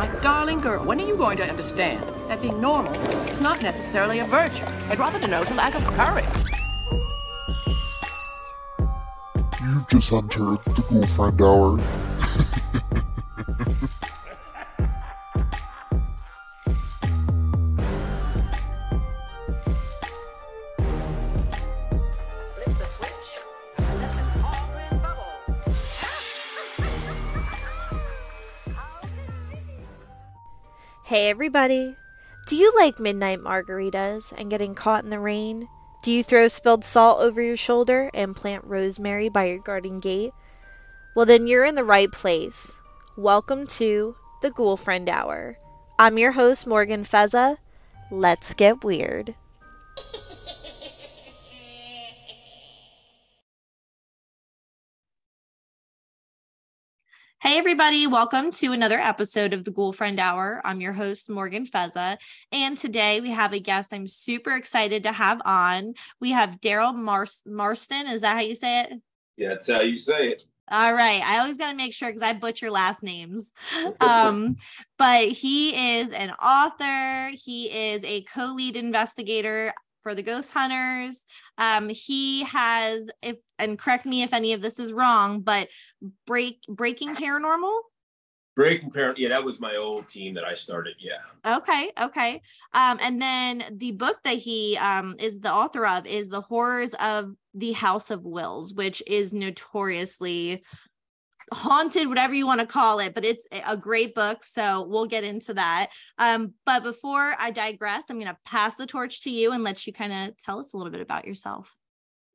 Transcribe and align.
My 0.00 0.06
darling 0.22 0.60
girl, 0.60 0.82
when 0.82 0.98
are 0.98 1.06
you 1.06 1.14
going 1.14 1.36
to 1.36 1.46
understand 1.46 2.02
that 2.26 2.40
being 2.40 2.58
normal 2.58 2.90
is 3.28 3.38
not 3.42 3.62
necessarily 3.62 4.20
a 4.20 4.24
virtue? 4.24 4.64
It 4.90 4.98
rather 4.98 5.20
denotes 5.20 5.50
a 5.50 5.54
lack 5.54 5.74
of 5.74 5.84
courage. 5.88 6.24
You've 9.60 9.86
just 9.88 10.10
entered 10.10 10.64
the 10.64 10.86
girlfriend 10.88 11.42
hour. 11.42 12.09
Hey 31.20 31.28
everybody! 31.28 31.96
Do 32.46 32.56
you 32.56 32.72
like 32.76 32.98
midnight 32.98 33.40
margaritas 33.40 34.32
and 34.32 34.48
getting 34.48 34.74
caught 34.74 35.04
in 35.04 35.10
the 35.10 35.20
rain? 35.20 35.68
Do 36.02 36.10
you 36.10 36.24
throw 36.24 36.48
spilled 36.48 36.82
salt 36.82 37.20
over 37.20 37.42
your 37.42 37.58
shoulder 37.58 38.10
and 38.14 38.34
plant 38.34 38.64
rosemary 38.64 39.28
by 39.28 39.44
your 39.44 39.58
garden 39.58 40.00
gate? 40.00 40.32
Well, 41.14 41.26
then 41.26 41.46
you're 41.46 41.66
in 41.66 41.74
the 41.74 41.84
right 41.84 42.10
place. 42.10 42.78
Welcome 43.18 43.66
to 43.66 44.16
the 44.40 44.50
Ghoul 44.50 44.78
Friend 44.78 45.06
Hour. 45.10 45.58
I'm 45.98 46.16
your 46.16 46.32
host, 46.32 46.66
Morgan 46.66 47.04
Feza. 47.04 47.58
Let's 48.10 48.54
get 48.54 48.82
weird. 48.82 49.34
Hey, 57.42 57.56
everybody, 57.56 58.06
welcome 58.06 58.50
to 58.50 58.72
another 58.72 59.00
episode 59.00 59.54
of 59.54 59.64
the 59.64 59.70
Ghoul 59.70 59.94
Friend 59.94 60.20
Hour. 60.20 60.60
I'm 60.62 60.82
your 60.82 60.92
host, 60.92 61.30
Morgan 61.30 61.64
Fezza. 61.64 62.18
And 62.52 62.76
today 62.76 63.22
we 63.22 63.30
have 63.30 63.54
a 63.54 63.58
guest 63.58 63.94
I'm 63.94 64.06
super 64.06 64.54
excited 64.54 65.04
to 65.04 65.12
have 65.12 65.40
on. 65.46 65.94
We 66.20 66.32
have 66.32 66.60
Daryl 66.60 66.94
Mars- 66.94 67.42
Marston. 67.46 68.08
Is 68.08 68.20
that 68.20 68.34
how 68.34 68.40
you 68.40 68.54
say 68.54 68.82
it? 68.82 68.92
Yeah, 69.38 69.48
that's 69.48 69.70
how 69.70 69.80
you 69.80 69.96
say 69.96 70.32
it. 70.32 70.44
All 70.70 70.92
right. 70.92 71.22
I 71.24 71.38
always 71.38 71.56
got 71.56 71.70
to 71.70 71.76
make 71.76 71.94
sure 71.94 72.10
because 72.10 72.20
I 72.20 72.34
butcher 72.34 72.70
last 72.70 73.02
names. 73.02 73.54
Um, 74.00 74.56
but 74.98 75.28
he 75.28 76.00
is 76.00 76.10
an 76.10 76.32
author, 76.32 77.30
he 77.32 77.70
is 77.70 78.04
a 78.04 78.20
co 78.24 78.52
lead 78.54 78.76
investigator 78.76 79.72
for 80.02 80.14
the 80.14 80.22
Ghost 80.22 80.52
Hunters. 80.52 81.24
Um, 81.58 81.88
he 81.88 82.44
has, 82.44 83.08
if 83.22 83.36
and 83.58 83.78
correct 83.78 84.06
me 84.06 84.22
if 84.22 84.32
any 84.32 84.52
of 84.52 84.62
this 84.62 84.78
is 84.78 84.92
wrong, 84.92 85.40
but 85.40 85.68
break 86.26 86.60
breaking 86.68 87.14
paranormal. 87.16 87.80
Breaking 88.56 88.90
Parent. 88.90 89.16
Yeah, 89.16 89.28
that 89.30 89.44
was 89.44 89.60
my 89.60 89.76
old 89.76 90.08
team 90.08 90.34
that 90.34 90.44
I 90.44 90.54
started. 90.54 90.94
Yeah. 90.98 91.56
Okay, 91.56 91.92
okay. 91.98 92.42
Um, 92.74 92.98
and 93.00 93.22
then 93.22 93.64
the 93.70 93.92
book 93.92 94.18
that 94.24 94.36
he 94.36 94.76
um 94.78 95.16
is 95.18 95.40
the 95.40 95.52
author 95.52 95.86
of 95.86 96.06
is 96.06 96.28
The 96.28 96.40
Horrors 96.40 96.94
of 96.94 97.32
the 97.54 97.72
House 97.72 98.10
of 98.10 98.24
Wills, 98.24 98.74
which 98.74 99.02
is 99.06 99.32
notoriously 99.32 100.64
haunted, 101.52 102.08
whatever 102.08 102.34
you 102.34 102.46
want 102.46 102.60
to 102.60 102.66
call 102.66 103.00
it, 103.00 103.14
but 103.14 103.24
it's 103.24 103.46
a 103.66 103.76
great 103.76 104.14
book. 104.14 104.44
So 104.44 104.86
we'll 104.86 105.06
get 105.06 105.24
into 105.24 105.54
that. 105.54 105.90
Um, 106.18 106.54
but 106.64 106.82
before 106.82 107.34
I 107.38 107.50
digress, 107.50 108.04
I'm 108.08 108.18
gonna 108.18 108.38
pass 108.44 108.76
the 108.76 108.86
torch 108.86 109.22
to 109.22 109.30
you 109.30 109.52
and 109.52 109.64
let 109.64 109.86
you 109.86 109.92
kind 109.92 110.12
of 110.12 110.36
tell 110.36 110.58
us 110.58 110.72
a 110.72 110.76
little 110.76 110.92
bit 110.92 111.00
about 111.00 111.26
yourself. 111.26 111.74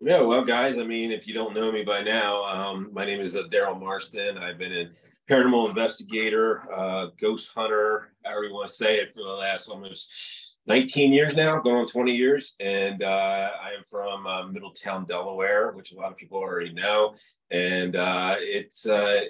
Yeah, 0.01 0.21
well, 0.21 0.43
guys, 0.43 0.77
I 0.77 0.83
mean, 0.83 1.11
if 1.11 1.25
you 1.25 1.33
don't 1.33 1.55
know 1.55 1.71
me 1.71 1.83
by 1.83 2.01
now, 2.01 2.43
um, 2.43 2.89
my 2.91 3.05
name 3.05 3.21
is 3.21 3.35
uh, 3.35 3.43
Daryl 3.49 3.79
Marston. 3.79 4.37
I've 4.37 4.57
been 4.57 4.73
a 4.73 4.89
paranormal 5.31 5.69
investigator, 5.69 6.69
uh, 6.71 7.07
ghost 7.19 7.51
hunter, 7.55 8.11
however 8.25 8.43
you 8.43 8.53
want 8.53 8.67
to 8.67 8.73
say 8.73 8.97
it, 8.97 9.13
for 9.13 9.23
the 9.23 9.31
last 9.31 9.69
almost 9.69 10.44
19 10.67 11.13
years 11.13 11.35
now, 11.35 11.59
going 11.59 11.77
on 11.77 11.87
20 11.87 12.15
years. 12.15 12.55
And 12.59 13.03
uh, 13.03 13.49
I 13.61 13.69
am 13.77 13.83
from 13.89 14.25
uh, 14.25 14.47
Middletown, 14.47 15.05
Delaware, 15.05 15.71
which 15.71 15.91
a 15.91 15.95
lot 15.95 16.11
of 16.11 16.17
people 16.17 16.39
already 16.39 16.73
know. 16.73 17.15
And 17.51 17.95
uh, 17.95 18.35
it's, 18.39 18.87
uh, 18.87 19.25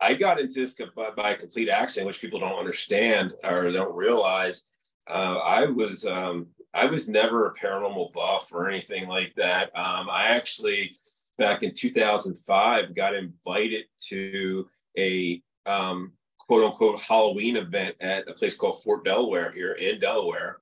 I 0.00 0.14
got 0.14 0.40
into 0.40 0.60
this 0.60 0.76
by, 0.96 1.10
by 1.10 1.34
complete 1.34 1.68
accident, 1.68 2.06
which 2.06 2.20
people 2.20 2.40
don't 2.40 2.58
understand 2.58 3.34
or 3.44 3.70
don't 3.70 3.94
realize. 3.94 4.64
Uh, 5.08 5.38
I 5.38 5.66
was 5.66 6.04
um, 6.04 6.48
I 6.74 6.86
was 6.86 7.08
never 7.08 7.46
a 7.46 7.54
paranormal 7.54 8.12
buff 8.12 8.52
or 8.52 8.68
anything 8.68 9.08
like 9.08 9.34
that. 9.36 9.74
Um, 9.74 10.08
I 10.10 10.24
actually, 10.28 10.96
back 11.38 11.62
in 11.62 11.72
2005, 11.74 12.94
got 12.94 13.14
invited 13.14 13.86
to 14.08 14.68
a 14.96 15.42
um, 15.66 16.12
quote 16.38 16.64
unquote 16.64 17.00
Halloween 17.00 17.56
event 17.56 17.96
at 18.00 18.28
a 18.28 18.34
place 18.34 18.54
called 18.54 18.82
Fort 18.82 19.04
Delaware 19.04 19.50
here 19.50 19.72
in 19.72 19.98
Delaware. 19.98 20.58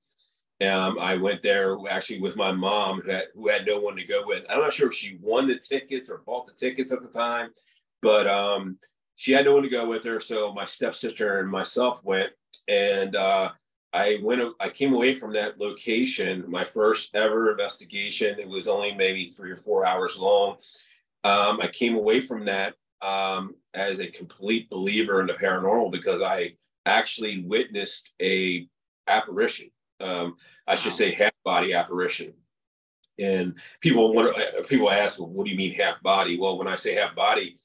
Um, 0.64 0.98
I 0.98 1.16
went 1.16 1.42
there 1.42 1.76
actually 1.90 2.20
with 2.20 2.36
my 2.36 2.50
mom, 2.50 3.00
who 3.00 3.10
had, 3.10 3.24
who 3.34 3.48
had 3.48 3.66
no 3.66 3.78
one 3.78 3.96
to 3.96 4.04
go 4.04 4.22
with. 4.26 4.44
I'm 4.48 4.60
not 4.60 4.72
sure 4.72 4.88
if 4.88 4.94
she 4.94 5.18
won 5.20 5.46
the 5.46 5.58
tickets 5.58 6.08
or 6.08 6.22
bought 6.24 6.46
the 6.46 6.54
tickets 6.54 6.92
at 6.92 7.02
the 7.02 7.08
time, 7.08 7.50
but 8.00 8.26
um, 8.26 8.78
she 9.16 9.32
had 9.32 9.44
no 9.44 9.54
one 9.54 9.64
to 9.64 9.68
go 9.68 9.86
with 9.86 10.04
her. 10.04 10.18
So 10.18 10.54
my 10.54 10.64
stepsister 10.64 11.40
and 11.40 11.50
myself 11.50 12.00
went, 12.04 12.30
and 12.68 13.16
uh, 13.16 13.50
I 13.92 14.18
went. 14.22 14.42
I 14.58 14.70
came 14.70 14.94
away 14.94 15.14
from 15.14 15.34
that 15.34 15.60
location. 15.60 16.44
My 16.48 16.64
first 16.64 17.14
ever 17.14 17.50
investigation. 17.50 18.38
It 18.38 18.48
was 18.48 18.66
only 18.66 18.94
maybe 18.94 19.26
three 19.26 19.50
or 19.50 19.56
four 19.58 19.84
hours 19.84 20.18
long. 20.18 20.56
Um, 21.24 21.60
I 21.60 21.66
came 21.66 21.96
away 21.96 22.20
from 22.20 22.46
that 22.46 22.74
um, 23.02 23.54
as 23.74 24.00
a 24.00 24.06
complete 24.06 24.70
believer 24.70 25.20
in 25.20 25.26
the 25.26 25.34
paranormal 25.34 25.92
because 25.92 26.22
I 26.22 26.54
actually 26.86 27.42
witnessed 27.42 28.10
a 28.22 28.68
apparition. 29.06 29.70
Um, 30.00 30.36
I 30.66 30.74
should 30.74 30.92
say 30.92 31.12
half 31.12 31.32
body 31.44 31.72
apparition. 31.72 32.34
And 33.18 33.54
people 33.80 34.12
want 34.12 34.36
people 34.68 34.90
ask, 34.90 35.18
well, 35.18 35.28
what 35.28 35.44
do 35.44 35.50
you 35.50 35.56
mean 35.56 35.72
half 35.72 36.02
body? 36.02 36.38
Well, 36.38 36.58
when 36.58 36.68
I 36.68 36.76
say 36.76 36.94
half 36.94 37.14
body, 37.14 37.56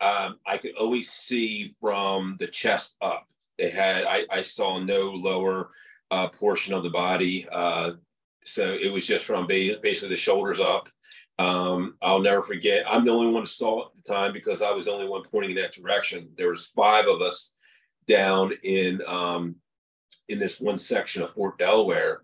um, 0.00 0.38
I 0.44 0.56
could 0.56 0.74
always 0.76 1.10
see 1.10 1.74
from 1.80 2.36
the 2.40 2.48
chest 2.48 2.96
up. 3.00 3.28
It 3.56 3.72
had 3.72 4.04
I, 4.04 4.26
I 4.30 4.42
saw 4.42 4.78
no 4.78 5.10
lower 5.10 5.70
uh, 6.10 6.28
portion 6.28 6.74
of 6.74 6.82
the 6.82 6.90
body, 6.90 7.46
uh, 7.50 7.92
so 8.44 8.74
it 8.74 8.92
was 8.92 9.06
just 9.06 9.24
from 9.24 9.46
basically 9.46 10.08
the 10.08 10.16
shoulders 10.16 10.60
up. 10.60 10.88
Um, 11.38 11.96
I'll 12.02 12.20
never 12.20 12.42
forget. 12.42 12.84
I'm 12.86 13.04
the 13.04 13.12
only 13.12 13.30
one 13.30 13.42
who 13.42 13.46
saw 13.46 13.82
it 13.82 13.86
at 13.86 14.04
the 14.04 14.12
time 14.12 14.32
because 14.32 14.62
I 14.62 14.72
was 14.72 14.86
the 14.86 14.92
only 14.92 15.08
one 15.08 15.22
pointing 15.22 15.52
in 15.52 15.62
that 15.62 15.72
direction. 15.72 16.30
There 16.36 16.50
was 16.50 16.66
five 16.66 17.06
of 17.06 17.20
us 17.20 17.56
down 18.06 18.52
in 18.62 19.02
um, 19.06 19.56
in 20.28 20.38
this 20.38 20.60
one 20.60 20.78
section 20.78 21.22
of 21.22 21.32
Fort 21.32 21.58
Delaware, 21.58 22.22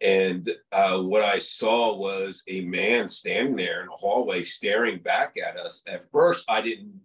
and 0.00 0.48
uh, 0.72 1.00
what 1.00 1.22
I 1.22 1.38
saw 1.38 1.96
was 1.96 2.42
a 2.48 2.62
man 2.62 3.08
standing 3.08 3.56
there 3.56 3.82
in 3.82 3.88
a 3.88 3.96
hallway 3.96 4.42
staring 4.42 4.98
back 4.98 5.36
at 5.42 5.56
us. 5.56 5.82
At 5.86 6.10
first, 6.10 6.44
I 6.48 6.60
didn't 6.60 7.00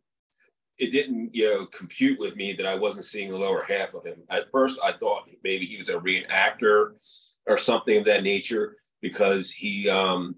it 0.78 0.92
didn't 0.92 1.36
you 1.36 1.54
know 1.54 1.66
compute 1.66 2.20
with 2.20 2.36
me 2.36 2.54
that 2.54 2.66
I 2.66 2.76
wasn't 2.76 3.06
seeing 3.06 3.32
the 3.32 3.38
lower 3.38 3.64
half 3.64 3.94
of 3.94 4.06
him. 4.06 4.18
At 4.30 4.52
first, 4.52 4.80
I 4.84 4.92
thought 4.94 5.30
maybe 5.44 5.66
he 5.66 5.78
was 5.78 5.90
a 5.90 6.00
reenactor 6.00 6.94
or 7.46 7.58
something 7.58 8.00
of 8.00 8.06
that 8.06 8.24
nature 8.24 8.78
because 9.02 9.52
he 9.52 9.90
um, 9.90 10.36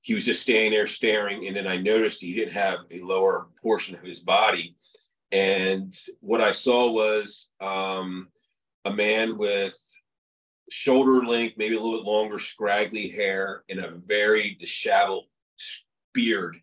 he 0.00 0.14
was 0.14 0.24
just 0.24 0.42
standing 0.42 0.72
there 0.72 0.86
staring, 0.86 1.46
and 1.46 1.54
then 1.54 1.66
I 1.66 1.76
noticed 1.76 2.20
he 2.20 2.34
didn't 2.34 2.54
have 2.54 2.80
a 2.90 3.00
lower 3.00 3.48
portion 3.62 3.94
of 3.94 4.02
his 4.02 4.20
body, 4.20 4.76
and 5.32 5.94
what 6.20 6.40
I 6.40 6.52
saw 6.52 6.90
was 6.90 7.48
um, 7.60 8.28
a 8.84 8.92
man 8.92 9.38
with 9.38 9.76
shoulder 10.70 11.24
length, 11.24 11.56
maybe 11.56 11.76
a 11.76 11.80
little 11.80 11.98
bit 11.98 12.06
longer, 12.06 12.38
scraggly 12.38 13.08
hair, 13.08 13.64
and 13.68 13.80
a 13.80 13.94
very 14.06 14.56
disheveled 14.60 15.24
beard 16.12 16.56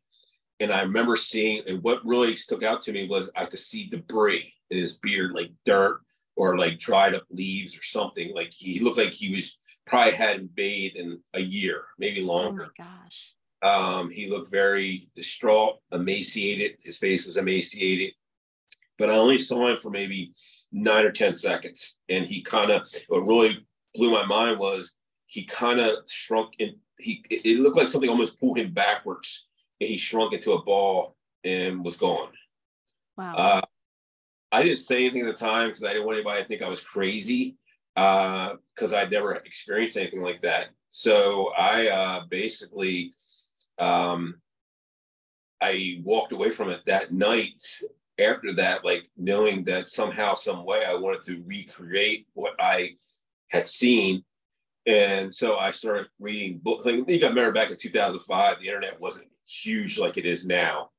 and 0.62 0.72
I 0.72 0.84
remember 0.84 1.16
seeing, 1.16 1.64
and 1.68 1.82
what 1.82 2.06
really 2.06 2.36
stuck 2.36 2.62
out 2.62 2.84
to 2.84 2.92
me 2.92 3.08
was 3.08 3.32
I 3.36 3.46
could 3.46 3.60
see 3.60 3.90
debris 3.90 4.54
in 4.70 4.78
his 4.78 4.96
beard, 4.98 5.34
like 5.34 5.52
dirt 5.66 6.02
or 6.36 6.58
like 6.58 6.78
dried 6.78 7.16
up 7.16 7.24
leaves 7.32 7.76
or 7.76 7.82
something. 7.82 8.34
Like 8.36 8.54
he 8.54 8.80
looked 8.80 8.98
like 8.98 9.12
he 9.12 9.34
was 9.34 9.58
probably 9.88 10.14
hadn't 10.14 10.56
bathed 10.56 10.98
in 10.98 11.20
a 11.34 11.42
year, 11.42 11.86
maybe 11.98 12.22
longer. 12.22 12.68
Oh 12.80 12.84
my 12.84 12.86
gosh. 12.86 13.34
Um, 13.64 14.12
he 14.12 14.30
looked 14.30 14.52
very 14.52 15.10
distraught, 15.16 15.80
emaciated. 15.92 16.78
His 16.84 16.98
face 16.98 17.26
was 17.26 17.38
emaciated, 17.38 18.14
but 19.00 19.10
I 19.10 19.14
only 19.14 19.40
saw 19.40 19.68
him 19.68 19.80
for 19.80 19.90
maybe 19.90 20.32
nine 20.72 21.06
or 21.06 21.12
10 21.12 21.34
seconds. 21.34 21.98
And 22.10 22.26
he 22.26 22.42
kind 22.42 22.72
of, 22.72 22.88
what 23.08 23.26
really 23.26 23.66
blew 23.94 24.12
my 24.12 24.26
mind 24.26 24.60
was 24.60 24.94
he 25.28 25.44
kind 25.44 25.80
of 25.80 25.98
shrunk 26.10 26.54
and 26.60 26.76
he, 27.00 27.24
it 27.30 27.60
looked 27.60 27.78
like 27.78 27.88
something 27.88 28.10
almost 28.10 28.40
pulled 28.40 28.58
him 28.58 28.74
backwards 28.74 29.48
and 29.80 29.90
he 29.90 29.98
shrunk 29.98 30.34
into 30.34 30.54
a 30.54 30.64
ball 30.64 31.16
and 31.44 31.84
was 31.84 31.98
gone. 31.98 32.30
Wow. 33.18 33.36
Uh, 33.36 33.62
I 34.52 34.64
didn't 34.64 34.80
say 34.80 34.98
anything 34.98 35.22
at 35.22 35.28
the 35.28 35.34
time 35.34 35.70
because 35.70 35.84
I 35.84 35.94
didn't 35.94 36.06
want 36.06 36.18
anybody 36.18 36.42
to 36.42 36.48
think 36.48 36.62
I 36.62 36.70
was 36.70 36.84
crazy 36.84 37.56
because 37.96 38.94
uh, 38.94 38.96
I'd 38.96 39.12
never 39.12 39.34
experienced 39.34 39.98
anything 39.98 40.22
like 40.22 40.42
that. 40.42 40.68
So 40.90 41.52
I 41.58 41.88
uh, 41.88 42.26
basically 42.30 43.14
um, 43.78 44.42
I 45.62 46.02
walked 46.04 46.34
away 46.34 46.52
from 46.52 46.70
it 46.70 46.82
that 46.86 47.14
night 47.14 47.64
after 48.22 48.54
that, 48.54 48.86
like 48.86 49.10
knowing 49.18 49.64
that 49.66 49.88
somehow, 49.88 50.36
some 50.36 50.66
way, 50.66 50.86
I 50.86 50.94
wanted 50.94 51.24
to 51.24 51.44
recreate 51.46 52.28
what 52.34 52.54
I 52.60 52.96
had 53.50 53.68
seen. 53.68 54.24
And 54.86 55.34
so 55.34 55.58
I 55.58 55.72
started 55.72 56.08
reading 56.20 56.60
books. 56.64 56.86
Like, 56.86 57.08
you 57.08 57.20
got 57.20 57.30
remember 57.30 57.52
back 57.52 57.70
in 57.70 57.78
2005, 57.78 58.60
the 58.60 58.68
internet 58.68 59.00
wasn't 59.00 59.28
huge 59.48 60.00
like 60.00 60.18
it 60.18 60.26
is 60.26 60.46
now. 60.46 60.90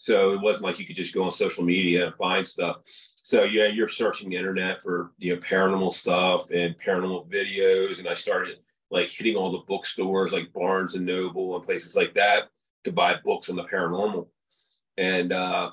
So 0.00 0.32
it 0.32 0.40
wasn't 0.40 0.64
like 0.64 0.78
you 0.78 0.86
could 0.86 0.96
just 0.96 1.12
go 1.12 1.24
on 1.24 1.30
social 1.32 1.64
media 1.64 2.06
and 2.06 2.14
find 2.14 2.46
stuff. 2.46 2.76
So 2.84 3.42
yeah, 3.42 3.66
you're 3.66 3.88
searching 3.88 4.30
the 4.30 4.36
internet 4.36 4.80
for 4.80 5.12
you 5.18 5.34
know 5.34 5.40
paranormal 5.40 5.92
stuff 5.92 6.50
and 6.50 6.76
paranormal 6.78 7.28
videos. 7.28 7.98
And 7.98 8.08
I 8.08 8.14
started 8.14 8.58
like 8.90 9.08
hitting 9.08 9.36
all 9.36 9.50
the 9.50 9.64
bookstores 9.66 10.32
like 10.32 10.52
Barnes 10.52 10.94
and 10.94 11.04
Noble 11.04 11.56
and 11.56 11.64
places 11.64 11.96
like 11.96 12.14
that 12.14 12.48
to 12.84 12.92
buy 12.92 13.16
books 13.24 13.50
on 13.50 13.56
the 13.56 13.64
paranormal. 13.64 14.28
And 14.96 15.32
uh, 15.32 15.72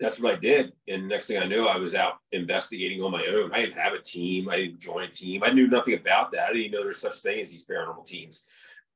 that's 0.00 0.20
what 0.20 0.34
I 0.34 0.38
did. 0.38 0.72
And 0.86 1.08
next 1.08 1.26
thing 1.26 1.38
I 1.38 1.46
knew, 1.46 1.66
I 1.66 1.76
was 1.76 1.94
out 1.94 2.18
investigating 2.32 3.02
on 3.02 3.10
my 3.10 3.24
own. 3.26 3.52
I 3.52 3.60
didn't 3.60 3.78
have 3.78 3.94
a 3.94 4.00
team. 4.00 4.48
I 4.48 4.56
didn't 4.56 4.78
join 4.78 5.04
a 5.04 5.08
team. 5.08 5.42
I 5.44 5.50
knew 5.50 5.66
nothing 5.66 5.94
about 5.94 6.32
that. 6.32 6.48
I 6.48 6.52
didn't 6.52 6.72
know 6.72 6.84
there's 6.84 7.00
such 7.00 7.20
thing 7.20 7.40
as 7.40 7.50
these 7.50 7.64
paranormal 7.64 8.06
teams. 8.06 8.44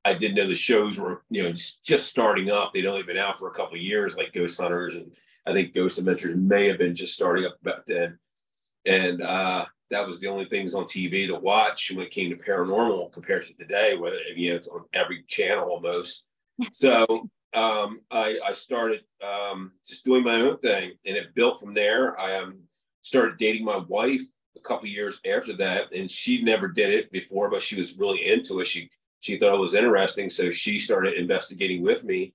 I 0.04 0.14
didn't 0.14 0.36
know 0.36 0.46
the 0.46 0.54
shows 0.54 0.98
were, 0.98 1.22
you 1.30 1.42
know, 1.42 1.52
just, 1.52 1.84
just 1.84 2.06
starting 2.06 2.50
up. 2.50 2.72
They'd 2.72 2.86
only 2.86 3.02
been 3.02 3.18
out 3.18 3.38
for 3.38 3.48
a 3.48 3.54
couple 3.54 3.76
years, 3.76 4.16
like 4.16 4.32
Ghost 4.32 4.60
Hunters, 4.60 4.94
and 4.94 5.12
I 5.46 5.52
think 5.52 5.74
Ghost 5.74 5.98
Adventures 5.98 6.36
may 6.36 6.68
have 6.68 6.78
been 6.78 6.94
just 6.94 7.14
starting 7.14 7.46
up 7.46 7.60
back 7.62 7.84
then. 7.86 8.18
And 8.84 9.22
uh, 9.22 9.66
that 9.90 10.06
was 10.06 10.20
the 10.20 10.26
only 10.26 10.44
things 10.46 10.74
on 10.74 10.84
TV 10.84 11.28
to 11.28 11.36
watch 11.36 11.92
when 11.92 12.04
it 12.04 12.10
came 12.10 12.30
to 12.30 12.36
paranormal 12.36 13.12
compared 13.12 13.46
to 13.46 13.54
today, 13.54 13.96
where 13.96 14.14
you 14.34 14.50
know 14.50 14.56
it's 14.56 14.68
on 14.68 14.84
every 14.92 15.24
channel 15.28 15.68
almost. 15.68 16.24
So 16.72 17.28
um, 17.54 18.00
I, 18.10 18.38
I 18.46 18.52
started 18.52 19.04
um, 19.22 19.72
just 19.86 20.04
doing 20.04 20.24
my 20.24 20.40
own 20.40 20.58
thing, 20.58 20.92
and 21.04 21.16
it 21.16 21.34
built 21.34 21.60
from 21.60 21.74
there. 21.74 22.18
I 22.18 22.36
um, 22.36 22.60
started 23.02 23.36
dating 23.36 23.64
my 23.64 23.76
wife 23.76 24.22
a 24.56 24.60
couple 24.60 24.88
years 24.88 25.20
after 25.30 25.54
that, 25.56 25.92
and 25.92 26.10
she 26.10 26.42
never 26.42 26.68
did 26.68 26.90
it 26.90 27.12
before, 27.12 27.50
but 27.50 27.62
she 27.62 27.78
was 27.78 27.98
really 27.98 28.26
into 28.30 28.60
it. 28.60 28.66
She 28.66 28.90
she 29.20 29.36
thought 29.36 29.54
it 29.54 29.60
was 29.60 29.74
interesting, 29.74 30.30
so 30.30 30.50
she 30.50 30.78
started 30.78 31.14
investigating 31.14 31.82
with 31.82 32.04
me, 32.04 32.34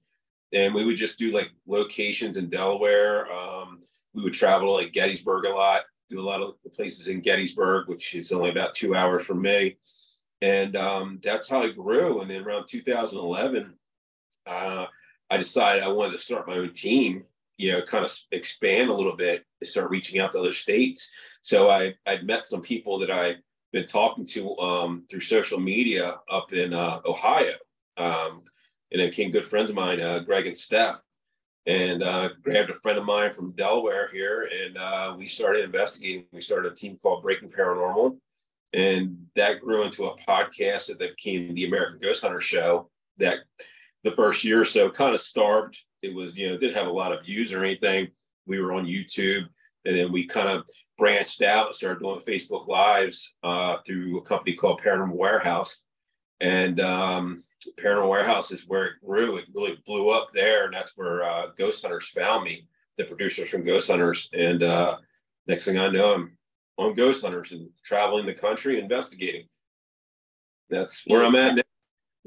and 0.54 0.74
we 0.74 0.86
would 0.86 0.96
just 0.96 1.18
do 1.18 1.32
like 1.32 1.50
locations 1.66 2.38
in 2.38 2.50
Delaware. 2.50 3.32
Um, 3.32 3.82
we 4.14 4.24
would 4.24 4.34
travel 4.34 4.68
to 4.68 4.72
like 4.72 4.94
Gettysburg 4.94 5.46
a 5.46 5.50
lot, 5.50 5.84
do 6.10 6.20
a 6.20 6.22
lot 6.22 6.42
of 6.42 6.56
places 6.74 7.08
in 7.08 7.22
Gettysburg, 7.22 7.88
which 7.88 8.14
is 8.14 8.32
only 8.32 8.52
about 8.52 8.76
two 8.76 8.96
hours 8.96 9.26
from 9.26 9.42
me, 9.42 9.78
and 10.44 10.76
um, 10.76 11.20
that's 11.24 11.50
how 11.50 11.64
I 11.64 11.72
grew. 11.72 12.22
And 12.22 12.30
then 12.30 12.44
around 12.44 12.68
2011. 12.68 13.74
Uh, 14.46 14.86
I 15.30 15.38
decided 15.38 15.84
I 15.84 15.90
wanted 15.90 16.14
to 16.14 16.20
start 16.20 16.48
my 16.48 16.56
own 16.56 16.74
team, 16.74 17.24
you 17.58 17.72
know, 17.72 17.82
kind 17.82 18.06
of 18.06 18.12
expand 18.32 18.90
a 18.90 18.94
little 18.94 19.16
bit 19.16 19.44
and 19.62 19.68
start 19.68 19.90
reaching 19.90 20.20
out 20.20 20.32
to 20.32 20.40
other 20.40 20.54
states. 20.54 21.10
So 21.42 21.70
I, 21.70 21.96
I'd 22.06 22.26
met 22.26 22.48
some 22.48 22.62
people 22.62 23.00
that 23.00 23.12
I've 23.12 23.38
been 23.74 23.88
talking 23.88 24.26
to 24.28 24.58
um, 24.60 25.06
through 25.10 25.22
social 25.22 25.60
media 25.60 26.16
up 26.30 26.54
in 26.54 26.74
uh, 26.74 27.02
Ohio. 27.06 27.56
Um, 27.98 28.44
and 28.92 29.02
then 29.02 29.10
became 29.10 29.32
good 29.32 29.46
friends 29.46 29.70
of 29.70 29.76
mine, 29.76 30.00
uh, 30.00 30.20
Greg 30.20 30.48
and 30.48 30.58
Steph. 30.58 31.02
And 31.66 32.02
uh, 32.02 32.30
grabbed 32.42 32.70
a 32.70 32.76
friend 32.76 32.98
of 32.98 33.04
mine 33.04 33.34
from 33.34 33.52
Delaware 33.52 34.10
here, 34.14 34.50
and 34.64 34.78
uh, 34.78 35.14
we 35.18 35.26
started 35.26 35.66
investigating. 35.66 36.24
We 36.32 36.40
started 36.40 36.72
a 36.72 36.76
team 36.76 36.98
called 37.04 37.24
Breaking 37.24 37.50
Paranormal, 37.50 38.16
and 38.72 39.18
that 39.36 39.60
grew 39.60 39.84
into 39.84 40.06
a 40.06 40.18
podcast 40.20 40.88
that 40.88 41.00
became 41.00 41.54
the 41.54 41.66
American 41.66 42.00
Ghost 42.02 42.24
Hunter 42.24 42.40
Show. 42.40 42.90
That 43.18 43.40
the 44.04 44.12
first 44.12 44.44
year 44.44 44.62
or 44.62 44.66
so 44.66 44.90
kind 44.90 45.14
of 45.14 45.22
starved. 45.22 45.78
It 46.02 46.14
was, 46.14 46.36
you 46.36 46.48
know, 46.48 46.58
didn't 46.58 46.76
have 46.76 46.88
a 46.88 46.92
lot 46.92 47.12
of 47.12 47.26
views 47.26 47.54
or 47.54 47.64
anything. 47.64 48.10
We 48.46 48.60
were 48.60 48.74
on 48.74 48.86
YouTube 48.86 49.48
and 49.86 49.98
then 49.98 50.12
we 50.12 50.26
kind 50.26 50.50
of 50.50 50.66
branched 50.98 51.42
out 51.42 51.68
and 51.68 51.76
started 51.76 52.02
doing 52.02 52.20
Facebook 52.20 52.68
Lives 52.68 53.34
uh, 53.44 53.78
through 53.86 54.18
a 54.18 54.22
company 54.22 54.54
called 54.54 54.82
Paranormal 54.82 55.16
Warehouse. 55.16 55.84
And 56.42 56.80
um, 56.82 57.44
Paranormal 57.82 58.10
Warehouse 58.10 58.52
is 58.52 58.68
where 58.68 58.86
it 58.86 58.94
grew. 59.06 59.38
It 59.38 59.46
really 59.54 59.82
blew 59.86 60.10
up 60.10 60.30
there. 60.34 60.66
And 60.66 60.74
that's 60.74 60.98
where 60.98 61.24
uh, 61.24 61.48
Ghost 61.58 61.84
Hunters 61.84 62.10
found 62.10 62.44
me, 62.44 62.68
the 62.98 63.06
producers 63.06 63.50
from 63.50 63.64
Ghost 63.64 63.90
Hunters. 63.90 64.30
And 64.34 64.62
uh, 64.62 64.98
next 65.48 65.66
thing 65.66 65.80
I 65.80 65.88
know, 65.88 66.14
I'm 66.14 66.38
on 66.78 66.94
Ghost 66.94 67.24
Hunters 67.24 67.54
and 67.54 67.70
traveling 67.86 68.26
the 68.26 68.34
country 68.34 68.80
investigating. 68.80 69.48
That's 70.70 71.04
where 71.08 71.24
I'm 71.24 71.36
at 71.36 71.56
now. 71.56 71.62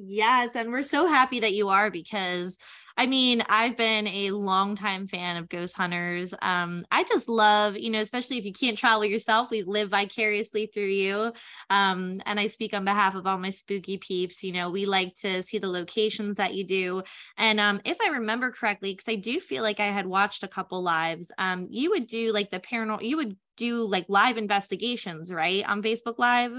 Yes, 0.02 0.50
and 0.54 0.70
we're 0.72 0.82
so 0.82 1.06
happy 1.06 1.40
that 1.40 1.52
you 1.52 1.68
are 1.68 1.90
because 1.90 2.56
I 2.96 3.06
mean, 3.06 3.42
I've 3.48 3.76
been 3.78 4.06
a 4.08 4.30
longtime 4.32 5.06
fan 5.06 5.36
of 5.36 5.48
Ghost 5.48 5.74
Hunters. 5.74 6.34
Um, 6.42 6.84
I 6.90 7.04
just 7.04 7.30
love, 7.30 7.78
you 7.78 7.88
know, 7.88 8.00
especially 8.00 8.36
if 8.36 8.44
you 8.44 8.52
can't 8.52 8.76
travel 8.76 9.06
yourself, 9.06 9.50
we 9.50 9.62
live 9.62 9.90
vicariously 9.90 10.66
through 10.66 10.88
you. 10.88 11.32
Um, 11.70 12.20
and 12.26 12.38
I 12.38 12.48
speak 12.48 12.74
on 12.74 12.84
behalf 12.84 13.14
of 13.14 13.26
all 13.26 13.38
my 13.38 13.50
spooky 13.50 13.96
peeps. 13.96 14.42
You 14.42 14.52
know, 14.52 14.68
we 14.70 14.84
like 14.84 15.14
to 15.20 15.42
see 15.42 15.56
the 15.56 15.70
locations 15.70 16.36
that 16.36 16.52
you 16.52 16.64
do. 16.64 17.02
And 17.38 17.58
um, 17.58 17.80
if 17.86 17.96
I 18.02 18.08
remember 18.08 18.50
correctly, 18.50 18.92
because 18.92 19.08
I 19.10 19.16
do 19.16 19.40
feel 19.40 19.62
like 19.62 19.80
I 19.80 19.86
had 19.86 20.06
watched 20.06 20.42
a 20.42 20.48
couple 20.48 20.82
lives, 20.82 21.32
um, 21.38 21.68
you 21.70 21.90
would 21.90 22.06
do 22.06 22.32
like 22.32 22.50
the 22.50 22.60
paranormal, 22.60 23.02
you 23.02 23.16
would 23.16 23.36
do 23.56 23.86
like 23.86 24.06
live 24.08 24.36
investigations, 24.36 25.32
right? 25.32 25.66
On 25.66 25.82
Facebook 25.82 26.18
Live. 26.18 26.52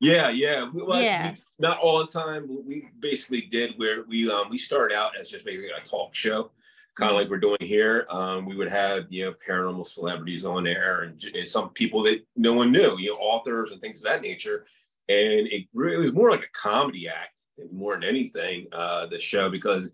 Yeah, 0.00 0.30
yeah. 0.30 0.68
Well, 0.72 1.02
yeah. 1.02 1.34
not 1.58 1.78
all 1.78 1.98
the 1.98 2.06
time. 2.06 2.48
We 2.66 2.88
basically 2.98 3.42
did 3.42 3.74
where 3.76 4.04
we 4.04 4.30
um 4.30 4.48
we 4.50 4.58
started 4.58 4.96
out 4.96 5.16
as 5.18 5.30
just 5.30 5.44
basically 5.44 5.68
a 5.70 5.80
talk 5.86 6.14
show, 6.14 6.50
kind 6.96 7.10
of 7.10 7.16
like 7.16 7.28
we're 7.28 7.38
doing 7.38 7.58
here. 7.60 8.06
Um, 8.08 8.46
we 8.46 8.56
would 8.56 8.70
have 8.70 9.06
you 9.10 9.26
know 9.26 9.34
paranormal 9.46 9.86
celebrities 9.86 10.44
on 10.46 10.64
there 10.64 11.02
and, 11.02 11.22
and, 11.34 11.46
some 11.46 11.68
people 11.70 12.02
that 12.04 12.26
no 12.34 12.54
one 12.54 12.72
knew, 12.72 12.98
you 12.98 13.12
know, 13.12 13.18
authors 13.18 13.72
and 13.72 13.80
things 13.80 13.98
of 13.98 14.04
that 14.04 14.22
nature. 14.22 14.64
And 15.10 15.46
it 15.48 15.66
really 15.74 15.96
it 15.96 15.98
was 15.98 16.14
more 16.14 16.30
like 16.30 16.44
a 16.44 16.58
comedy 16.58 17.06
act 17.06 17.34
more 17.70 17.94
than 17.94 18.04
anything. 18.04 18.68
Uh, 18.72 19.04
the 19.06 19.20
show 19.20 19.50
because 19.50 19.92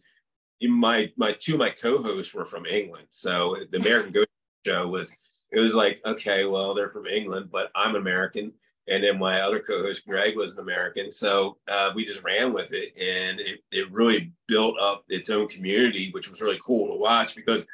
my 0.63 1.11
my 1.17 1.33
two 1.33 1.55
of 1.55 1.59
my 1.59 1.71
co-hosts 1.71 2.33
were 2.33 2.47
from 2.47 2.65
England, 2.65 3.09
so 3.11 3.57
the 3.73 3.79
American 3.79 4.13
Ghost 4.13 4.29
Show 4.65 4.87
was 4.87 5.13
it 5.51 5.59
was 5.59 5.75
like 5.75 6.01
okay, 6.07 6.45
well 6.45 6.75
they're 6.75 6.91
from 6.91 7.07
England, 7.07 7.49
but 7.51 7.73
I'm 7.75 7.97
American 7.97 8.53
and 8.89 9.03
then 9.03 9.19
my 9.19 9.41
other 9.41 9.61
co-host 9.61 10.07
Greg 10.07 10.37
was 10.37 10.53
an 10.53 10.61
American, 10.61 11.11
so 11.11 11.59
uh, 11.69 11.93
we 11.95 12.05
just 12.05 12.23
ran 12.23 12.53
with 12.53 12.73
it, 12.73 12.97
and 12.97 13.41
it, 13.41 13.61
it 13.71 13.91
really 13.93 14.33
built 14.49 14.79
up 14.81 15.05
its 15.09 15.31
own 15.31 15.49
community, 15.49 16.11
which 16.13 16.31
was 16.31 16.43
really 16.43 16.61
cool 16.65 16.89
to 16.89 16.99
watch 16.99 17.35
because 17.35 17.67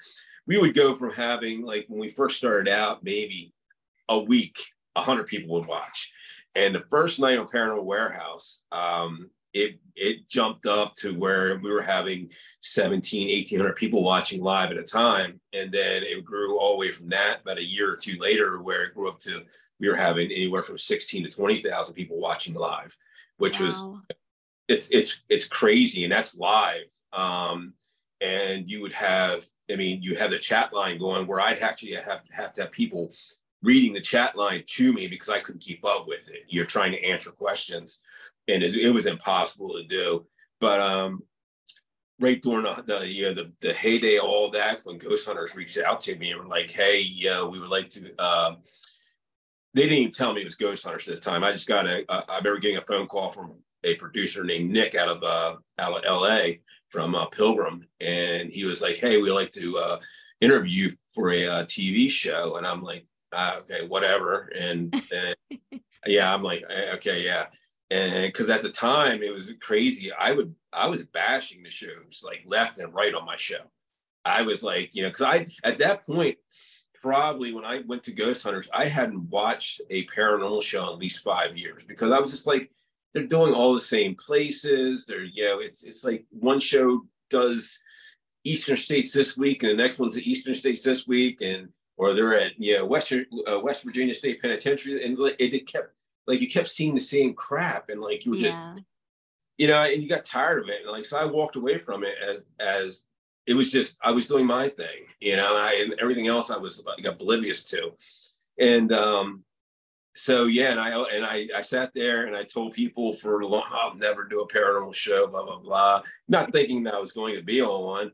we 0.46 0.58
would 0.58 0.74
go 0.74 0.94
from 0.94 1.12
having 1.12 1.62
like 1.62 1.86
when 1.88 2.00
we 2.00 2.08
first 2.08 2.36
started 2.36 2.72
out, 2.72 3.04
maybe 3.04 3.52
a 4.08 4.18
week, 4.18 4.58
hundred 4.96 5.26
people 5.26 5.54
would 5.54 5.66
watch, 5.66 6.12
and 6.54 6.74
the 6.74 6.84
first 6.90 7.18
night 7.18 7.38
on 7.38 7.48
Paranormal 7.48 7.84
Warehouse, 7.84 8.62
um, 8.72 9.30
it 9.54 9.78
it 9.94 10.28
jumped 10.28 10.66
up 10.66 10.94
to 10.94 11.18
where 11.18 11.58
we 11.58 11.70
were 11.70 11.82
having 11.82 12.30
17 12.62 13.28
1800 13.28 13.76
people 13.76 14.02
watching 14.02 14.42
live 14.42 14.70
at 14.70 14.78
a 14.78 14.82
time. 14.82 15.40
And 15.52 15.70
then 15.70 16.02
it 16.02 16.24
grew 16.24 16.58
all 16.58 16.72
the 16.72 16.78
way 16.78 16.90
from 16.90 17.08
that 17.10 17.40
about 17.42 17.58
a 17.58 17.64
year 17.64 17.92
or 17.92 17.96
two 17.96 18.16
later 18.18 18.62
where 18.62 18.84
it 18.84 18.94
grew 18.94 19.08
up 19.08 19.20
to 19.20 19.44
we 19.82 19.88
were 19.88 19.96
having 19.96 20.30
anywhere 20.30 20.62
from 20.62 20.78
16 20.78 21.24
to 21.24 21.30
20,000 21.30 21.94
people 21.94 22.16
watching 22.18 22.54
live, 22.54 22.96
which 23.38 23.58
wow. 23.58 23.66
was 23.66 23.84
it's 24.68 24.88
it's 24.92 25.24
it's 25.28 25.48
crazy 25.48 26.04
and 26.04 26.12
that's 26.12 26.38
live. 26.38 26.88
Um, 27.12 27.74
and 28.20 28.70
you 28.70 28.80
would 28.80 28.92
have, 28.92 29.44
I 29.68 29.74
mean, 29.74 30.00
you 30.00 30.14
have 30.14 30.30
the 30.30 30.38
chat 30.38 30.72
line 30.72 30.98
going 30.98 31.26
where 31.26 31.40
I'd 31.40 31.58
actually 31.58 31.94
have, 31.94 32.20
have 32.30 32.54
to 32.54 32.62
have 32.62 32.70
people 32.70 33.12
reading 33.64 33.92
the 33.92 34.00
chat 34.00 34.36
line 34.36 34.62
to 34.66 34.92
me 34.92 35.08
because 35.08 35.28
I 35.28 35.40
couldn't 35.40 35.60
keep 35.60 35.84
up 35.84 36.06
with 36.06 36.28
it. 36.28 36.44
You're 36.46 36.64
trying 36.64 36.92
to 36.92 37.04
answer 37.04 37.30
questions, 37.30 37.98
and 38.46 38.62
it, 38.62 38.76
it 38.76 38.90
was 38.90 39.06
impossible 39.06 39.74
to 39.74 39.82
do. 39.82 40.24
But 40.60 40.80
um, 40.80 41.24
right 42.20 42.40
during 42.40 42.62
the, 42.62 42.84
the 42.86 43.08
you 43.08 43.24
know 43.24 43.34
the, 43.34 43.52
the 43.60 43.72
heyday 43.72 44.18
all 44.18 44.48
that, 44.52 44.82
when 44.84 44.98
Ghost 44.98 45.26
Hunters 45.26 45.56
reached 45.56 45.78
out 45.78 46.00
to 46.02 46.16
me 46.16 46.30
and 46.30 46.40
were 46.40 46.46
like, 46.46 46.70
"Hey, 46.70 47.00
yeah, 47.00 47.44
we 47.44 47.58
would 47.58 47.70
like 47.70 47.90
to." 47.90 48.12
Uh, 48.16 48.54
they 49.74 49.82
didn't 49.82 49.98
even 49.98 50.12
tell 50.12 50.34
me 50.34 50.42
it 50.42 50.44
was 50.44 50.54
Ghost 50.54 50.84
Hunters 50.84 51.06
this 51.06 51.20
time. 51.20 51.44
I 51.44 51.52
just 51.52 51.68
got 51.68 51.86
a, 51.86 52.04
I 52.08 52.38
remember 52.38 52.58
getting 52.58 52.76
a 52.76 52.82
phone 52.82 53.06
call 53.06 53.30
from 53.30 53.54
a 53.84 53.94
producer 53.96 54.44
named 54.44 54.70
Nick 54.70 54.94
out 54.94 55.08
of 55.08 55.22
uh, 55.22 55.56
out 55.78 56.04
of 56.04 56.22
LA 56.22 56.54
from 56.90 57.14
uh, 57.14 57.26
Pilgrim, 57.26 57.86
and 58.00 58.50
he 58.50 58.64
was 58.64 58.82
like, 58.82 58.96
"Hey, 58.96 59.16
we'd 59.16 59.32
like 59.32 59.50
to 59.52 59.78
uh, 59.78 59.98
interview 60.40 60.90
you 60.90 60.96
for 61.14 61.30
a 61.30 61.46
uh, 61.46 61.64
TV 61.64 62.10
show," 62.10 62.56
and 62.56 62.66
I'm 62.66 62.82
like, 62.82 63.06
ah, 63.32 63.58
"Okay, 63.58 63.86
whatever." 63.86 64.52
And, 64.58 64.94
and 65.12 65.60
yeah, 66.06 66.32
I'm 66.32 66.42
like, 66.42 66.62
eh, 66.68 66.92
"Okay, 66.94 67.24
yeah." 67.24 67.46
And 67.90 68.26
because 68.26 68.48
at 68.48 68.62
the 68.62 68.70
time 68.70 69.22
it 69.22 69.32
was 69.32 69.50
crazy, 69.60 70.12
I 70.12 70.32
would 70.32 70.54
I 70.72 70.88
was 70.88 71.04
bashing 71.04 71.62
the 71.62 71.70
shows 71.70 72.22
like 72.24 72.42
left 72.46 72.78
and 72.78 72.94
right 72.94 73.14
on 73.14 73.26
my 73.26 73.36
show. 73.36 73.70
I 74.24 74.42
was 74.42 74.62
like, 74.62 74.94
you 74.94 75.02
know, 75.02 75.08
because 75.08 75.22
I 75.22 75.46
at 75.64 75.78
that 75.78 76.06
point 76.06 76.38
probably 77.02 77.52
when 77.52 77.64
I 77.64 77.80
went 77.86 78.04
to 78.04 78.12
Ghost 78.12 78.44
Hunters, 78.44 78.68
I 78.72 78.86
hadn't 78.86 79.28
watched 79.28 79.80
a 79.90 80.06
paranormal 80.06 80.62
show 80.62 80.84
in 80.84 80.88
at 80.90 80.98
least 80.98 81.24
five 81.24 81.56
years 81.56 81.82
because 81.84 82.12
I 82.12 82.20
was 82.20 82.30
just 82.30 82.46
like, 82.46 82.70
they're 83.12 83.26
doing 83.26 83.52
all 83.52 83.74
the 83.74 83.80
same 83.80 84.14
places. 84.14 85.04
They're, 85.04 85.24
you 85.24 85.44
know, 85.44 85.58
it's 85.58 85.84
it's 85.84 86.04
like 86.04 86.24
one 86.30 86.60
show 86.60 87.04
does 87.28 87.78
Eastern 88.44 88.76
states 88.76 89.12
this 89.12 89.36
week 89.36 89.62
and 89.62 89.72
the 89.72 89.82
next 89.82 89.98
one's 89.98 90.14
the 90.14 90.30
Eastern 90.30 90.54
states 90.54 90.82
this 90.82 91.06
week. 91.06 91.42
And 91.42 91.68
or 91.98 92.14
they're 92.14 92.38
at 92.38 92.58
you 92.58 92.74
know 92.74 92.86
Western 92.86 93.26
uh, 93.50 93.60
West 93.60 93.84
Virginia 93.84 94.14
State 94.14 94.40
Penitentiary, 94.40 95.04
and 95.04 95.18
it, 95.38 95.54
it 95.54 95.66
kept 95.66 95.94
like 96.26 96.40
you 96.40 96.48
kept 96.48 96.68
seeing 96.68 96.94
the 96.94 97.00
same 97.00 97.34
crap, 97.34 97.90
and 97.90 98.00
like 98.00 98.24
you 98.24 98.30
were 98.32 98.38
Yeah. 98.38 98.72
just 98.74 98.84
you 99.58 99.68
know, 99.68 99.82
and 99.82 100.02
you 100.02 100.08
got 100.08 100.24
tired 100.24 100.62
of 100.62 100.68
it, 100.70 100.80
and 100.82 100.90
like 100.90 101.04
so 101.04 101.18
I 101.18 101.26
walked 101.26 101.56
away 101.56 101.78
from 101.78 102.02
it 102.04 102.14
as, 102.26 102.38
as 102.58 103.04
it 103.46 103.54
was 103.54 103.70
just 103.70 103.98
I 104.02 104.12
was 104.12 104.28
doing 104.28 104.46
my 104.46 104.68
thing, 104.68 105.06
you 105.20 105.36
know, 105.36 105.56
and, 105.56 105.62
I, 105.62 105.74
and 105.74 105.94
everything 106.00 106.28
else 106.28 106.50
I 106.50 106.56
was 106.56 106.82
like 106.84 107.04
oblivious 107.04 107.64
to, 107.64 107.92
and 108.58 108.92
um, 108.92 109.44
so 110.14 110.46
yeah, 110.46 110.70
and 110.70 110.80
I 110.80 111.02
and 111.02 111.24
I 111.24 111.48
I 111.56 111.62
sat 111.62 111.90
there 111.94 112.26
and 112.26 112.36
I 112.36 112.44
told 112.44 112.74
people 112.74 113.14
for 113.14 113.40
a 113.40 113.46
long 113.46 113.64
I'll 113.70 113.94
never 113.94 114.24
do 114.24 114.40
a 114.40 114.48
paranormal 114.48 114.94
show, 114.94 115.26
blah 115.26 115.44
blah 115.44 115.58
blah, 115.58 116.02
not 116.28 116.52
thinking 116.52 116.84
that 116.84 116.94
I 116.94 117.00
was 117.00 117.12
going 117.12 117.34
to 117.34 117.42
be 117.42 117.60
on 117.60 117.82
one, 117.82 118.12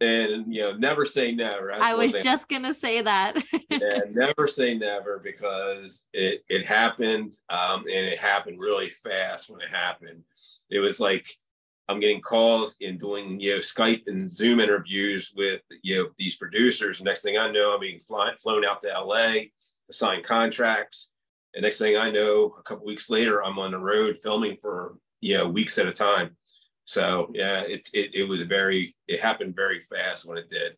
and 0.00 0.52
you 0.52 0.62
know, 0.62 0.72
never 0.72 1.04
say 1.04 1.32
never. 1.32 1.68
That's 1.70 1.82
I 1.82 1.94
was 1.94 2.12
thing. 2.12 2.22
just 2.22 2.48
gonna 2.48 2.74
say 2.74 3.00
that. 3.02 3.34
yeah, 3.70 4.00
never 4.10 4.48
say 4.48 4.74
never 4.74 5.20
because 5.22 6.04
it 6.12 6.44
it 6.48 6.66
happened 6.66 7.34
um, 7.48 7.80
and 7.80 8.06
it 8.06 8.18
happened 8.18 8.58
really 8.58 8.90
fast 8.90 9.50
when 9.50 9.60
it 9.60 9.70
happened. 9.70 10.22
It 10.70 10.80
was 10.80 10.98
like 10.98 11.26
I'm 11.88 12.00
getting 12.00 12.20
calls 12.20 12.76
and 12.80 12.98
doing 12.98 13.38
you 13.40 13.50
know 13.50 13.58
Skype 13.58 14.04
and 14.06 14.30
Zoom 14.30 14.60
interviews 14.60 15.32
with 15.36 15.60
you 15.82 15.96
know 15.96 16.08
these 16.16 16.36
producers. 16.36 17.02
Next 17.02 17.22
thing 17.22 17.36
I 17.38 17.50
know, 17.50 17.74
I'm 17.74 17.80
being 17.80 18.00
fly, 18.00 18.32
flown 18.42 18.64
out 18.64 18.80
to 18.82 18.88
LA 18.88 19.32
to 19.86 19.92
sign 19.92 20.22
contracts. 20.22 21.10
And 21.54 21.62
next 21.62 21.78
thing 21.78 21.96
I 21.96 22.10
know, 22.10 22.54
a 22.58 22.62
couple 22.62 22.86
weeks 22.86 23.10
later, 23.10 23.44
I'm 23.44 23.58
on 23.58 23.70
the 23.72 23.78
road 23.78 24.18
filming 24.22 24.56
for 24.56 24.96
you 25.20 25.36
know 25.36 25.48
weeks 25.48 25.78
at 25.78 25.86
a 25.86 25.92
time. 25.92 26.36
So 26.86 27.30
yeah, 27.34 27.60
it 27.60 27.88
it, 27.94 28.14
it 28.14 28.28
was 28.28 28.42
very 28.42 28.96
it 29.08 29.20
happened 29.20 29.54
very 29.56 29.80
fast 29.80 30.26
when 30.26 30.38
it 30.38 30.50
did. 30.50 30.76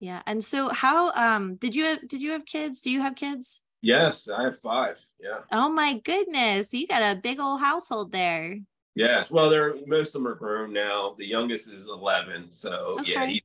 yeah. 0.00 0.22
And 0.26 0.42
so 0.42 0.68
how 0.68 1.12
um 1.12 1.56
did 1.56 1.74
you 1.74 1.84
have 1.84 2.08
did 2.08 2.22
you 2.22 2.32
have 2.32 2.44
kids? 2.44 2.80
Do 2.80 2.90
you 2.90 3.00
have 3.00 3.14
kids? 3.16 3.60
Yes, 3.82 4.28
I 4.28 4.42
have 4.44 4.58
five. 4.58 5.00
Yeah. 5.20 5.40
Oh 5.52 5.68
my 5.68 5.98
goodness. 5.98 6.74
You 6.74 6.86
got 6.86 7.02
a 7.02 7.20
big 7.20 7.40
old 7.40 7.60
household 7.60 8.12
there. 8.12 8.58
Yes. 8.98 9.30
Well, 9.30 9.48
they're 9.48 9.76
most 9.86 10.08
of 10.08 10.22
them 10.24 10.26
are 10.32 10.34
grown 10.34 10.72
now. 10.72 11.14
The 11.16 11.26
youngest 11.26 11.70
is 11.70 11.88
11. 11.88 12.48
So 12.52 13.00
yeah, 13.04 13.22
Okay. 13.22 13.32
he, 13.34 13.42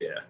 yeah. 0.00 0.20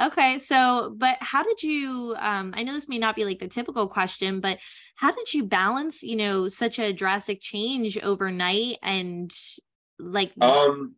Okay, 0.00 0.38
so 0.38 0.94
but 0.96 1.18
how 1.20 1.42
did 1.42 1.62
you 1.62 2.14
um 2.18 2.54
I 2.56 2.62
know 2.62 2.72
this 2.72 2.88
may 2.88 2.98
not 2.98 3.16
be 3.16 3.26
like 3.26 3.38
the 3.38 3.48
typical 3.48 3.86
question, 3.86 4.40
but 4.40 4.58
how 4.96 5.10
did 5.10 5.34
you 5.34 5.44
balance, 5.44 6.02
you 6.02 6.16
know, 6.16 6.48
such 6.48 6.78
a 6.78 6.92
drastic 6.92 7.42
change 7.42 7.98
overnight 7.98 8.78
and 8.82 9.30
like 9.98 10.32
Um, 10.40 10.94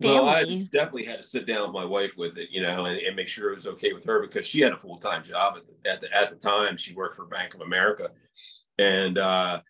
well, 0.00 0.26
I 0.26 0.44
definitely 0.72 1.04
had 1.04 1.18
to 1.18 1.22
sit 1.22 1.44
down 1.46 1.64
with 1.64 1.74
my 1.74 1.84
wife 1.84 2.16
with 2.16 2.38
it, 2.38 2.48
you 2.50 2.62
know, 2.62 2.86
and, 2.86 2.98
and 2.98 3.16
make 3.16 3.28
sure 3.28 3.52
it 3.52 3.56
was 3.56 3.66
okay 3.66 3.92
with 3.92 4.04
her 4.04 4.22
because 4.22 4.46
she 4.46 4.62
had 4.62 4.72
a 4.72 4.78
full 4.78 4.96
time 4.96 5.22
job 5.22 5.58
at 5.58 5.64
the, 5.66 5.90
at 5.90 6.00
the 6.00 6.16
at 6.16 6.30
the 6.30 6.36
time. 6.36 6.78
She 6.78 6.94
worked 6.94 7.16
for 7.16 7.26
Bank 7.26 7.52
of 7.54 7.60
America, 7.60 8.10
and 8.78 9.18
uh, 9.18 9.60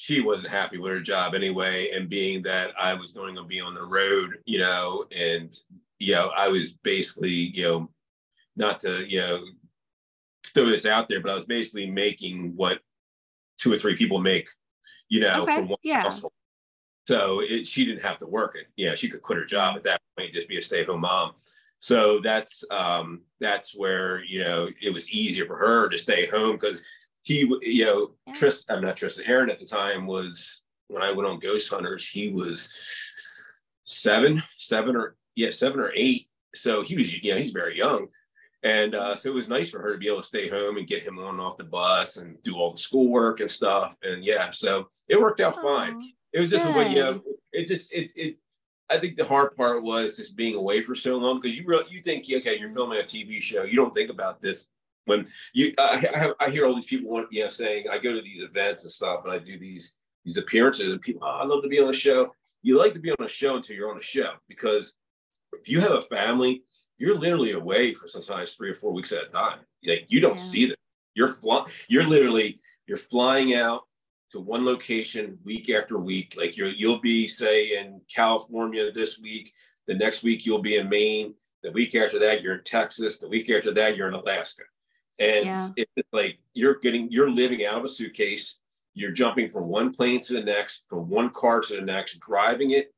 she 0.00 0.22
wasn't 0.22 0.50
happy 0.50 0.78
with 0.78 0.90
her 0.90 1.00
job 1.00 1.34
anyway. 1.34 1.90
And 1.90 2.08
being 2.08 2.42
that 2.44 2.70
I 2.80 2.94
was 2.94 3.12
going 3.12 3.34
to 3.34 3.44
be 3.44 3.60
on 3.60 3.74
the 3.74 3.82
road, 3.82 4.38
you 4.46 4.58
know, 4.58 5.04
and 5.14 5.54
you 5.98 6.14
know, 6.14 6.32
I 6.34 6.48
was 6.48 6.72
basically, 6.72 7.28
you 7.28 7.64
know, 7.64 7.90
not 8.56 8.80
to 8.80 9.06
you 9.06 9.20
know 9.20 9.44
throw 10.54 10.64
this 10.64 10.86
out 10.86 11.10
there, 11.10 11.20
but 11.20 11.30
I 11.30 11.34
was 11.34 11.44
basically 11.44 11.90
making 11.90 12.56
what 12.56 12.80
two 13.58 13.70
or 13.70 13.78
three 13.78 13.94
people 13.94 14.18
make, 14.18 14.48
you 15.10 15.20
know, 15.20 15.42
Okay, 15.42 15.56
from 15.56 15.68
one 15.68 15.78
yeah. 15.82 16.00
household. 16.00 16.32
So 17.06 17.40
it, 17.40 17.66
she 17.66 17.84
didn't 17.84 18.00
have 18.00 18.16
to 18.20 18.26
work 18.26 18.56
it. 18.56 18.68
You 18.76 18.88
know, 18.88 18.94
she 18.94 19.10
could 19.10 19.20
quit 19.20 19.36
her 19.36 19.44
job 19.44 19.76
at 19.76 19.84
that 19.84 20.00
point, 20.16 20.32
just 20.32 20.48
be 20.48 20.56
a 20.56 20.62
stay-at-home 20.62 21.02
mom. 21.02 21.32
So 21.80 22.20
that's 22.20 22.64
um, 22.70 23.20
that's 23.38 23.76
where 23.76 24.24
you 24.24 24.44
know 24.44 24.70
it 24.80 24.94
was 24.94 25.10
easier 25.10 25.44
for 25.44 25.58
her 25.58 25.90
to 25.90 25.98
stay 25.98 26.24
home 26.26 26.52
because 26.52 26.80
he, 27.22 27.40
you 27.62 27.84
know, 27.84 28.10
Yeah. 28.26 28.34
Tristan, 28.34 28.76
I'm 28.76 28.82
not 28.82 28.96
Tristan. 28.96 29.24
Aaron 29.26 29.50
at 29.50 29.58
the 29.58 29.66
time 29.66 30.06
was 30.06 30.62
when 30.88 31.02
I 31.02 31.12
went 31.12 31.28
on 31.28 31.38
Ghost 31.38 31.70
Hunters. 31.70 32.08
He 32.08 32.30
was 32.30 32.68
seven, 33.84 34.42
seven 34.58 34.96
or 34.96 35.16
yeah, 35.36 35.50
seven 35.50 35.80
or 35.80 35.92
eight. 35.94 36.28
So 36.54 36.82
he 36.82 36.96
was, 36.96 37.22
you 37.22 37.32
know, 37.32 37.38
he's 37.38 37.52
very 37.52 37.76
young. 37.76 38.08
And 38.62 38.94
uh, 38.94 39.16
so 39.16 39.30
it 39.30 39.34
was 39.34 39.48
nice 39.48 39.70
for 39.70 39.80
her 39.80 39.92
to 39.92 39.98
be 39.98 40.08
able 40.08 40.20
to 40.20 40.26
stay 40.26 40.48
home 40.48 40.76
and 40.76 40.86
get 40.86 41.02
him 41.02 41.18
on 41.18 41.30
and 41.34 41.40
off 41.40 41.56
the 41.56 41.64
bus 41.64 42.18
and 42.18 42.36
do 42.42 42.56
all 42.56 42.70
the 42.72 42.78
schoolwork 42.78 43.40
and 43.40 43.50
stuff. 43.50 43.96
And 44.02 44.24
yeah, 44.24 44.50
so 44.50 44.88
it 45.08 45.18
worked 45.20 45.40
out 45.40 45.56
fine. 45.56 46.12
It 46.32 46.40
was 46.40 46.50
just 46.50 46.66
a 46.66 46.72
way, 46.72 46.90
you 46.90 46.96
know, 46.96 47.22
it 47.52 47.66
just 47.66 47.92
it 47.92 48.12
it. 48.16 48.36
I 48.90 48.98
think 48.98 49.16
the 49.16 49.24
hard 49.24 49.54
part 49.56 49.82
was 49.82 50.16
just 50.16 50.36
being 50.36 50.56
away 50.56 50.80
for 50.80 50.94
so 50.94 51.16
long 51.16 51.40
because 51.40 51.56
you 51.56 51.64
really 51.66 51.84
you 51.90 52.02
think 52.02 52.24
okay 52.30 52.58
you're 52.58 52.70
filming 52.70 52.98
a 52.98 53.04
TV 53.04 53.40
show 53.40 53.62
you 53.62 53.76
don't 53.76 53.94
think 53.94 54.10
about 54.10 54.42
this 54.42 54.66
when 55.06 55.26
you 55.54 55.72
I, 55.78 56.06
I, 56.14 56.18
have, 56.18 56.32
I 56.40 56.50
hear 56.50 56.66
all 56.66 56.74
these 56.74 56.84
people 56.84 57.10
want 57.10 57.28
you 57.32 57.44
know 57.44 57.50
saying 57.50 57.86
I 57.90 57.98
go 57.98 58.12
to 58.12 58.22
these 58.22 58.42
events 58.42 58.84
and 58.84 58.92
stuff 58.92 59.20
and 59.24 59.32
I 59.32 59.38
do 59.38 59.58
these 59.58 59.96
these 60.24 60.36
appearances 60.36 60.88
and 60.88 61.00
people 61.00 61.22
oh, 61.24 61.30
I 61.30 61.44
love 61.44 61.62
to 61.62 61.68
be 61.68 61.80
on 61.80 61.88
a 61.88 61.92
show 61.92 62.32
you 62.62 62.78
like 62.78 62.92
to 62.94 63.00
be 63.00 63.10
on 63.10 63.24
a 63.24 63.28
show 63.28 63.56
until 63.56 63.76
you're 63.76 63.90
on 63.90 63.98
a 63.98 64.02
show 64.02 64.32
because 64.48 64.96
if 65.52 65.68
you 65.68 65.80
have 65.80 65.92
a 65.92 66.02
family 66.02 66.62
you're 66.98 67.16
literally 67.16 67.52
away 67.52 67.94
for 67.94 68.06
sometimes 68.06 68.54
three 68.54 68.70
or 68.70 68.74
four 68.74 68.92
weeks 68.92 69.12
at 69.12 69.24
a 69.24 69.28
time 69.28 69.60
like 69.86 70.06
you 70.08 70.20
don't 70.20 70.32
Yeah. 70.32 70.44
see 70.44 70.66
them 70.66 70.76
you're 71.14 71.28
flying 71.28 71.66
you're 71.88 72.06
literally 72.06 72.60
you're 72.86 72.98
flying 72.98 73.54
out 73.54 73.84
to 74.30 74.40
one 74.40 74.64
location 74.64 75.38
week 75.44 75.70
after 75.70 75.98
week. 75.98 76.34
Like 76.36 76.56
you'll 76.56 76.72
you'll 76.72 77.00
be 77.00 77.26
say 77.26 77.78
in 77.78 78.00
California 78.12 78.90
this 78.92 79.18
week, 79.18 79.52
the 79.86 79.94
next 79.94 80.22
week 80.22 80.46
you'll 80.46 80.62
be 80.62 80.76
in 80.76 80.88
Maine, 80.88 81.34
the 81.62 81.72
week 81.72 81.94
after 81.94 82.18
that 82.20 82.42
you're 82.42 82.56
in 82.56 82.64
Texas, 82.64 83.18
the 83.18 83.28
week 83.28 83.50
after 83.50 83.72
that 83.74 83.96
you're 83.96 84.08
in 84.08 84.14
Alaska. 84.14 84.62
And 85.18 85.44
Yeah. 85.46 85.68
it's 85.76 85.92
like 86.12 86.38
you're 86.54 86.76
getting 86.76 87.10
you're 87.10 87.30
living 87.30 87.64
out 87.64 87.78
of 87.78 87.84
a 87.84 87.88
suitcase, 87.88 88.60
you're 88.94 89.10
jumping 89.12 89.50
from 89.50 89.68
one 89.68 89.92
plane 89.92 90.20
to 90.22 90.32
the 90.34 90.42
next, 90.42 90.84
from 90.88 91.08
one 91.08 91.30
car 91.30 91.60
to 91.60 91.74
the 91.76 91.82
next, 91.82 92.18
driving 92.20 92.70
it, 92.72 92.94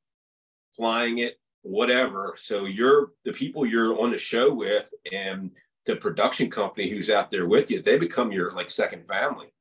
flying 0.77 1.19
it, 1.19 1.39
whatever. 1.63 2.35
So 2.37 2.65
you're 2.67 3.13
the 3.25 3.33
people 3.33 3.67
you're 3.67 4.01
on 4.01 4.11
the 4.11 4.19
show 4.19 4.53
with 4.55 4.93
and 5.11 5.51
the 5.85 5.97
production 5.97 6.49
company 6.49 6.89
who's 6.89 7.11
out 7.11 7.31
there 7.31 7.47
with 7.47 7.71
you, 7.71 7.83
they 7.83 7.99
become 7.99 8.31
your 8.31 8.53
like 8.53 8.71
second 8.71 9.07
family. 9.07 9.53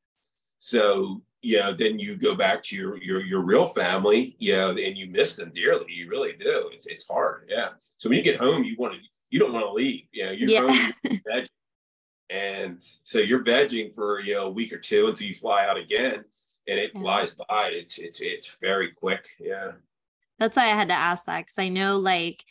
So 0.59 1.21
you 1.43 1.57
know, 1.57 1.73
then 1.73 1.97
you 1.97 2.15
go 2.15 2.35
back 2.35 2.61
to 2.61 2.75
your 2.75 3.01
your 3.01 3.21
your 3.23 3.41
real 3.41 3.65
family, 3.65 4.35
you 4.37 4.53
know, 4.53 4.69
and 4.69 4.95
you 4.95 5.07
miss 5.07 5.35
them 5.35 5.51
dearly. 5.51 5.91
You 5.91 6.07
really 6.07 6.33
do. 6.33 6.69
It's 6.71 6.85
it's 6.85 7.07
hard. 7.07 7.49
Yeah. 7.49 7.69
So 7.97 8.09
when 8.09 8.17
you 8.19 8.23
get 8.23 8.39
home, 8.39 8.63
you 8.63 8.75
want 8.77 8.93
to 8.93 8.99
you 9.31 9.39
don't 9.39 9.53
want 9.53 9.65
to 9.65 9.71
leave. 9.73 10.03
You 10.11 10.25
know, 10.25 10.31
you're 10.31 10.49
Yeah. 10.49 10.61
home. 10.61 10.93
and 12.31 12.77
so 12.81 13.19
you're 13.19 13.43
vegging 13.43 13.93
for 13.93 14.21
you 14.21 14.33
know 14.35 14.47
a 14.47 14.51
week 14.51 14.73
or 14.73 14.79
two 14.79 15.07
until 15.07 15.27
you 15.27 15.33
fly 15.35 15.65
out 15.67 15.77
again, 15.77 16.25
and 16.67 16.79
it 16.79 16.91
Yeah. 16.93 17.01
flies 17.01 17.35
by. 17.35 17.69
It's 17.73 17.97
it's 17.99 18.21
it's 18.21 18.57
very 18.61 18.91
quick. 18.93 19.29
Yeah. 19.39 19.73
That's 20.39 20.57
why 20.57 20.65
I 20.65 20.67
had 20.69 20.87
to 20.89 20.95
ask 20.95 21.25
that 21.25 21.41
because 21.45 21.59
I 21.59 21.69
know 21.69 21.97
like 21.99 22.43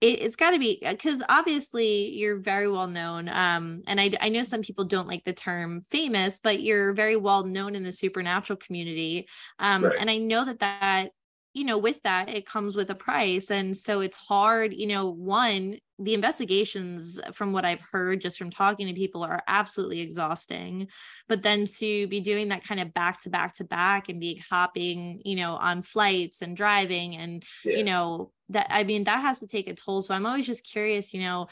it, 0.00 0.20
it's 0.20 0.36
got 0.36 0.50
to 0.50 0.58
be 0.58 0.78
because 0.82 1.22
obviously 1.28 2.10
you're 2.10 2.38
very 2.38 2.68
well 2.70 2.88
known. 2.88 3.28
Um, 3.28 3.82
and 3.86 4.00
I 4.00 4.12
I 4.20 4.28
know 4.28 4.42
some 4.42 4.62
people 4.62 4.84
don't 4.84 5.08
like 5.08 5.24
the 5.24 5.32
term 5.32 5.80
famous, 5.82 6.40
but 6.40 6.62
you're 6.62 6.92
very 6.94 7.16
well 7.16 7.44
known 7.44 7.74
in 7.74 7.82
the 7.84 7.92
supernatural 7.92 8.58
community. 8.58 9.28
Um, 9.58 9.84
Right. 9.84 9.98
and 9.98 10.10
I 10.10 10.18
know 10.18 10.44
that 10.44 10.60
that 10.60 11.10
you 11.54 11.64
know 11.64 11.78
with 11.78 12.00
that 12.04 12.28
it 12.28 12.46
comes 12.46 12.76
with 12.76 12.90
a 12.90 12.94
price, 12.94 13.50
and 13.50 13.76
so 13.76 14.00
it's 14.00 14.16
hard. 14.16 14.72
You 14.74 14.86
know, 14.88 15.10
one 15.10 15.78
the 16.02 16.14
investigations 16.14 17.20
from 17.32 17.52
what 17.52 17.64
I've 17.64 17.80
heard 17.80 18.20
just 18.20 18.36
from 18.36 18.50
talking 18.50 18.86
to 18.88 18.94
people 18.94 19.22
are 19.22 19.42
absolutely 19.46 20.00
exhausting 20.00 20.88
but 21.28 21.42
then 21.42 21.66
to 21.66 22.06
be 22.08 22.20
doing 22.20 22.48
that 22.48 22.64
kind 22.64 22.80
of 22.80 22.92
back 22.92 23.22
to 23.22 23.30
back 23.30 23.54
to 23.54 23.64
back 23.64 24.08
and 24.08 24.20
be 24.20 24.42
hopping 24.50 25.22
you 25.24 25.36
know 25.36 25.54
on 25.54 25.82
flights 25.82 26.42
and 26.42 26.56
driving 26.56 27.16
and 27.16 27.44
Yeah. 27.64 27.78
you 27.78 27.84
know 27.84 28.32
that 28.48 28.66
i 28.70 28.84
mean 28.84 29.04
that 29.04 29.20
has 29.20 29.40
to 29.40 29.46
take 29.46 29.68
a 29.68 29.74
toll 29.74 30.02
so 30.02 30.14
i'm 30.14 30.26
always 30.26 30.46
just 30.46 30.64
curious 30.64 31.14
you 31.14 31.20
know 31.20 31.48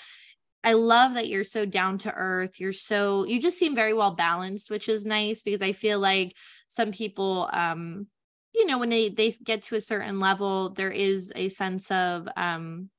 i 0.65 0.73
love 0.73 1.15
that 1.15 1.29
you're 1.29 1.45
so 1.45 1.65
down 1.65 1.99
to 1.99 2.13
earth 2.13 2.61
you're 2.61 2.73
so 2.73 3.25
you 3.25 3.41
just 3.41 3.59
seem 3.59 3.75
very 3.75 3.95
well 3.95 4.13
balanced 4.13 4.71
which 4.71 4.89
is 4.89 5.07
nice 5.07 5.43
because 5.43 5.63
i 5.63 5.73
feel 5.73 5.99
like 6.01 6.35
some 6.67 6.91
people 6.91 7.49
um 7.53 8.07
you 8.55 8.67
know 8.67 8.79
when 8.79 8.91
they 8.91 9.09
they 9.09 9.31
get 9.45 9.63
to 9.63 9.77
a 9.77 9.81
certain 9.81 10.19
level 10.19 10.71
there 10.71 10.91
is 10.91 11.33
a 11.37 11.49
sense 11.49 11.91
of 11.91 12.29
um 12.37 12.91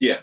Yeah. 0.00 0.20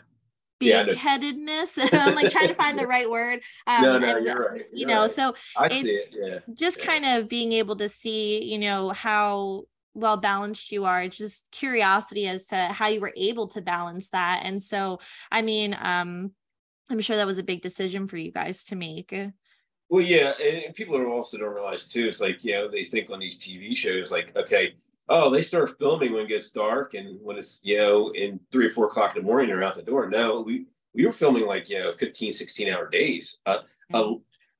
Yeah, 0.70 0.84
big 0.84 0.98
headedness 0.98 1.78
i'm 1.94 2.16
like 2.20 2.30
trying 2.30 2.48
to 2.50 2.56
find 2.56 2.78
the 2.78 2.88
right 2.88 3.10
word 3.10 3.42
um 3.68 3.82
No, 3.82 3.98
no, 4.00 4.18
and, 4.18 4.26
you're 4.26 4.36
right, 4.36 4.62
you 4.72 4.80
you're 4.80 4.88
know 4.90 5.02
right. 5.04 5.12
so 5.12 5.36
I 5.58 5.66
It's- 5.66 5.84
see 5.84 5.90
it. 5.90 6.10
Yeah. 6.12 6.40
just 6.54 6.80
Yeah. 6.80 6.86
kind 6.86 7.06
of 7.06 7.28
being 7.30 7.52
able 7.54 7.76
to 7.78 7.90
see, 7.90 8.44
you 8.44 8.60
know, 8.60 8.90
how 8.90 9.64
well 9.94 10.16
balanced 10.18 10.72
you 10.72 10.86
are. 10.86 11.02
It's 11.04 11.18
just 11.18 11.50
curiosity 11.52 12.28
as 12.28 12.46
to 12.48 12.56
how 12.56 12.88
you 12.88 13.02
were 13.02 13.14
able 13.18 13.48
to 13.50 13.62
balance 13.62 14.08
that. 14.10 14.42
And 14.46 14.62
so, 14.64 15.00
I 15.30 15.42
mean, 15.42 15.76
um, 15.82 16.32
I'm 16.90 17.02
sure 17.02 17.18
that 17.18 17.28
was 17.28 17.38
a 17.38 17.44
big 17.44 17.62
decision 17.62 18.08
for 18.08 18.16
you 18.18 18.32
guys 18.32 18.64
to 18.66 18.76
make. 18.76 19.14
Well, 19.90 20.02
yeah, 20.02 20.32
and, 20.42 20.64
and 20.64 20.74
people 20.74 20.96
are 20.96 21.08
also 21.10 21.38
don't 21.38 21.54
realize 21.54 21.90
too. 21.92 22.08
It's 22.08 22.22
like 22.22 22.44
you 22.46 22.54
know 22.54 22.70
they 22.70 22.86
think 22.86 23.10
on 23.10 23.20
these 23.20 23.44
TV 23.44 23.76
shows 23.76 24.12
like 24.12 24.34
okay, 24.38 24.76
oh 25.12 25.30
they 25.30 25.42
start 25.42 25.78
filming 25.78 26.14
when 26.14 26.24
it 26.24 26.30
gets 26.30 26.52
dark 26.52 26.94
and 26.94 27.20
when 27.22 27.38
it's 27.38 27.60
you 27.64 27.78
know 27.78 28.10
in 28.12 28.40
three 28.52 28.66
or 28.66 28.70
four 28.70 28.86
o'clock 28.86 29.16
in 29.16 29.22
the 29.22 29.28
morning 29.28 29.48
they're 29.48 29.64
out 29.64 29.76
the 29.76 29.82
door. 29.84 30.10
No, 30.10 30.42
we 30.42 30.66
we 30.96 31.06
were 31.06 31.12
filming 31.12 31.46
like 31.46 31.70
you 31.70 31.78
know 31.80 31.92
15 31.94 32.34
16 32.34 32.70
hour 32.70 32.90
days. 32.90 33.40
Uh, 33.46 33.60
a, 33.94 34.14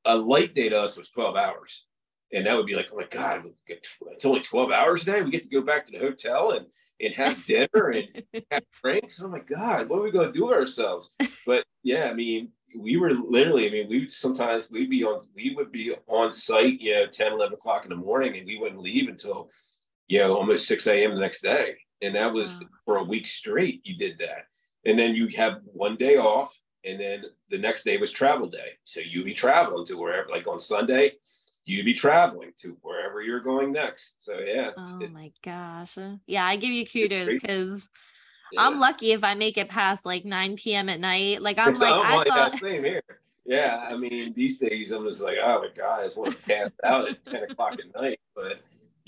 a 0.06 0.16
light 0.16 0.54
day 0.54 0.70
to 0.70 0.80
us 0.80 0.98
was 0.98 1.10
12 1.10 1.36
hours. 1.36 1.86
And 2.34 2.46
that 2.46 2.56
would 2.56 2.66
be 2.66 2.76
like 2.76 2.90
oh 2.94 2.98
my 2.98 3.08
god 3.10 3.44
it's 3.68 4.26
only 4.26 4.42
12 4.42 4.72
hours 4.72 5.02
a 5.04 5.06
day 5.06 5.22
we 5.22 5.32
get 5.32 5.44
to 5.44 5.50
go 5.50 5.62
back 5.62 5.86
to 5.86 5.92
the 5.92 6.00
hotel 6.00 6.52
and 6.52 6.66
and 7.00 7.14
have 7.16 7.46
dinner 7.46 7.90
and 7.90 8.24
have 8.52 8.64
drinks. 8.84 9.22
Oh 9.22 9.28
my 9.28 9.40
god 9.40 9.90
what 9.90 10.00
are 10.00 10.04
we 10.04 10.12
going 10.12 10.32
to 10.32 10.38
do 10.38 10.46
with 10.46 10.56
ourselves? 10.58 11.16
But 11.46 11.66
yeah 11.84 12.10
i 12.10 12.14
mean 12.14 12.50
we 12.78 12.96
were 12.96 13.12
literally 13.12 13.68
i 13.68 13.72
mean 13.72 13.88
we 13.90 14.08
sometimes 14.08 14.70
we'd 14.72 14.90
be 14.90 15.04
on 15.04 15.20
we 15.36 15.54
would 15.56 15.72
be 15.72 15.94
on 16.08 16.32
site 16.32 16.80
you 16.80 16.94
know 16.94 17.06
10 17.06 17.34
11 17.34 17.56
o'clock 17.56 17.84
in 17.84 17.90
the 17.90 17.96
morning 17.96 18.38
and 18.38 18.46
we 18.46 18.58
wouldn't 18.58 18.82
leave 18.82 19.10
until 19.10 19.50
you 20.12 20.20
know 20.20 20.36
almost 20.36 20.68
6 20.68 20.88
a.m 20.88 21.16
the 21.16 21.22
next 21.22 21.42
day. 21.42 21.78
And 22.02 22.16
that 22.16 22.34
was 22.34 22.60
wow. 22.62 22.68
for 22.86 22.98
a 22.98 23.04
week 23.04 23.26
straight 23.26 23.80
you 23.86 23.96
did 23.98 24.20
that. 24.20 24.46
And 24.86 25.00
then 25.00 25.16
you 25.16 25.30
have 25.38 25.62
one 25.64 25.96
day 25.96 26.18
off 26.18 26.54
and 26.84 27.00
then 27.00 27.24
the 27.50 27.58
next 27.58 27.86
day 27.86 27.98
was 27.98 28.12
travel 28.12 28.50
day. 28.50 28.74
So 28.84 29.00
you 29.00 29.24
be 29.24 29.34
traveling 29.34 29.86
to 29.86 29.96
wherever 29.98 30.28
like 30.30 30.48
on 30.48 30.60
sunday 30.60 31.14
you 31.64 31.84
be 31.86 31.94
traveling 31.94 32.52
to 32.58 32.78
wherever 32.82 33.22
you're 33.22 33.40
going 33.40 33.72
next. 33.72 34.16
So 34.18 34.38
yeah 34.46 34.72
oh 34.78 35.00
it, 35.00 35.14
my 35.14 35.32
gosh. 35.46 35.98
Yeah 36.28 36.46
i 36.46 36.58
give 36.58 36.72
you 36.72 36.86
kudos 36.86 37.36
because 37.36 37.88
yeah. 38.52 38.68
i'm 38.68 38.82
lucky 38.82 39.14
if 39.14 39.24
i 39.24 39.34
make 39.34 39.58
it 39.58 39.70
past 39.70 40.06
like 40.06 40.26
9 40.26 40.58
p.m 40.58 40.90
at 40.90 41.00
night. 41.00 41.42
Like 41.42 41.58
i'm 41.58 41.76
like 41.76 41.94
i 41.94 42.24
thought 42.26 42.60
same 42.60 42.84
here. 42.84 43.02
Yeah 43.46 43.88
i 43.90 43.96
mean 43.96 44.34
these 44.34 44.58
days 44.58 44.92
i'm 44.92 45.08
just 45.08 45.22
like 45.22 45.38
oh 45.42 45.62
my 45.62 45.70
god 45.74 46.02
i 46.02 46.04
just 46.04 46.18
want 46.18 46.32
to 46.32 46.38
pass 46.44 46.70
out 46.84 47.08
at 47.08 47.24
10 47.24 47.44
o'clock 47.44 47.74
at 47.80 48.02
night 48.02 48.20
but 48.36 48.62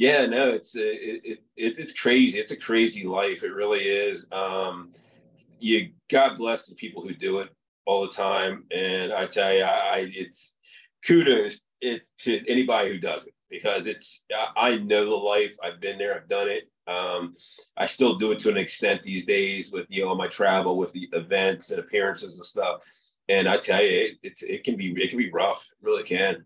yeah 0.03 0.25
no 0.25 0.49
it's 0.49 0.75
it, 0.75 0.81
it, 0.81 1.39
it, 1.55 1.79
it's 1.79 1.93
crazy 1.93 2.39
it's 2.39 2.51
a 2.51 2.57
crazy 2.57 3.03
life 3.05 3.43
it 3.43 3.53
really 3.53 3.81
is 3.81 4.25
um 4.31 4.91
you 5.59 5.91
God 6.09 6.37
bless 6.37 6.67
the 6.67 6.75
people 6.75 7.01
who 7.01 7.13
do 7.13 7.39
it 7.39 7.49
all 7.85 8.01
the 8.01 8.13
time. 8.13 8.65
And 8.71 9.13
I 9.13 9.25
tell 9.27 9.53
you, 9.53 9.63
I, 9.63 10.09
it's 10.13 10.53
kudos 11.05 11.61
it's 11.81 12.13
to 12.17 12.41
anybody 12.47 12.89
who 12.89 12.97
does 12.97 13.27
it 13.27 13.33
because 13.49 13.87
it's 13.87 14.23
I 14.55 14.77
know 14.77 15.03
the 15.03 15.15
life. 15.15 15.51
I've 15.61 15.81
been 15.81 15.97
there. 15.97 16.15
I've 16.15 16.29
done 16.29 16.47
it. 16.49 16.69
Um, 16.87 17.33
I 17.75 17.87
still 17.87 18.15
do 18.15 18.31
it 18.31 18.39
to 18.39 18.49
an 18.49 18.57
extent 18.57 19.03
these 19.03 19.25
days 19.25 19.71
with 19.71 19.85
you 19.89 20.05
know 20.05 20.15
my 20.15 20.27
travel 20.27 20.77
with 20.77 20.93
the 20.93 21.09
events 21.11 21.71
and 21.71 21.79
appearances 21.79 22.37
and 22.37 22.45
stuff. 22.45 22.83
And 23.29 23.47
I 23.47 23.57
tell 23.57 23.81
you, 23.81 23.89
it, 23.89 24.11
it's 24.23 24.43
it 24.43 24.63
can 24.63 24.77
be 24.77 24.93
it 24.97 25.09
can 25.09 25.17
be 25.17 25.31
rough. 25.31 25.67
It 25.71 25.85
really 25.85 26.03
can. 26.03 26.45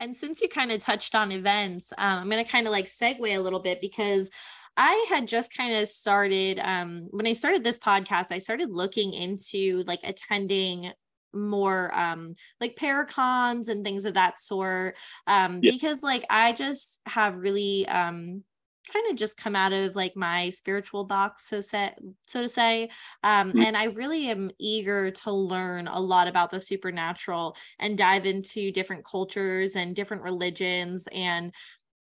And 0.00 0.16
since 0.16 0.40
you 0.40 0.48
kind 0.48 0.72
of 0.72 0.80
touched 0.80 1.14
on 1.14 1.32
events, 1.32 1.92
um, 1.98 2.20
I'm 2.20 2.30
going 2.30 2.44
to 2.44 2.50
kind 2.50 2.66
of 2.66 2.72
like 2.72 2.86
segue 2.86 3.20
a 3.20 3.38
little 3.38 3.60
bit 3.60 3.80
because 3.80 4.30
I 4.76 5.06
had 5.08 5.28
just 5.28 5.56
kind 5.56 5.76
of 5.76 5.88
started 5.88 6.58
um, 6.58 7.08
when 7.10 7.26
I 7.26 7.34
started 7.34 7.62
this 7.62 7.78
podcast, 7.78 8.32
I 8.32 8.38
started 8.38 8.70
looking 8.70 9.12
into 9.12 9.84
like 9.86 10.00
attending 10.02 10.92
more 11.34 11.92
um 11.94 12.34
like 12.60 12.76
paracons 12.76 13.68
and 13.68 13.84
things 13.84 14.04
of 14.04 14.14
that 14.14 14.38
sort 14.38 14.94
um 15.26 15.58
yeah. 15.62 15.72
because 15.72 16.00
like 16.02 16.24
I 16.30 16.52
just 16.52 17.00
have 17.06 17.36
really 17.36 17.88
um 17.88 18.44
kind 18.92 19.06
of 19.10 19.16
just 19.16 19.36
come 19.36 19.56
out 19.56 19.72
of 19.72 19.96
like 19.96 20.14
my 20.14 20.50
spiritual 20.50 21.04
box 21.04 21.48
so 21.48 21.60
set 21.60 21.98
so 22.26 22.42
to 22.42 22.48
say 22.48 22.88
um 23.22 23.48
mm-hmm. 23.48 23.62
and 23.62 23.76
i 23.76 23.84
really 23.84 24.28
am 24.28 24.50
eager 24.58 25.10
to 25.10 25.32
learn 25.32 25.88
a 25.88 25.98
lot 26.00 26.28
about 26.28 26.50
the 26.50 26.60
supernatural 26.60 27.56
and 27.78 27.96
dive 27.96 28.26
into 28.26 28.70
different 28.70 29.04
cultures 29.04 29.74
and 29.76 29.96
different 29.96 30.22
religions 30.22 31.08
and 31.12 31.52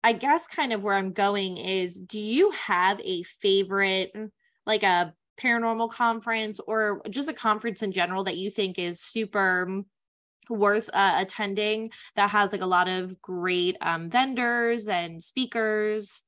I 0.04 0.12
guess 0.12 0.46
kind 0.46 0.74
of 0.74 0.82
where 0.82 0.96
I'm 0.96 1.12
going 1.12 1.56
is 1.56 1.98
do 1.98 2.20
you 2.20 2.50
have 2.50 3.00
a 3.00 3.22
favorite, 3.22 4.12
like 4.66 4.82
a 4.82 5.14
paranormal 5.40 5.90
conference 5.90 6.60
or 6.66 7.00
just 7.08 7.30
a 7.30 7.32
conference 7.32 7.82
in 7.82 7.90
general 7.90 8.24
that 8.24 8.36
you 8.36 8.50
think 8.50 8.78
is 8.78 9.00
super 9.00 9.82
worth 10.50 10.90
uh, 10.92 11.14
attending 11.16 11.90
that 12.16 12.28
has 12.28 12.52
like 12.52 12.60
a 12.60 12.66
lot 12.66 12.86
of 12.86 13.20
great 13.22 13.78
um, 13.80 14.10
vendors 14.10 14.88
and 14.88 15.22
speakers? 15.22 16.23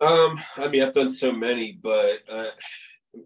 Um, 0.00 0.40
I 0.56 0.68
mean, 0.68 0.82
I've 0.82 0.94
done 0.94 1.10
so 1.10 1.30
many, 1.30 1.72
but 1.72 2.20
uh, 2.28 2.46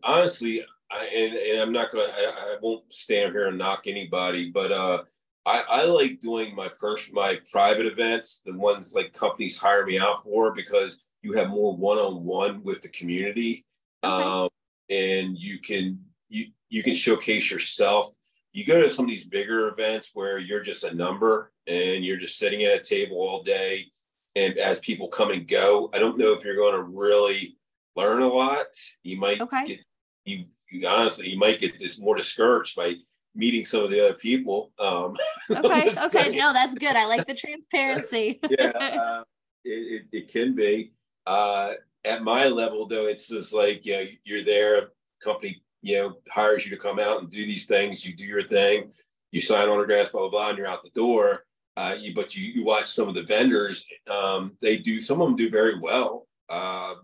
honestly, 0.03 0.65
I, 0.91 1.07
and, 1.07 1.35
and 1.35 1.61
I'm 1.61 1.73
not 1.73 1.93
gonna, 1.93 2.05
I, 2.13 2.55
I 2.55 2.57
won't 2.61 2.93
stand 2.93 3.33
here 3.33 3.49
and 3.49 3.59
knock 3.59 3.87
anybody, 3.87 4.51
but 4.51 4.73
uh, 4.73 5.03
I, 5.47 5.65
I 5.69 5.85
like 5.85 6.21
doing 6.21 6.55
my 6.55 6.69
pers- 6.69 7.11
my 7.13 7.39
private 7.53 7.87
events, 7.87 8.41
the 8.45 8.55
ones 8.55 8.93
like 8.95 9.13
companies 9.13 9.57
hire 9.57 9.85
me 9.87 9.99
out 9.99 10.25
for 10.25 10.53
because 10.53 10.99
you 11.23 11.33
have 11.33 11.51
more 11.51 11.77
one 11.77 11.99
on 11.99 12.25
one 12.25 12.63
with 12.65 12.83
the 12.83 12.89
community, 12.89 13.65
okay. 14.03 14.25
um, 14.25 14.49
and 14.91 15.39
you 15.39 15.59
can 15.59 16.01
you 16.29 16.47
you 16.71 16.83
can 16.83 16.95
showcase 16.95 17.51
yourself. 17.51 18.15
You 18.53 18.65
go 18.65 18.81
to 18.81 18.91
some 18.91 19.05
of 19.07 19.11
these 19.11 19.27
bigger 19.27 19.69
events 19.69 20.11
where 20.15 20.39
you're 20.39 20.63
just 20.63 20.85
a 20.85 20.95
number 20.95 21.53
and 21.67 22.05
you're 22.05 22.19
just 22.19 22.39
sitting 22.39 22.63
at 22.63 22.73
a 22.73 22.79
table 22.79 23.17
all 23.17 23.43
day, 23.43 23.87
and 24.37 24.59
as 24.59 24.79
people 24.81 25.09
come 25.09 25.31
and 25.31 25.47
go, 25.47 25.90
I 25.92 25.99
don't 25.99 26.18
know 26.18 26.33
if 26.33 26.44
you're 26.44 26.57
going 26.57 26.75
to 26.75 26.83
really 26.83 27.57
learn 27.97 28.23
a 28.23 28.29
lot. 28.29 28.66
You 29.03 29.18
might 29.18 29.40
okay. 29.40 29.64
get 29.64 29.81
you, 30.25 30.44
you 30.70 30.88
honestly 30.88 31.29
you 31.29 31.38
might 31.38 31.61
get 31.61 31.79
this 31.79 31.99
more 31.99 32.16
discouraged 32.16 32.77
by 32.77 32.94
meeting 33.35 33.64
some 33.64 33.83
of 33.83 33.90
the 33.90 34.05
other 34.05 34.14
people. 34.14 34.73
Um, 34.79 35.16
okay, 35.51 35.90
okay, 36.05 36.37
no, 36.37 36.53
that's 36.53 36.75
good. 36.75 36.97
I 36.97 37.07
like 37.07 37.27
the 37.27 37.35
transparency. 37.35 38.40
yeah, 38.51 38.68
uh, 38.68 39.25
it, 39.64 40.03
it, 40.03 40.07
it, 40.12 40.29
can 40.29 40.55
be. 40.55 40.92
Uh, 41.27 41.75
at 42.05 42.23
my 42.23 42.47
level, 42.47 42.87
though, 42.87 43.07
it's 43.07 43.29
just 43.29 43.53
like 43.53 43.85
you 43.87 43.92
know, 43.92 44.07
you're 44.25 44.44
there. 44.44 44.90
Company, 45.23 45.62
you 45.83 45.97
know, 45.97 46.16
hires 46.29 46.64
you 46.64 46.70
to 46.70 46.83
come 46.83 46.99
out 46.99 47.20
and 47.20 47.31
do 47.31 47.44
these 47.47 47.66
things. 47.66 48.05
You 48.05 48.14
do 48.14 48.25
your 48.25 48.47
thing. 48.47 48.90
You 49.31 49.40
sign 49.40 49.68
autographs, 49.68 50.11
blah 50.11 50.23
blah 50.23 50.31
blah, 50.31 50.49
and 50.51 50.59
you're 50.59 50.66
out 50.66 50.83
the 50.83 50.90
door. 50.90 51.44
Uh, 51.77 51.97
you, 51.99 52.15
but 52.15 52.37
you, 52.37 52.45
you 52.45 52.65
watch 52.65 52.87
some 52.87 53.09
of 53.09 53.15
the 53.15 53.25
vendors. 53.25 53.87
Um, 54.09 54.53
they 54.61 54.79
do. 54.79 55.01
Some 55.01 55.21
of 55.21 55.27
them 55.27 55.37
do 55.37 55.51
very 55.51 55.79
well. 55.79 56.27
Uh, 56.49 56.95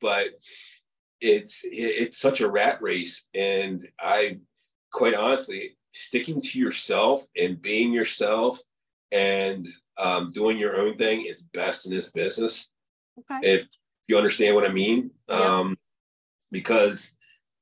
but 0.00 0.28
it's 1.20 1.64
it, 1.64 1.70
it's 1.72 2.18
such 2.18 2.40
a 2.40 2.50
rat 2.50 2.80
race, 2.80 3.28
and 3.34 3.86
I 3.98 4.38
quite 4.92 5.14
honestly 5.14 5.76
sticking 5.92 6.40
to 6.40 6.58
yourself 6.58 7.26
and 7.36 7.60
being 7.60 7.92
yourself 7.92 8.60
and 9.12 9.68
um, 9.98 10.32
doing 10.32 10.58
your 10.58 10.80
own 10.80 10.96
thing 10.96 11.24
is 11.26 11.42
best 11.42 11.86
in 11.86 11.92
this 11.92 12.10
business. 12.10 12.68
Okay. 13.18 13.54
If 13.54 13.68
you 14.08 14.16
understand 14.16 14.54
what 14.54 14.68
I 14.68 14.72
mean, 14.72 15.10
yeah. 15.28 15.36
um, 15.36 15.76
because 16.50 17.12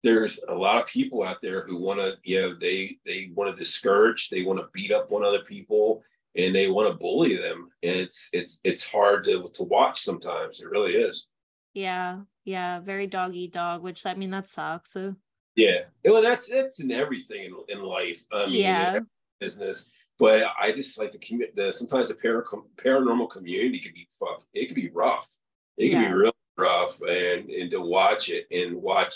there's 0.04 0.38
a 0.48 0.54
lot 0.54 0.82
of 0.82 0.88
people 0.88 1.22
out 1.22 1.38
there 1.42 1.64
who 1.64 1.76
want 1.76 2.00
to, 2.00 2.16
you 2.22 2.40
know, 2.40 2.54
they 2.54 2.98
they 3.04 3.30
want 3.34 3.50
to 3.50 3.56
discourage, 3.56 4.28
they 4.28 4.42
want 4.42 4.58
to 4.60 4.68
beat 4.72 4.92
up 4.92 5.10
on 5.10 5.24
other 5.24 5.40
people, 5.40 6.02
and 6.38 6.54
they 6.54 6.70
want 6.70 6.88
to 6.88 6.94
bully 6.94 7.36
them, 7.36 7.68
and 7.82 7.96
it's 7.96 8.28
it's 8.32 8.60
it's 8.64 8.88
hard 8.88 9.24
to 9.24 9.50
to 9.52 9.62
watch 9.64 10.00
sometimes. 10.00 10.60
It 10.60 10.70
really 10.70 10.92
is. 10.92 11.26
Yeah, 11.74 12.20
yeah, 12.44 12.80
very 12.80 13.06
dog 13.06 13.34
eat 13.34 13.52
dog, 13.52 13.82
which 13.82 14.06
I 14.06 14.14
mean 14.14 14.30
that 14.30 14.46
sucks. 14.46 14.92
So 14.92 15.16
yeah, 15.56 15.80
well, 16.04 16.22
that's 16.22 16.48
that's 16.48 16.80
in 16.80 16.92
everything 16.92 17.44
in, 17.44 17.78
in 17.78 17.82
life. 17.84 18.22
I 18.32 18.46
mean, 18.46 18.60
yeah, 18.60 19.00
business. 19.40 19.90
But 20.18 20.44
I 20.60 20.72
just 20.72 20.98
like 20.98 21.12
the 21.12 21.18
community. 21.18 21.52
The, 21.56 21.72
sometimes 21.72 22.08
the 22.08 22.14
para- 22.14 22.44
paranormal 22.76 23.30
community 23.30 23.78
can 23.78 23.92
be 23.92 24.08
fuck. 24.18 24.44
It 24.54 24.66
can 24.66 24.74
be 24.74 24.90
rough. 24.90 25.28
It 25.76 25.90
can 25.90 26.02
yeah. 26.02 26.08
be 26.08 26.14
real 26.14 26.32
rough, 26.56 27.00
and 27.02 27.50
and 27.50 27.70
to 27.72 27.80
watch 27.80 28.30
it 28.30 28.46
and 28.52 28.80
watch, 28.80 29.14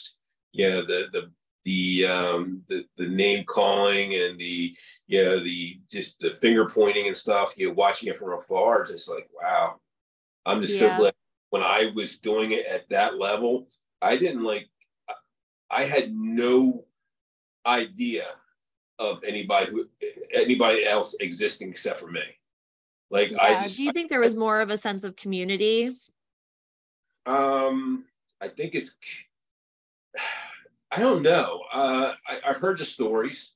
you 0.53 0.69
know, 0.69 0.83
the 0.83 1.07
the 1.13 1.31
the 1.64 2.07
um 2.07 2.62
the 2.68 2.85
the 2.96 3.09
name 3.09 3.44
calling 3.44 4.14
and 4.14 4.38
the 4.38 4.75
you 5.07 5.22
know 5.22 5.38
the 5.38 5.79
just 5.90 6.18
the 6.20 6.37
finger 6.40 6.68
pointing 6.68 7.07
and 7.07 7.16
stuff. 7.16 7.55
You 7.57 7.68
know, 7.68 7.75
watching 7.75 8.09
it 8.09 8.16
from 8.16 8.33
afar, 8.33 8.85
just 8.85 9.09
like 9.09 9.29
wow. 9.40 9.77
I'm 10.44 10.61
just 10.61 10.75
yeah. 10.75 10.96
so 10.96 10.96
glad 10.96 11.14
when 11.51 11.62
I 11.62 11.92
was 11.94 12.18
doing 12.18 12.53
it 12.53 12.66
at 12.66 12.88
that 12.90 13.18
level. 13.18 13.68
I 14.01 14.16
didn't 14.16 14.42
like 14.42 14.68
I 15.70 15.85
had 15.85 16.14
no 16.14 16.85
idea 17.64 18.27
of 18.98 19.22
anybody 19.25 19.70
who 19.70 19.88
anybody 20.33 20.85
else 20.85 21.16
existing 21.20 21.70
except 21.70 22.01
for 22.01 22.11
me. 22.11 22.22
Like 23.11 23.31
yeah. 23.31 23.42
I 23.42 23.62
just, 23.62 23.77
do 23.77 23.85
you 23.85 23.92
think 23.92 24.11
there 24.11 24.20
was 24.20 24.37
more 24.37 24.61
of 24.61 24.70
a 24.70 24.77
sense 24.77 25.05
of 25.05 25.16
community? 25.16 25.92
Um, 27.27 28.05
I 28.40 28.48
think 28.48 28.75
it's 28.75 28.96
I 30.92 31.00
don't 31.00 31.22
know. 31.22 31.64
Uh, 31.72 32.12
I, 32.28 32.40
I've 32.46 32.59
heard 32.59 32.78
the 32.78 32.85
stories. 32.85 33.55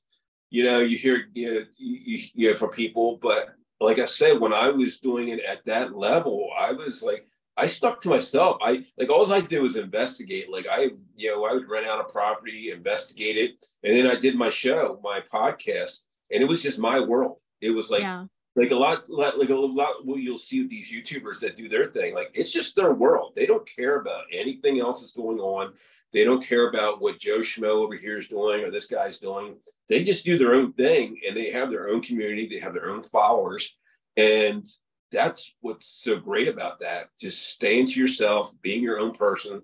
You 0.49 0.63
know, 0.63 0.79
you 0.79 0.97
hear 0.97 1.27
you 1.33 1.65
you, 1.77 2.23
you 2.33 2.49
know 2.49 2.55
from 2.55 2.71
people, 2.71 3.19
but 3.21 3.49
like 3.79 3.99
I 3.99 4.05
said, 4.05 4.39
when 4.39 4.53
I 4.53 4.69
was 4.69 4.99
doing 4.99 5.29
it 5.29 5.41
at 5.41 5.63
that 5.65 5.95
level, 5.95 6.49
I 6.57 6.71
was 6.71 7.03
like, 7.03 7.27
I 7.57 7.67
stuck 7.67 8.01
to 8.01 8.09
myself. 8.09 8.57
I 8.61 8.85
like 8.97 9.09
all 9.09 9.31
I 9.31 9.41
did 9.41 9.61
was 9.61 9.75
investigate. 9.75 10.51
Like 10.51 10.67
I, 10.71 10.91
you 11.15 11.31
know, 11.31 11.45
I 11.45 11.53
would 11.53 11.69
rent 11.69 11.85
out 11.85 11.99
a 11.99 12.11
property, 12.11 12.71
investigate 12.71 13.37
it, 13.37 13.65
and 13.83 13.95
then 13.95 14.07
I 14.07 14.15
did 14.15 14.35
my 14.35 14.49
show, 14.49 14.99
my 15.03 15.21
podcast, 15.21 16.01
and 16.31 16.41
it 16.41 16.47
was 16.47 16.63
just 16.63 16.79
my 16.79 16.99
world. 16.99 17.37
It 17.61 17.71
was 17.71 17.91
like 17.91 18.01
yeah. 18.01 18.25
like 18.55 18.71
a 18.71 18.75
lot, 18.75 19.09
like 19.09 19.49
a 19.49 19.55
lot. 19.55 20.05
Well, 20.05 20.17
you'll 20.17 20.37
see 20.37 20.61
with 20.61 20.71
these 20.71 20.91
YouTubers 20.91 21.39
that 21.41 21.57
do 21.57 21.67
their 21.69 21.87
thing. 21.87 22.15
Like 22.15 22.31
it's 22.33 22.51
just 22.51 22.75
their 22.75 22.93
world. 22.93 23.33
They 23.35 23.45
don't 23.45 23.67
care 23.67 23.99
about 23.99 24.25
anything 24.31 24.79
else 24.79 25.01
that's 25.01 25.13
going 25.13 25.39
on. 25.39 25.73
They 26.13 26.23
don't 26.23 26.43
care 26.43 26.69
about 26.69 27.01
what 27.01 27.19
Joe 27.19 27.39
Schmo 27.39 27.69
over 27.69 27.95
here 27.95 28.17
is 28.17 28.27
doing 28.27 28.63
or 28.63 28.71
this 28.71 28.85
guy's 28.85 29.19
doing. 29.19 29.57
They 29.89 30.03
just 30.03 30.25
do 30.25 30.37
their 30.37 30.55
own 30.55 30.73
thing 30.73 31.19
and 31.27 31.35
they 31.35 31.51
have 31.51 31.69
their 31.69 31.89
own 31.89 32.01
community. 32.01 32.47
They 32.47 32.59
have 32.59 32.73
their 32.73 32.89
own 32.89 33.03
followers. 33.03 33.77
And 34.15 34.65
that's 35.11 35.53
what's 35.61 35.87
so 35.87 36.17
great 36.19 36.47
about 36.47 36.79
that. 36.79 37.09
Just 37.19 37.49
staying 37.49 37.87
to 37.87 37.99
yourself, 37.99 38.53
being 38.61 38.81
your 38.83 38.99
own 38.99 39.11
person, 39.13 39.61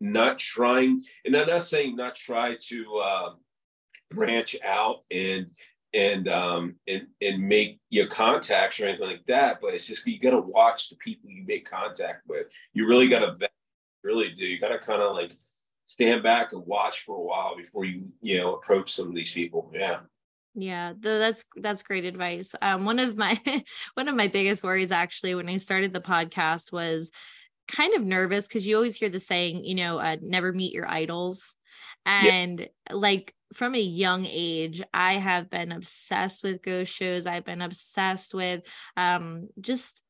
not 0.00 0.38
trying, 0.38 1.02
and 1.24 1.36
I'm 1.36 1.46
not 1.46 1.62
saying 1.62 1.96
not 1.96 2.14
try 2.14 2.56
to 2.68 2.96
uh, 2.96 3.30
branch 4.10 4.56
out 4.64 5.04
and 5.10 5.46
and 5.94 6.28
um 6.28 6.74
and 6.88 7.06
and 7.20 7.40
make 7.40 7.78
your 7.90 8.06
contacts 8.06 8.80
or 8.80 8.86
anything 8.86 9.06
like 9.06 9.24
that 9.26 9.58
but 9.60 9.74
it's 9.74 9.86
just 9.86 10.06
you 10.06 10.18
got 10.18 10.30
to 10.30 10.40
watch 10.40 10.88
the 10.88 10.96
people 10.96 11.30
you 11.30 11.44
make 11.46 11.68
contact 11.68 12.22
with 12.26 12.46
you 12.72 12.88
really 12.88 13.08
got 13.08 13.20
to 13.20 13.50
really 14.02 14.30
do 14.30 14.44
you 14.44 14.58
got 14.58 14.68
to 14.68 14.78
kind 14.78 15.02
of 15.02 15.14
like 15.14 15.36
stand 15.84 16.22
back 16.22 16.52
and 16.52 16.66
watch 16.66 17.04
for 17.04 17.16
a 17.16 17.22
while 17.22 17.56
before 17.56 17.84
you 17.84 18.04
you 18.20 18.38
know 18.38 18.54
approach 18.54 18.92
some 18.92 19.08
of 19.08 19.14
these 19.14 19.32
people. 19.32 19.70
Yeah. 19.74 20.00
Yeah 20.54 20.92
that's 20.98 21.44
that's 21.56 21.82
great 21.82 22.04
advice. 22.04 22.54
Um 22.60 22.84
one 22.84 22.98
of 22.98 23.16
my 23.16 23.40
one 23.94 24.08
of 24.08 24.14
my 24.14 24.28
biggest 24.28 24.62
worries 24.62 24.92
actually 24.92 25.34
when 25.34 25.48
i 25.48 25.56
started 25.56 25.92
the 25.92 26.00
podcast 26.00 26.72
was 26.72 27.10
kind 27.68 27.94
of 27.94 28.04
nervous 28.04 28.48
because 28.48 28.66
you 28.66 28.76
always 28.76 28.96
hear 28.96 29.08
the 29.08 29.20
saying 29.20 29.64
you 29.64 29.74
know 29.74 29.98
uh, 29.98 30.16
never 30.20 30.52
meet 30.52 30.72
your 30.72 30.88
idols. 30.88 31.54
And 32.04 32.60
yeah. 32.60 32.66
like 32.92 33.34
from 33.54 33.74
a 33.74 33.80
young 33.80 34.26
age 34.26 34.82
i 34.94 35.14
have 35.14 35.50
been 35.50 35.72
obsessed 35.72 36.42
with 36.42 36.62
ghost 36.62 36.92
shows. 36.92 37.26
I've 37.26 37.44
been 37.44 37.62
obsessed 37.62 38.34
with 38.34 38.62
um 38.96 39.48
just 39.60 40.02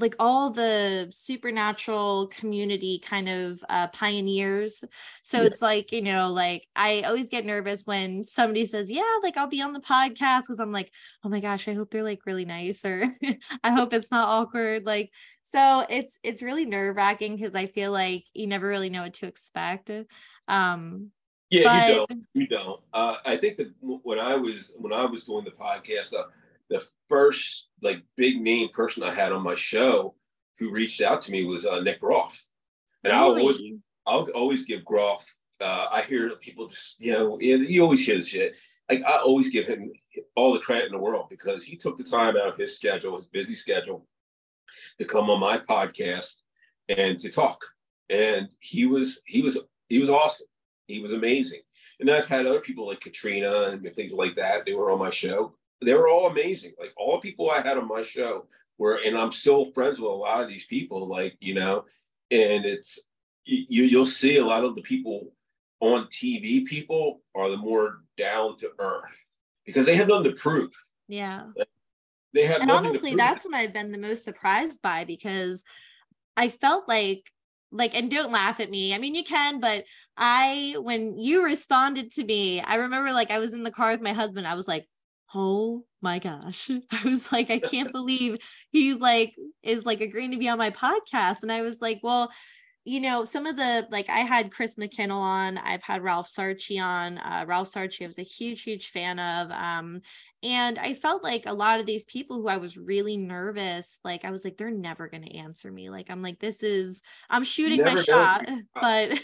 like 0.00 0.16
all 0.18 0.50
the 0.50 1.08
supernatural 1.10 2.28
community 2.28 3.00
kind 3.04 3.28
of 3.28 3.62
uh, 3.68 3.86
pioneers 3.88 4.82
so 5.22 5.38
yeah. 5.40 5.44
it's 5.44 5.60
like 5.60 5.92
you 5.92 6.02
know 6.02 6.32
like 6.32 6.66
i 6.74 7.02
always 7.02 7.28
get 7.28 7.44
nervous 7.44 7.86
when 7.86 8.24
somebody 8.24 8.64
says 8.64 8.90
yeah 8.90 9.02
like 9.22 9.36
i'll 9.36 9.46
be 9.46 9.62
on 9.62 9.72
the 9.72 9.80
podcast 9.80 10.42
because 10.42 10.58
i'm 10.58 10.72
like 10.72 10.90
oh 11.24 11.28
my 11.28 11.40
gosh 11.40 11.68
i 11.68 11.74
hope 11.74 11.90
they're 11.90 12.02
like 12.02 12.26
really 12.26 12.44
nice 12.44 12.84
or 12.84 13.04
i 13.64 13.70
hope 13.70 13.92
it's 13.92 14.10
not 14.10 14.28
awkward 14.28 14.86
like 14.86 15.10
so 15.42 15.84
it's 15.88 16.18
it's 16.22 16.42
really 16.42 16.64
nerve 16.64 16.96
wracking 16.96 17.36
because 17.36 17.54
i 17.54 17.66
feel 17.66 17.92
like 17.92 18.24
you 18.32 18.46
never 18.46 18.66
really 18.66 18.90
know 18.90 19.02
what 19.02 19.14
to 19.14 19.26
expect 19.26 19.90
um 20.48 21.10
yeah, 21.50 21.62
but... 21.64 21.88
you 21.88 21.94
don't. 21.94 22.26
You 22.34 22.46
don't. 22.48 22.80
Uh, 22.92 23.16
I 23.24 23.36
think 23.36 23.58
that 23.58 23.72
when 23.80 24.18
I 24.18 24.34
was 24.34 24.72
when 24.76 24.92
I 24.92 25.04
was 25.04 25.24
doing 25.24 25.44
the 25.44 25.50
podcast, 25.52 26.14
uh, 26.14 26.24
the 26.70 26.84
first 27.08 27.68
like 27.82 28.02
big 28.16 28.40
name 28.40 28.68
person 28.70 29.02
I 29.02 29.10
had 29.10 29.32
on 29.32 29.42
my 29.42 29.54
show 29.54 30.14
who 30.58 30.70
reached 30.70 31.00
out 31.00 31.20
to 31.22 31.32
me 31.32 31.44
was 31.44 31.66
uh, 31.66 31.80
Nick 31.80 32.00
Groff, 32.00 32.44
and 33.02 33.12
really? 33.12 33.24
I 33.24 33.40
always 33.40 33.62
I'll 34.06 34.28
always 34.34 34.64
give 34.64 34.84
Groff. 34.84 35.32
Uh, 35.60 35.86
I 35.90 36.02
hear 36.02 36.30
people 36.36 36.68
just 36.68 36.96
you 36.98 37.12
know 37.12 37.38
you 37.40 37.82
always 37.82 38.04
hear 38.04 38.16
the 38.16 38.22
shit. 38.22 38.54
Like 38.90 39.02
I 39.04 39.18
always 39.18 39.50
give 39.50 39.66
him 39.66 39.92
all 40.36 40.52
the 40.52 40.60
credit 40.60 40.86
in 40.86 40.92
the 40.92 40.98
world 40.98 41.26
because 41.30 41.62
he 41.62 41.76
took 41.76 41.96
the 41.96 42.04
time 42.04 42.36
out 42.36 42.48
of 42.48 42.58
his 42.58 42.76
schedule, 42.76 43.16
his 43.16 43.26
busy 43.26 43.54
schedule, 43.54 44.06
to 44.98 45.04
come 45.04 45.30
on 45.30 45.40
my 45.40 45.58
podcast 45.58 46.42
and 46.88 47.18
to 47.20 47.30
talk. 47.30 47.64
And 48.10 48.48
he 48.60 48.86
was 48.86 49.18
he 49.26 49.42
was 49.42 49.58
he 49.88 49.98
was 49.98 50.10
awesome. 50.10 50.46
He 50.86 51.00
was 51.00 51.12
amazing. 51.12 51.60
And 52.00 52.10
I've 52.10 52.26
had 52.26 52.46
other 52.46 52.60
people 52.60 52.86
like 52.86 53.00
Katrina 53.00 53.70
and 53.70 53.94
things 53.94 54.12
like 54.12 54.36
that. 54.36 54.66
They 54.66 54.74
were 54.74 54.90
on 54.90 54.98
my 54.98 55.10
show. 55.10 55.54
They 55.82 55.94
were 55.94 56.08
all 56.08 56.28
amazing. 56.28 56.72
Like 56.78 56.92
all 56.96 57.16
the 57.16 57.20
people 57.20 57.50
I 57.50 57.60
had 57.60 57.76
on 57.76 57.88
my 57.88 58.02
show 58.02 58.46
were, 58.78 59.00
and 59.04 59.16
I'm 59.16 59.32
still 59.32 59.72
friends 59.72 59.98
with 59.98 60.10
a 60.10 60.14
lot 60.14 60.42
of 60.42 60.48
these 60.48 60.66
people. 60.66 61.08
Like 61.08 61.36
you 61.40 61.54
know, 61.54 61.84
and 62.30 62.64
it's 62.64 62.98
you. 63.44 63.84
You'll 63.84 64.06
see 64.06 64.38
a 64.38 64.44
lot 64.44 64.64
of 64.64 64.74
the 64.74 64.82
people 64.82 65.32
on 65.80 66.06
TV. 66.06 66.64
People 66.64 67.20
are 67.34 67.50
the 67.50 67.56
more 67.56 68.00
down 68.16 68.56
to 68.58 68.70
earth 68.78 69.32
because 69.66 69.86
they 69.86 69.96
have 69.96 70.08
nothing 70.08 70.32
to 70.32 70.40
prove. 70.40 70.70
Yeah. 71.08 71.46
Like, 71.56 71.68
they 72.32 72.46
have. 72.46 72.62
And 72.62 72.70
honestly, 72.70 73.14
that's 73.14 73.44
what 73.44 73.54
I've 73.54 73.72
been 73.72 73.92
the 73.92 73.98
most 73.98 74.24
surprised 74.24 74.82
by 74.82 75.04
because 75.04 75.62
I 76.36 76.48
felt 76.48 76.88
like 76.88 77.30
like 77.74 77.94
and 77.94 78.10
don't 78.10 78.30
laugh 78.30 78.60
at 78.60 78.70
me 78.70 78.94
i 78.94 78.98
mean 78.98 79.14
you 79.14 79.24
can 79.24 79.60
but 79.60 79.84
i 80.16 80.76
when 80.78 81.18
you 81.18 81.44
responded 81.44 82.10
to 82.10 82.24
me 82.24 82.60
i 82.60 82.76
remember 82.76 83.12
like 83.12 83.30
i 83.30 83.38
was 83.38 83.52
in 83.52 83.64
the 83.64 83.70
car 83.70 83.90
with 83.90 84.00
my 84.00 84.12
husband 84.12 84.46
i 84.46 84.54
was 84.54 84.68
like 84.68 84.86
oh 85.34 85.84
my 86.00 86.18
gosh 86.18 86.70
i 86.90 87.00
was 87.04 87.30
like 87.32 87.50
i 87.50 87.58
can't 87.58 87.92
believe 87.92 88.38
he's 88.70 88.98
like 88.98 89.34
is 89.62 89.84
like 89.84 90.00
agreeing 90.00 90.30
to 90.30 90.38
be 90.38 90.48
on 90.48 90.58
my 90.58 90.70
podcast 90.70 91.42
and 91.42 91.52
i 91.52 91.62
was 91.62 91.80
like 91.80 92.00
well 92.02 92.30
you 92.86 93.00
know, 93.00 93.24
some 93.24 93.46
of 93.46 93.56
the 93.56 93.86
like 93.90 94.10
I 94.10 94.18
had 94.18 94.52
Chris 94.52 94.76
McKinnell 94.76 95.12
on, 95.12 95.56
I've 95.56 95.82
had 95.82 96.02
Ralph 96.02 96.28
Sarchie 96.30 96.82
on. 96.82 97.16
Uh, 97.16 97.44
Ralph 97.46 97.72
Sarchie 97.72 98.04
I 98.04 98.06
was 98.06 98.18
a 98.18 98.22
huge, 98.22 98.62
huge 98.62 98.88
fan 98.88 99.18
of. 99.18 99.50
Um, 99.50 100.02
and 100.42 100.78
I 100.78 100.92
felt 100.92 101.24
like 101.24 101.44
a 101.46 101.54
lot 101.54 101.80
of 101.80 101.86
these 101.86 102.04
people 102.04 102.36
who 102.36 102.48
I 102.48 102.58
was 102.58 102.76
really 102.76 103.16
nervous, 103.16 104.00
like 104.04 104.26
I 104.26 104.30
was 104.30 104.44
like, 104.44 104.58
they're 104.58 104.70
never 104.70 105.08
gonna 105.08 105.28
answer 105.28 105.72
me. 105.72 105.88
Like 105.88 106.10
I'm 106.10 106.20
like, 106.20 106.38
this 106.40 106.62
is 106.62 107.00
I'm 107.30 107.44
shooting 107.44 107.82
never 107.82 107.96
my 107.96 108.02
shot, 108.02 108.50
but 108.74 109.18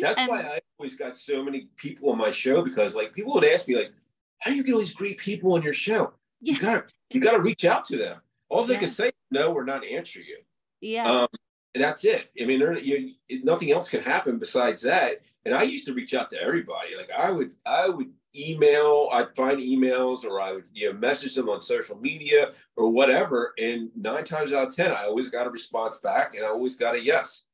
that's 0.00 0.18
and, 0.18 0.28
why 0.28 0.42
I 0.42 0.60
always 0.78 0.94
got 0.94 1.16
so 1.16 1.42
many 1.42 1.68
people 1.76 2.10
on 2.10 2.18
my 2.18 2.30
show 2.30 2.62
because 2.62 2.94
like 2.94 3.12
people 3.12 3.34
would 3.34 3.44
ask 3.44 3.66
me, 3.66 3.74
like, 3.74 3.92
how 4.40 4.50
do 4.50 4.56
you 4.56 4.64
get 4.64 4.74
all 4.74 4.80
these 4.80 4.94
great 4.94 5.18
people 5.18 5.54
on 5.54 5.62
your 5.62 5.74
show? 5.74 6.12
Yeah. 6.40 6.54
You 6.54 6.60
gotta 6.60 6.84
you 7.10 7.20
gotta 7.20 7.40
reach 7.40 7.64
out 7.64 7.84
to 7.86 7.96
them. 7.96 8.20
All 8.48 8.64
they 8.64 8.74
yeah. 8.74 8.80
can 8.80 8.88
say, 8.88 9.12
no, 9.30 9.52
we're 9.52 9.64
not 9.64 9.84
answering 9.84 10.26
you. 10.26 10.38
Yeah. 10.80 11.08
Um, 11.08 11.28
that's 11.74 12.04
it. 12.04 12.30
I 12.40 12.46
mean, 12.46 12.60
you, 12.82 13.12
nothing 13.44 13.70
else 13.70 13.88
can 13.88 14.02
happen 14.02 14.38
besides 14.38 14.82
that. 14.82 15.20
And 15.44 15.54
I 15.54 15.62
used 15.62 15.86
to 15.86 15.94
reach 15.94 16.14
out 16.14 16.30
to 16.30 16.42
everybody. 16.42 16.96
Like 16.96 17.10
I 17.16 17.30
would, 17.30 17.52
I 17.64 17.88
would 17.88 18.10
email, 18.34 19.08
I'd 19.12 19.36
find 19.36 19.58
emails, 19.58 20.24
or 20.24 20.40
I 20.40 20.52
would 20.52 20.64
you 20.72 20.92
know 20.92 20.98
message 20.98 21.34
them 21.34 21.48
on 21.48 21.62
social 21.62 21.98
media 21.98 22.52
or 22.76 22.90
whatever. 22.90 23.52
And 23.58 23.90
nine 23.94 24.24
times 24.24 24.52
out 24.52 24.68
of 24.68 24.76
ten, 24.76 24.90
I 24.90 25.04
always 25.04 25.28
got 25.28 25.46
a 25.46 25.50
response 25.50 25.98
back, 25.98 26.34
and 26.34 26.44
I 26.44 26.48
always 26.48 26.76
got 26.76 26.96
a 26.96 27.00
yes. 27.00 27.44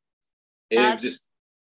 And 0.71 0.81
That's... 0.81 1.03
it 1.03 1.07
just 1.07 1.25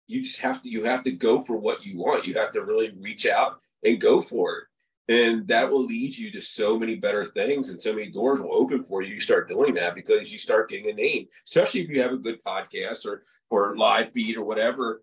you 0.06 0.22
just 0.22 0.40
have 0.40 0.62
to 0.62 0.68
you 0.68 0.84
have 0.84 1.02
to 1.04 1.12
go 1.12 1.42
for 1.42 1.56
what 1.56 1.84
you 1.84 1.98
want. 1.98 2.26
You 2.26 2.34
have 2.34 2.52
to 2.52 2.62
really 2.62 2.92
reach 3.00 3.26
out 3.26 3.60
and 3.84 4.00
go 4.00 4.20
for 4.20 4.58
it 4.58 4.64
and 5.08 5.48
that 5.48 5.70
will 5.70 5.84
lead 5.84 6.16
you 6.16 6.30
to 6.30 6.40
so 6.40 6.78
many 6.78 6.94
better 6.94 7.24
things 7.24 7.70
and 7.70 7.80
so 7.80 7.94
many 7.94 8.10
doors 8.10 8.40
will 8.40 8.54
open 8.54 8.84
for 8.84 9.02
you 9.02 9.14
you 9.14 9.20
start 9.20 9.48
doing 9.48 9.74
that 9.74 9.94
because 9.94 10.30
you 10.32 10.38
start 10.38 10.68
getting 10.68 10.90
a 10.90 10.92
name. 10.92 11.26
Especially 11.46 11.80
if 11.80 11.88
you 11.88 12.02
have 12.02 12.12
a 12.12 12.18
good 12.18 12.42
podcast 12.44 13.06
or 13.06 13.24
or 13.50 13.76
live 13.76 14.12
feed 14.12 14.36
or 14.36 14.44
whatever 14.44 15.02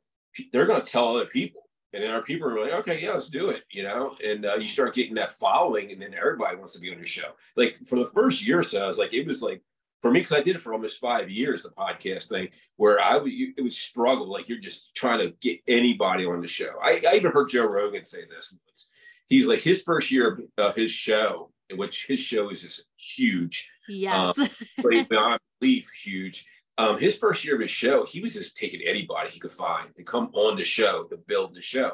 they're 0.51 0.65
going 0.65 0.81
to 0.81 0.91
tell 0.91 1.15
other 1.15 1.25
people. 1.25 1.61
And 1.93 2.03
then 2.03 2.11
our 2.11 2.21
people 2.21 2.47
are 2.49 2.59
like 2.59 2.73
okay 2.73 3.01
yeah 3.01 3.13
let's 3.13 3.29
do 3.29 3.49
it 3.49 3.63
you 3.71 3.83
know? 3.83 4.15
And 4.23 4.45
uh, 4.45 4.55
you 4.55 4.67
start 4.67 4.95
getting 4.95 5.15
that 5.15 5.31
following 5.31 5.91
and 5.91 6.01
then 6.01 6.13
everybody 6.13 6.55
wants 6.55 6.73
to 6.73 6.79
be 6.79 6.91
on 6.91 6.97
your 6.97 7.05
show. 7.05 7.31
Like 7.55 7.77
for 7.87 7.97
the 7.97 8.11
first 8.13 8.45
year 8.45 8.59
or 8.59 8.63
so 8.63 8.83
i 8.83 8.87
was 8.87 8.99
like 8.99 9.13
it 9.13 9.25
was 9.25 9.41
like 9.41 9.61
for 10.01 10.11
me 10.11 10.19
because 10.19 10.33
i 10.33 10.41
did 10.41 10.55
it 10.55 10.61
for 10.61 10.73
almost 10.73 10.99
five 10.99 11.31
years 11.31 11.63
the 11.63 11.69
podcast 11.69 12.27
thing 12.29 12.49
where 12.75 13.01
i 13.01 13.17
would 13.17 13.31
it 13.31 13.61
would 13.61 13.73
struggle 13.73 14.29
like 14.29 14.47
you're 14.47 14.59
just 14.59 14.93
trying 14.93 15.19
to 15.19 15.33
get 15.41 15.59
anybody 15.67 16.25
on 16.25 16.41
the 16.41 16.47
show. 16.47 16.77
I, 16.83 17.01
I 17.09 17.15
even 17.15 17.31
heard 17.31 17.49
joe 17.49 17.65
rogan 17.65 18.05
say 18.05 18.25
this 18.29 18.53
once 18.67 18.89
he's 19.29 19.47
like 19.47 19.59
his 19.59 19.81
first 19.81 20.11
year 20.11 20.39
of 20.57 20.75
his 20.75 20.91
show, 20.91 21.51
which 21.75 22.05
his 22.07 22.19
show 22.19 22.49
is 22.49 22.61
just 22.61 22.85
huge. 22.97 23.69
Yes. 23.87 24.37
Um, 24.37 24.47
beyond 25.09 25.39
belief, 25.59 25.89
huge. 26.03 26.45
Um, 26.77 26.99
his 26.99 27.17
first 27.17 27.45
year 27.45 27.55
of 27.55 27.61
his 27.61 27.71
show, 27.71 28.03
he 28.05 28.21
was 28.21 28.33
just 28.33 28.57
taking 28.57 28.81
anybody 28.85 29.29
he 29.29 29.39
could 29.39 29.51
find 29.51 29.95
to 29.95 30.03
come 30.03 30.29
on 30.33 30.57
the 30.57 30.65
show 30.65 31.03
to 31.05 31.17
build 31.17 31.55
the 31.55 31.61
show. 31.61 31.93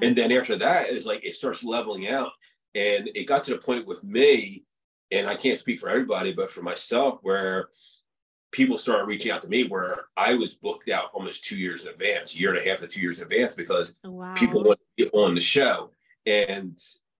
And 0.00 0.16
then 0.16 0.32
after 0.32 0.56
that, 0.56 0.90
it's 0.90 1.06
like 1.06 1.24
it 1.24 1.34
starts 1.34 1.64
leveling 1.64 2.08
out. 2.08 2.32
And 2.74 3.10
it 3.14 3.26
got 3.26 3.44
to 3.44 3.52
the 3.52 3.58
point 3.58 3.86
with 3.86 4.04
me, 4.04 4.64
and 5.10 5.26
I 5.26 5.34
can't 5.34 5.58
speak 5.58 5.80
for 5.80 5.88
everybody, 5.88 6.32
but 6.32 6.50
for 6.50 6.62
myself, 6.62 7.18
where 7.22 7.68
people 8.52 8.78
started 8.78 9.06
reaching 9.06 9.32
out 9.32 9.42
to 9.42 9.48
me 9.48 9.64
where 9.64 10.04
I 10.16 10.34
was 10.34 10.54
booked 10.54 10.88
out 10.88 11.10
almost 11.12 11.44
two 11.44 11.56
years 11.56 11.84
in 11.84 11.92
advance, 11.92 12.38
year 12.38 12.54
and 12.54 12.58
a 12.58 12.68
half 12.68 12.80
to 12.80 12.86
two 12.86 13.00
years 13.00 13.18
in 13.18 13.24
advance, 13.24 13.54
because 13.54 13.96
wow. 14.04 14.34
people 14.34 14.62
want 14.62 14.78
to 14.78 15.04
get 15.04 15.12
on 15.14 15.34
the 15.34 15.40
show 15.40 15.90
and 16.28 16.78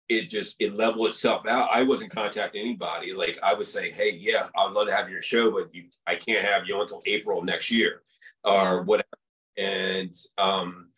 it 0.09 0.29
just 0.29 0.57
it 0.59 0.75
leveled 0.75 1.09
itself 1.09 1.47
out. 1.47 1.69
I 1.73 1.83
wasn't 1.83 2.11
contacting 2.11 2.61
anybody. 2.61 3.13
Like 3.13 3.39
I 3.43 3.55
was 3.55 3.73
saying, 3.73 3.95
hey, 3.95 4.17
yeah, 4.19 4.49
I'd 4.57 4.73
love 4.73 4.89
to 4.89 4.95
have 4.95 5.11
your 5.11 5.23
show, 5.23 5.51
but 5.51 5.75
you, 5.75 5.85
I 6.07 6.15
can't 6.17 6.45
have 6.45 6.67
you 6.67 6.81
until 6.81 7.03
April 7.07 7.43
next 7.43 7.71
year 7.71 8.03
or 8.45 8.83
whatever. 8.83 9.07
And 9.57 10.15
um, 10.39 10.89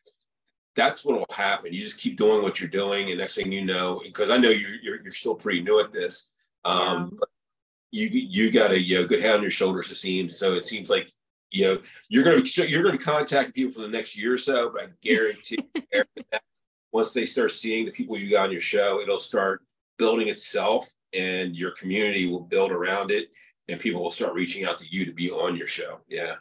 that's 0.77 1.05
what 1.05 1.19
will 1.19 1.35
happen. 1.35 1.73
You 1.73 1.81
just 1.81 1.99
keep 1.99 2.17
doing 2.17 2.43
what 2.43 2.61
you're 2.61 2.69
doing, 2.69 3.11
and 3.11 3.19
next 3.19 3.35
thing 3.35 3.51
you 3.51 3.65
know, 3.65 4.01
because 4.05 4.31
I 4.31 4.37
know 4.37 4.51
you're, 4.51 4.75
you're, 4.83 5.03
you're 5.03 5.13
still 5.13 5.35
pretty 5.35 5.63
new 5.63 5.81
at 5.81 5.93
this. 5.93 6.29
Um, 6.65 7.13
yeah. 7.13 7.27
You 7.93 8.09
you 8.09 8.51
got 8.53 8.71
a 8.71 8.79
you 8.79 9.01
know, 9.01 9.07
good 9.07 9.21
head 9.21 9.35
on 9.35 9.43
your 9.43 9.51
shoulders. 9.51 9.91
It 9.91 9.97
seems 9.97 10.39
so. 10.39 10.53
It 10.53 10.65
seems 10.65 10.89
like 10.89 11.11
you 11.51 11.65
know 11.65 11.81
you're 12.09 12.23
gonna 12.23 12.43
you're 12.69 12.85
gonna 12.85 12.99
contact 12.99 13.53
people 13.53 13.73
for 13.73 13.81
the 13.81 13.89
next 13.89 14.17
year 14.17 14.33
or 14.33 14.39
so, 14.39 14.71
but 14.71 14.83
I 14.83 14.87
guarantee 15.03 15.59
once 16.93 17.13
they 17.13 17.25
start 17.25 17.53
seeing 17.53 17.85
the 17.85 17.93
people 17.93 18.19
you 18.19 18.31
got 18.31 18.47
on 18.47 18.51
your 18.51 18.61
show, 18.61 19.01
it'll 19.01 19.21
start 19.21 19.63
building 19.99 20.29
itself 20.29 20.93
and 21.13 21.57
your 21.57 21.73
community 21.73 22.27
will 22.27 22.41
build 22.41 22.73
around 22.73 23.11
it 23.11 23.29
and 23.69 23.81
people 23.81 24.03
will 24.03 24.11
start 24.11 24.35
reaching 24.35 24.65
out 24.65 24.79
to 24.79 24.87
you 24.89 25.05
to 25.05 25.13
be 25.13 25.31
on 25.31 25.57
your 25.57 25.67
show. 25.67 26.01
Yeah. 26.09 26.37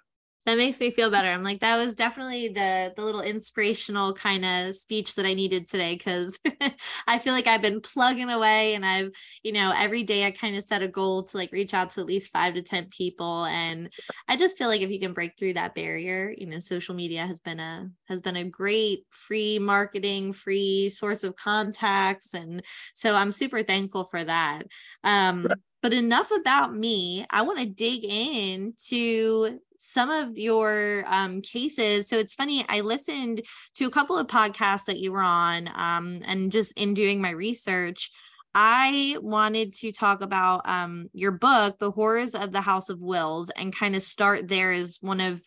That 0.45 0.58
makes 0.58 0.80
me 0.80 0.89
feel 0.89 1.12
better. 1.12 1.28
I'm 1.30 1.43
like, 1.43 1.60
that 1.60 1.78
was 1.78 1.95
definitely 1.95 2.47
the 2.47 2.93
the 2.95 3.04
little 3.04 3.21
inspirational 3.21 4.13
kind 4.13 4.43
of 4.45 4.75
speech 4.75 5.15
that 5.15 5.25
I 5.25 5.34
needed 5.34 5.67
today 5.67 5.95
because 5.95 6.39
I 7.08 7.19
feel 7.19 7.34
like 7.34 7.45
I've 7.45 7.62
been 7.62 7.82
plugging 7.82 8.30
away 8.30 8.73
and 8.73 8.86
I've, 8.86 9.12
you 9.43 9.52
know, 9.52 9.71
every 9.75 10.04
day 10.04 10.25
I 10.25 10.32
kind 10.32 10.56
of 10.56 10.63
set 10.63 10.82
a 10.82 10.88
goal 10.88 11.23
to 11.23 11.38
like 11.38 11.52
reach 11.52 11.73
out 11.73 11.91
to 11.91 11.99
at 11.99 12.08
least 12.08 12.32
five 12.32 12.56
to 12.56 12.62
10 12.62 12.88
people. 12.89 13.45
And 13.45 13.91
I 14.28 14.38
just 14.38 14.58
feel 14.58 14.69
like 14.69 14.82
if 14.82 14.89
you 14.89 14.99
can 14.99 15.13
break 15.13 15.38
through 15.38 15.54
that 15.54 15.75
barrier, 15.75 16.34
you 16.36 16.47
know, 16.47 16.60
social 16.60 16.95
media 16.95 17.28
has 17.28 17.39
been 17.39 17.60
a 17.60 17.89
has 18.06 18.21
been 18.21 18.38
a 18.38 18.43
great 18.43 19.04
free 19.10 19.60
marketing, 19.60 20.34
free 20.34 20.89
source 20.89 21.23
of 21.23 21.36
contacts. 21.36 22.34
And 22.34 22.63
so 22.93 23.13
I'm 23.15 23.32
super 23.32 23.62
thankful 23.62 24.06
for 24.06 24.23
that. 24.23 24.63
Um, 25.04 25.47
but 25.81 25.93
enough 25.93 26.31
about 26.31 26.75
me. 26.75 27.25
I 27.29 27.41
want 27.43 27.59
to 27.59 27.65
dig 27.65 28.03
into 28.03 29.59
some 29.77 30.09
of 30.09 30.37
your 30.37 31.05
um, 31.07 31.41
cases. 31.41 32.09
So 32.09 32.17
it's 32.17 32.33
funny, 32.33 32.65
I 32.67 32.81
listened 32.81 33.41
to 33.75 33.85
a 33.85 33.91
couple 33.91 34.17
of 34.17 34.27
podcasts 34.27 34.85
that 34.85 34.99
you 34.99 35.11
were 35.11 35.21
on, 35.21 35.69
um, 35.73 36.21
and 36.25 36.51
just 36.51 36.73
in 36.73 36.93
doing 36.93 37.21
my 37.21 37.29
research, 37.29 38.11
I 38.53 39.15
wanted 39.21 39.73
to 39.75 39.91
talk 39.91 40.21
about 40.21 40.67
um, 40.67 41.09
your 41.13 41.31
book, 41.31 41.77
The 41.79 41.91
Horrors 41.91 42.33
of 42.35 42.51
the 42.51 42.61
House 42.61 42.89
of 42.89 43.01
Wills, 43.01 43.49
and 43.51 43.75
kind 43.75 43.95
of 43.95 44.01
start 44.01 44.47
there 44.47 44.71
as 44.71 44.97
one 45.01 45.21
of 45.21 45.41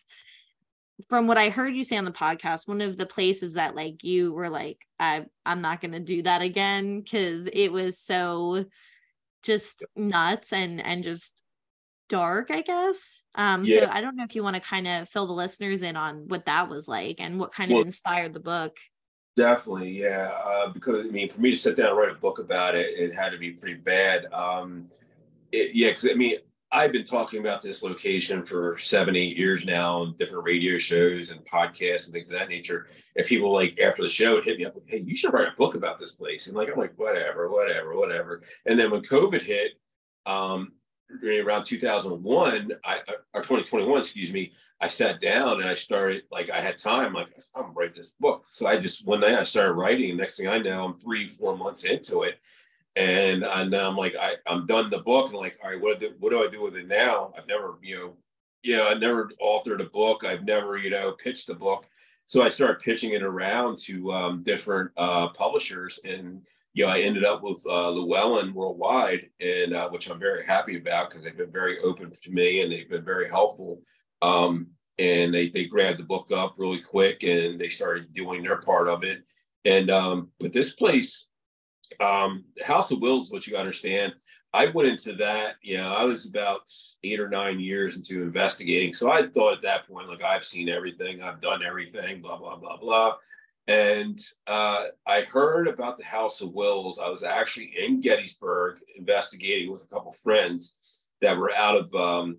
from 1.09 1.27
what 1.27 1.37
I 1.37 1.49
heard 1.49 1.75
you 1.75 1.83
say 1.83 1.97
on 1.97 2.05
the 2.05 2.11
podcast, 2.11 2.67
one 2.67 2.79
of 2.79 2.97
the 2.97 3.05
places 3.05 3.53
that 3.53 3.75
like 3.75 4.03
you 4.03 4.31
were 4.31 4.49
like, 4.49 4.85
I 4.99 5.25
I'm 5.45 5.61
not 5.61 5.81
gonna 5.81 5.99
do 5.99 6.21
that 6.23 6.41
again 6.41 7.01
because 7.01 7.47
it 7.51 7.71
was 7.71 7.99
so 7.99 8.65
just 9.43 9.83
nuts 9.95 10.53
and 10.53 10.81
and 10.81 11.03
just 11.03 11.43
dark, 12.09 12.51
I 12.51 12.61
guess. 12.61 13.23
Um, 13.35 13.65
yeah. 13.65 13.85
so 13.85 13.91
I 13.91 14.01
don't 14.01 14.15
know 14.15 14.23
if 14.23 14.35
you 14.35 14.43
want 14.43 14.55
to 14.55 14.61
kind 14.61 14.87
of 14.87 15.09
fill 15.09 15.27
the 15.27 15.33
listeners 15.33 15.81
in 15.81 15.95
on 15.95 16.27
what 16.27 16.45
that 16.45 16.69
was 16.69 16.87
like 16.87 17.19
and 17.19 17.39
what 17.39 17.53
kind 17.53 17.71
well, 17.71 17.81
of 17.81 17.87
inspired 17.87 18.33
the 18.33 18.39
book. 18.39 18.77
Definitely, 19.35 19.99
yeah. 19.99 20.31
Uh, 20.45 20.69
because 20.69 21.05
I 21.05 21.09
mean, 21.09 21.29
for 21.29 21.41
me 21.41 21.51
to 21.51 21.57
sit 21.57 21.77
down 21.77 21.89
and 21.89 21.97
write 21.97 22.11
a 22.11 22.15
book 22.15 22.39
about 22.39 22.75
it, 22.75 22.87
it 22.97 23.15
had 23.15 23.31
to 23.31 23.37
be 23.37 23.51
pretty 23.51 23.75
bad. 23.75 24.31
Um, 24.31 24.85
it, 25.51 25.75
yeah, 25.75 25.89
because 25.89 26.07
I 26.09 26.13
mean, 26.13 26.37
I've 26.73 26.91
been 26.91 27.05
talking 27.05 27.39
about 27.39 27.61
this 27.61 27.83
location 27.83 28.43
for 28.43 28.79
seven, 28.79 29.15
eight 29.15 29.37
years 29.37 29.63
now 29.63 29.99
on 29.99 30.15
different 30.17 30.43
radio 30.43 30.79
shows 30.79 31.29
and 31.29 31.45
podcasts 31.45 32.05
and 32.05 32.13
things 32.13 32.31
of 32.31 32.39
that 32.39 32.49
nature. 32.49 32.87
And 33.15 33.27
people 33.27 33.53
like 33.53 33.79
after 33.79 34.01
the 34.01 34.09
show 34.09 34.41
hit 34.41 34.57
me 34.57 34.65
up, 34.65 34.73
like, 34.73 34.85
hey, 34.87 35.03
you 35.05 35.15
should 35.15 35.33
write 35.33 35.49
a 35.49 35.55
book 35.55 35.75
about 35.75 35.99
this 35.99 36.13
place. 36.13 36.47
And 36.47 36.57
like, 36.57 36.69
I'm 36.69 36.79
like, 36.79 36.97
whatever, 36.97 37.47
whatever, 37.51 37.95
whatever. 37.95 38.41
And 38.65 38.79
then 38.79 38.89
when 38.89 39.01
COVID 39.01 39.43
hit, 39.43 39.73
um, 40.25 40.71
around 41.23 41.65
2001, 41.65 42.71
I, 42.83 43.01
or 43.35 43.41
2021, 43.41 43.99
excuse 43.99 44.33
me, 44.33 44.51
I 44.81 44.87
sat 44.87 45.21
down 45.21 45.61
and 45.61 45.69
I 45.69 45.75
started, 45.75 46.23
like, 46.31 46.49
I 46.49 46.59
had 46.59 46.79
time, 46.79 47.13
like, 47.13 47.27
I'm 47.55 47.63
gonna 47.63 47.73
write 47.75 47.93
this 47.93 48.13
book. 48.19 48.45
So 48.49 48.65
I 48.65 48.77
just, 48.77 49.05
one 49.05 49.19
night 49.19 49.35
I 49.35 49.43
started 49.43 49.73
writing. 49.73 50.09
And 50.09 50.17
next 50.17 50.37
thing 50.37 50.47
I 50.47 50.57
know, 50.57 50.85
I'm 50.85 50.99
three, 50.99 51.27
four 51.27 51.55
months 51.55 51.83
into 51.83 52.23
it 52.23 52.39
and 52.95 53.43
and 53.43 53.73
I'm 53.73 53.95
like 53.95 54.15
I 54.19 54.35
I'm 54.45 54.65
done 54.65 54.89
the 54.89 54.99
book 54.99 55.27
and 55.27 55.37
like 55.37 55.57
all 55.63 55.71
right 55.71 55.81
what 55.81 55.99
do 55.99 56.11
what 56.19 56.31
do 56.31 56.43
I 56.43 56.49
do 56.49 56.61
with 56.61 56.75
it 56.75 56.87
now? 56.87 57.33
I've 57.37 57.47
never 57.47 57.77
you 57.81 57.95
know 57.95 58.13
know 58.77 58.87
I 58.87 58.93
never 58.93 59.31
authored 59.41 59.81
a 59.81 59.89
book. 59.89 60.23
I've 60.23 60.43
never 60.43 60.77
you 60.77 60.89
know 60.89 61.11
pitched 61.13 61.49
a 61.49 61.55
book. 61.55 61.85
So 62.25 62.41
I 62.41 62.49
started 62.49 62.79
pitching 62.79 63.11
it 63.11 63.23
around 63.23 63.79
to 63.79 64.11
um, 64.11 64.43
different 64.43 64.91
uh, 64.95 65.29
publishers, 65.29 65.99
and 66.05 66.41
you 66.73 66.85
know 66.85 66.91
I 66.91 66.99
ended 66.99 67.25
up 67.25 67.43
with 67.43 67.65
uh, 67.65 67.89
Llewellyn 67.89 68.53
Worldwide, 68.53 69.29
and 69.39 69.73
uh, 69.73 69.89
which 69.89 70.09
I'm 70.09 70.19
very 70.19 70.45
happy 70.45 70.77
about 70.77 71.09
because 71.09 71.23
they've 71.23 71.37
been 71.37 71.51
very 71.51 71.79
open 71.79 72.11
to 72.11 72.31
me 72.31 72.61
and 72.61 72.71
they've 72.71 72.89
been 72.89 73.05
very 73.05 73.27
helpful. 73.27 73.81
Um, 74.21 74.67
and 74.99 75.33
they 75.33 75.49
they 75.49 75.65
grabbed 75.65 75.99
the 75.99 76.03
book 76.03 76.31
up 76.31 76.53
really 76.57 76.79
quick 76.79 77.23
and 77.23 77.59
they 77.59 77.69
started 77.69 78.13
doing 78.13 78.43
their 78.43 78.57
part 78.57 78.87
of 78.87 79.03
it. 79.03 79.23
And 79.65 79.89
um, 79.89 80.29
but 80.39 80.53
this 80.53 80.73
place 80.73 81.27
um, 82.01 82.43
House 82.65 82.91
of 82.91 82.99
Wills, 82.99 83.31
what 83.31 83.47
you 83.47 83.57
understand, 83.57 84.13
I 84.53 84.67
went 84.67 84.87
into 84.87 85.13
that, 85.13 85.55
you 85.61 85.77
know, 85.77 85.91
I 85.91 86.03
was 86.03 86.27
about 86.27 86.71
eight 87.03 87.19
or 87.19 87.27
nine 87.27 87.59
years 87.59 87.97
into 87.97 88.21
investigating. 88.21 88.93
So 88.93 89.11
I 89.11 89.27
thought 89.27 89.55
at 89.55 89.63
that 89.63 89.87
point, 89.87 90.07
like, 90.07 90.21
I've 90.21 90.45
seen 90.45 90.69
everything, 90.69 91.23
I've 91.23 91.41
done 91.41 91.63
everything, 91.63 92.21
blah, 92.21 92.37
blah, 92.37 92.57
blah, 92.57 92.77
blah. 92.77 93.15
And 93.67 94.19
uh, 94.45 94.85
I 95.07 95.21
heard 95.21 95.67
about 95.67 95.97
the 95.97 96.03
House 96.03 96.41
of 96.41 96.53
Wills. 96.53 96.99
I 96.99 97.09
was 97.09 97.23
actually 97.23 97.73
in 97.77 98.01
Gettysburg 98.01 98.77
investigating 98.95 99.71
with 99.71 99.83
a 99.83 99.87
couple 99.87 100.13
friends 100.13 101.05
that 101.21 101.37
were 101.37 101.53
out 101.55 101.77
of 101.77 101.95
um, 101.95 102.37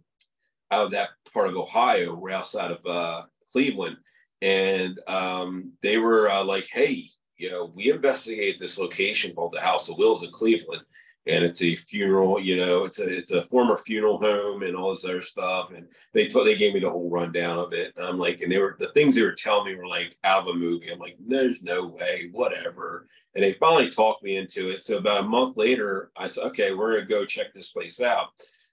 out 0.71 0.87
of 0.87 0.91
that 0.93 1.11
part 1.33 1.49
of 1.49 1.57
Ohio. 1.57 2.15
We're 2.15 2.31
outside 2.31 2.71
of 2.71 2.85
uh, 2.87 3.23
Cleveland, 3.51 3.97
and 4.43 5.01
um, 5.07 5.73
they 5.83 5.97
were 5.97 6.31
uh, 6.31 6.45
like, 6.45 6.69
"Hey, 6.71 7.09
you 7.37 7.51
know, 7.51 7.73
we 7.75 7.91
investigated 7.91 8.59
this 8.59 8.79
location 8.79 9.35
called 9.35 9.53
the 9.53 9.61
House 9.61 9.89
of 9.89 9.99
Wills 9.99 10.23
in 10.23 10.31
Cleveland, 10.31 10.83
and 11.27 11.45
it's 11.45 11.63
a 11.63 11.75
funeral. 11.77 12.41
You 12.41 12.57
know, 12.57 12.85
it's 12.85 12.99
a 12.99 13.07
it's 13.07 13.31
a 13.33 13.43
former 13.43 13.77
funeral 13.77 14.19
home 14.19 14.63
and 14.63 14.77
all 14.77 14.91
this 14.91 15.05
other 15.05 15.23
stuff. 15.23 15.71
And 15.75 15.87
they 16.13 16.29
told 16.29 16.47
they 16.47 16.57
gave 16.57 16.75
me 16.75 16.81
the 16.81 16.91
whole 16.91 17.11
rundown 17.11 17.59
of 17.59 17.73
it. 17.73 17.93
And 17.97 18.07
I'm 18.07 18.19
like, 18.19 18.41
and 18.41 18.53
they 18.53 18.59
were 18.59 18.77
the 18.79 18.89
things 18.89 19.15
they 19.15 19.23
were 19.23 19.33
telling 19.33 19.67
me 19.67 19.75
were 19.75 19.87
like 19.87 20.17
out 20.25 20.43
of 20.43 20.55
a 20.55 20.59
movie. 20.59 20.91
I'm 20.91 20.99
like, 20.99 21.17
there's 21.27 21.63
no 21.63 21.87
way, 21.87 22.29
whatever. 22.33 23.09
And 23.35 23.43
they 23.43 23.55
finally 23.55 23.89
talked 23.89 24.23
me 24.23 24.37
into 24.37 24.71
it. 24.71 24.83
So 24.83 24.99
about 24.99 25.25
a 25.25 25.29
month 25.29 25.57
later, 25.57 26.13
I 26.17 26.29
said, 26.29 26.45
okay, 26.45 26.73
we're 26.73 26.95
gonna 26.95 27.07
go 27.07 27.25
check 27.25 27.53
this 27.53 27.73
place 27.73 28.01
out. 28.01 28.29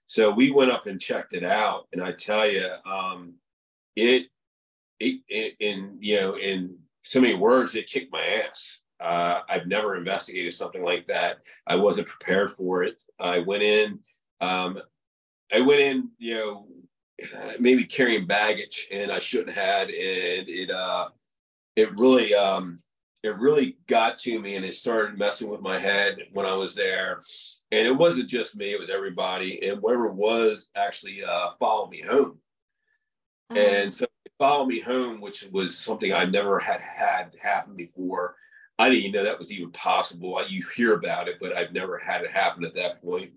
So 0.06 0.30
we 0.30 0.50
went 0.50 0.70
up 0.70 0.86
and 0.86 1.00
checked 1.00 1.32
it 1.32 1.44
out, 1.44 1.88
and 1.92 2.02
I 2.02 2.12
tell 2.12 2.46
you, 2.46 2.68
um, 2.84 3.34
it, 3.96 4.26
it, 5.00 5.20
it 5.28 5.54
in 5.58 5.96
you 6.00 6.20
know 6.20 6.36
in 6.36 6.76
so 7.02 7.20
many 7.20 7.34
words, 7.34 7.74
it 7.74 7.88
kicked 7.88 8.12
my 8.12 8.24
ass. 8.24 8.80
Uh, 9.00 9.40
I've 9.48 9.66
never 9.66 9.96
investigated 9.96 10.54
something 10.54 10.84
like 10.84 11.06
that. 11.08 11.38
I 11.66 11.76
wasn't 11.76 12.08
prepared 12.08 12.52
for 12.52 12.84
it. 12.84 13.02
I 13.18 13.40
went 13.40 13.62
in, 13.62 13.98
um, 14.40 14.80
I 15.52 15.60
went 15.60 15.80
in, 15.80 16.10
you 16.18 16.34
know, 16.36 16.66
maybe 17.58 17.84
carrying 17.84 18.26
baggage, 18.26 18.88
and 18.92 19.10
I 19.10 19.18
shouldn't 19.18 19.56
had, 19.56 19.88
and 19.88 20.48
it, 20.48 20.70
uh, 20.70 21.08
it 21.76 21.98
really, 21.98 22.34
um, 22.34 22.78
it 23.22 23.36
really 23.38 23.76
got 23.86 24.18
to 24.18 24.40
me, 24.40 24.56
and 24.56 24.64
it 24.64 24.74
started 24.74 25.18
messing 25.18 25.48
with 25.48 25.60
my 25.60 25.78
head 25.78 26.18
when 26.32 26.46
I 26.46 26.54
was 26.54 26.74
there. 26.74 27.20
And 27.70 27.86
it 27.86 27.96
wasn't 27.96 28.28
just 28.28 28.56
me; 28.56 28.72
it 28.72 28.80
was 28.80 28.90
everybody, 28.90 29.68
and 29.68 29.80
whoever 29.80 30.08
was 30.08 30.70
actually 30.76 31.22
uh, 31.24 31.50
followed 31.58 31.90
me 31.90 32.00
home. 32.00 32.38
Mm-hmm. 33.52 33.56
And 33.56 33.94
so 33.94 34.06
follow 34.38 34.66
me 34.66 34.80
home, 34.80 35.20
which 35.20 35.48
was 35.52 35.78
something 35.78 36.12
I 36.12 36.24
never 36.24 36.58
had 36.58 36.80
had 36.80 37.34
happen 37.40 37.76
before. 37.76 38.36
I 38.78 38.88
didn't 38.88 39.04
even 39.04 39.12
know 39.12 39.24
that 39.24 39.38
was 39.38 39.52
even 39.52 39.70
possible. 39.70 40.42
You 40.48 40.64
hear 40.74 40.94
about 40.94 41.28
it, 41.28 41.36
but 41.40 41.56
I've 41.56 41.72
never 41.72 41.98
had 41.98 42.22
it 42.22 42.30
happen 42.30 42.64
at 42.64 42.74
that 42.74 43.02
point. 43.02 43.32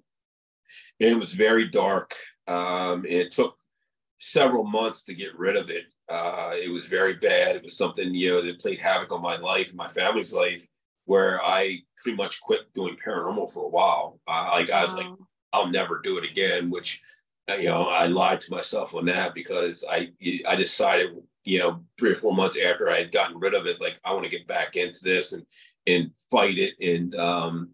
And 1.00 1.12
it 1.12 1.20
was 1.20 1.34
very 1.34 1.68
dark. 1.68 2.16
Um, 2.48 3.04
and 3.04 3.14
it 3.14 3.32
took 3.32 3.58
several 4.20 4.64
months 4.64 5.04
to 5.06 5.14
get 5.14 5.38
rid 5.38 5.56
of 5.56 5.70
it. 5.70 5.86
Uh, 6.10 6.54
it 6.54 6.72
was 6.72 6.86
very 6.86 7.16
bad. 7.16 7.56
It 7.56 7.64
was 7.64 7.78
something, 7.78 8.14
you 8.14 8.30
know, 8.32 8.42
that 8.42 8.60
played 8.60 8.80
havoc 8.80 9.12
on 9.12 9.22
my 9.22 9.38
life 9.38 9.70
and 9.70 9.78
my 9.78 9.88
family's 9.88 10.34
life, 10.34 10.68
where 11.06 11.44
I 11.44 11.80
pretty 12.02 12.16
much 12.16 12.42
quit 12.42 12.74
doing 12.74 12.98
paranormal 13.06 13.52
for 13.52 13.66
a 13.66 13.70
while. 13.70 14.20
Uh, 14.28 14.50
like 14.52 14.70
I 14.70 14.86
was 14.86 14.94
like, 14.94 15.08
I'll 15.54 15.68
never 15.68 16.02
do 16.04 16.18
it 16.18 16.30
again, 16.30 16.70
which 16.70 17.02
you 17.50 17.66
know, 17.66 17.84
I 17.84 18.08
lied 18.08 18.42
to 18.42 18.52
myself 18.52 18.96
on 18.96 19.06
that 19.06 19.34
because 19.34 19.84
I 19.90 20.12
I 20.48 20.56
decided, 20.56 21.12
you 21.44 21.60
know, 21.60 21.84
three 21.98 22.12
or 22.12 22.16
four 22.16 22.34
months 22.34 22.58
after 22.60 22.90
I 22.90 22.98
had 22.98 23.12
gotten 23.12 23.40
rid 23.40 23.54
of 23.54 23.68
it, 23.68 23.80
like 23.80 24.00
I 24.04 24.14
want 24.14 24.26
to 24.26 24.32
get 24.32 24.48
back 24.48 24.76
into 24.76 25.00
this 25.04 25.34
and 25.34 25.46
and 25.88 26.12
fight 26.32 26.58
it 26.58 26.74
and 26.82 27.16
um 27.16 27.70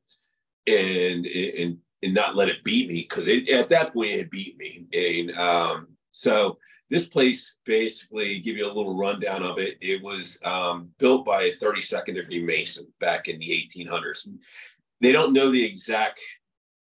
and 0.68 1.26
and 1.26 1.78
and 2.04 2.14
not 2.14 2.36
let 2.36 2.50
it 2.50 2.64
beat 2.64 2.90
me 2.90 3.08
because 3.08 3.28
at 3.28 3.70
that 3.70 3.94
point 3.94 4.12
it 4.12 4.32
beat 4.32 4.58
me. 4.58 4.86
And 4.94 5.38
um, 5.38 5.88
so 6.10 6.58
this 6.90 7.08
place 7.08 7.58
basically 7.66 8.40
give 8.40 8.58
you 8.58 8.66
a 8.66 8.74
little 8.74 8.98
rundown 8.98 9.44
of 9.44 9.60
it. 9.60 9.78
It 9.82 10.02
was 10.02 10.40
um, 10.44 10.90
built 11.00 11.26
by 11.26 11.44
a 11.44 11.54
32nd 11.54 12.16
degree 12.16 12.44
Mason 12.44 12.88
back 13.00 13.28
in 13.28 13.40
the 13.40 13.46
1800s. 13.48 14.28
They 15.00 15.12
don't 15.12 15.34
know 15.34 15.50
the 15.50 15.64
exact 15.64 16.20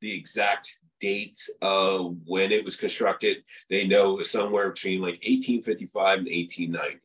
the 0.02 0.14
exact 0.16 0.78
date 1.02 1.40
of 1.62 2.16
when 2.26 2.52
it 2.52 2.64
was 2.64 2.78
constructed. 2.78 3.44
They 3.70 3.86
know 3.86 4.14
it 4.14 4.18
was 4.18 4.32
somewhere 4.32 4.70
between 4.70 5.02
like 5.02 5.20
1855 5.26 6.20
and 6.20 6.28
1890. 6.28 7.00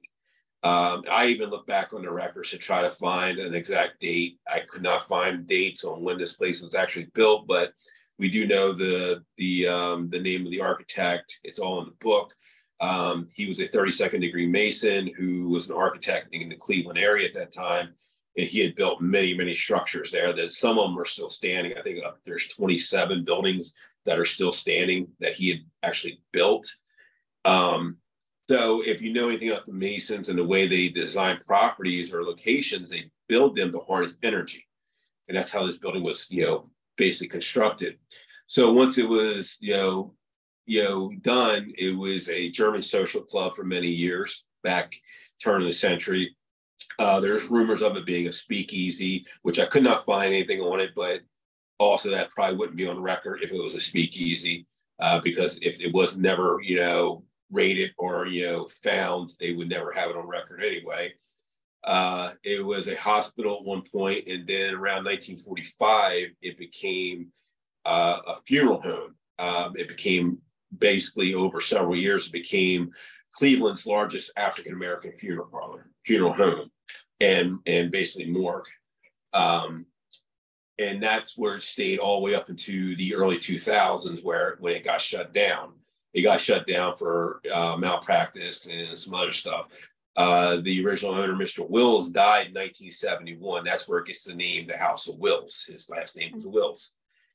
Um, 0.63 1.05
I 1.11 1.27
even 1.27 1.51
looked 1.51 1.69
back 1.69 1.93
on 1.93 2.03
the 2.03 2.11
records 2.11 2.51
to 2.51 2.59
try 2.59 2.83
to 2.83 2.91
find 2.91 3.39
an 3.39 3.55
exact 3.55 4.01
date. 4.01 4.39
I 4.53 4.61
could 4.61 4.83
not 4.83 5.09
find 5.09 5.47
dates 5.47 5.85
on 5.85 6.03
when 6.03 6.19
this 6.19 6.33
place 6.33 6.63
was 6.63 6.75
actually 6.75 7.09
built, 7.15 7.47
but 7.47 7.73
we 8.19 8.31
do 8.31 8.47
know 8.47 8.73
the 8.73 9.23
the 9.37 9.69
um, 9.69 10.09
the 10.11 10.19
name 10.19 10.45
of 10.45 10.51
the 10.51 10.61
architect. 10.61 11.39
It's 11.45 11.59
all 11.59 11.81
in 11.81 11.87
the 11.87 11.95
book. 12.01 12.33
Um, 12.81 13.29
he 13.35 13.47
was 13.47 13.59
a 13.61 13.69
32nd 13.69 14.21
degree 14.21 14.47
Mason 14.47 15.11
who 15.17 15.49
was 15.49 15.71
an 15.71 15.77
architect 15.77 16.29
in 16.33 16.49
the 16.49 16.57
Cleveland 16.57 16.99
area 16.99 17.27
at 17.27 17.35
that 17.35 17.53
time 17.53 17.95
and 18.37 18.47
he 18.47 18.61
had 18.61 18.75
built 18.75 19.01
many, 19.01 19.35
many 19.35 19.55
structures 19.55 20.11
there 20.11 20.33
that 20.33 20.53
some 20.53 20.79
of 20.79 20.89
them 20.89 20.99
are 20.99 21.05
still 21.05 21.31
standing. 21.31 21.77
I 21.77 21.83
think 21.83 22.05
uh, 22.05 22.13
there's 22.25 22.49
27 22.49 23.25
buildings 23.25 23.75
that 24.05 24.19
are 24.19 24.25
still 24.25 24.53
standing 24.53 25.09
that 25.21 25.35
he 25.35 25.51
had 25.51 25.61
actually 25.83 26.21
built. 26.33 26.67
Um, 27.45 27.99
So 28.49 28.81
if 28.83 29.03
you 29.03 29.13
know 29.13 29.29
anything 29.29 29.51
about 29.51 29.67
the 29.67 29.73
Masons 29.73 30.29
and 30.29 30.39
the 30.39 30.45
way 30.45 30.69
they 30.69 30.89
design 30.89 31.39
properties 31.45 32.13
or 32.13 32.23
locations, 32.23 32.91
they 32.91 33.11
build 33.29 33.57
them 33.57 33.73
to 33.73 33.81
harness 33.81 34.17
energy. 34.23 34.65
And 35.27 35.37
that's 35.37 35.51
how 35.51 35.67
this 35.67 35.79
building 35.79 36.05
was, 36.05 36.27
you 36.31 36.45
know, 36.45 36.71
basically 36.97 37.29
constructed. 37.29 37.99
So 38.47 38.73
once 38.73 38.99
it 38.99 39.09
was, 39.09 39.57
you 39.61 39.75
know, 39.75 40.15
you 40.67 40.85
know, 40.85 41.11
done, 41.23 41.73
it 41.77 41.97
was 41.97 42.29
a 42.29 42.51
German 42.51 42.83
social 42.83 43.23
club 43.23 43.55
for 43.55 43.65
many 43.65 43.89
years 43.89 44.47
back 44.63 44.95
turn 45.43 45.63
of 45.63 45.67
the 45.67 45.73
century. 45.73 46.36
Uh, 46.99 47.21
there's 47.21 47.51
rumors 47.51 47.83
of 47.83 47.97
it 47.97 48.07
being 48.07 48.27
a 48.27 48.33
speakeasy, 48.33 49.27
which 49.43 49.59
I 49.59 49.67
could 49.67 49.83
not 49.83 50.07
find 50.07 50.33
anything 50.33 50.61
on 50.61 50.81
it, 50.81 50.93
but 50.95 51.21
also 51.79 52.11
that 52.11 52.31
probably 52.31 52.57
wouldn't 52.57 52.77
be 52.77 52.89
on 52.89 53.01
record 53.01 53.43
if 53.43 53.51
it 53.51 53.63
was 53.63 53.75
a 53.75 53.81
speakeasy, 53.81 54.67
uh, 55.01 55.21
because 55.21 55.59
if 55.61 55.81
it 55.81 55.93
was 55.93 56.17
never, 56.17 56.59
you 56.63 56.77
know, 56.77 57.23
rated 57.51 57.93
or 57.99 58.27
you 58.27 58.43
know 58.43 58.69
found, 58.83 59.33
they 59.39 59.53
would 59.53 59.69
never 59.69 59.93
have 59.93 60.11
it 60.11 60.17
on 60.17 60.27
record 60.27 60.63
anyway. 60.63 61.13
Uh, 61.85 62.33
it 62.43 62.65
was 62.65 62.89
a 62.89 62.97
hospital 62.97 63.59
at 63.59 63.65
one 63.65 63.83
point, 63.83 64.27
and 64.27 64.47
then 64.47 64.75
around 64.75 65.05
1945, 65.05 66.29
it 66.43 66.59
became 66.59 67.29
uh, 67.85 68.19
a 68.27 68.37
funeral 68.45 68.81
home. 68.81 69.15
Um, 69.39 69.75
it 69.77 69.87
became 69.87 70.39
basically 70.79 71.35
over 71.35 71.61
several 71.61 71.97
years, 71.97 72.29
became 72.29 72.91
Cleveland's 73.33 73.87
largest 73.87 74.33
African 74.37 74.73
American 74.73 75.13
funeral 75.13 75.49
parlor, 75.49 75.91
funeral 76.05 76.33
home, 76.33 76.71
and 77.21 77.59
and 77.67 77.91
basically 77.91 78.31
morgue. 78.31 78.67
Um, 79.33 79.87
and 80.79 81.03
that's 81.03 81.37
where 81.39 81.57
it 81.57 81.63
stayed 81.63 81.99
all 81.99 82.17
the 82.17 82.25
way 82.25 82.35
up 82.35 82.51
into 82.51 82.97
the 82.97 83.15
early 83.15 83.39
2000s, 83.39 84.23
where 84.23 84.57
when 84.61 84.75
it 84.75 84.85
got 84.85 85.01
shut 85.01 85.33
down. 85.33 85.73
It 86.13 86.23
got 86.23 86.41
shut 86.41 86.67
down 86.67 86.97
for 86.97 87.43
uh, 87.53 87.77
malpractice 87.77 88.67
and 88.67 88.97
some 88.97 89.15
other 89.15 89.33
stuff. 89.33 89.67
Uh, 90.17 90.57
the 90.63 90.83
original 90.83 91.15
owner, 91.15 91.35
Mr. 91.35 91.69
Wills, 91.69 92.09
died 92.09 92.47
in 92.47 92.55
1971. 92.55 93.65
That's 93.65 93.87
where 93.87 93.99
it 93.99 94.07
gets 94.07 94.25
the 94.25 94.35
name, 94.35 94.67
the 94.67 94.79
House 94.79 95.09
of 95.09 95.19
Wills. 95.19 95.67
His 95.69 95.91
last 95.91 96.17
name 96.17 96.33
was 96.35 96.47
Wills. 96.47 96.95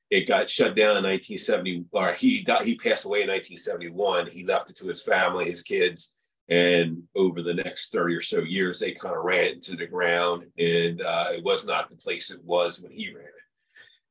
It 0.10 0.28
got 0.28 0.50
shut 0.50 0.76
down 0.76 0.98
in 0.98 1.04
1970, 1.04 1.86
or 1.92 2.12
he 2.14 2.42
died, 2.42 2.66
he 2.66 2.76
passed 2.76 3.06
away 3.06 3.22
in 3.22 3.30
1971. 3.30 4.28
He 4.28 4.44
left 4.44 4.72
it 4.72 4.76
to 4.78 4.88
his 4.88 5.04
family, 5.04 5.46
his 5.46 5.62
kids, 5.62 6.14
and 6.52 7.02
over 7.16 7.42
the 7.42 7.54
next 7.54 7.94
30 7.94 8.14
or 8.14 8.22
so 8.22 8.42
years, 8.42 8.78
they 8.78 8.92
kind 8.92 9.16
of 9.16 9.24
ran 9.24 9.46
it 9.46 9.54
into 9.56 9.78
the 9.78 9.88
ground, 9.88 10.44
and 10.60 11.02
uh, 11.02 11.28
it 11.32 11.44
was 11.46 11.66
not 11.66 11.90
the 11.90 11.96
place 11.96 12.30
it 12.30 12.44
was 12.44 12.82
when 12.82 12.92
he 12.92 13.08
ran 13.14 13.24
it. 13.24 13.32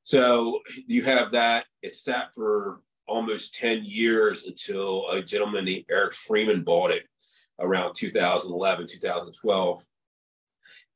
So 0.05 0.61
you 0.87 1.03
have 1.03 1.33
that. 1.33 1.67
It 1.83 1.95
sat 1.95 2.35
for 2.35 2.81
almost 3.07 3.55
10 3.57 3.85
years 3.85 4.45
until 4.45 5.07
a 5.11 5.23
gentleman 5.23 5.67
named 5.67 5.85
Eric 5.91 6.15
Freeman 6.15 6.65
bought 6.65 6.93
it 6.93 7.05
around 7.59 7.93
2011, 7.95 8.87
2012. 8.87 9.85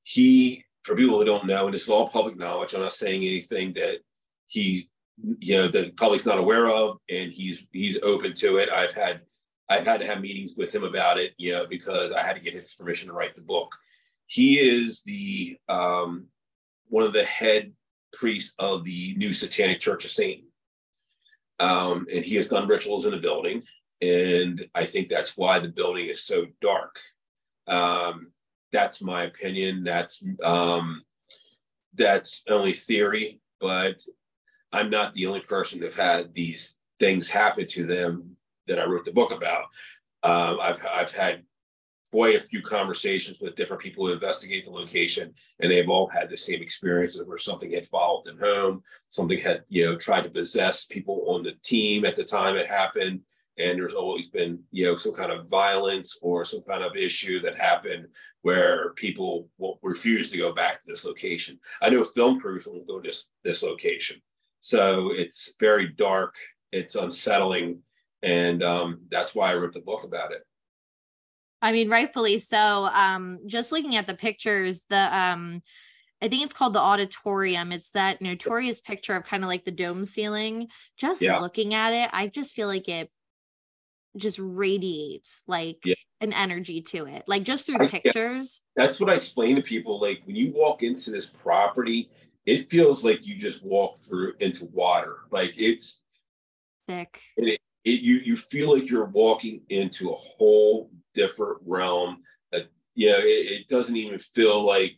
He, 0.02 0.64
for 0.82 0.96
people 0.96 1.18
who 1.18 1.26
don't 1.26 1.46
know, 1.46 1.66
and 1.66 1.74
this 1.74 1.82
is 1.82 1.88
all 1.90 2.08
public 2.08 2.38
knowledge, 2.38 2.72
I'm 2.72 2.80
not 2.80 2.94
saying 2.94 3.22
anything 3.22 3.74
that 3.74 3.98
he's, 4.46 4.88
you 5.40 5.56
know, 5.56 5.68
the 5.68 5.92
public's 5.98 6.24
not 6.24 6.38
aware 6.38 6.70
of, 6.70 6.96
and 7.10 7.30
he's 7.30 7.66
he's 7.70 7.98
open 8.02 8.32
to 8.34 8.56
it. 8.56 8.70
I've 8.70 8.92
had 8.92 9.20
I've 9.68 9.86
had 9.86 10.00
to 10.00 10.06
have 10.06 10.20
meetings 10.20 10.54
with 10.56 10.74
him 10.74 10.84
about 10.84 11.18
it, 11.18 11.32
you 11.38 11.52
know, 11.52 11.66
because 11.66 12.12
I 12.12 12.22
had 12.22 12.34
to 12.34 12.42
get 12.42 12.54
his 12.54 12.74
permission 12.74 13.08
to 13.08 13.14
write 13.14 13.34
the 13.34 13.40
book. 13.40 13.74
He 14.26 14.58
is 14.58 15.02
the 15.02 15.56
um, 15.68 16.26
one 16.88 17.04
of 17.04 17.12
the 17.12 17.24
head 17.24 17.72
priests 18.12 18.54
of 18.58 18.84
the 18.84 19.14
New 19.16 19.32
Satanic 19.32 19.80
Church 19.80 20.04
of 20.04 20.10
Satan 20.10 20.44
um, 21.60 22.06
and 22.12 22.24
he 22.24 22.36
has 22.36 22.48
done 22.48 22.68
rituals 22.68 23.04
in 23.04 23.12
the 23.12 23.18
building. 23.18 23.62
And 24.02 24.66
I 24.74 24.84
think 24.84 25.08
that's 25.08 25.36
why 25.36 25.58
the 25.58 25.68
building 25.68 26.06
is 26.06 26.24
so 26.24 26.46
dark. 26.60 26.98
Um, 27.66 28.32
that's 28.72 29.00
my 29.00 29.24
opinion. 29.24 29.84
That's 29.84 30.22
um, 30.42 31.02
that's 31.94 32.42
only 32.48 32.72
theory, 32.72 33.40
but 33.60 34.02
I'm 34.72 34.90
not 34.90 35.14
the 35.14 35.26
only 35.26 35.40
person 35.40 35.80
that 35.80 35.94
had 35.94 36.34
these 36.34 36.76
things 36.98 37.28
happen 37.28 37.66
to 37.68 37.86
them 37.86 38.36
that 38.66 38.78
I 38.78 38.84
wrote 38.84 39.04
the 39.04 39.12
book 39.12 39.32
about. 39.32 39.64
Um, 40.22 40.58
I've 40.60 40.86
I've 40.92 41.12
had 41.12 41.42
quite 42.14 42.36
a 42.36 42.40
few 42.40 42.62
conversations 42.62 43.40
with 43.40 43.56
different 43.56 43.82
people 43.82 44.06
who 44.06 44.12
investigate 44.12 44.64
the 44.64 44.70
location, 44.70 45.34
and 45.58 45.72
they've 45.72 45.88
all 45.88 46.06
had 46.06 46.30
the 46.30 46.36
same 46.36 46.62
experiences 46.62 47.26
where 47.26 47.38
something 47.38 47.72
had 47.72 47.88
followed 47.88 48.24
them 48.24 48.38
home, 48.38 48.80
something 49.08 49.38
had 49.38 49.64
you 49.68 49.84
know 49.84 49.96
tried 49.96 50.22
to 50.22 50.30
possess 50.30 50.86
people 50.86 51.24
on 51.26 51.42
the 51.42 51.54
team 51.64 52.04
at 52.04 52.14
the 52.14 52.22
time 52.22 52.54
it 52.54 52.68
happened, 52.68 53.20
and 53.58 53.76
there's 53.76 53.94
always 53.94 54.28
been 54.28 54.62
you 54.70 54.86
know 54.86 54.94
some 54.94 55.12
kind 55.12 55.32
of 55.32 55.48
violence 55.48 56.16
or 56.22 56.44
some 56.44 56.62
kind 56.62 56.84
of 56.84 56.96
issue 56.96 57.40
that 57.40 57.58
happened 57.58 58.06
where 58.42 58.92
people 58.92 59.48
will 59.58 59.80
refuse 59.82 60.30
to 60.30 60.38
go 60.38 60.54
back 60.54 60.80
to 60.80 60.86
this 60.86 61.04
location. 61.04 61.58
I 61.82 61.90
know 61.90 62.04
film 62.04 62.38
crews 62.38 62.64
won't 62.66 62.86
go 62.86 63.00
to 63.00 63.08
this 63.08 63.26
this 63.42 63.64
location, 63.64 64.22
so 64.60 65.10
it's 65.10 65.52
very 65.58 65.88
dark, 65.88 66.36
it's 66.70 66.94
unsettling, 66.94 67.80
and 68.24 68.62
um, 68.62 69.00
that's 69.10 69.34
why 69.34 69.52
I 69.52 69.56
wrote 69.56 69.74
the 69.74 69.80
book 69.80 70.04
about 70.04 70.32
it. 70.32 70.42
I 71.62 71.72
mean, 71.72 71.88
rightfully 71.88 72.38
so. 72.40 72.88
Um, 72.92 73.40
just 73.46 73.72
looking 73.72 73.96
at 73.96 74.06
the 74.06 74.14
pictures, 74.14 74.82
the 74.90 75.18
um, 75.18 75.62
I 76.20 76.28
think 76.28 76.42
it's 76.42 76.52
called 76.52 76.74
the 76.74 76.80
auditorium. 76.80 77.72
It's 77.72 77.90
that 77.92 78.22
notorious 78.22 78.80
picture 78.80 79.14
of 79.14 79.24
kind 79.24 79.42
of 79.42 79.48
like 79.48 79.64
the 79.64 79.70
dome 79.70 80.04
ceiling. 80.04 80.68
Just 80.96 81.22
yeah. 81.22 81.38
looking 81.38 81.74
at 81.74 81.92
it, 81.92 82.10
I 82.12 82.28
just 82.28 82.54
feel 82.54 82.68
like 82.68 82.88
it 82.88 83.10
just 84.16 84.38
radiates 84.38 85.42
like 85.48 85.78
yeah. 85.84 85.94
an 86.20 86.32
energy 86.32 86.80
to 86.80 87.06
it, 87.06 87.24
like 87.26 87.42
just 87.42 87.66
through 87.66 87.88
pictures. 87.88 88.60
That's 88.76 89.00
what 89.00 89.10
I 89.10 89.16
explain 89.16 89.56
to 89.56 89.62
people. 89.62 89.98
Like 90.00 90.22
when 90.24 90.36
you 90.36 90.52
walk 90.54 90.82
into 90.82 91.10
this 91.10 91.26
property, 91.26 92.10
it 92.46 92.70
feels 92.70 93.04
like 93.04 93.26
you 93.26 93.36
just 93.36 93.64
walk 93.64 93.98
through 93.98 94.34
into 94.40 94.66
water. 94.66 95.16
Like 95.30 95.54
it's 95.56 96.02
thick. 96.86 97.20
It, 97.36 97.60
it, 97.84 98.00
you 98.00 98.16
you 98.16 98.36
feel 98.36 98.74
like 98.74 98.88
you're 98.88 99.06
walking 99.06 99.62
into 99.68 100.10
a 100.10 100.16
whole 100.16 100.90
different 101.14 101.58
realm 101.64 102.22
that 102.52 102.62
it, 102.96 103.60
it 103.60 103.68
doesn't 103.68 103.96
even 103.96 104.18
feel 104.18 104.62
like 104.62 104.96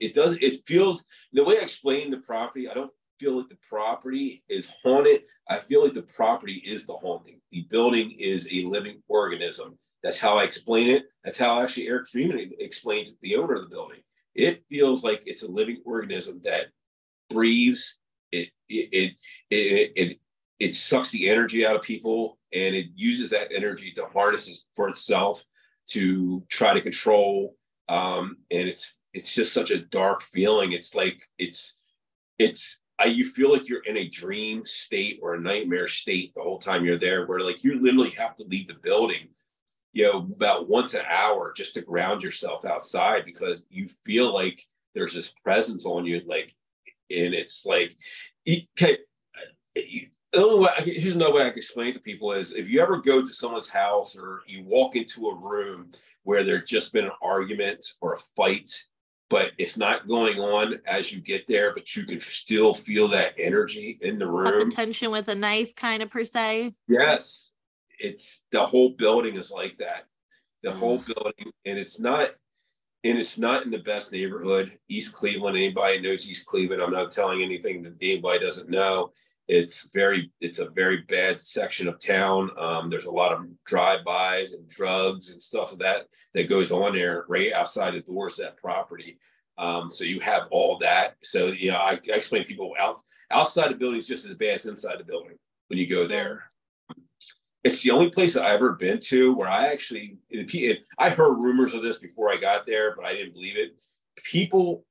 it 0.00 0.14
does 0.14 0.36
it 0.40 0.66
feels 0.66 1.04
the 1.32 1.42
way 1.42 1.58
i 1.58 1.62
explain 1.62 2.10
the 2.10 2.18
property 2.18 2.68
i 2.68 2.74
don't 2.74 2.92
feel 3.18 3.38
like 3.38 3.48
the 3.48 3.58
property 3.68 4.42
is 4.48 4.70
haunted. 4.82 5.22
I 5.48 5.58
feel 5.58 5.82
like 5.84 5.94
the 5.94 6.02
property 6.02 6.62
is 6.64 6.86
the 6.86 6.94
haunting. 6.94 7.40
The 7.52 7.66
building 7.70 8.12
is 8.18 8.48
a 8.50 8.64
living 8.64 9.02
organism. 9.08 9.78
That's 10.02 10.18
how 10.18 10.36
i 10.38 10.44
explain 10.44 10.88
it. 10.88 11.04
That's 11.24 11.38
how 11.38 11.60
actually 11.60 11.88
eric 11.88 12.08
freeman 12.08 12.50
explains 12.58 13.12
it 13.12 13.18
the 13.22 13.36
owner 13.36 13.54
of 13.54 13.62
the 13.62 13.74
building. 13.74 14.00
It 14.34 14.62
feels 14.68 15.04
like 15.04 15.22
it's 15.26 15.42
a 15.42 15.50
living 15.50 15.80
organism 15.84 16.40
that 16.44 16.66
breathes 17.30 17.98
it 18.32 18.48
it 18.68 18.88
it 18.92 19.12
it, 19.50 19.92
it, 19.96 20.20
it 20.60 20.74
sucks 20.74 21.10
the 21.10 21.28
energy 21.28 21.66
out 21.66 21.76
of 21.76 21.82
people 21.82 22.38
and 22.52 22.74
it 22.74 22.86
uses 22.94 23.30
that 23.30 23.52
energy 23.52 23.90
to 23.92 24.06
harness 24.06 24.48
it 24.48 24.56
for 24.74 24.88
itself 24.88 25.44
to 25.88 26.42
try 26.48 26.72
to 26.72 26.80
control 26.80 27.56
um, 27.88 28.38
and 28.50 28.68
it's 28.68 28.94
it's 29.12 29.32
just 29.32 29.52
such 29.52 29.70
a 29.70 29.78
dark 29.78 30.22
feeling. 30.22 30.72
It's 30.72 30.94
like 30.94 31.22
it's 31.38 31.76
it's 32.38 32.80
I, 32.98 33.06
you 33.06 33.24
feel 33.24 33.52
like 33.52 33.68
you're 33.68 33.82
in 33.82 33.96
a 33.96 34.08
dream 34.08 34.64
state 34.64 35.20
or 35.22 35.34
a 35.34 35.40
nightmare 35.40 35.88
state 35.88 36.34
the 36.34 36.42
whole 36.42 36.58
time 36.58 36.84
you're 36.84 36.98
there 36.98 37.26
where 37.26 37.40
like 37.40 37.62
you 37.64 37.80
literally 37.80 38.10
have 38.10 38.36
to 38.36 38.44
leave 38.44 38.68
the 38.68 38.74
building 38.74 39.28
you 39.92 40.04
know 40.04 40.18
about 40.18 40.68
once 40.68 40.94
an 40.94 41.04
hour 41.08 41.52
just 41.56 41.74
to 41.74 41.82
ground 41.82 42.22
yourself 42.22 42.64
outside 42.64 43.24
because 43.24 43.66
you 43.68 43.88
feel 44.04 44.32
like 44.32 44.64
there's 44.94 45.14
this 45.14 45.32
presence 45.44 45.84
on 45.84 46.04
you 46.04 46.20
like 46.26 46.54
and 47.10 47.34
it's 47.34 47.66
like 47.66 47.96
okay 48.48 48.98
the 50.34 50.44
only 50.44 50.60
way, 50.60 50.70
here's 50.84 51.14
another 51.14 51.32
way 51.32 51.42
I 51.42 51.50
can 51.50 51.58
explain 51.58 51.88
it 51.88 51.92
to 51.94 52.00
people 52.00 52.32
is 52.32 52.52
if 52.52 52.68
you 52.68 52.80
ever 52.80 52.98
go 52.98 53.22
to 53.22 53.32
someone's 53.32 53.68
house 53.68 54.18
or 54.18 54.42
you 54.46 54.64
walk 54.64 54.96
into 54.96 55.28
a 55.28 55.34
room 55.34 55.90
where 56.24 56.42
there's 56.42 56.68
just 56.68 56.92
been 56.92 57.04
an 57.04 57.12
argument 57.22 57.86
or 58.00 58.14
a 58.14 58.18
fight, 58.18 58.84
but 59.30 59.52
it's 59.58 59.76
not 59.76 60.08
going 60.08 60.40
on 60.40 60.80
as 60.86 61.12
you 61.12 61.20
get 61.20 61.46
there, 61.46 61.72
but 61.72 61.94
you 61.94 62.04
can 62.04 62.20
still 62.20 62.74
feel 62.74 63.08
that 63.08 63.34
energy 63.38 63.98
in 64.02 64.18
the 64.18 64.26
room. 64.26 64.68
the 64.68 64.74
tension 64.74 65.10
with 65.10 65.28
a 65.28 65.34
knife, 65.34 65.74
kind 65.76 66.02
of 66.02 66.10
per 66.10 66.24
se. 66.24 66.74
Yes, 66.88 67.52
it's 67.98 68.42
the 68.50 68.64
whole 68.64 68.90
building 68.90 69.36
is 69.36 69.50
like 69.50 69.78
that. 69.78 70.06
The 70.62 70.70
mm. 70.70 70.78
whole 70.78 70.98
building, 70.98 71.52
and 71.64 71.78
it's 71.78 72.00
not, 72.00 72.30
and 73.04 73.18
it's 73.18 73.38
not 73.38 73.64
in 73.64 73.70
the 73.70 73.78
best 73.78 74.12
neighborhood. 74.12 74.78
East 74.88 75.12
Cleveland. 75.12 75.56
Anybody 75.56 76.00
knows 76.00 76.28
East 76.28 76.46
Cleveland? 76.46 76.82
I'm 76.82 76.92
not 76.92 77.12
telling 77.12 77.42
anything 77.42 77.82
that 77.84 77.94
anybody 78.00 78.40
doesn't 78.40 78.70
know 78.70 79.12
it's 79.46 79.90
very, 79.92 80.30
it's 80.40 80.58
a 80.58 80.70
very 80.70 81.02
bad 81.02 81.40
section 81.40 81.86
of 81.86 81.98
town. 81.98 82.50
Um, 82.58 82.88
there's 82.88 83.04
a 83.04 83.10
lot 83.10 83.32
of 83.32 83.46
drive-bys 83.66 84.54
and 84.54 84.68
drugs 84.68 85.30
and 85.30 85.42
stuff 85.42 85.72
of 85.72 85.78
that 85.80 86.06
that 86.32 86.48
goes 86.48 86.70
on 86.70 86.94
there 86.94 87.24
right 87.28 87.52
outside 87.52 87.94
the 87.94 88.00
doors 88.00 88.38
of 88.38 88.46
that 88.46 88.56
property. 88.56 89.18
Um, 89.58 89.88
so 89.88 90.04
you 90.04 90.20
have 90.20 90.44
all 90.50 90.78
that. 90.78 91.16
So 91.22 91.48
you 91.48 91.70
know, 91.70 91.76
I, 91.76 91.92
I 91.92 92.16
explain 92.16 92.42
to 92.42 92.48
people 92.48 92.72
out 92.78 93.00
outside 93.30 93.70
the 93.70 93.76
building 93.76 94.00
is 94.00 94.08
just 94.08 94.26
as 94.26 94.34
bad 94.34 94.56
as 94.56 94.66
inside 94.66 94.98
the 94.98 95.04
building 95.04 95.38
when 95.68 95.78
you 95.78 95.86
go 95.86 96.06
there. 96.06 96.50
it's 97.62 97.82
the 97.82 97.90
only 97.90 98.10
place 98.10 98.36
I've 98.36 98.56
ever 98.56 98.72
been 98.72 98.98
to 99.00 99.34
where 99.34 99.48
I 99.48 99.68
actually 99.68 100.18
I 100.98 101.10
heard 101.10 101.34
rumors 101.34 101.74
of 101.74 101.82
this 101.82 101.98
before 101.98 102.30
I 102.30 102.36
got 102.36 102.66
there, 102.66 102.96
but 102.96 103.04
I 103.04 103.12
didn't 103.12 103.34
believe 103.34 103.56
it. 103.56 103.76
People 104.24 104.84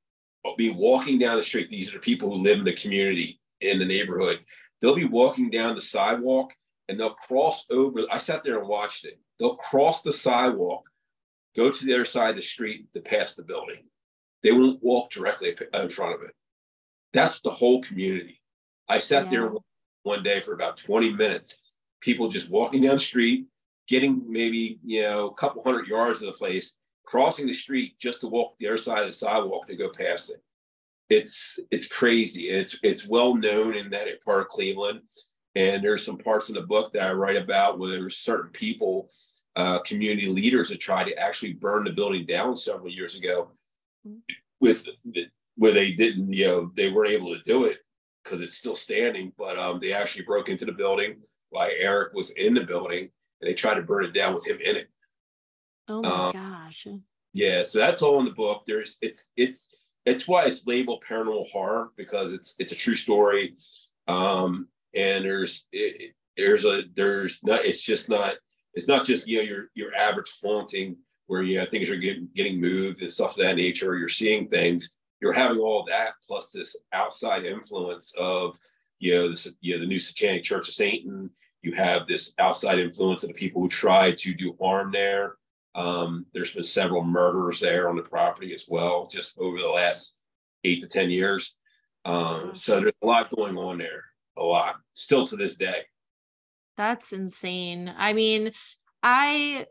be 0.57 0.69
walking 0.69 1.19
down 1.19 1.37
the 1.37 1.43
street. 1.43 1.69
These 1.69 1.93
are 1.93 1.99
people 1.99 2.29
who 2.29 2.43
live 2.43 2.59
in 2.59 2.65
the 2.65 2.73
community 2.73 3.41
in 3.63 3.79
the 3.79 3.85
neighborhood. 3.85 4.39
They'll 4.81 4.95
be 4.95 5.05
walking 5.05 5.49
down 5.49 5.75
the 5.75 5.81
sidewalk 5.81 6.53
and 6.89 6.99
they'll 6.99 7.13
cross 7.13 7.65
over. 7.71 8.01
I 8.11 8.17
sat 8.17 8.43
there 8.43 8.59
and 8.59 8.67
watched 8.67 9.05
it. 9.05 9.19
They'll 9.39 9.55
cross 9.55 10.01
the 10.01 10.13
sidewalk, 10.13 10.83
go 11.55 11.71
to 11.71 11.85
the 11.85 11.93
other 11.93 12.05
side 12.05 12.31
of 12.31 12.35
the 12.35 12.41
street 12.41 12.91
to 12.93 13.01
pass 13.01 13.33
the 13.33 13.43
building. 13.43 13.85
They 14.43 14.51
won't 14.51 14.83
walk 14.83 15.09
directly 15.09 15.55
in 15.73 15.89
front 15.89 16.15
of 16.15 16.21
it. 16.23 16.35
That's 17.13 17.39
the 17.41 17.51
whole 17.51 17.81
community. 17.81 18.41
I 18.89 18.99
sat 18.99 19.25
yeah. 19.25 19.31
there 19.31 19.51
one 20.03 20.23
day 20.23 20.41
for 20.41 20.53
about 20.53 20.77
20 20.77 21.13
minutes, 21.13 21.59
people 22.01 22.27
just 22.27 22.49
walking 22.49 22.81
down 22.81 22.95
the 22.95 22.99
street, 22.99 23.45
getting 23.87 24.23
maybe, 24.27 24.79
you 24.83 25.03
know, 25.03 25.27
a 25.27 25.33
couple 25.33 25.63
hundred 25.63 25.87
yards 25.87 26.21
of 26.21 26.27
the 26.27 26.37
place, 26.37 26.75
crossing 27.05 27.47
the 27.47 27.53
street 27.53 27.97
just 27.97 28.21
to 28.21 28.27
walk 28.27 28.55
the 28.59 28.67
other 28.67 28.77
side 28.77 29.01
of 29.01 29.07
the 29.07 29.13
sidewalk 29.13 29.67
to 29.67 29.75
go 29.75 29.89
past 29.89 30.29
it. 30.29 30.41
It's 31.09 31.59
it's 31.71 31.87
crazy. 31.87 32.49
It's 32.49 32.79
it's 32.83 33.07
well 33.07 33.35
known 33.35 33.75
in 33.75 33.89
that 33.91 34.07
part 34.23 34.41
of 34.41 34.47
Cleveland. 34.47 35.01
And 35.55 35.83
there's 35.83 36.03
some 36.03 36.17
parts 36.17 36.49
in 36.49 36.55
the 36.55 36.61
book 36.61 36.93
that 36.93 37.03
I 37.03 37.13
write 37.13 37.35
about 37.35 37.77
where 37.77 37.91
there's 37.91 38.17
certain 38.17 38.49
people, 38.51 39.11
uh, 39.55 39.79
community 39.79 40.27
leaders 40.27 40.69
that 40.69 40.79
tried 40.79 41.05
to 41.05 41.17
actually 41.17 41.53
burn 41.53 41.83
the 41.83 41.91
building 41.91 42.25
down 42.25 42.55
several 42.55 42.89
years 42.89 43.15
ago 43.15 43.51
with 44.59 44.85
where 45.55 45.71
they 45.71 45.91
didn't, 45.91 46.33
you 46.33 46.47
know, 46.47 46.71
they 46.75 46.89
weren't 46.89 47.11
able 47.11 47.35
to 47.35 47.41
do 47.43 47.65
it 47.65 47.77
because 48.23 48.41
it's 48.41 48.57
still 48.57 48.75
standing, 48.75 49.31
but 49.37 49.57
um, 49.59 49.79
they 49.79 49.93
actually 49.93 50.23
broke 50.23 50.49
into 50.49 50.65
the 50.65 50.71
building 50.71 51.21
while 51.49 51.69
Eric 51.77 52.13
was 52.13 52.31
in 52.31 52.53
the 52.53 52.63
building 52.63 53.09
and 53.41 53.49
they 53.49 53.53
tried 53.53 53.75
to 53.75 53.81
burn 53.81 54.05
it 54.05 54.13
down 54.13 54.33
with 54.33 54.47
him 54.47 54.57
in 54.63 54.75
it. 54.77 54.89
Oh 55.87 56.01
my 56.01 56.27
um, 56.27 56.31
gosh. 56.31 56.87
Yeah, 57.33 57.63
so 57.63 57.79
that's 57.79 58.01
all 58.01 58.19
in 58.19 58.25
the 58.25 58.31
book. 58.31 58.63
There's 58.65 58.97
it's 59.01 59.29
it's 59.35 59.69
it's 60.05 60.27
why 60.27 60.45
it's 60.45 60.67
labeled 60.67 61.03
paranormal 61.07 61.49
horror 61.49 61.91
because 61.95 62.33
it's 62.33 62.55
it's 62.59 62.73
a 62.73 62.75
true 62.75 62.95
story. 62.95 63.55
Um, 64.07 64.67
and 64.95 65.25
there's 65.25 65.67
it, 65.71 66.13
there's 66.35 66.65
a 66.65 66.83
there's 66.95 67.43
not 67.43 67.65
it's 67.65 67.81
just 67.81 68.09
not 68.09 68.35
it's 68.73 68.87
not 68.87 69.05
just 69.05 69.27
you 69.27 69.37
know 69.37 69.43
your 69.43 69.69
your 69.75 69.95
average 69.95 70.31
haunting 70.43 70.97
where 71.27 71.41
you 71.41 71.57
know 71.57 71.65
things 71.65 71.89
are 71.89 71.95
getting 71.95 72.27
getting 72.35 72.59
moved 72.59 73.01
and 73.01 73.11
stuff 73.11 73.37
of 73.37 73.43
that 73.43 73.55
nature. 73.55 73.97
You're 73.97 74.09
seeing 74.09 74.47
things. 74.47 74.91
You're 75.21 75.33
having 75.33 75.59
all 75.59 75.85
that 75.85 76.13
plus 76.27 76.51
this 76.51 76.75
outside 76.91 77.45
influence 77.45 78.13
of 78.17 78.57
you 78.99 79.13
know 79.13 79.29
this 79.29 79.47
you 79.61 79.75
know 79.75 79.79
the 79.79 79.87
new 79.87 79.99
Satanic 79.99 80.43
Church 80.43 80.67
of 80.67 80.73
Satan. 80.73 81.29
You 81.61 81.71
have 81.73 82.07
this 82.07 82.33
outside 82.39 82.79
influence 82.79 83.23
of 83.23 83.29
the 83.29 83.35
people 83.35 83.61
who 83.61 83.69
try 83.69 84.11
to 84.11 84.33
do 84.33 84.57
harm 84.59 84.91
there. 84.91 85.35
Um, 85.75 86.25
there's 86.33 86.53
been 86.53 86.63
several 86.63 87.03
murders 87.03 87.59
there 87.59 87.89
on 87.89 87.95
the 87.95 88.03
property 88.03 88.53
as 88.53 88.65
well, 88.67 89.07
just 89.07 89.37
over 89.39 89.57
the 89.57 89.69
last 89.69 90.15
eight 90.63 90.81
to 90.81 90.87
ten 90.87 91.09
years. 91.09 91.55
Um, 92.05 92.51
so 92.53 92.79
there's 92.79 92.93
a 93.01 93.05
lot 93.05 93.35
going 93.35 93.57
on 93.57 93.77
there, 93.77 94.03
a 94.37 94.43
lot 94.43 94.75
still 94.93 95.25
to 95.27 95.35
this 95.35 95.55
day. 95.55 95.83
That's 96.77 97.13
insane. 97.13 97.93
I 97.95 98.13
mean, 98.13 98.51
I 99.01 99.67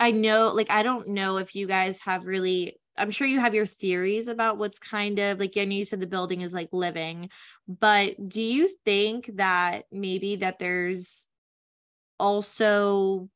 I 0.00 0.10
know 0.10 0.52
like 0.52 0.70
I 0.70 0.82
don't 0.82 1.08
know 1.08 1.36
if 1.36 1.54
you 1.54 1.66
guys 1.66 2.00
have 2.00 2.26
really 2.26 2.78
I'm 2.96 3.10
sure 3.10 3.26
you 3.26 3.40
have 3.40 3.54
your 3.54 3.66
theories 3.66 4.28
about 4.28 4.58
what's 4.58 4.78
kind 4.78 5.18
of 5.18 5.40
like 5.40 5.56
I 5.56 5.64
know 5.64 5.74
you 5.74 5.84
said 5.84 6.00
the 6.00 6.06
building 6.06 6.42
is 6.42 6.54
like 6.54 6.68
living, 6.72 7.30
but 7.66 8.28
do 8.28 8.42
you 8.42 8.68
think 8.84 9.30
that 9.34 9.84
maybe 9.90 10.36
that 10.36 10.58
there's 10.58 11.26
also 12.18 13.28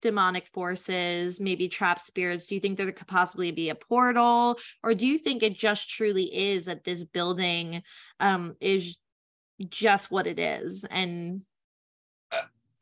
demonic 0.00 0.46
forces, 0.48 1.40
maybe 1.40 1.68
trapped 1.68 2.00
spirits? 2.00 2.46
Do 2.46 2.54
you 2.54 2.60
think 2.60 2.78
there 2.78 2.90
could 2.92 3.06
possibly 3.06 3.52
be 3.52 3.70
a 3.70 3.74
portal? 3.74 4.58
Or 4.82 4.94
do 4.94 5.06
you 5.06 5.18
think 5.18 5.42
it 5.42 5.56
just 5.56 5.88
truly 5.88 6.34
is 6.34 6.66
that 6.66 6.84
this 6.84 7.04
building 7.04 7.82
um 8.18 8.56
is 8.60 8.96
just 9.68 10.10
what 10.10 10.26
it 10.26 10.38
is 10.38 10.84
and 10.90 11.42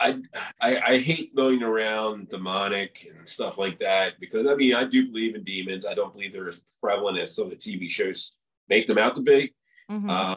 I, 0.01 0.21
I, 0.61 0.81
I 0.81 0.99
hate 0.99 1.35
going 1.35 1.62
around 1.62 2.29
demonic 2.29 3.11
and 3.16 3.29
stuff 3.29 3.59
like 3.59 3.81
that 3.81 4.21
because 4.21 4.47
I 4.47 4.55
mean 4.55 4.75
I 4.75 4.85
do 4.85 5.07
believe 5.09 5.35
in 5.35 5.43
demons. 5.43 5.85
I 5.85 5.95
don't 5.95 6.12
believe 6.12 6.33
they're 6.33 6.49
as 6.49 6.62
prevalent 6.81 7.19
as 7.19 7.35
some 7.35 7.47
of 7.47 7.51
the 7.51 7.57
TV 7.57 7.91
shows 7.91 8.37
make 8.69 8.87
them 8.87 8.99
out 8.99 9.16
to 9.16 9.23
be. 9.23 9.55
Mm-hmm. 9.91 10.09
Uh, 10.09 10.37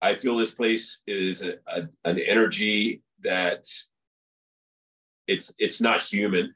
I 0.00 0.14
feel 0.14 0.36
this 0.36 0.54
place 0.54 1.00
is 1.06 1.42
a, 1.42 1.54
a, 1.66 1.88
an 2.04 2.18
energy 2.20 3.02
that 3.22 3.66
it's 5.26 5.54
it's 5.58 5.80
not 5.80 6.02
human. 6.02 6.54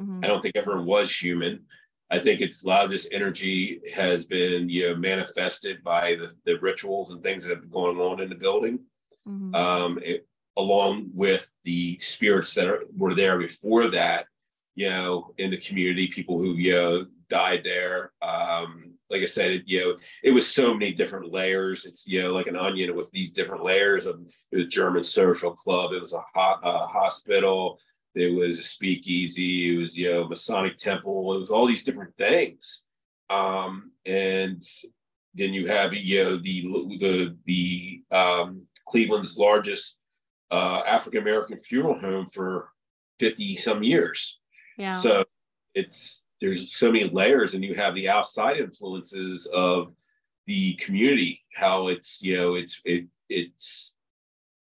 Mm-hmm. 0.00 0.20
I 0.22 0.26
don't 0.26 0.40
think 0.40 0.56
ever 0.56 0.80
was 0.80 1.14
human. 1.14 1.64
I 2.10 2.18
think 2.18 2.40
it's 2.40 2.62
a 2.62 2.68
lot 2.68 2.84
of 2.84 2.90
this 2.90 3.08
energy 3.10 3.80
has 3.94 4.26
been 4.26 4.68
you 4.68 4.88
know 4.88 4.96
manifested 4.96 5.82
by 5.82 6.14
the, 6.14 6.34
the 6.44 6.58
rituals 6.60 7.12
and 7.12 7.22
things 7.22 7.44
that 7.44 7.54
have 7.54 7.62
been 7.62 7.70
going 7.70 7.98
on 7.98 8.20
in 8.20 8.28
the 8.28 8.34
building. 8.34 8.80
Mm-hmm. 9.26 9.54
Um, 9.54 9.98
it, 10.02 10.26
along 10.56 11.10
with 11.14 11.58
the 11.64 11.98
spirits 11.98 12.54
that 12.54 12.66
are, 12.66 12.82
were 12.96 13.14
there 13.14 13.38
before 13.38 13.88
that, 13.88 14.26
you 14.74 14.88
know, 14.88 15.32
in 15.38 15.50
the 15.50 15.56
community, 15.56 16.06
people 16.08 16.38
who, 16.38 16.54
you 16.54 16.72
know, 16.72 17.06
died 17.28 17.62
there. 17.64 18.12
Um, 18.20 18.91
like 19.12 19.22
I 19.22 19.26
said, 19.26 19.52
it, 19.52 19.62
you 19.66 19.80
know, 19.80 19.96
it 20.24 20.32
was 20.32 20.48
so 20.48 20.72
many 20.72 20.92
different 20.92 21.32
layers. 21.32 21.84
It's, 21.84 22.06
you 22.06 22.22
know, 22.22 22.32
like 22.32 22.46
an 22.46 22.56
onion 22.56 22.96
with 22.96 23.10
these 23.10 23.30
different 23.30 23.62
layers 23.62 24.06
of 24.06 24.20
it 24.50 24.56
was 24.56 24.66
German 24.68 25.04
social 25.04 25.52
club. 25.52 25.92
It 25.92 26.02
was 26.02 26.14
a, 26.14 26.22
ho- 26.34 26.60
a 26.62 26.86
hospital. 26.86 27.78
It 28.14 28.34
was 28.34 28.58
a 28.58 28.62
speakeasy. 28.62 29.74
It 29.74 29.78
was, 29.78 29.96
you 29.96 30.10
know, 30.10 30.28
Masonic 30.28 30.78
temple. 30.78 31.34
It 31.34 31.38
was 31.38 31.50
all 31.50 31.66
these 31.66 31.84
different 31.84 32.16
things. 32.16 32.82
Um, 33.30 33.92
and 34.06 34.62
then 35.34 35.54
you 35.54 35.66
have, 35.68 35.92
you 35.94 36.24
know, 36.24 36.36
the, 36.36 36.62
the, 36.98 37.36
the, 37.46 38.02
um, 38.10 38.66
Cleveland's 38.88 39.38
largest 39.38 39.98
uh, 40.50 40.82
African 40.86 41.22
American 41.22 41.58
funeral 41.58 41.98
home 41.98 42.26
for 42.26 42.70
50 43.20 43.56
some 43.56 43.82
years. 43.82 44.40
Yeah. 44.76 44.94
So 44.94 45.24
it's 45.74 46.21
there's 46.42 46.74
so 46.74 46.90
many 46.90 47.04
layers, 47.04 47.54
and 47.54 47.64
you 47.64 47.74
have 47.74 47.94
the 47.94 48.08
outside 48.08 48.56
influences 48.56 49.46
of 49.46 49.92
the 50.46 50.74
community, 50.74 51.40
how 51.54 51.86
it's 51.86 52.20
you 52.20 52.36
know 52.36 52.54
it's 52.54 52.82
it 52.84 53.06
it's 53.28 53.96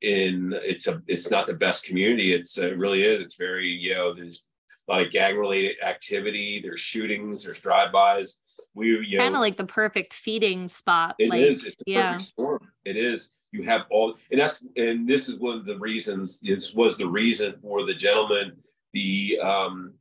in 0.01 0.53
it's 0.63 0.85
a 0.85 1.01
it's 1.07 1.31
not 1.31 1.47
the 1.47 1.53
best 1.55 1.85
community. 1.85 2.31
It's 2.31 2.57
it 2.59 2.77
really 2.77 3.03
is. 3.03 3.21
It's 3.21 3.35
very 3.35 3.67
you 3.67 3.95
know 3.95 4.13
there's 4.13 4.45
a 4.87 4.91
lot 4.91 5.01
of 5.01 5.11
gang 5.11 5.35
related 5.35 5.77
activity. 5.83 6.61
There's 6.61 6.79
shootings. 6.79 7.43
There's 7.43 7.59
drive 7.59 7.91
bys. 7.91 8.37
We 8.75 8.89
you 9.07 9.17
know 9.17 9.23
kind 9.23 9.35
of 9.35 9.41
like 9.41 9.57
the 9.57 9.65
perfect 9.65 10.13
feeding 10.13 10.67
spot. 10.67 11.15
It 11.17 11.29
like, 11.29 11.41
is. 11.41 11.63
It's 11.63 11.75
the 11.77 11.91
yeah. 11.91 12.13
perfect 12.13 12.29
storm. 12.29 12.71
It 12.85 12.97
is 12.97 13.31
you 13.51 13.63
have 13.63 13.83
all 13.89 14.15
and 14.31 14.39
that's 14.39 14.65
and 14.77 15.07
this 15.07 15.29
is 15.29 15.39
one 15.39 15.57
of 15.57 15.65
the 15.65 15.77
reasons 15.77 16.41
this 16.41 16.73
was 16.73 16.97
the 16.97 17.07
reason 17.07 17.53
for 17.61 17.85
the 17.85 17.93
gentleman 17.93 18.51
the 18.93 19.39
um 19.41 19.93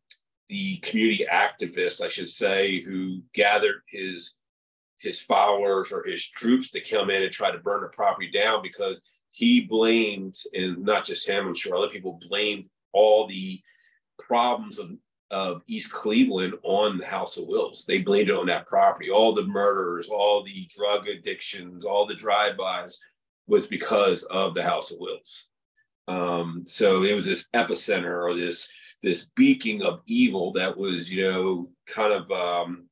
the 0.52 0.76
community 0.78 1.24
activist 1.32 2.02
i 2.02 2.08
should 2.08 2.28
say 2.28 2.80
who 2.80 3.22
gathered 3.32 3.80
his 3.88 4.34
his 4.98 5.18
followers 5.18 5.90
or 5.90 6.04
his 6.04 6.28
troops 6.28 6.70
to 6.70 6.80
come 6.80 7.08
in 7.08 7.22
and 7.22 7.32
try 7.32 7.50
to 7.50 7.58
burn 7.58 7.80
the 7.80 7.88
property 7.88 8.30
down 8.30 8.62
because 8.62 9.00
he 9.30 9.62
blamed 9.62 10.36
and 10.52 10.78
not 10.84 11.04
just 11.04 11.26
him 11.26 11.46
i'm 11.46 11.54
sure 11.54 11.74
other 11.74 11.88
people 11.88 12.20
blamed 12.28 12.66
all 12.92 13.26
the 13.26 13.58
problems 14.18 14.78
of 14.78 14.90
of 15.30 15.62
East 15.66 15.90
Cleveland 15.90 16.52
on 16.62 16.98
the 16.98 17.06
House 17.06 17.38
of 17.38 17.46
Wills. 17.46 17.86
They 17.86 18.02
blamed 18.02 18.28
it 18.28 18.36
on 18.36 18.44
that 18.48 18.66
property. 18.66 19.10
All 19.10 19.32
the 19.32 19.46
murders, 19.46 20.10
all 20.10 20.42
the 20.42 20.68
drug 20.76 21.08
addictions, 21.08 21.86
all 21.86 22.04
the 22.04 22.14
drive-bys, 22.14 23.00
was 23.46 23.66
because 23.66 24.24
of 24.24 24.52
the 24.52 24.62
House 24.62 24.90
of 24.90 24.98
Wills. 25.00 25.48
Um, 26.06 26.64
so 26.66 27.02
it 27.02 27.14
was 27.14 27.24
this 27.24 27.48
epicenter 27.54 28.22
or 28.22 28.34
this 28.34 28.68
this 29.02 29.28
beaking 29.36 29.82
of 29.82 30.00
evil 30.06 30.52
that 30.52 30.76
was, 30.76 31.12
you 31.12 31.22
know, 31.22 31.68
kind 31.86 32.12
of 32.12 32.30
um, 32.30 32.88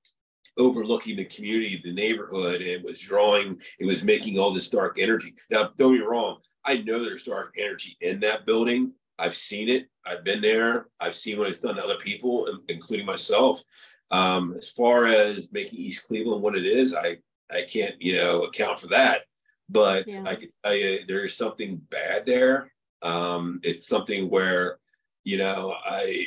overlooking 0.59 1.17
the 1.17 1.25
community, 1.27 1.81
the 1.83 1.93
neighborhood, 1.93 2.63
and 2.63 2.85
was 2.85 3.01
drawing. 3.01 3.61
It 3.79 3.87
was 3.87 4.03
making 4.03 4.39
all 4.39 4.53
this 4.53 4.71
dark 4.71 4.99
energy. 4.99 5.35
Now, 5.51 5.71
don't 5.77 5.93
be 5.93 6.01
wrong. 6.01 6.39
I 6.65 6.79
know 6.79 7.03
there's 7.03 7.25
dark 7.25 7.55
energy 7.59 7.97
in 8.01 8.21
that 8.21 8.47
building. 8.47 8.93
I've 9.19 9.37
seen 9.37 9.69
it. 9.69 9.89
I've 10.07 10.25
been 10.25 10.41
there. 10.41 10.87
I've 10.99 11.15
seen 11.15 11.39
what 11.39 11.49
it's 11.49 11.61
done 11.61 11.77
to 11.77 11.85
other 11.85 11.99
people, 11.99 12.61
including 12.69 13.07
myself. 13.07 13.63
Um, 14.11 14.55
as 14.59 14.71
far 14.71 15.07
as 15.07 15.53
making 15.53 15.79
East 15.79 16.07
Cleveland 16.07 16.43
what 16.43 16.57
it 16.57 16.67
is, 16.67 16.95
I 16.95 17.19
I 17.53 17.63
can't 17.63 18.01
you 18.01 18.15
know 18.15 18.43
account 18.43 18.81
for 18.81 18.89
that 18.89 19.23
but 19.71 20.09
yeah. 20.09 20.25
I 20.27 20.35
can 20.35 20.49
tell 20.65 20.75
you 20.75 21.07
there 21.07 21.25
is 21.25 21.37
something 21.37 21.81
bad 21.91 22.27
there. 22.27 22.73
Um, 23.03 23.61
it's 23.63 23.87
something 23.87 24.29
where, 24.29 24.79
you 25.25 25.39
know, 25.39 25.75
I 25.85 26.27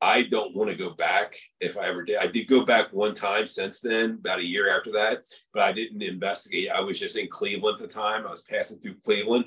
I 0.00 0.22
don't 0.24 0.54
want 0.54 0.70
to 0.70 0.76
go 0.76 0.90
back 0.90 1.36
if 1.60 1.76
I 1.78 1.86
ever 1.86 2.02
did. 2.04 2.16
I 2.16 2.26
did 2.26 2.48
go 2.48 2.64
back 2.64 2.92
one 2.92 3.14
time 3.14 3.46
since 3.46 3.80
then, 3.80 4.12
about 4.20 4.40
a 4.40 4.44
year 4.44 4.68
after 4.76 4.90
that, 4.92 5.22
but 5.54 5.62
I 5.62 5.72
didn't 5.72 6.02
investigate. 6.02 6.70
I 6.70 6.80
was 6.80 6.98
just 6.98 7.16
in 7.16 7.28
Cleveland 7.28 7.80
at 7.80 7.88
the 7.88 7.94
time. 7.94 8.26
I 8.26 8.30
was 8.30 8.42
passing 8.42 8.80
through 8.80 8.96
Cleveland. 9.04 9.46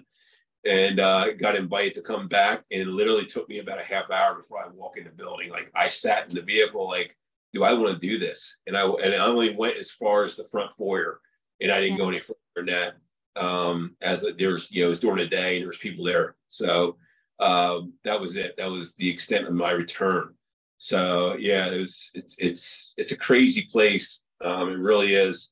and 0.65 0.99
uh, 0.99 1.33
got 1.33 1.55
invited 1.55 1.93
to 1.93 2.01
come 2.01 2.27
back. 2.27 2.63
And 2.71 2.89
literally 2.89 3.25
took 3.25 3.47
me 3.47 3.59
about 3.59 3.79
a 3.79 3.83
half 3.83 4.09
hour 4.09 4.35
before 4.35 4.59
I 4.63 4.67
walk 4.69 4.97
in 4.97 5.03
the 5.03 5.11
building. 5.11 5.49
Like 5.51 5.71
I 5.75 5.87
sat 5.87 6.29
in 6.29 6.35
the 6.35 6.41
vehicle, 6.41 6.87
like, 6.87 7.15
do 7.53 7.63
I 7.63 7.73
want 7.73 7.93
to 7.93 8.07
do 8.07 8.17
this? 8.17 8.57
And 8.67 8.75
I 8.75 8.85
and 8.87 9.13
I 9.13 9.17
only 9.25 9.55
went 9.55 9.77
as 9.77 9.91
far 9.91 10.23
as 10.25 10.35
the 10.35 10.45
front 10.45 10.73
foyer, 10.73 11.19
and 11.61 11.71
I 11.71 11.79
didn't 11.79 11.97
go 11.97 12.09
any 12.09 12.19
further 12.19 12.39
than 12.55 12.65
that. 12.67 12.95
Um, 13.37 13.95
as 14.01 14.25
there 14.37 14.53
was, 14.53 14.71
you 14.71 14.81
know, 14.81 14.87
it 14.87 14.89
was 14.89 14.99
during 14.99 15.17
the 15.17 15.27
day 15.27 15.55
and 15.55 15.61
there 15.61 15.67
was 15.67 15.77
people 15.77 16.05
there, 16.05 16.35
so 16.47 16.97
um, 17.39 17.93
that 18.03 18.19
was 18.19 18.35
it. 18.35 18.57
That 18.57 18.69
was 18.69 18.95
the 18.95 19.09
extent 19.09 19.47
of 19.47 19.53
my 19.53 19.71
return. 19.71 20.33
So 20.77 21.35
yeah, 21.39 21.67
it 21.67 21.79
was. 21.79 22.11
It's 22.13 22.35
it's 22.37 22.93
it's 22.97 23.11
a 23.11 23.17
crazy 23.17 23.63
place. 23.63 24.23
Um, 24.43 24.69
it 24.69 24.77
really 24.77 25.15
is. 25.15 25.49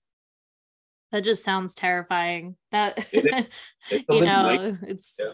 That 1.12 1.24
just 1.24 1.44
sounds 1.44 1.76
terrifying. 1.76 2.56
That 2.72 3.06
It 3.12 3.48
you 4.12 4.26
know, 4.26 4.78
it's 4.82 5.16
Yeah. 5.20 5.34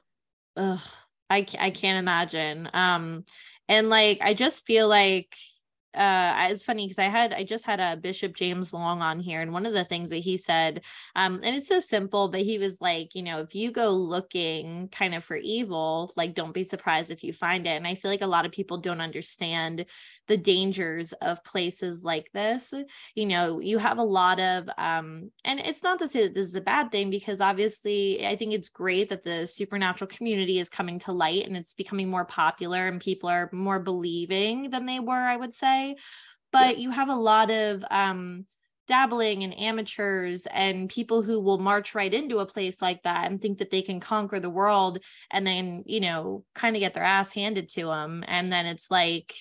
ugh, 0.57 0.81
I 1.29 1.45
I 1.59 1.69
can't 1.69 1.99
imagine. 1.99 2.69
Um, 2.73 3.25
and 3.67 3.89
like 3.89 4.19
I 4.21 4.33
just 4.33 4.65
feel 4.65 4.87
like 4.87 5.35
uh 5.95 6.47
it's 6.49 6.63
funny 6.63 6.85
because 6.85 6.99
I 6.99 7.05
had 7.05 7.33
I 7.33 7.43
just 7.43 7.65
had 7.65 7.79
a 7.79 7.97
Bishop 7.97 8.35
James 8.35 8.73
Long 8.73 9.01
on 9.01 9.19
here, 9.19 9.41
and 9.41 9.53
one 9.53 9.65
of 9.65 9.73
the 9.73 9.83
things 9.83 10.09
that 10.11 10.17
he 10.17 10.37
said, 10.37 10.81
um, 11.15 11.39
and 11.43 11.55
it's 11.55 11.67
so 11.67 11.79
simple, 11.79 12.29
but 12.29 12.41
he 12.41 12.57
was 12.57 12.79
like, 12.81 13.15
you 13.15 13.23
know, 13.23 13.39
if 13.39 13.55
you 13.55 13.71
go 13.71 13.89
looking 13.89 14.89
kind 14.89 15.15
of 15.15 15.23
for 15.23 15.37
evil, 15.37 16.11
like 16.15 16.33
don't 16.35 16.53
be 16.53 16.63
surprised 16.63 17.11
if 17.11 17.23
you 17.23 17.33
find 17.33 17.65
it. 17.67 17.71
And 17.71 17.87
I 17.87 17.95
feel 17.95 18.11
like 18.11 18.21
a 18.21 18.27
lot 18.27 18.45
of 18.45 18.51
people 18.51 18.77
don't 18.77 19.01
understand 19.01 19.85
the 20.29 20.37
dangers 20.37 21.11
of 21.13 21.43
places 21.43 22.03
like 22.03 22.29
this 22.33 22.71
you 23.15 23.25
know 23.25 23.59
you 23.59 23.79
have 23.79 23.97
a 23.97 24.03
lot 24.03 24.39
of 24.39 24.69
um 24.77 25.31
and 25.43 25.59
it's 25.59 25.81
not 25.81 25.97
to 25.97 26.07
say 26.07 26.23
that 26.23 26.35
this 26.35 26.47
is 26.47 26.55
a 26.55 26.61
bad 26.61 26.91
thing 26.91 27.09
because 27.09 27.41
obviously 27.41 28.25
i 28.25 28.35
think 28.35 28.53
it's 28.53 28.69
great 28.69 29.09
that 29.09 29.23
the 29.23 29.47
supernatural 29.47 30.07
community 30.07 30.59
is 30.59 30.69
coming 30.69 30.99
to 30.99 31.11
light 31.11 31.45
and 31.47 31.57
it's 31.57 31.73
becoming 31.73 32.09
more 32.09 32.25
popular 32.25 32.87
and 32.87 33.01
people 33.01 33.27
are 33.27 33.49
more 33.51 33.79
believing 33.79 34.69
than 34.69 34.85
they 34.85 34.99
were 34.99 35.13
i 35.13 35.35
would 35.35 35.53
say 35.53 35.78
but 36.51 36.77
you 36.77 36.91
have 36.91 37.09
a 37.09 37.15
lot 37.15 37.51
of 37.51 37.83
um 37.91 38.45
dabbling 38.87 39.43
and 39.43 39.57
amateurs 39.59 40.47
and 40.51 40.89
people 40.89 41.21
who 41.21 41.39
will 41.39 41.59
march 41.59 41.93
right 41.93 42.11
into 42.11 42.39
a 42.39 42.45
place 42.45 42.81
like 42.81 43.03
that 43.03 43.29
and 43.29 43.39
think 43.39 43.59
that 43.59 43.69
they 43.69 43.83
can 43.83 43.99
conquer 43.99 44.39
the 44.39 44.49
world 44.49 44.97
and 45.29 45.45
then 45.45 45.83
you 45.85 45.99
know 45.99 46.43
kind 46.55 46.75
of 46.75 46.79
get 46.79 46.95
their 46.95 47.03
ass 47.03 47.31
handed 47.31 47.69
to 47.69 47.85
them 47.85 48.23
and 48.27 48.51
then 48.51 48.65
it's 48.65 48.89
like 48.89 49.35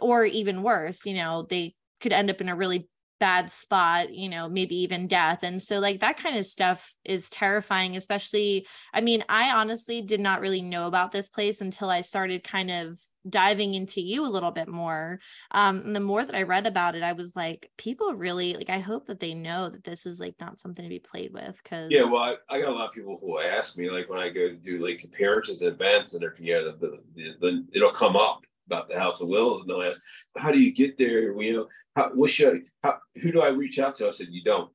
or 0.00 0.24
even 0.24 0.62
worse, 0.62 1.04
you 1.06 1.14
know, 1.14 1.46
they 1.48 1.74
could 2.00 2.12
end 2.12 2.30
up 2.30 2.40
in 2.40 2.48
a 2.48 2.56
really 2.56 2.88
bad 3.18 3.50
spot, 3.50 4.12
you 4.12 4.28
know, 4.28 4.48
maybe 4.48 4.76
even 4.82 5.06
death. 5.06 5.42
And 5.42 5.62
so, 5.62 5.78
like, 5.78 6.00
that 6.00 6.18
kind 6.18 6.36
of 6.36 6.44
stuff 6.44 6.94
is 7.04 7.30
terrifying, 7.30 7.96
especially. 7.96 8.66
I 8.92 9.00
mean, 9.00 9.24
I 9.28 9.52
honestly 9.52 10.02
did 10.02 10.20
not 10.20 10.40
really 10.40 10.60
know 10.60 10.86
about 10.86 11.12
this 11.12 11.28
place 11.28 11.60
until 11.60 11.88
I 11.88 12.02
started 12.02 12.44
kind 12.44 12.70
of 12.70 13.00
diving 13.28 13.74
into 13.74 14.00
you 14.00 14.26
a 14.26 14.28
little 14.28 14.50
bit 14.50 14.68
more. 14.68 15.20
Um, 15.50 15.78
and 15.78 15.96
the 15.96 16.00
more 16.00 16.24
that 16.24 16.34
I 16.34 16.42
read 16.42 16.66
about 16.66 16.94
it, 16.94 17.02
I 17.02 17.12
was 17.12 17.34
like, 17.34 17.70
people 17.76 18.14
really 18.14 18.54
like, 18.54 18.70
I 18.70 18.78
hope 18.78 19.06
that 19.06 19.20
they 19.20 19.34
know 19.34 19.68
that 19.68 19.84
this 19.84 20.06
is 20.06 20.20
like 20.20 20.34
not 20.40 20.60
something 20.60 20.82
to 20.82 20.88
be 20.88 20.98
played 20.98 21.32
with. 21.32 21.62
Cause 21.64 21.90
Yeah, 21.90 22.04
well, 22.04 22.22
I, 22.22 22.36
I 22.48 22.60
got 22.60 22.70
a 22.70 22.74
lot 22.74 22.88
of 22.88 22.94
people 22.94 23.18
who 23.20 23.40
ask 23.40 23.76
me, 23.76 23.90
like 23.90 24.08
when 24.08 24.20
I 24.20 24.30
go 24.30 24.48
to 24.48 24.56
do 24.56 24.78
like 24.78 25.04
appearances 25.04 25.62
and 25.62 25.72
events, 25.72 26.14
and 26.14 26.24
if 26.24 26.38
you 26.40 26.54
know, 26.54 26.72
the, 26.72 26.76
the, 26.76 27.00
the, 27.14 27.34
the, 27.40 27.66
it'll 27.72 27.90
come 27.90 28.16
up 28.16 28.42
about 28.66 28.88
the 28.88 28.98
House 28.98 29.20
of 29.20 29.28
Wills, 29.28 29.60
and 29.60 29.70
they'll 29.70 29.82
ask, 29.82 30.00
"How 30.36 30.50
do 30.50 30.58
you 30.58 30.72
get 30.72 30.98
there? 30.98 31.40
You 31.40 31.56
know, 31.56 31.68
how, 31.94 32.10
what 32.14 32.30
should 32.30 32.62
how, 32.82 32.98
who 33.22 33.32
do 33.32 33.40
I 33.40 33.48
reach 33.48 33.78
out 33.78 33.94
to?" 33.96 34.08
I 34.08 34.10
said, 34.10 34.28
"You 34.30 34.42
don't, 34.42 34.70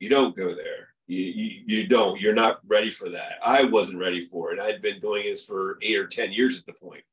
you 0.00 0.08
don't 0.08 0.36
go 0.36 0.54
there. 0.54 0.88
You, 1.06 1.22
you 1.22 1.62
you 1.66 1.86
don't. 1.86 2.20
You're 2.20 2.34
not 2.34 2.58
ready 2.66 2.90
for 2.90 3.08
that. 3.10 3.34
I 3.44 3.64
wasn't 3.64 3.98
ready 3.98 4.20
for 4.20 4.52
it. 4.52 4.60
I'd 4.60 4.82
been 4.82 5.00
doing 5.00 5.24
this 5.24 5.44
for 5.44 5.78
eight 5.82 5.98
or 5.98 6.06
ten 6.06 6.32
years 6.32 6.58
at 6.58 6.66
the 6.66 6.72
point. 6.72 7.04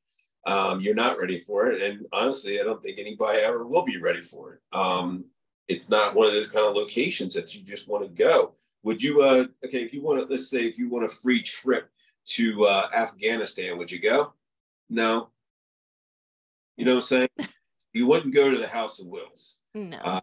Um, 0.46 0.80
you're 0.80 0.94
not 0.94 1.18
ready 1.18 1.40
for 1.40 1.70
it, 1.70 1.82
and 1.82 2.06
honestly, 2.12 2.60
I 2.60 2.64
don't 2.64 2.82
think 2.82 2.98
anybody 2.98 3.38
ever 3.38 3.66
will 3.66 3.84
be 3.84 3.96
ready 3.96 4.20
for 4.20 4.54
it. 4.54 4.76
Um, 4.76 5.24
it's 5.68 5.88
not 5.88 6.14
one 6.14 6.26
of 6.26 6.34
those 6.34 6.50
kind 6.50 6.66
of 6.66 6.74
locations 6.74 7.32
that 7.34 7.54
you 7.54 7.62
just 7.62 7.88
want 7.88 8.04
to 8.04 8.10
go. 8.10 8.54
Would 8.82 9.02
you? 9.02 9.22
Uh, 9.22 9.46
okay, 9.64 9.82
if 9.82 9.94
you 9.94 10.02
want 10.02 10.20
to, 10.20 10.26
let's 10.30 10.50
say, 10.50 10.66
if 10.66 10.78
you 10.78 10.90
want 10.90 11.06
a 11.06 11.08
free 11.08 11.40
trip 11.40 11.88
to 12.26 12.66
uh, 12.66 12.88
Afghanistan, 12.94 13.78
would 13.78 13.90
you 13.90 14.00
go? 14.00 14.34
No. 14.90 15.28
You 16.76 16.84
know 16.84 16.96
what 16.96 17.10
I'm 17.12 17.28
saying? 17.28 17.28
You 17.96 18.08
wouldn't 18.08 18.34
go 18.34 18.50
to 18.50 18.58
the 18.58 18.66
House 18.66 18.98
of 18.98 19.06
Wills 19.06 19.60
no. 19.74 19.96
Uh, 19.98 20.20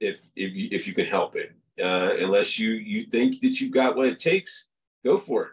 if 0.00 0.26
if 0.36 0.54
you 0.54 0.68
if 0.70 0.86
you 0.86 0.94
can 0.94 1.06
help 1.06 1.36
it, 1.36 1.52
uh, 1.82 2.14
unless 2.18 2.58
you 2.58 2.70
you 2.70 3.04
think 3.04 3.40
that 3.40 3.60
you've 3.60 3.72
got 3.72 3.96
what 3.96 4.08
it 4.08 4.18
takes. 4.18 4.66
Go 5.04 5.18
for 5.18 5.44
it. 5.44 5.50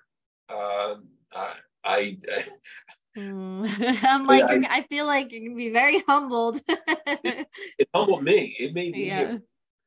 Uh, 0.49 0.95
I, 1.33 1.53
I 1.83 2.17
Mm. 3.17 4.03
I'm 4.03 4.25
like, 4.25 4.43
I- 4.43 4.77
I 4.77 4.81
feel 4.83 5.05
like 5.05 5.31
you 5.31 5.41
can 5.41 5.55
be 5.55 5.69
very 5.69 5.99
humbled. 6.07 6.61
it 6.67 7.89
humbled 7.93 8.23
me. 8.23 8.55
It 8.59 8.73
made 8.73 8.93
me. 8.93 9.07
Yeah. 9.07 9.37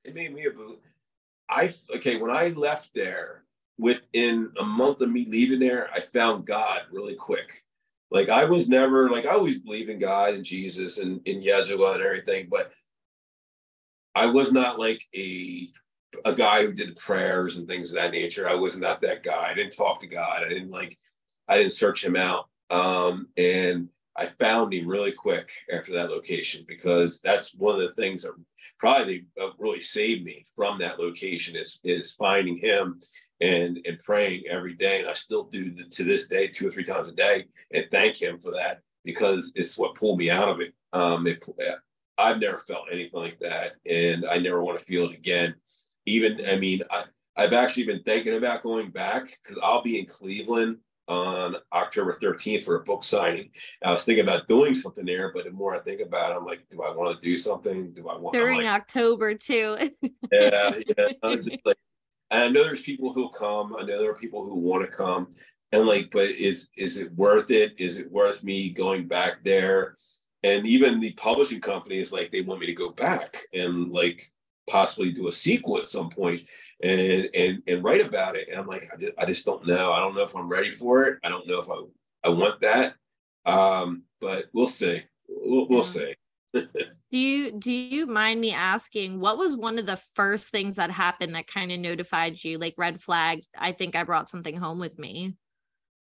It 0.05 0.15
made 0.15 0.35
me. 0.35 0.47
A, 0.47 0.51
I 1.49 1.73
okay 1.97 2.17
when 2.17 2.31
I 2.31 2.49
left 2.49 2.91
there. 2.95 3.43
Within 3.79 4.53
a 4.59 4.65
month 4.65 5.03
of 5.03 5.11
me 5.11 5.27
leaving 5.29 5.59
there, 5.59 5.91
I 5.93 6.01
found 6.01 6.47
God 6.47 6.85
really 6.91 7.15
quick. 7.15 7.63
Like 8.11 8.31
I 8.31 8.45
was 8.47 8.69
never 8.71 9.11
like 9.11 9.27
I 9.27 9.31
always 9.33 9.59
believe 9.59 9.91
in 9.91 9.99
God 9.99 10.33
and 10.33 10.43
Jesus 10.45 10.99
and 10.99 11.21
in 11.27 11.43
Yeshua 11.43 11.95
and 11.95 12.03
everything, 12.03 12.47
but 12.51 12.73
I 14.15 14.27
was 14.27 14.51
not 14.51 14.79
like 14.79 15.03
a 15.15 15.69
a 16.25 16.33
guy 16.33 16.65
who 16.65 16.73
did 16.73 16.97
prayers 16.97 17.57
and 17.57 17.69
things 17.69 17.91
of 17.91 17.97
that 17.97 18.13
nature. 18.13 18.49
I 18.49 18.55
was 18.55 18.79
not 18.79 19.03
that 19.03 19.23
guy. 19.23 19.49
I 19.51 19.55
didn't 19.55 19.77
talk 19.77 20.01
to 20.01 20.07
God. 20.07 20.43
I 20.43 20.49
didn't 20.49 20.71
like 20.71 20.97
I 21.49 21.59
didn't 21.59 21.73
search 21.73 22.03
him 22.03 22.17
out. 22.17 22.49
Um, 22.71 23.29
and 23.37 23.89
I 24.17 24.27
found 24.27 24.73
him 24.73 24.89
really 24.89 25.13
quick 25.13 25.51
after 25.71 25.93
that 25.93 26.11
location 26.11 26.65
because 26.67 27.21
that's 27.21 27.55
one 27.55 27.75
of 27.75 27.83
the 27.83 27.95
things 27.95 28.23
that 28.23 28.33
probably 28.79 29.27
uh, 29.41 29.49
really 29.59 29.81
saved 29.81 30.25
me 30.25 30.47
from 30.57 30.79
that 30.79 30.99
location 30.99 31.57
is 31.57 31.81
is 31.85 32.13
finding 32.13 32.57
him 32.57 33.01
and 33.41 33.79
and 33.85 33.99
praying 34.01 34.45
every 34.49 34.75
day. 34.75 35.01
And 35.01 35.09
I 35.09 35.15
still 35.15 35.45
do 35.45 35.85
to 35.85 36.05
this 36.05 36.29
day, 36.29 36.49
two 36.49 36.69
or 36.69 36.71
three 36.71 36.85
times 36.85 37.09
a 37.09 37.13
day, 37.13 37.47
and 37.73 37.87
thank 37.91 38.21
him 38.21 38.39
for 38.39 38.53
that 38.53 38.81
because 39.05 39.53
it's 39.55 39.77
what 39.77 39.95
pulled 39.95 40.19
me 40.19 40.31
out 40.31 40.49
of 40.49 40.61
it. 40.61 40.73
Um, 40.93 41.27
it 41.27 41.45
I've 42.19 42.41
never 42.41 42.59
felt 42.59 42.89
anything 42.91 43.21
like 43.21 43.39
that, 43.41 43.75
and 43.85 44.25
I 44.25 44.39
never 44.39 44.63
want 44.63 44.79
to 44.79 44.85
feel 44.85 45.05
it 45.05 45.15
again. 45.15 45.55
Even 46.07 46.41
I 46.47 46.57
mean, 46.57 46.83
I, 46.91 47.05
I've 47.37 47.53
actually 47.53 47.85
been 47.85 48.03
thinking 48.03 48.37
about 48.37 48.63
going 48.63 48.91
back 48.91 49.39
because 49.43 49.59
I'll 49.63 49.83
be 49.83 49.99
in 49.99 50.07
Cleveland 50.07 50.79
on 51.09 51.57
October 51.73 52.13
13th 52.13 52.65
for 52.65 52.77
a 52.77 52.83
book 52.83 53.05
signing. 53.05 53.51
I 53.85 53.93
was 53.93 54.05
thinking 54.05 54.25
about 54.25 54.49
doing 54.49 54.75
something 54.75 55.05
there, 55.05 55.33
but 55.33 55.45
the 55.45 55.51
more 55.51 55.75
I 55.75 55.81
think 55.81 56.01
about 56.01 56.33
it, 56.33 56.37
I'm 56.37 56.45
like, 56.45 56.69
do 56.71 56.83
I 56.83 56.95
want 56.95 57.15
to 57.15 57.25
do 57.25 57.39
something? 57.39 57.93
Do 57.93 58.09
I 58.09 58.17
want 58.17 58.35
During 58.35 58.63
like, 58.63 58.75
October 58.75 59.35
too. 59.35 59.77
yeah, 60.33 60.73
yeah. 60.99 61.09
I 61.23 61.41
like, 61.65 61.79
and 62.31 62.43
I 62.43 62.49
know 62.49 62.65
there's 62.65 62.83
people 62.83 63.13
who'll 63.13 63.29
come. 63.29 63.77
I 63.77 63.83
know 63.83 64.01
there 64.01 64.11
are 64.11 64.17
people 64.17 64.45
who 64.45 64.57
want 64.57 64.89
to 64.89 64.97
come, 64.97 65.35
and 65.73 65.87
like, 65.87 66.11
but 66.11 66.31
is 66.31 66.69
is 66.77 66.97
it 66.97 67.15
worth 67.15 67.51
it? 67.51 67.75
Is 67.79 67.97
it 67.97 68.11
worth 68.11 68.43
me 68.43 68.71
going 68.71 69.07
back 69.07 69.45
there? 69.45 69.97
And 70.43 70.67
even 70.67 71.01
the 71.01 71.13
publishing 71.13 71.61
company 71.61 71.99
is 71.99 72.13
like, 72.13 72.31
they 72.31 72.41
want 72.41 72.61
me 72.61 72.67
to 72.67 72.73
go 72.73 72.91
back 72.91 73.43
and 73.53 73.91
like 73.91 74.31
possibly 74.69 75.13
do 75.13 75.29
a 75.29 75.33
sequel 75.33 75.79
at 75.79 75.89
some 75.89 76.11
point 76.11 76.43
and 76.83 77.29
and 77.35 77.63
and 77.67 77.85
write 77.85 78.05
about 78.05 78.37
it. 78.37 78.49
And 78.49 78.59
I'm 78.59 78.67
like, 78.67 78.89
I 78.93 78.97
just, 78.97 79.13
I 79.19 79.25
just 79.25 79.47
don't 79.47 79.67
know. 79.67 79.93
I 79.93 80.01
don't 80.01 80.15
know 80.15 80.23
if 80.23 80.35
I'm 80.35 80.49
ready 80.49 80.71
for 80.71 81.05
it. 81.05 81.19
I 81.25 81.29
don't 81.29 81.47
know 81.47 81.61
if 81.61 81.69
I 81.71 82.29
I 82.29 82.29
want 82.31 82.61
that. 82.61 82.95
Um, 83.45 84.03
but 84.21 84.47
we'll 84.53 84.67
see. 84.67 85.03
We'll, 85.29 85.69
we'll 85.69 85.79
Yeah. 85.79 85.85
see. 85.85 86.15
do 87.13 87.19
you 87.19 87.53
do 87.53 87.73
you 87.73 88.07
mind 88.07 88.41
me 88.41 88.53
asking 88.53 89.21
what 89.21 89.39
was 89.39 89.57
one 89.57 89.79
of 89.79 89.87
the 89.87 89.97
first 89.97 90.51
things 90.51 90.77
that 90.77 90.91
happened 90.91 91.35
that 91.35 91.47
kind 91.47 91.71
of 91.71 91.79
notified 91.79 92.43
you 92.43 92.59
like 92.59 92.75
red 92.77 93.01
flags? 93.01 93.49
I 93.57 93.73
think 93.73 93.95
I 93.95 94.05
brought 94.05 94.29
something 94.29 94.57
home 94.57 94.79
with 94.79 94.99
me. 94.99 95.35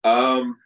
Um, 0.04 0.58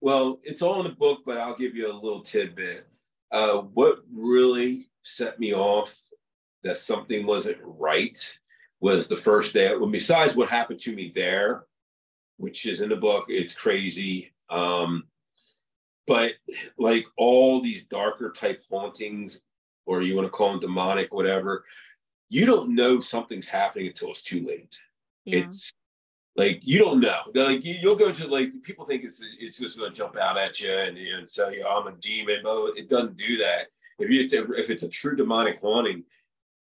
well, 0.00 0.38
it's 0.44 0.62
all 0.62 0.78
in 0.80 0.84
the 0.84 0.96
book, 0.96 1.20
but 1.26 1.38
I'll 1.38 1.56
give 1.56 1.74
you 1.74 1.90
a 1.90 1.92
little 1.92 2.20
tidbit. 2.20 2.86
Uh, 3.32 3.62
what 3.62 3.98
really 4.12 4.90
set 5.02 5.40
me 5.40 5.54
off 5.54 5.98
that 6.62 6.78
something 6.78 7.26
wasn't 7.26 7.58
right 7.62 8.18
was 8.80 9.08
the 9.08 9.16
first 9.16 9.52
day. 9.54 9.74
Well, 9.76 9.88
besides 9.90 10.36
what 10.36 10.48
happened 10.48 10.80
to 10.80 10.94
me 10.94 11.12
there, 11.14 11.64
which 12.36 12.66
is 12.66 12.80
in 12.80 12.88
the 12.88 12.96
book, 12.96 13.26
it's 13.28 13.54
crazy. 13.54 14.32
Um, 14.50 15.04
but 16.06 16.32
like 16.78 17.06
all 17.16 17.60
these 17.60 17.84
darker 17.84 18.32
type 18.32 18.62
hauntings, 18.70 19.42
or 19.86 20.02
you 20.02 20.14
want 20.14 20.26
to 20.26 20.30
call 20.30 20.50
them 20.50 20.60
demonic, 20.60 21.12
whatever, 21.12 21.64
you 22.28 22.46
don't 22.46 22.74
know 22.74 23.00
something's 23.00 23.46
happening 23.46 23.88
until 23.88 24.10
it's 24.10 24.22
too 24.22 24.44
late 24.46 24.78
Yeah. 25.24 25.40
it's 25.40 25.72
like 26.36 26.60
you 26.62 26.78
don't 26.78 27.00
know. 27.00 27.20
Like 27.34 27.64
you, 27.64 27.74
you'll 27.80 27.96
go 27.96 28.12
to 28.12 28.28
like 28.28 28.50
people 28.62 28.86
think 28.86 29.02
it's 29.04 29.24
it's 29.40 29.58
just 29.58 29.76
going 29.78 29.92
to 29.92 29.96
jump 29.96 30.16
out 30.16 30.38
at 30.38 30.60
you 30.60 30.70
and, 30.70 30.96
and 30.96 31.28
tell 31.28 31.52
you 31.52 31.66
I'm 31.66 31.88
a 31.88 31.92
demon, 31.96 32.40
but 32.44 32.76
it 32.76 32.88
doesn't 32.88 33.16
do 33.16 33.36
that. 33.38 33.66
If 33.98 34.08
you 34.08 34.20
if 34.56 34.70
it's 34.70 34.84
a 34.84 34.88
true 34.88 35.16
demonic 35.16 35.60
haunting, 35.60 36.04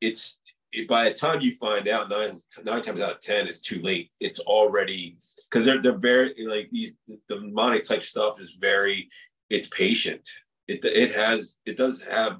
it's 0.02 0.40
it, 0.72 0.88
by 0.88 1.06
the 1.06 1.16
time 1.16 1.42
you 1.42 1.56
find 1.56 1.88
out 1.88 2.10
nine 2.10 2.38
nine 2.64 2.82
times 2.82 3.02
out 3.02 3.14
of 3.14 3.22
ten, 3.22 3.48
it's 3.48 3.62
too 3.62 3.82
late. 3.82 4.12
It's 4.20 4.40
already 4.40 5.18
because 5.50 5.66
they're 5.66 5.82
they're 5.82 5.98
very 5.98 6.34
like 6.46 6.70
these 6.72 6.96
the 7.08 7.20
demonic 7.30 7.86
type 7.86 8.04
stuff 8.04 8.40
is 8.40 8.58
very 8.60 9.10
it's 9.50 9.68
patient. 9.68 10.28
It 10.68 10.84
it 10.84 11.16
has 11.16 11.60
it 11.66 11.78
does 11.78 12.02
have 12.02 12.40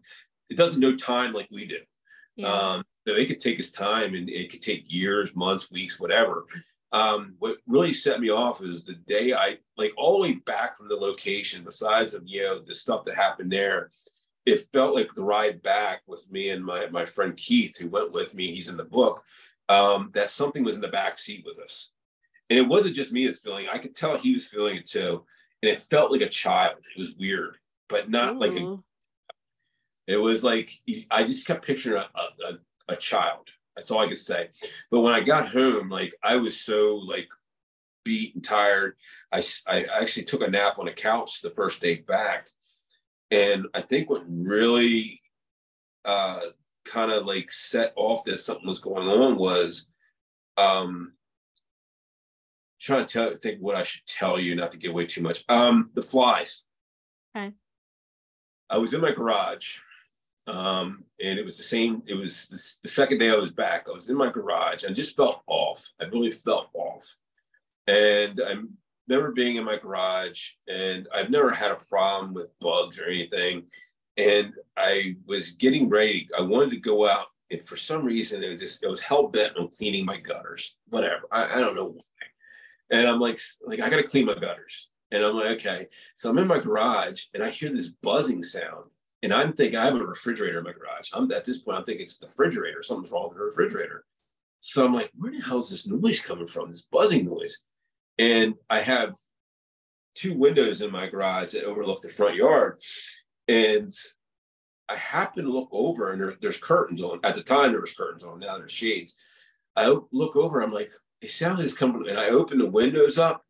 it 0.50 0.58
doesn't 0.58 0.80
know 0.80 0.96
time 0.96 1.34
like 1.34 1.48
we 1.52 1.66
do. 1.66 1.80
Yeah. 2.36 2.52
Um, 2.52 2.84
so 3.08 3.16
it 3.16 3.28
could 3.28 3.40
take 3.40 3.60
its 3.60 3.72
time 3.72 4.16
and 4.16 4.30
it 4.30 4.52
could 4.52 4.62
take 4.62 4.84
years, 4.88 5.36
months, 5.36 5.72
weeks, 5.72 6.00
whatever. 6.00 6.46
Um, 6.92 7.36
what 7.40 7.58
really 7.68 7.94
set 7.94 8.20
me 8.20 8.30
off 8.30 8.64
is 8.64 8.86
the 8.86 8.94
day 8.94 9.34
I 9.34 9.58
like 9.78 9.94
all 9.98 10.14
the 10.14 10.22
way 10.22 10.34
back 10.46 10.78
from 10.78 10.88
the 10.88 10.96
location, 10.96 11.64
besides 11.64 12.14
of 12.14 12.24
you 12.26 12.42
know 12.42 12.60
the 12.60 12.76
stuff 12.76 13.06
that 13.06 13.16
happened 13.16 13.52
there, 13.52 13.92
it 14.46 14.68
felt 14.72 14.96
like 14.96 15.14
the 15.16 15.24
ride 15.24 15.62
back 15.62 16.02
with 16.08 16.30
me 16.32 16.50
and 16.50 16.64
my 16.64 16.88
my 16.88 17.06
friend 17.06 17.36
Keith, 17.36 17.78
who 17.78 17.90
went 17.90 18.12
with 18.12 18.34
me, 18.34 18.52
he's 18.52 18.70
in 18.70 18.78
the 18.78 18.84
book, 18.84 19.24
um, 19.70 20.12
that 20.14 20.30
something 20.30 20.64
was 20.64 20.76
in 20.76 20.82
the 20.82 20.88
back 20.88 21.18
seat 21.18 21.44
with 21.46 21.64
us. 21.64 21.92
And 22.50 22.60
it 22.60 22.68
wasn't 22.68 22.96
just 22.96 23.12
me 23.12 23.26
that's 23.26 23.40
feeling, 23.40 23.68
I 23.72 23.80
could 23.80 23.96
tell 23.96 24.16
he 24.18 24.34
was 24.34 24.48
feeling 24.48 24.78
it 24.78 24.86
too. 24.86 25.26
And 25.64 25.72
it 25.72 25.82
felt 25.82 26.12
like 26.12 26.22
a 26.22 26.30
child. 26.30 26.76
It 26.96 27.00
was 27.00 27.16
weird, 27.16 27.58
but 27.90 28.10
not 28.10 28.38
like 28.38 28.54
a 28.54 28.78
it 30.08 30.18
was 30.18 30.44
like 30.44 30.72
I 31.10 31.24
just 31.24 31.48
kept 31.48 31.66
picturing 31.66 32.02
a, 32.02 32.20
a, 32.20 32.54
a, 32.54 32.94
a 32.94 32.96
child. 32.96 33.50
That's 33.76 33.92
all 33.92 34.00
I 34.00 34.08
could 34.08 34.18
say. 34.18 34.50
But 34.92 35.02
when 35.02 35.14
I 35.14 35.22
got 35.22 35.50
home, 35.50 35.90
like 35.90 36.14
I 36.24 36.38
was 36.38 36.62
so 36.62 36.96
like 36.98 37.28
beat 38.04 38.36
and 38.36 38.44
tired. 38.44 38.96
I 39.32 39.44
I 39.68 39.86
actually 40.00 40.26
took 40.26 40.42
a 40.42 40.50
nap 40.50 40.80
on 40.80 40.88
a 40.88 40.94
couch 40.94 41.42
the 41.42 41.50
first 41.50 41.82
day 41.82 41.96
back. 41.96 42.48
And 43.32 43.68
I 43.74 43.82
think 43.82 44.10
what 44.10 44.24
really 44.28 45.22
uh, 46.04 46.42
kind 46.86 47.12
of 47.12 47.26
like 47.26 47.52
set 47.52 47.94
off 47.96 48.24
that 48.26 48.40
something 48.40 48.68
was 48.68 48.80
going 48.80 49.08
on 49.08 49.38
was 49.38 49.90
um, 50.58 51.14
trying 52.80 53.06
to 53.06 53.12
tell, 53.12 53.34
think 53.34 53.60
what 53.60 53.76
I 53.76 53.84
should 53.84 54.06
tell 54.06 54.40
you, 54.40 54.56
not 54.56 54.72
to 54.72 54.78
give 54.78 54.92
away 54.92 55.06
too 55.06 55.22
much. 55.22 55.44
Um, 55.50 55.90
the 55.96 56.02
flies. 56.02 56.64
Okay. 57.36 57.54
I 58.70 58.78
was 58.78 58.94
in 58.94 59.02
my 59.02 59.12
garage 59.12 59.78
um, 60.48 61.04
and 61.24 61.40
it 61.40 61.46
was 61.46 61.58
the 61.58 61.64
same. 61.64 62.04
It 62.06 62.14
was 62.14 62.48
the, 62.48 62.88
the 62.88 62.90
second 62.90 63.18
day 63.18 63.32
I 63.32 63.36
was 63.36 63.52
back. 63.52 63.88
I 63.90 63.94
was 63.94 64.10
in 64.10 64.18
my 64.18 64.30
garage 64.30 64.84
and 64.84 64.96
just 64.96 65.16
felt 65.16 65.42
off. 65.48 65.92
I 66.00 66.06
really 66.06 66.32
felt 66.32 66.70
off. 66.74 67.18
And 67.88 68.40
I'm 68.40 68.78
never 69.08 69.32
being 69.32 69.56
in 69.56 69.66
my 69.66 69.78
garage, 69.78 70.52
and 70.68 71.08
I've 71.14 71.30
never 71.30 71.52
had 71.52 71.72
a 71.72 71.86
problem 71.90 72.34
with 72.34 72.58
bugs 72.60 73.00
or 73.00 73.06
anything. 73.06 73.64
And 74.18 74.54
I 74.78 75.16
was 75.26 75.52
getting 75.52 75.90
ready. 75.90 76.30
I 76.38 76.42
wanted 76.42 76.72
to 76.72 76.80
go 76.80 77.08
out, 77.08 77.28
and 77.52 77.62
for 77.62 77.78
some 77.78 78.06
reason, 78.06 78.44
it 78.44 78.50
was 78.50 78.62
just 78.62 78.84
I 78.84 78.88
was 78.88 79.02
hell 79.02 79.28
bent 79.28 79.58
on 79.58 79.70
cleaning 79.70 80.06
my 80.06 80.18
gutters. 80.18 80.78
Whatever. 80.90 81.24
I, 81.32 81.58
I 81.58 81.60
don't 81.60 81.76
know 81.76 81.86
why. 81.86 82.28
And 82.92 83.08
I'm 83.08 83.20
like, 83.20 83.40
like 83.66 83.82
I 83.82 83.90
got 83.90 83.98
to 83.98 84.04
clean 84.04 84.26
my 84.26 84.36
gutters. 84.36 84.90
And 85.12 85.24
I'm 85.24 85.36
like, 85.36 85.52
okay. 85.52 85.88
So 86.16 86.30
I'm 86.30 86.38
in 86.38 86.48
my 86.48 86.60
garage, 86.60 87.26
and 87.34 87.44
I 87.44 87.50
hear 87.50 87.70
this 87.70 87.88
buzzing 88.02 88.44
sound. 88.44 88.86
And 89.24 89.34
I'm 89.34 89.54
thinking 89.54 89.80
I 89.80 89.86
have 89.86 89.96
a 89.96 90.06
refrigerator 90.06 90.60
in 90.60 90.66
my 90.66 90.74
garage. 90.74 91.10
I'm 91.14 91.32
at 91.32 91.46
this 91.46 91.62
point, 91.62 91.78
I'm 91.78 91.84
thinking 91.84 92.04
it's 92.04 92.20
the 92.20 92.28
refrigerator. 92.28 92.84
Something's 92.84 93.12
wrong 93.12 93.30
with 93.30 93.38
the 93.38 93.44
refrigerator. 93.44 94.06
So 94.60 94.86
I'm 94.86 94.94
like, 94.94 95.12
where 95.16 95.32
the 95.32 95.40
hell 95.40 95.60
is 95.60 95.70
this 95.70 95.88
noise 95.88 96.20
coming 96.20 96.48
from? 96.48 96.70
This 96.70 96.86
buzzing 96.92 97.26
noise. 97.26 97.62
And 98.18 98.56
I 98.70 98.80
have 98.80 99.16
two 100.16 100.38
windows 100.38 100.82
in 100.82 100.92
my 100.92 101.08
garage 101.08 101.52
that 101.52 101.66
overlook 101.66 102.02
the 102.02 102.10
front 102.10 102.36
yard. 102.36 102.82
And 103.48 103.92
I 104.88 104.96
happen 104.96 105.46
to 105.46 105.52
look 105.52 105.70
over 105.72 106.12
and 106.12 106.22
there's 106.22 106.36
there's 106.42 106.58
curtains 106.58 107.02
on. 107.02 107.20
At 107.24 107.36
the 107.36 107.44
time 107.44 107.72
there 107.72 107.82
was 107.82 107.94
curtains 107.94 108.24
on, 108.24 108.40
now 108.40 108.58
there's 108.58 108.72
shades. 108.72 109.16
I 109.76 109.96
look 110.12 110.36
over, 110.36 110.62
I'm 110.62 110.72
like, 110.72 110.92
it 111.22 111.32
sounds 111.32 111.60
like 111.60 111.66
it's 111.66 111.76
coming. 111.76 112.08
And 112.08 112.20
I 112.20 112.30
open 112.30 112.58
the 112.58 112.70
windows 112.70 113.18
up 113.18 113.44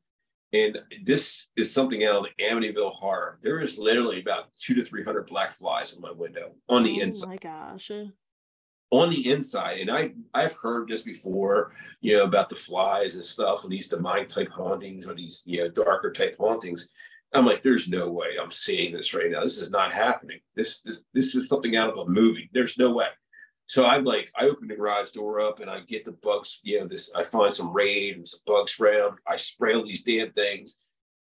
and 0.53 0.79
this 1.03 1.49
is 1.55 1.73
something 1.73 2.05
out 2.05 2.15
of 2.15 2.23
the 2.23 2.43
Amityville 2.43 2.93
horror. 2.93 3.39
There 3.43 3.59
is 3.59 3.77
literally 3.77 4.21
about 4.21 4.53
two 4.59 4.73
to 4.75 4.83
three 4.83 5.03
hundred 5.03 5.27
black 5.27 5.53
flies 5.53 5.93
in 5.93 6.01
my 6.01 6.11
window 6.11 6.53
on 6.69 6.83
the 6.83 6.99
oh 6.99 7.03
inside. 7.03 7.27
my 7.27 7.37
gosh. 7.37 7.91
On 8.91 9.09
the 9.09 9.31
inside, 9.31 9.79
and 9.79 9.91
I 9.91 10.13
I've 10.33 10.53
heard 10.53 10.87
this 10.87 11.01
before, 11.01 11.73
you 12.01 12.15
know, 12.15 12.23
about 12.23 12.49
the 12.49 12.55
flies 12.55 13.15
and 13.15 13.25
stuff, 13.25 13.63
and 13.63 13.71
these 13.71 13.89
demonic 13.89 14.29
type 14.29 14.49
hauntings 14.49 15.07
or 15.07 15.15
these 15.15 15.43
you 15.45 15.59
know 15.59 15.69
darker 15.69 16.11
type 16.11 16.37
hauntings. 16.39 16.89
I'm 17.33 17.45
like, 17.45 17.61
there's 17.61 17.89
no 17.89 18.09
way 18.09 18.37
I'm 18.41 18.51
seeing 18.51 18.93
this 18.93 19.13
right 19.13 19.29
now. 19.29 19.43
This 19.43 19.59
is 19.59 19.71
not 19.71 19.91
happening. 19.91 20.39
This 20.55 20.79
this 20.81 21.03
this 21.13 21.35
is 21.35 21.49
something 21.49 21.75
out 21.75 21.89
of 21.89 21.97
a 21.97 22.09
movie. 22.09 22.49
There's 22.53 22.77
no 22.77 22.91
way. 22.93 23.07
So 23.67 23.85
I'm 23.85 24.03
like, 24.03 24.31
I 24.37 24.45
open 24.45 24.67
the 24.67 24.75
garage 24.75 25.11
door 25.11 25.39
up 25.39 25.59
and 25.59 25.69
I 25.69 25.79
get 25.81 26.05
the 26.05 26.11
bugs, 26.11 26.59
you 26.63 26.79
know, 26.79 26.87
this 26.87 27.11
I 27.15 27.23
find 27.23 27.53
some 27.53 27.73
raid 27.73 28.15
and 28.15 28.27
some 28.27 28.41
bug 28.45 28.69
spray. 28.69 29.01
I 29.27 29.37
spray 29.37 29.73
all 29.73 29.83
these 29.83 30.03
damn 30.03 30.31
things. 30.33 30.79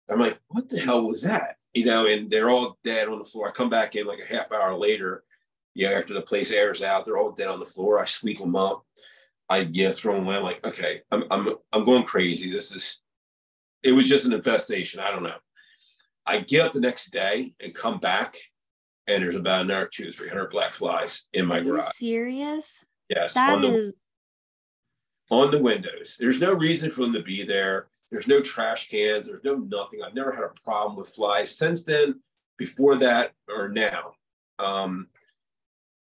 I'm 0.09 0.19
like, 0.19 0.41
what 0.49 0.69
the 0.69 0.81
hell 0.81 1.07
was 1.07 1.23
that? 1.23 1.57
You 1.75 1.85
know, 1.85 2.07
and 2.07 2.31
they're 2.31 2.51
all 2.51 2.79
dead 2.83 3.09
on 3.09 3.19
the 3.19 3.25
floor. 3.25 3.49
I 3.49 3.53
come 3.53 3.71
back 3.71 3.95
in 3.95 4.07
like 4.07 4.21
a 4.21 4.35
half 4.35 4.53
hour 4.53 4.77
later, 4.77 5.23
you 5.75 5.89
know, 5.89 5.95
after 5.95 6.15
the 6.15 6.23
place 6.23 6.51
airs 6.51 6.83
out, 6.83 7.05
they're 7.05 7.19
all 7.19 7.33
dead 7.33 7.49
on 7.49 7.61
the 7.61 7.67
floor. 7.67 7.99
I 7.99 8.05
sweep 8.05 8.39
them 8.39 8.57
up. 8.57 8.85
I 9.49 9.69
yeah, 9.73 9.91
throw 9.91 10.15
them 10.15 10.27
away. 10.27 10.37
I'm 10.37 10.43
like, 10.43 10.65
okay, 10.65 11.03
I'm 11.11 11.25
I'm 11.31 11.55
I'm 11.73 11.85
going 11.85 12.05
crazy. 12.05 12.51
This 12.51 12.73
is 12.73 13.03
it 13.83 13.93
was 13.93 14.09
just 14.09 14.27
an 14.27 14.33
infestation. 14.33 15.01
I 15.01 15.11
don't 15.11 15.23
know. 15.23 15.39
I 16.27 16.41
get 16.41 16.67
up 16.67 16.73
the 16.73 16.81
next 16.81 17.11
day 17.13 17.55
and 17.61 17.75
come 17.75 17.99
back, 17.99 18.37
and 19.07 19.23
there's 19.23 19.35
about 19.37 19.63
another 19.63 19.91
two 19.93 20.05
to 20.05 20.13
three 20.13 20.29
hundred 20.29 20.51
black 20.51 20.73
flies 20.73 21.25
in 21.33 21.47
my 21.47 21.59
Are 21.59 21.65
garage. 21.65 21.93
serious? 21.95 22.85
Yes, 23.09 23.35
That 23.35 23.55
on 23.55 23.63
the 23.63 23.69
is 23.69 23.95
on 25.31 25.51
the 25.51 25.59
windows. 25.59 26.17
There's 26.19 26.41
no 26.41 26.53
reason 26.55 26.91
for 26.91 27.03
them 27.03 27.13
to 27.15 27.23
be 27.23 27.45
there. 27.45 27.89
There's 28.11 28.29
no 28.29 28.41
trash 28.41 28.89
cans. 28.89 29.27
There's 29.27 29.45
no 29.45 29.57
nothing. 29.57 30.01
I've 30.03 30.15
never 30.15 30.33
had 30.33 30.45
a 30.45 30.53
problem 30.65 30.97
with 30.97 31.09
flies 31.09 31.57
since 31.57 31.85
then, 31.85 32.21
before 32.59 32.97
that, 32.97 33.33
or 33.49 33.69
now. 33.69 34.13
Um, 34.59 35.09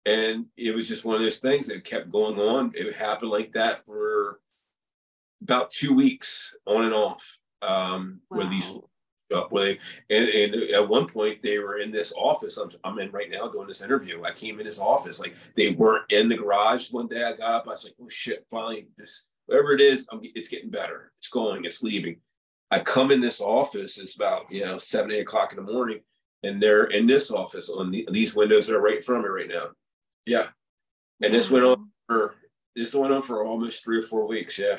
and 0.07 0.45
it 0.55 0.73
was 0.73 0.87
just 0.87 1.03
one 1.03 1.17
of 1.17 1.21
those 1.21 1.39
things 1.39 1.67
that 1.67 1.83
kept 1.83 2.11
going 2.11 2.39
on. 2.39 2.71
It 2.75 2.95
happened 2.95 3.31
like 3.31 3.51
that 3.53 3.85
for 3.85 4.39
about 5.41 5.69
two 5.69 5.93
weeks, 5.93 6.55
on 6.65 6.85
and 6.85 6.93
off. 6.93 7.39
Um, 7.61 8.21
where 8.29 8.47
these 8.47 8.71
up 9.33 9.51
where 9.51 9.65
they 9.65 9.79
and, 10.09 10.29
and 10.29 10.71
at 10.71 10.87
one 10.87 11.07
point 11.07 11.41
they 11.41 11.57
were 11.57 11.79
in 11.79 11.91
this 11.91 12.13
office 12.15 12.55
I'm, 12.57 12.69
I'm 12.83 12.99
in 12.99 13.11
right 13.11 13.29
now 13.29 13.47
doing 13.47 13.67
this 13.67 13.81
interview. 13.81 14.23
I 14.23 14.31
came 14.31 14.59
in 14.59 14.65
this 14.65 14.79
office 14.79 15.19
like 15.19 15.35
they 15.55 15.71
weren't 15.71 16.09
in 16.11 16.29
the 16.29 16.37
garage. 16.37 16.91
One 16.91 17.07
day 17.07 17.23
i 17.23 17.33
got 17.33 17.53
up 17.53 17.67
i 17.67 17.71
was 17.71 17.83
like 17.83 17.95
oh 18.01 18.07
shit 18.07 18.45
finally 18.49 18.87
this 18.95 19.25
whatever 19.47 19.73
it 19.73 19.81
is 19.81 20.07
I'm, 20.11 20.21
it's 20.23 20.47
getting 20.47 20.69
better. 20.69 21.11
It's 21.17 21.27
going 21.27 21.65
it's 21.65 21.83
leaving. 21.83 22.17
I 22.69 22.79
come 22.79 23.11
in 23.11 23.19
this 23.19 23.41
office 23.41 23.97
it's 23.97 24.15
about 24.15 24.51
you 24.51 24.63
know 24.63 24.77
seven 24.77 25.11
eight 25.11 25.21
o'clock 25.21 25.51
in 25.51 25.57
the 25.57 25.73
morning 25.73 25.99
and 26.43 26.61
they're 26.61 26.85
in 26.85 27.07
this 27.07 27.31
office 27.31 27.69
on 27.69 27.91
the, 27.91 28.07
these 28.11 28.35
windows 28.35 28.67
that 28.67 28.75
are 28.75 28.81
right 28.81 28.97
in 28.97 29.03
front 29.03 29.25
of 29.25 29.31
me 29.31 29.41
right 29.41 29.49
now 29.49 29.69
yeah 30.28 30.47
and 31.23 31.34
this 31.34 31.49
went 31.49 31.65
on 31.65 31.89
for 32.07 32.36
this 32.75 32.93
went 32.93 33.11
on 33.13 33.23
for 33.23 33.43
almost 33.43 33.84
three 33.84 33.97
or 33.97 34.03
four 34.03 34.28
weeks 34.28 34.59
yeah 34.59 34.78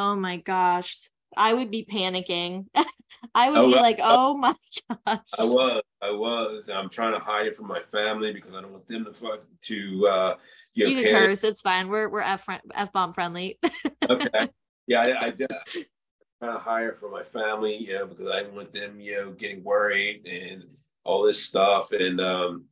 Oh 0.00 0.14
my 0.14 0.36
gosh. 0.36 1.10
I 1.36 1.52
would 1.52 1.72
be 1.72 1.84
panicking. 1.84 2.66
I 3.34 3.50
would 3.50 3.58
Oh, 3.58 3.66
be 3.66 3.74
like, 3.74 3.98
oh 4.00 4.36
my 4.36 4.54
gosh. 4.88 5.18
I 5.36 5.44
was, 5.44 5.82
I 6.00 6.10
was. 6.12 6.62
I'm 6.72 6.88
trying 6.88 7.14
to 7.14 7.18
hide 7.18 7.46
it 7.46 7.56
from 7.56 7.66
my 7.66 7.80
family 7.80 8.32
because 8.32 8.54
I 8.54 8.60
don't 8.60 8.70
want 8.70 8.86
them 8.86 9.04
to 9.06 9.12
fuck 9.12 9.40
to 9.62 10.06
uh 10.06 10.36
you, 10.74 10.84
know, 10.84 10.90
you 10.90 10.96
can 11.02 11.04
panic. 11.12 11.28
curse. 11.30 11.42
It's 11.42 11.60
fine. 11.62 11.88
We're 11.88 12.08
we're 12.08 12.20
f 12.20 12.46
f 12.72 12.92
bomb 12.92 13.12
friendly. 13.12 13.58
Okay. 14.08 14.48
Yeah, 14.86 15.00
I, 15.00 15.26
I. 15.26 15.30
Trying 15.32 16.52
to 16.52 16.58
hide 16.60 16.84
it 16.84 17.00
from 17.00 17.10
my 17.10 17.24
family, 17.24 17.76
you 17.76 17.94
know, 17.94 18.06
because 18.06 18.30
I 18.30 18.38
didn't 18.44 18.54
want 18.54 18.72
them, 18.72 19.00
you 19.00 19.12
know, 19.14 19.32
getting 19.32 19.64
worried 19.64 20.26
and 20.26 20.62
all 21.02 21.24
this 21.24 21.42
stuff. 21.44 21.90
And 21.90 22.20
um 22.20 22.66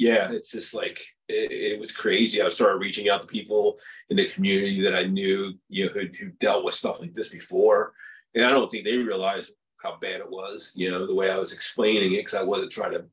yeah, 0.00 0.32
it's 0.32 0.50
just 0.50 0.72
like 0.72 0.98
it, 1.28 1.52
it 1.52 1.78
was 1.78 1.92
crazy. 1.92 2.40
I 2.40 2.48
started 2.48 2.78
reaching 2.78 3.10
out 3.10 3.20
to 3.20 3.26
people 3.26 3.78
in 4.08 4.16
the 4.16 4.24
community 4.30 4.80
that 4.80 4.94
I 4.94 5.02
knew, 5.02 5.52
you 5.68 5.84
know, 5.84 5.92
who, 5.92 6.06
who 6.18 6.30
dealt 6.40 6.64
with 6.64 6.74
stuff 6.74 7.00
like 7.00 7.12
this 7.12 7.28
before. 7.28 7.92
And 8.34 8.42
I 8.46 8.50
don't 8.50 8.70
think 8.70 8.86
they 8.86 8.96
realized 8.96 9.52
how 9.82 9.98
bad 9.98 10.20
it 10.20 10.30
was, 10.30 10.72
you 10.74 10.90
know, 10.90 11.06
the 11.06 11.14
way 11.14 11.30
I 11.30 11.36
was 11.36 11.52
explaining 11.52 12.14
it, 12.14 12.20
because 12.20 12.32
I 12.32 12.42
wasn't 12.42 12.72
trying 12.72 12.92
to, 12.92 13.04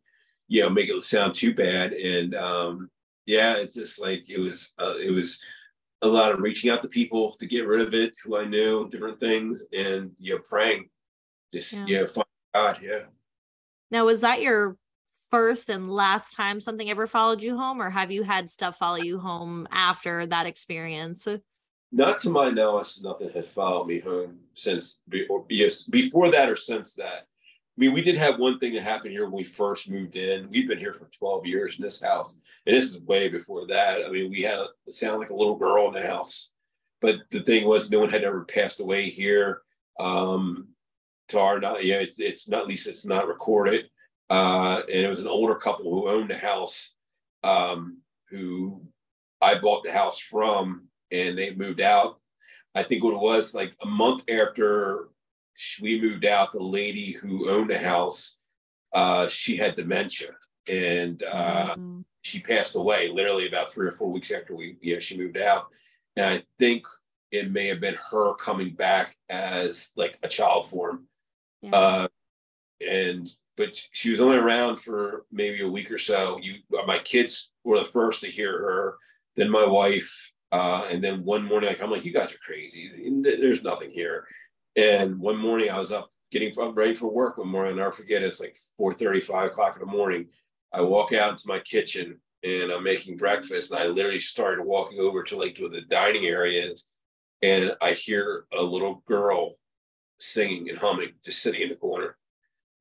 you 0.48 0.62
know, 0.62 0.70
make 0.70 0.88
it 0.88 1.02
sound 1.02 1.36
too 1.36 1.54
bad. 1.54 1.92
And 1.92 2.34
um, 2.36 2.90
yeah, 3.26 3.56
it's 3.56 3.74
just 3.74 4.00
like 4.00 4.30
it 4.30 4.40
was, 4.40 4.74
uh, 4.80 4.96
it 4.98 5.12
was 5.12 5.42
a 6.04 6.08
lot 6.08 6.32
of 6.32 6.40
reaching 6.40 6.70
out 6.70 6.82
to 6.84 6.88
people 6.88 7.34
to 7.34 7.46
get 7.46 7.68
rid 7.68 7.82
of 7.86 7.94
it, 7.94 8.16
who 8.24 8.38
I 8.38 8.46
knew, 8.46 8.88
different 8.88 9.20
things, 9.20 9.66
and 9.78 10.12
you 10.20 10.36
know, 10.36 10.42
praying, 10.48 10.88
just 11.54 11.74
Yeah. 11.74 11.86
you 11.86 11.98
know, 11.98 12.08
find 12.08 12.26
God, 12.56 12.80
yeah. 12.82 13.04
now, 13.92 14.06
was 14.06 14.22
that 14.22 14.42
your 14.42 14.78
first 15.30 15.70
and 15.70 15.90
last 15.90 16.36
time 16.36 16.62
something 16.62 16.90
ever 16.90 17.08
followed 17.08 17.44
you 17.44 17.58
home, 17.58 17.82
or 17.82 17.90
have 17.90 18.12
you 18.12 18.24
had 18.24 18.50
stuff 18.50 18.78
follow 18.78 18.98
you 18.98 19.20
home 19.20 19.68
after 19.72 20.26
that 20.28 20.46
experience? 20.46 21.28
Not 21.92 22.18
to 22.20 22.30
my 22.30 22.50
knowledge, 22.50 23.02
nothing 23.02 23.30
has 23.30 23.48
followed 23.48 23.88
me 23.88 24.00
home 24.00 24.40
since, 24.54 25.02
yes, 25.50 25.84
before 25.84 26.32
that 26.32 26.50
or 26.50 26.56
since 26.56 26.96
that. 26.96 27.26
I 27.78 27.80
mean, 27.80 27.94
we 27.94 28.02
did 28.02 28.18
have 28.18 28.40
one 28.40 28.60
thing 28.60 28.74
that 28.74 28.82
happened 28.82 29.12
here 29.12 29.26
when 29.26 29.34
we 29.34 29.44
first 29.44 29.90
moved 29.90 30.16
in. 30.16 30.50
We've 30.50 30.68
been 30.68 30.80
here 30.80 30.94
for 30.94 31.08
12 31.18 31.46
years 31.46 31.78
in 31.78 31.84
this 31.84 32.02
house, 32.02 32.38
and 32.66 32.76
this 32.76 32.86
is 32.86 33.00
way 33.02 33.30
before 33.30 33.68
that. 33.68 34.04
I 34.04 34.10
mean, 34.10 34.32
we 34.32 34.42
had 34.42 34.58
a 34.58 34.68
it 34.88 34.94
sounded 34.94 35.20
like 35.20 35.30
a 35.30 35.36
little 35.36 35.56
girl 35.56 35.88
in 35.88 35.94
the 35.94 36.08
house, 36.08 36.52
but 37.02 37.20
the 37.30 37.42
thing 37.42 37.68
was, 37.68 37.92
no 37.92 38.00
one 38.00 38.10
had 38.10 38.24
ever 38.24 38.46
passed 38.46 38.80
away 38.80 39.10
here. 39.10 39.62
Um, 40.00 40.70
to 41.30 41.40
our 41.40 41.60
not, 41.60 41.84
yeah, 41.84 41.98
it's 41.98 42.20
it's 42.20 42.48
not 42.48 42.62
at 42.62 42.68
least 42.68 42.88
it's 42.88 43.06
not 43.06 43.28
recorded. 43.28 43.90
Uh, 44.30 44.82
and 44.92 45.06
it 45.06 45.10
was 45.10 45.22
an 45.22 45.28
older 45.28 45.56
couple 45.56 45.90
who 45.90 46.10
owned 46.10 46.30
the 46.30 46.38
house, 46.38 46.92
um, 47.44 48.00
who 48.30 48.82
I 49.42 49.58
bought 49.58 49.84
the 49.84 49.92
house 49.92 50.20
from, 50.20 50.88
and 51.12 51.38
they 51.38 51.56
moved 51.56 51.82
out. 51.82 52.20
I 52.76 52.84
think 52.84 53.04
what 53.04 53.14
it 53.14 53.22
was 53.22 53.54
like 53.54 53.74
a 53.82 53.88
month 53.88 54.24
after 54.30 55.10
we 55.82 56.02
moved 56.02 56.26
out, 56.26 56.52
the 56.52 56.64
lady 56.64 57.12
who 57.12 57.50
owned 57.50 57.70
the 57.70 57.78
house, 57.78 58.36
uh, 58.94 59.28
she 59.28 59.58
had 59.58 59.76
dementia 59.76 60.32
and 60.68 61.24
uh, 61.24 61.72
mm-hmm. 61.72 62.02
she 62.22 62.40
passed 62.40 62.76
away 62.76 63.10
literally 63.10 63.48
about 63.48 63.72
three 63.72 63.88
or 63.88 63.94
four 63.94 64.12
weeks 64.12 64.32
after 64.32 64.56
we, 64.56 64.78
yeah, 64.82 65.00
she 65.00 65.18
moved 65.18 65.38
out. 65.38 65.68
And 66.16 66.26
I 66.26 66.44
think 66.60 66.86
it 67.32 67.52
may 67.52 67.68
have 67.68 67.80
been 67.80 67.98
her 68.12 68.34
coming 68.36 68.74
back 68.74 69.16
as 69.30 69.90
like 69.96 70.18
a 70.24 70.28
child 70.28 70.70
form. 70.70 71.06
Yeah. 71.62 71.72
Uh, 71.72 72.08
and 72.88 73.30
but 73.58 73.76
she 73.92 74.12
was 74.12 74.22
only 74.22 74.38
around 74.38 74.78
for 74.78 75.26
maybe 75.32 75.62
a 75.62 75.70
week 75.70 75.92
or 75.92 75.98
so. 75.98 76.40
You, 76.42 76.56
my 76.86 77.00
kids 77.00 77.52
were 77.64 77.80
the 77.80 77.86
first 77.86 78.22
to 78.22 78.28
hear 78.28 78.52
her, 78.52 78.98
then 79.36 79.50
my 79.50 79.66
wife, 79.66 80.32
uh, 80.52 80.88
and 80.90 81.04
then 81.04 81.26
one 81.26 81.44
morning, 81.44 81.68
like 81.68 81.82
I'm 81.82 81.92
like, 81.92 82.06
you 82.06 82.14
guys 82.14 82.34
are 82.34 82.40
crazy. 82.46 82.92
There's 83.22 83.64
nothing 83.64 83.92
here. 83.92 84.26
And 84.76 85.20
one 85.20 85.38
morning 85.38 85.70
I 85.72 85.80
was 85.80 85.92
up 85.92 86.12
getting 86.32 86.54
ready 86.74 86.96
for 86.96 87.12
work 87.12 87.38
one 87.38 87.48
morning. 87.48 87.74
I'll 87.74 87.78
never 87.78 87.92
forget 87.92 88.24
it's 88.24 88.40
like 88.40 88.58
4 88.78 88.94
35 88.94 89.48
o'clock 89.48 89.76
in 89.76 89.86
the 89.86 89.92
morning. 89.92 90.28
I 90.72 90.82
walk 90.82 91.14
out 91.14 91.32
into 91.32 91.48
my 91.48 91.60
kitchen 91.60 92.20
and 92.44 92.72
I'm 92.72 92.84
making 92.84 93.18
breakfast. 93.18 93.72
And 93.72 93.80
I 93.80 93.88
literally 93.88 94.20
started 94.20 94.64
walking 94.64 95.00
over 95.00 95.24
to 95.24 95.38
like 95.38 95.56
to 95.56 95.68
the 95.68 95.82
dining 95.82 96.26
areas. 96.26 96.88
And 97.42 97.76
I 97.82 97.92
hear 97.92 98.46
a 98.54 98.62
little 98.62 99.04
girl 99.06 99.56
singing 100.20 100.70
and 100.70 100.78
humming, 100.78 101.14
just 101.24 101.42
sitting 101.42 101.62
in 101.62 101.70
the 101.70 101.76
corner. 101.76 102.18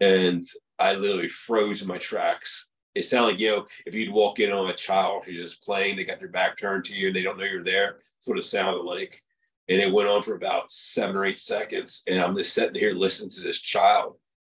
And 0.00 0.42
I 0.78 0.94
literally 0.94 1.28
froze 1.28 1.82
in 1.82 1.88
my 1.88 1.98
tracks. 1.98 2.68
It 2.94 3.02
sounded 3.02 3.32
like, 3.32 3.40
you 3.40 3.50
know, 3.50 3.66
if 3.84 3.94
you'd 3.94 4.12
walk 4.12 4.40
in 4.40 4.52
on 4.52 4.70
a 4.70 4.74
child 4.74 5.24
who's 5.24 5.36
just 5.36 5.62
playing, 5.62 5.96
they 5.96 6.04
got 6.04 6.18
their 6.18 6.28
back 6.28 6.56
turned 6.56 6.84
to 6.86 6.94
you 6.94 7.08
and 7.08 7.16
they 7.16 7.22
don't 7.22 7.38
know 7.38 7.44
you're 7.44 7.62
there. 7.62 7.98
That's 8.14 8.28
what 8.28 8.38
it 8.38 8.42
sounded 8.42 8.82
like 8.82 9.22
and 9.68 9.80
it 9.80 9.92
went 9.92 10.08
on 10.08 10.22
for 10.22 10.34
about 10.34 10.70
seven 10.70 11.16
or 11.16 11.24
eight 11.24 11.40
seconds 11.40 12.02
and 12.06 12.20
i'm 12.20 12.36
just 12.36 12.52
sitting 12.52 12.74
here 12.74 12.94
listening 12.94 13.30
to 13.30 13.40
this 13.40 13.60
child 13.60 14.16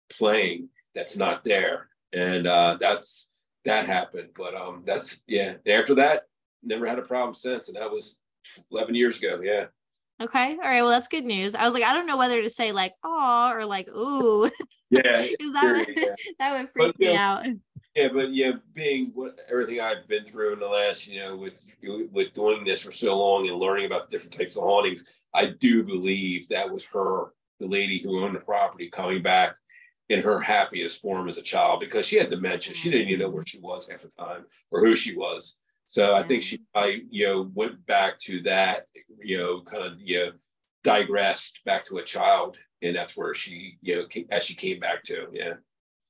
playing 0.09 0.69
that's 0.95 1.17
not 1.17 1.43
there 1.43 1.89
and 2.13 2.47
uh, 2.47 2.77
that's 2.79 3.29
that 3.65 3.85
happened 3.85 4.29
but 4.35 4.55
um 4.55 4.83
that's 4.85 5.23
yeah 5.27 5.53
and 5.65 5.75
after 5.75 5.95
that 5.95 6.23
never 6.63 6.85
had 6.85 6.99
a 6.99 7.03
problem 7.03 7.33
since 7.33 7.67
and 7.67 7.77
that 7.77 7.91
was 7.91 8.17
11 8.71 8.95
years 8.95 9.17
ago 9.17 9.39
yeah 9.43 9.65
okay 10.21 10.51
all 10.51 10.69
right 10.69 10.81
well 10.81 10.89
that's 10.89 11.07
good 11.07 11.25
news 11.25 11.55
i 11.55 11.63
was 11.63 11.73
like 11.73 11.83
i 11.83 11.93
don't 11.93 12.07
know 12.07 12.17
whether 12.17 12.41
to 12.41 12.49
say 12.49 12.71
like 12.71 12.93
oh 13.03 13.51
or 13.53 13.65
like 13.65 13.87
ooh 13.89 14.49
yeah 14.89 15.01
that, 15.53 15.85
would, 15.87 15.97
yeah. 15.97 16.15
that 16.39 16.59
would 16.59 16.69
freak 16.69 16.93
but, 16.97 16.99
me 16.99 17.13
know, 17.13 17.19
out 17.19 17.45
yeah, 17.95 18.07
but 18.13 18.33
yeah, 18.33 18.51
being 18.73 19.11
what 19.15 19.39
everything 19.49 19.81
I've 19.81 20.07
been 20.07 20.23
through 20.23 20.53
in 20.53 20.59
the 20.59 20.67
last, 20.67 21.07
you 21.07 21.19
know, 21.19 21.35
with 21.35 21.65
with 22.11 22.33
doing 22.33 22.63
this 22.63 22.81
for 22.81 22.91
so 22.91 23.17
long 23.17 23.49
and 23.49 23.57
learning 23.57 23.87
about 23.87 24.09
different 24.11 24.33
types 24.33 24.55
of 24.55 24.63
hauntings, 24.63 25.05
I 25.33 25.47
do 25.47 25.83
believe 25.83 26.47
that 26.49 26.71
was 26.71 26.85
her, 26.93 27.33
the 27.59 27.67
lady 27.67 27.97
who 27.97 28.23
owned 28.23 28.35
the 28.35 28.41
property, 28.41 28.89
coming 28.89 29.21
back 29.21 29.55
in 30.09 30.21
her 30.21 30.39
happiest 30.39 31.01
form 31.01 31.29
as 31.29 31.37
a 31.37 31.41
child 31.41 31.79
because 31.79 32.05
she 32.05 32.17
had 32.17 32.29
dementia. 32.29 32.73
She 32.73 32.89
didn't 32.89 33.09
even 33.09 33.21
know 33.21 33.29
where 33.29 33.43
mm. 33.43 33.49
she 33.49 33.59
was 33.59 33.89
half 33.89 34.01
the 34.01 34.11
time 34.17 34.45
or 34.71 34.79
who 34.79 34.95
she 34.95 35.15
was. 35.15 35.57
So 35.89 36.13
I 36.13 36.21
think 36.21 36.43
mm. 36.43 36.45
she, 36.45 36.61
I, 36.75 37.01
you 37.09 37.25
know, 37.25 37.51
went 37.55 37.83
back 37.87 38.19
to 38.19 38.41
that, 38.41 38.85
you 39.23 39.39
know, 39.39 39.61
kind 39.61 39.83
of, 39.83 39.93
you 39.99 40.17
know, 40.17 40.31
digressed 40.83 41.61
back 41.65 41.83
to 41.85 41.97
a 41.97 42.03
child, 42.03 42.57
and 42.83 42.95
that's 42.95 43.17
where 43.17 43.33
she, 43.33 43.79
you 43.81 43.95
know, 43.95 44.05
came, 44.05 44.27
as 44.29 44.43
she 44.43 44.53
came 44.53 44.79
back 44.79 45.03
to, 45.05 45.27
yeah. 45.33 45.53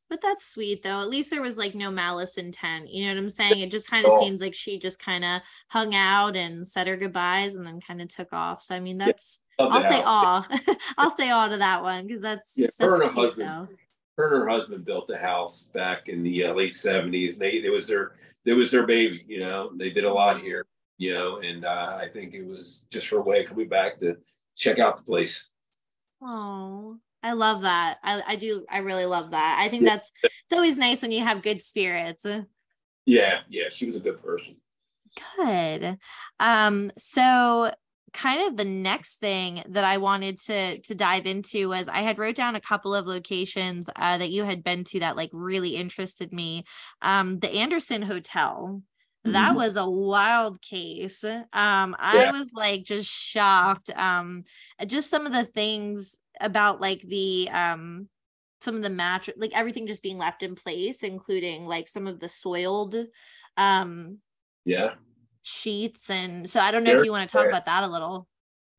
But 0.10 0.22
that's 0.22 0.46
sweet 0.46 0.84
though. 0.84 1.02
At 1.02 1.08
least 1.08 1.30
there 1.30 1.42
was 1.42 1.58
like 1.58 1.76
no 1.76 1.92
malice 1.92 2.38
intent. 2.38 2.90
You 2.90 3.06
know 3.06 3.14
what 3.14 3.20
I'm 3.20 3.30
saying? 3.30 3.62
It 3.62 3.72
just 3.72 3.90
kind 3.90 4.06
of 4.06 4.12
oh. 4.12 4.20
seems 4.20 4.42
like 4.42 4.56
she 4.56 4.80
just 4.80 5.00
kind 5.00 5.24
of 5.24 5.42
hung 5.70 5.96
out 5.96 6.36
and 6.36 6.68
said 6.68 6.88
her 6.88 6.98
goodbyes 6.98 7.56
and 7.56 7.66
then 7.66 7.80
kind 7.80 8.02
of 8.02 8.10
took 8.10 8.34
off. 8.34 8.62
So 8.64 8.76
I 8.76 8.80
mean 8.80 8.98
that's 8.98 9.40
yeah, 9.60 9.68
I'll 9.68 9.82
say 9.84 10.02
all. 10.02 10.46
I'll 10.98 11.16
say 11.16 11.30
aw 11.30 11.48
to 11.48 11.58
that 11.58 11.84
one 11.84 12.08
because 12.08 12.24
that's 12.24 12.54
yeah, 12.58 12.66
that's 12.66 12.80
her 12.80 13.04
and 13.04 13.04
her 13.04 13.22
husband 13.22 13.48
though. 13.48 13.68
Her 14.20 14.34
and 14.34 14.44
her 14.44 14.50
husband 14.50 14.84
built 14.84 15.08
the 15.08 15.18
house 15.18 15.64
back 15.74 16.10
in 16.10 16.22
the 16.24 16.46
uh, 16.46 16.54
late 16.54 16.74
70s. 16.74 17.34
And 17.34 17.42
they 17.42 17.52
it 17.52 17.72
was 17.72 17.88
their 17.88 18.16
it 18.46 18.54
was 18.54 18.70
their 18.70 18.86
baby, 18.86 19.24
you 19.28 19.40
know. 19.40 19.72
They 19.76 19.90
did 19.90 20.04
a 20.04 20.14
lot 20.14 20.42
here, 20.42 20.66
you 20.98 21.14
know, 21.14 21.38
and 21.38 21.64
uh, 21.66 21.98
I 22.00 22.08
think 22.08 22.34
it 22.34 22.46
was 22.46 22.86
just 22.92 23.10
her 23.10 23.22
way 23.22 23.44
of 23.44 23.50
coming 23.50 23.70
back 23.70 24.00
to 24.02 24.18
check 24.58 24.78
out 24.78 24.98
the 24.98 25.04
place. 25.04 25.50
Oh, 26.22 26.98
I 27.24 27.32
love 27.34 27.62
that. 27.62 28.00
I, 28.04 28.22
I 28.28 28.36
do. 28.36 28.66
I 28.70 28.80
really 28.80 29.06
love 29.06 29.32
that. 29.32 29.58
I 29.60 29.70
think 29.70 29.86
that's 29.86 30.12
it's 30.24 30.54
always 30.54 30.78
nice 30.78 31.02
when 31.02 31.12
you 31.12 31.24
have 31.24 31.42
good 31.42 31.62
spirits. 31.62 32.26
Yeah, 33.06 33.40
yeah, 33.50 33.70
she 33.70 33.86
was 33.86 33.96
a 33.96 34.02
good 34.02 34.22
person. 34.22 34.58
Good. 35.38 35.98
Um, 36.40 36.92
so 36.98 37.72
kind 38.14 38.48
of 38.48 38.58
the 38.58 38.66
next 38.66 39.20
thing 39.20 39.64
that 39.70 39.84
I 39.84 39.98
wanted 39.98 40.40
to 40.42 40.80
to 40.80 40.96
dive 40.96 41.26
into 41.26 41.70
was 41.70 41.88
I 41.88 42.02
had 42.02 42.20
wrote 42.20 42.36
down 42.36 42.56
a 42.56 42.62
couple 42.62 42.96
of 42.96 43.08
locations 43.08 43.90
uh, 43.96 44.18
that 44.18 44.32
you 44.32 44.44
had 44.44 44.64
been 44.64 44.84
to 44.86 45.00
that 45.02 45.16
like 45.16 45.30
really 45.34 45.76
interested 45.76 46.32
me. 46.34 46.66
Um, 47.02 47.40
the 47.40 47.52
Anderson 47.52 48.02
Hotel. 48.02 48.82
That 49.26 49.50
mm-hmm. 49.50 49.58
was 49.58 49.76
a 49.76 49.88
wild 49.88 50.62
case. 50.62 51.26
Um, 51.26 51.44
I 52.00 52.14
yeah. 52.16 52.32
was 52.32 52.52
like 52.54 52.86
just 52.86 53.10
shocked. 53.10 53.90
Um, 53.94 54.46
just 54.88 55.10
some 55.10 55.26
of 55.26 55.34
the 55.34 55.44
things 55.44 56.18
about 56.40 56.80
like 56.80 57.02
the 57.02 57.50
um 57.52 58.08
some 58.62 58.76
of 58.76 58.82
the 58.82 58.90
mattress 58.90 59.38
like 59.40 59.52
everything 59.54 59.88
just 59.88 60.04
being 60.04 60.18
left 60.18 60.44
in 60.44 60.56
place 60.56 61.04
including 61.04 61.66
like 61.66 61.88
some 61.88 62.08
of 62.08 62.20
the 62.20 62.30
soiled 62.30 62.96
um 63.58 64.18
yeah 64.66 64.94
sheets 65.42 66.10
and 66.10 66.50
so 66.50 66.60
i 66.60 66.72
don't 66.72 66.84
know 66.84 66.92
very 66.92 67.02
if 67.02 67.06
you 67.06 67.12
want 67.12 67.28
to 67.28 67.32
talk 67.32 67.44
sad. 67.44 67.50
about 67.50 67.66
that 67.66 67.84
a 67.84 67.88
little 67.88 68.28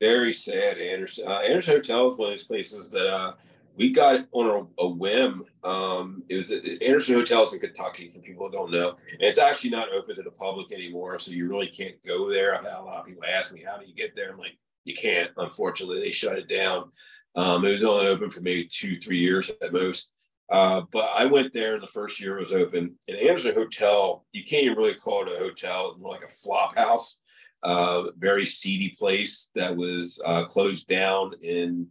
very 0.00 0.32
sad 0.32 0.78
anderson 0.78 1.26
uh, 1.26 1.38
anderson 1.38 1.74
hotel 1.74 2.08
is 2.10 2.16
one 2.16 2.28
of 2.28 2.34
those 2.34 2.46
places 2.46 2.90
that 2.90 3.06
uh 3.06 3.32
we 3.76 3.90
got 3.90 4.26
on 4.32 4.68
a, 4.78 4.82
a 4.82 4.88
whim 4.88 5.44
um 5.64 6.22
it 6.28 6.36
was 6.36 6.50
at 6.50 6.64
anderson 6.82 7.14
hotels 7.14 7.52
in 7.54 7.60
kentucky 7.60 8.08
for 8.08 8.20
people 8.20 8.46
who 8.46 8.52
don't 8.52 8.70
know 8.70 8.90
and 8.90 9.22
it's 9.22 9.38
actually 9.38 9.70
not 9.70 9.92
open 9.92 10.14
to 10.14 10.22
the 10.22 10.30
public 10.30 10.72
anymore 10.72 11.18
so 11.18 11.32
you 11.32 11.48
really 11.48 11.66
can't 11.66 11.96
go 12.06 12.28
there 12.28 12.54
i've 12.54 12.64
had 12.64 12.74
a 12.74 12.82
lot 12.82 13.00
of 13.00 13.06
people 13.06 13.24
ask 13.24 13.52
me 13.52 13.62
how 13.64 13.78
do 13.78 13.86
you 13.86 13.94
get 13.94 14.14
there 14.14 14.30
i'm 14.30 14.38
like 14.38 14.56
you 14.84 14.94
can't 14.94 15.30
unfortunately 15.38 16.00
they 16.00 16.10
shut 16.10 16.38
it 16.38 16.48
down 16.48 16.90
um, 17.36 17.64
it 17.64 17.72
was 17.72 17.84
only 17.84 18.08
open 18.08 18.30
for 18.30 18.40
maybe 18.40 18.64
two, 18.64 18.98
three 18.98 19.18
years 19.18 19.50
at 19.62 19.72
most. 19.72 20.14
Uh, 20.50 20.82
but 20.90 21.10
I 21.14 21.26
went 21.26 21.52
there 21.52 21.78
the 21.78 21.86
first 21.86 22.20
year 22.20 22.38
it 22.38 22.40
was 22.40 22.52
open. 22.52 22.96
And 23.08 23.16
Anderson 23.16 23.54
Hotel, 23.54 24.24
you 24.32 24.42
can't 24.42 24.64
even 24.64 24.76
really 24.76 24.94
call 24.94 25.22
it 25.22 25.32
a 25.32 25.38
hotel. 25.38 25.90
It's 25.90 26.00
more 26.00 26.12
like 26.12 26.24
a 26.24 26.32
flop 26.32 26.76
house. 26.76 27.18
Uh, 27.62 28.10
very 28.18 28.44
seedy 28.44 28.96
place 28.98 29.50
that 29.54 29.76
was 29.76 30.20
uh, 30.24 30.46
closed 30.46 30.88
down 30.88 31.32
in 31.42 31.86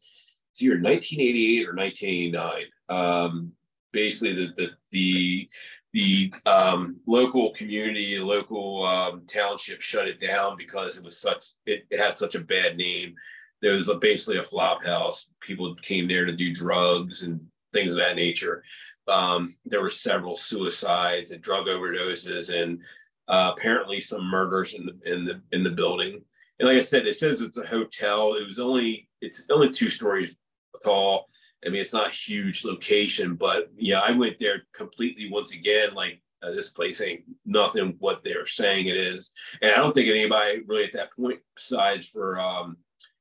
either 0.60 0.82
1988 0.82 1.70
or 1.70 1.76
1989. 1.76 2.66
Um, 2.90 3.52
basically, 3.94 4.34
the 4.34 4.54
the 4.58 4.70
the, 4.92 5.50
the 5.94 6.34
um, 6.50 6.98
local 7.06 7.52
community, 7.52 8.18
local 8.18 8.84
um, 8.84 9.26
township 9.28 9.82
shut 9.82 10.08
it 10.08 10.20
down 10.20 10.58
because 10.58 10.98
it 10.98 11.04
was 11.04 11.22
such 11.22 11.46
it, 11.68 11.86
it 11.92 12.00
had 12.00 12.18
such 12.18 12.34
a 12.34 12.44
bad 12.44 12.76
name 12.76 13.16
there 13.62 13.74
was 13.76 13.90
a, 13.90 13.96
basically 13.96 14.38
a 14.38 14.44
flop 14.44 14.86
house. 14.86 15.32
People 15.42 15.76
came 15.76 16.08
there 16.08 16.26
to 16.26 16.36
do 16.36 16.54
drugs 16.54 17.24
and 17.24 17.42
things 17.74 17.92
of 17.92 18.00
that 18.00 18.16
nature. 18.16 18.64
Um, 19.08 19.56
there 19.66 19.82
were 19.82 19.90
several 19.90 20.36
suicides 20.36 21.32
and 21.32 21.42
drug 21.42 21.68
overdoses, 21.68 22.54
and 22.54 22.80
uh, 23.28 23.54
apparently 23.56 24.00
some 24.00 24.24
murders 24.24 24.74
in 24.76 24.86
the 24.86 25.12
in 25.12 25.26
the 25.26 25.42
in 25.52 25.64
the 25.64 25.72
building. 25.72 26.22
And 26.60 26.68
like 26.68 26.78
I 26.78 26.82
said, 26.82 27.08
it 27.08 27.16
says 27.16 27.42
it's 27.42 27.58
a 27.58 27.66
hotel. 27.66 28.36
It 28.36 28.46
was 28.46 28.60
only 28.60 29.08
it's 29.22 29.46
only 29.50 29.70
two 29.70 29.90
stories 29.90 30.36
tall. 30.84 31.26
I 31.66 31.70
mean, 31.70 31.82
it's 31.82 31.94
not 31.94 32.08
a 32.08 32.12
huge 32.12 32.64
location, 32.64 33.36
but 33.36 33.70
yeah, 33.76 34.00
I 34.00 34.12
went 34.12 34.38
there 34.38 34.64
completely 34.74 35.30
once 35.30 35.54
again. 35.54 35.94
Like 35.94 36.22
uh, 36.42 36.52
this 36.52 36.70
place 36.70 37.02
ain't 37.02 37.24
nothing 37.46 37.96
what 38.00 38.24
they're 38.24 38.48
saying 38.48 38.88
it 38.88 38.96
is, 38.96 39.32
and 39.62 39.72
I 39.72 39.78
don't 39.78 39.94
think 39.94 40.10
anybody 40.10 40.62
really 40.66 40.86
at 40.86 40.94
that 40.94 41.14
point, 41.14 41.40
besides 41.56 42.06
for 42.06 42.40
um, 42.40 42.78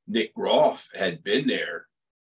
Nick 0.07 0.35
Groff 0.35 0.89
had 0.95 1.25
been 1.25 1.47
there, 1.47 1.88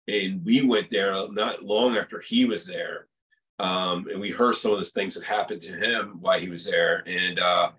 and 0.08 0.44
we 0.46 0.62
went 0.62 0.90
there 0.90 1.14
not 1.32 1.64
long 1.64 1.98
after 1.98 2.20
he 2.20 2.46
was 2.46 2.66
there, 2.66 3.08
um, 3.60 4.08
and 4.12 4.20
we 4.20 4.32
heard 4.32 4.56
some 4.56 4.74
of 4.74 4.80
the 4.80 4.86
things 4.86 5.16
that 5.16 5.24
happened 5.24 5.62
to 5.62 5.78
him 5.78 6.18
while 6.20 6.40
he 6.40 6.50
was 6.50 6.66
there, 6.66 7.04
and 7.08 7.40
uh, 7.40 7.72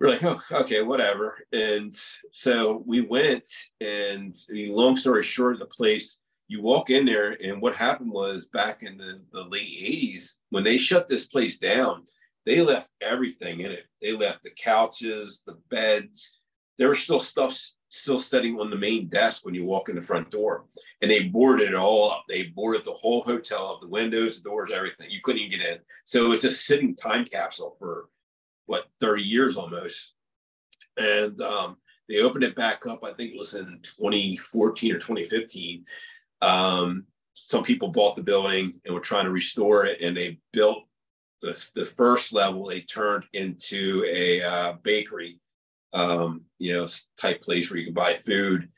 we're 0.00 0.10
like, 0.10 0.24
oh, 0.24 0.40
okay, 0.52 0.82
whatever. 0.82 1.38
And 1.52 1.94
so 2.30 2.82
we 2.86 3.00
went, 3.00 3.48
and 3.80 4.36
I 4.50 4.52
mean, 4.52 4.72
long 4.72 4.96
story 4.96 5.22
short, 5.22 5.58
the 5.58 5.66
place 5.66 6.18
you 6.48 6.60
walk 6.60 6.90
in 6.90 7.06
there, 7.06 7.32
and 7.42 7.60
what 7.60 7.74
happened 7.74 8.10
was 8.10 8.46
back 8.46 8.82
in 8.82 8.98
the, 8.98 9.20
the 9.32 9.44
late 9.44 9.68
80s, 9.68 10.34
when 10.50 10.64
they 10.64 10.76
shut 10.76 11.08
this 11.08 11.26
place 11.26 11.58
down, 11.58 12.04
they 12.44 12.60
left 12.60 12.90
everything 13.00 13.60
in 13.60 13.70
it. 13.70 13.84
They 14.02 14.12
left 14.12 14.42
the 14.42 14.50
couches, 14.50 15.42
the 15.46 15.58
beds. 15.70 16.38
There 16.76 16.90
was 16.90 17.00
still 17.00 17.20
stuff 17.20 17.58
still 17.94 18.18
sitting 18.18 18.58
on 18.58 18.70
the 18.70 18.76
main 18.76 19.08
desk 19.08 19.44
when 19.44 19.54
you 19.54 19.64
walk 19.64 19.88
in 19.88 19.96
the 19.96 20.02
front 20.02 20.30
door. 20.30 20.64
And 21.02 21.10
they 21.10 21.24
boarded 21.24 21.68
it 21.68 21.74
all 21.74 22.10
up. 22.10 22.24
They 22.28 22.44
boarded 22.44 22.84
the 22.84 22.92
whole 22.92 23.22
hotel 23.22 23.72
up, 23.72 23.80
the 23.80 23.88
windows, 23.88 24.36
the 24.36 24.48
doors, 24.48 24.70
everything. 24.72 25.10
You 25.10 25.20
couldn't 25.22 25.42
even 25.42 25.58
get 25.58 25.68
in. 25.68 25.78
So 26.04 26.24
it 26.24 26.28
was 26.28 26.44
a 26.44 26.52
sitting 26.52 26.94
time 26.94 27.24
capsule 27.24 27.76
for 27.78 28.08
what 28.66 28.86
30 29.00 29.22
years 29.22 29.56
almost. 29.56 30.14
And 30.96 31.40
um, 31.42 31.76
they 32.08 32.20
opened 32.20 32.44
it 32.44 32.56
back 32.56 32.86
up, 32.86 33.04
I 33.04 33.12
think 33.12 33.32
it 33.32 33.38
was 33.38 33.54
in 33.54 33.80
2014 33.82 34.92
or 34.92 34.98
2015. 34.98 35.84
Um, 36.42 37.04
some 37.32 37.64
people 37.64 37.88
bought 37.88 38.16
the 38.16 38.22
building 38.22 38.72
and 38.84 38.94
were 38.94 39.00
trying 39.00 39.24
to 39.24 39.30
restore 39.30 39.86
it, 39.86 40.00
and 40.00 40.16
they 40.16 40.38
built 40.52 40.84
the, 41.44 41.68
the 41.74 41.84
first 41.84 42.32
level, 42.32 42.66
they 42.66 42.80
turned 42.80 43.24
into 43.34 44.04
a 44.08 44.40
uh, 44.42 44.72
bakery 44.82 45.40
um, 45.94 46.42
you 46.58 46.72
know, 46.72 46.86
type 47.18 47.40
place 47.40 47.70
where 47.70 47.78
you 47.78 47.86
can 47.86 47.94
buy 47.94 48.14
food. 48.14 48.68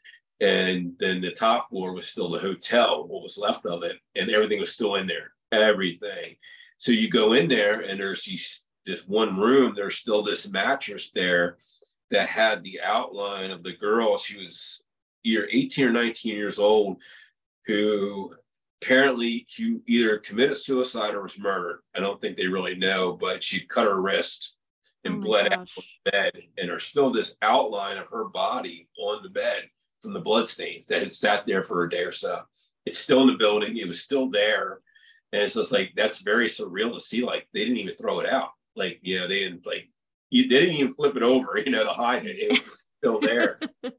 And 0.40 0.92
then 0.98 1.22
the 1.22 1.32
top 1.32 1.70
floor 1.70 1.92
was 1.92 2.06
still 2.06 2.28
the 2.28 2.38
hotel, 2.38 3.08
what 3.08 3.22
was 3.22 3.38
left 3.38 3.64
of 3.64 3.82
it, 3.82 3.96
and 4.14 4.30
everything 4.30 4.60
was 4.60 4.72
still 4.72 4.96
in 4.96 5.06
there, 5.06 5.32
everything. 5.50 6.36
So 6.76 6.92
you 6.92 7.08
go 7.08 7.32
in 7.32 7.48
there, 7.48 7.80
and 7.80 7.98
there's 7.98 8.24
these, 8.24 8.66
this 8.84 9.08
one 9.08 9.38
room, 9.38 9.72
there's 9.74 9.96
still 9.96 10.22
this 10.22 10.46
mattress 10.46 11.10
there 11.10 11.56
that 12.10 12.28
had 12.28 12.62
the 12.62 12.80
outline 12.84 13.50
of 13.50 13.62
the 13.62 13.72
girl. 13.72 14.18
She 14.18 14.36
was 14.36 14.82
either 15.24 15.48
18 15.50 15.86
or 15.86 15.92
19 15.92 16.36
years 16.36 16.58
old, 16.58 16.98
who 17.64 18.34
apparently 18.82 19.46
she 19.48 19.78
either 19.86 20.18
committed 20.18 20.58
suicide 20.58 21.14
or 21.14 21.22
was 21.22 21.38
murdered. 21.38 21.80
I 21.96 22.00
don't 22.00 22.20
think 22.20 22.36
they 22.36 22.46
really 22.46 22.76
know, 22.76 23.14
but 23.14 23.42
she 23.42 23.60
cut 23.60 23.86
her 23.86 24.00
wrist 24.00 24.55
Oh 25.06 25.12
and 25.12 25.22
oh 25.22 25.26
bled 25.26 25.50
gosh. 25.50 25.52
out 25.52 25.58
on 25.60 25.84
the 26.04 26.10
bed, 26.10 26.32
and 26.58 26.68
there's 26.68 26.84
still 26.84 27.10
this 27.10 27.36
outline 27.42 27.98
of 27.98 28.08
her 28.08 28.24
body 28.24 28.88
on 28.98 29.22
the 29.22 29.30
bed 29.30 29.68
from 30.02 30.12
the 30.12 30.20
blood 30.20 30.48
stains 30.48 30.86
that 30.86 31.02
had 31.02 31.12
sat 31.12 31.46
there 31.46 31.64
for 31.64 31.84
a 31.84 31.90
day 31.90 32.02
or 32.02 32.12
so. 32.12 32.40
It's 32.84 32.98
still 32.98 33.22
in 33.22 33.28
the 33.28 33.34
building. 33.34 33.76
It 33.76 33.88
was 33.88 34.00
still 34.00 34.30
there, 34.30 34.80
and 35.32 35.42
it's 35.42 35.54
just 35.54 35.72
like 35.72 35.92
that's 35.96 36.20
very 36.20 36.46
surreal 36.46 36.92
to 36.94 37.00
see. 37.00 37.24
Like 37.24 37.48
they 37.52 37.60
didn't 37.64 37.78
even 37.78 37.96
throw 37.96 38.20
it 38.20 38.28
out. 38.28 38.50
Like 38.74 39.00
you 39.02 39.18
know, 39.18 39.26
they 39.26 39.40
didn't 39.40 39.66
like 39.66 39.88
they 40.32 40.42
didn't 40.42 40.74
even 40.74 40.92
flip 40.92 41.16
it 41.16 41.22
over. 41.22 41.58
You 41.64 41.72
know, 41.72 41.84
to 41.84 41.90
hide 41.90 42.26
it. 42.26 42.36
It 42.38 42.50
was 42.50 42.86
still 42.98 43.20
there. 43.20 43.60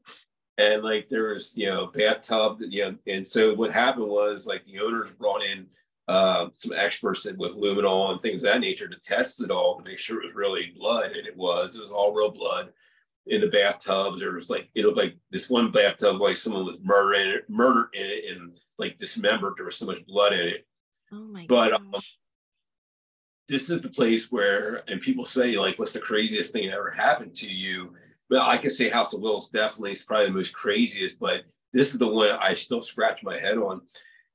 and 0.58 0.82
like 0.82 1.08
there 1.08 1.32
was 1.32 1.56
you 1.56 1.66
know 1.66 1.86
bathtub 1.86 2.58
you 2.60 2.82
know 2.82 2.96
and 3.06 3.26
so 3.26 3.54
what 3.54 3.70
happened 3.70 4.08
was 4.08 4.46
like 4.46 4.64
the 4.66 4.80
owners 4.80 5.12
brought 5.12 5.42
in 5.42 5.66
uh, 6.08 6.48
some 6.54 6.72
experts 6.74 7.26
with 7.36 7.56
luminol 7.56 8.10
and 8.10 8.22
things 8.22 8.42
of 8.42 8.50
that 8.50 8.60
nature 8.60 8.88
to 8.88 8.98
test 9.00 9.42
it 9.42 9.50
all 9.50 9.76
to 9.76 9.84
make 9.84 9.98
sure 9.98 10.20
it 10.20 10.24
was 10.24 10.34
really 10.34 10.72
blood, 10.76 11.12
and 11.12 11.26
it 11.26 11.36
was. 11.36 11.76
It 11.76 11.82
was 11.82 11.90
all 11.90 12.14
real 12.14 12.30
blood 12.30 12.72
in 13.26 13.42
the 13.42 13.48
bathtubs. 13.48 14.20
There 14.20 14.32
was 14.32 14.48
like 14.48 14.70
it 14.74 14.84
looked 14.84 14.96
like 14.96 15.16
this 15.30 15.50
one 15.50 15.70
bathtub 15.70 16.18
like 16.20 16.38
someone 16.38 16.64
was 16.64 16.80
murdered 16.82 17.20
in 17.20 17.28
it, 17.28 17.50
murdered 17.50 17.90
in 17.92 18.06
it, 18.06 18.24
and 18.30 18.58
like 18.78 18.96
dismembered. 18.96 19.54
There 19.56 19.66
was 19.66 19.76
so 19.76 19.84
much 19.84 20.06
blood 20.06 20.32
in 20.32 20.48
it. 20.48 20.66
Oh 21.12 21.26
my 21.26 21.44
but, 21.46 21.74
um, 21.74 21.94
this 23.48 23.70
is 23.70 23.80
the 23.80 23.88
place 23.88 24.30
where, 24.30 24.82
and 24.88 25.00
people 25.00 25.26
say 25.26 25.58
like, 25.58 25.78
"What's 25.78 25.92
the 25.92 26.00
craziest 26.00 26.52
thing 26.52 26.68
that 26.68 26.76
ever 26.76 26.90
happened 26.90 27.34
to 27.36 27.46
you?" 27.46 27.94
Well, 28.30 28.48
I 28.48 28.56
can 28.56 28.70
say 28.70 28.88
House 28.88 29.12
of 29.12 29.20
Wills 29.20 29.50
definitely 29.50 29.92
is 29.92 30.04
probably 30.04 30.26
the 30.26 30.32
most 30.32 30.54
craziest, 30.54 31.18
but 31.18 31.42
this 31.74 31.92
is 31.92 31.98
the 31.98 32.08
one 32.08 32.30
I 32.30 32.54
still 32.54 32.82
scratch 32.82 33.22
my 33.22 33.38
head 33.38 33.58
on 33.58 33.82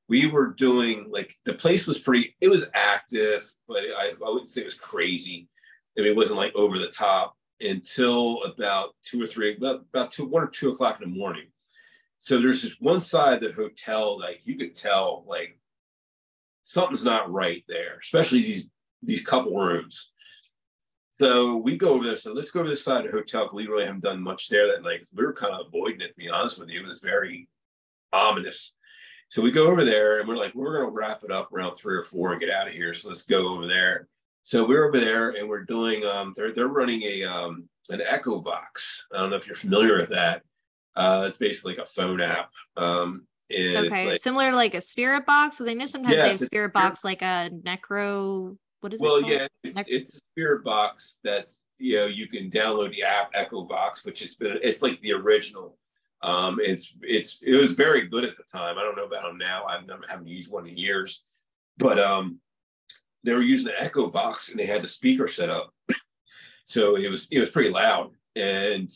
we 0.09 0.27
were 0.27 0.47
doing 0.47 1.07
like 1.09 1.35
the 1.45 1.53
place 1.53 1.87
was 1.87 1.99
pretty 1.99 2.35
it 2.41 2.49
was 2.49 2.65
active 2.73 3.49
but 3.67 3.83
i, 3.97 4.09
I 4.09 4.29
wouldn't 4.29 4.49
say 4.49 4.61
it 4.61 4.65
was 4.65 4.73
crazy. 4.73 5.47
I 5.97 6.01
mean, 6.01 6.11
it 6.11 6.15
wasn't 6.15 6.39
like 6.39 6.55
over 6.55 6.79
the 6.79 6.87
top 6.87 7.35
until 7.61 8.43
about 8.43 8.95
two 9.03 9.21
or 9.21 9.27
three 9.27 9.55
about, 9.55 9.85
about 9.93 10.11
two 10.11 10.25
one 10.25 10.43
or 10.43 10.47
two 10.47 10.71
o'clock 10.71 11.01
in 11.01 11.09
the 11.09 11.17
morning. 11.17 11.45
So 12.19 12.39
there's 12.39 12.63
this 12.63 12.73
one 12.79 13.01
side 13.01 13.43
of 13.43 13.55
the 13.55 13.61
hotel 13.61 14.19
like 14.19 14.41
you 14.43 14.57
could 14.57 14.75
tell 14.75 15.23
like 15.27 15.59
something's 16.63 17.03
not 17.03 17.31
right 17.31 17.63
there 17.67 17.97
especially 18.01 18.41
these 18.41 18.67
these 19.01 19.25
couple 19.25 19.55
rooms. 19.55 20.11
So 21.21 21.57
we 21.57 21.77
go 21.77 21.93
over 21.93 22.05
there 22.05 22.15
so 22.15 22.33
let's 22.33 22.51
go 22.51 22.63
to 22.63 22.69
this 22.69 22.83
side 22.83 23.05
of 23.05 23.11
the 23.11 23.17
hotel 23.17 23.49
we 23.53 23.67
really 23.67 23.85
haven't 23.85 24.03
done 24.03 24.21
much 24.21 24.49
there 24.49 24.67
that 24.67 24.83
like 24.83 25.03
we 25.13 25.25
were 25.25 25.33
kind 25.33 25.53
of 25.53 25.67
avoiding 25.67 26.01
it 26.01 26.09
to 26.09 26.15
be 26.17 26.29
honest 26.29 26.59
with 26.59 26.69
you. 26.69 26.81
It 26.81 26.87
was 26.87 27.01
very 27.01 27.47
ominous 28.11 28.75
so 29.33 29.41
we 29.41 29.49
go 29.49 29.65
over 29.65 29.83
there 29.83 30.19
and 30.19 30.29
we're 30.29 30.37
like, 30.37 30.53
we're 30.53 30.77
going 30.77 30.85
to 30.85 30.95
wrap 30.95 31.23
it 31.23 31.31
up 31.31 31.51
around 31.51 31.73
three 31.73 31.95
or 31.95 32.03
four 32.03 32.33
and 32.33 32.39
get 32.39 32.51
out 32.51 32.67
of 32.67 32.73
here. 32.73 32.93
So 32.93 33.09
let's 33.09 33.23
go 33.23 33.55
over 33.55 33.65
there. 33.65 34.07
So 34.43 34.63
we're 34.63 34.87
over 34.87 34.99
there 34.99 35.31
and 35.31 35.49
we're 35.49 35.63
doing, 35.63 36.05
um, 36.05 36.35
they're, 36.35 36.51
they're 36.51 36.67
running 36.67 37.01
a, 37.01 37.23
um, 37.23 37.67
an 37.89 38.01
EchoVox. 38.01 38.99
I 39.11 39.17
don't 39.17 39.31
know 39.31 39.35
if 39.35 39.47
you're 39.47 39.55
familiar 39.55 39.97
with 39.97 40.11
that. 40.11 40.43
Uh, 40.95 41.25
it's 41.29 41.39
basically 41.39 41.73
like 41.73 41.83
a 41.83 41.89
phone 41.89 42.21
app. 42.21 42.51
Um, 42.77 43.25
okay. 43.51 44.11
Like, 44.11 44.19
Similar 44.19 44.51
to 44.51 44.55
like 44.55 44.75
a 44.75 44.81
spirit 44.81 45.25
box. 45.25 45.57
Because 45.57 45.71
I 45.71 45.73
know 45.73 45.87
sometimes 45.87 46.15
yeah, 46.15 46.21
they 46.21 46.29
have 46.29 46.39
spirit 46.39 46.71
box, 46.71 47.03
like 47.03 47.23
a 47.23 47.49
necro. 47.65 48.55
What 48.81 48.93
is 48.93 49.01
well, 49.01 49.15
it? 49.15 49.23
Well, 49.23 49.31
yeah, 49.31 49.47
it's, 49.63 49.77
Nec- 49.77 49.87
it's 49.89 50.13
a 50.13 50.17
spirit 50.17 50.63
box 50.63 51.17
that's, 51.23 51.65
you 51.79 51.95
know, 51.95 52.05
you 52.05 52.27
can 52.27 52.51
download 52.51 52.91
the 52.91 53.01
app 53.01 53.33
EchoVox, 53.33 54.05
which 54.05 54.19
has 54.19 54.35
been, 54.35 54.59
it's 54.61 54.83
like 54.83 55.01
the 55.01 55.13
original 55.13 55.75
um, 56.23 56.59
it's 56.61 56.95
it's 57.01 57.39
it 57.41 57.61
was 57.61 57.73
very 57.73 58.07
good 58.07 58.23
at 58.23 58.35
the 58.37 58.43
time. 58.51 58.77
I 58.77 58.81
don't 58.81 58.95
know 58.95 59.05
about 59.05 59.23
them 59.23 59.37
now. 59.37 59.65
I've 59.65 59.85
never 59.85 60.03
haven't 60.09 60.27
used 60.27 60.51
one 60.51 60.65
in 60.65 60.77
years, 60.77 61.21
but 61.77 61.99
um, 61.99 62.39
they 63.23 63.33
were 63.33 63.41
using 63.41 63.67
the 63.67 63.89
EchoVox 63.89 64.49
and 64.49 64.59
they 64.59 64.65
had 64.65 64.81
the 64.81 64.87
speaker 64.87 65.27
set 65.27 65.49
up, 65.49 65.73
so 66.65 66.95
it 66.95 67.09
was 67.09 67.27
it 67.29 67.39
was 67.39 67.51
pretty 67.51 67.69
loud. 67.69 68.11
And 68.37 68.89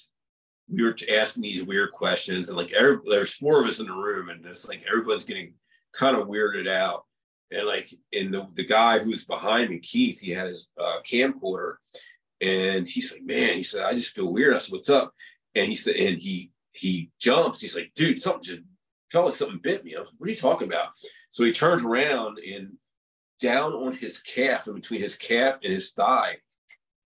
we 0.70 0.84
were 0.84 0.96
asking 1.14 1.44
these 1.44 1.64
weird 1.64 1.92
questions, 1.92 2.48
and 2.48 2.58
like 2.58 2.72
every, 2.72 2.98
there's 3.06 3.36
four 3.36 3.62
of 3.62 3.70
us 3.70 3.80
in 3.80 3.88
the 3.88 3.94
room, 3.94 4.30
and 4.30 4.46
it's 4.46 4.68
like 4.68 4.86
everyone's 4.88 5.26
getting 5.26 5.54
kind 5.94 6.16
of 6.16 6.28
weirded 6.28 6.70
out. 6.70 7.04
And 7.52 7.68
like, 7.68 7.90
in 8.14 8.32
the 8.32 8.48
the 8.54 8.66
guy 8.66 9.00
who's 9.00 9.26
behind 9.26 9.70
me, 9.70 9.80
Keith, 9.80 10.22
he 10.22 10.32
had 10.32 10.48
his 10.48 10.70
uh, 10.80 11.00
camcorder, 11.06 11.76
and 12.40 12.88
he's 12.88 13.12
like, 13.12 13.24
"Man," 13.24 13.56
he 13.56 13.64
said, 13.64 13.84
"I 13.84 13.94
just 13.94 14.16
feel 14.16 14.32
weird." 14.32 14.56
I 14.56 14.60
said, 14.60 14.74
"What's 14.74 14.90
up?" 14.90 15.14
And 15.56 15.68
he 15.68 15.76
said, 15.76 15.96
and 15.96 16.18
he 16.22 16.52
he 16.78 17.12
jumps. 17.20 17.60
He's 17.60 17.76
like, 17.76 17.92
dude, 17.96 18.20
something 18.20 18.44
just 18.44 18.62
felt 19.12 19.28
like 19.28 19.36
something 19.36 19.60
bit 19.62 19.84
me. 19.84 19.98
Like, 19.98 20.08
what 20.18 20.28
are 20.28 20.32
you 20.32 20.38
talking 20.38 20.68
about? 20.68 20.90
So 21.32 21.44
he 21.44 21.52
turns 21.52 21.84
around 21.84 22.40
and 22.40 22.74
down 23.42 23.74
on 23.74 23.94
his 23.94 24.20
calf, 24.20 24.68
and 24.68 24.76
between 24.76 25.02
his 25.02 25.16
calf 25.16 25.60
and 25.64 25.72
his 25.72 25.92
thigh, 25.92 26.38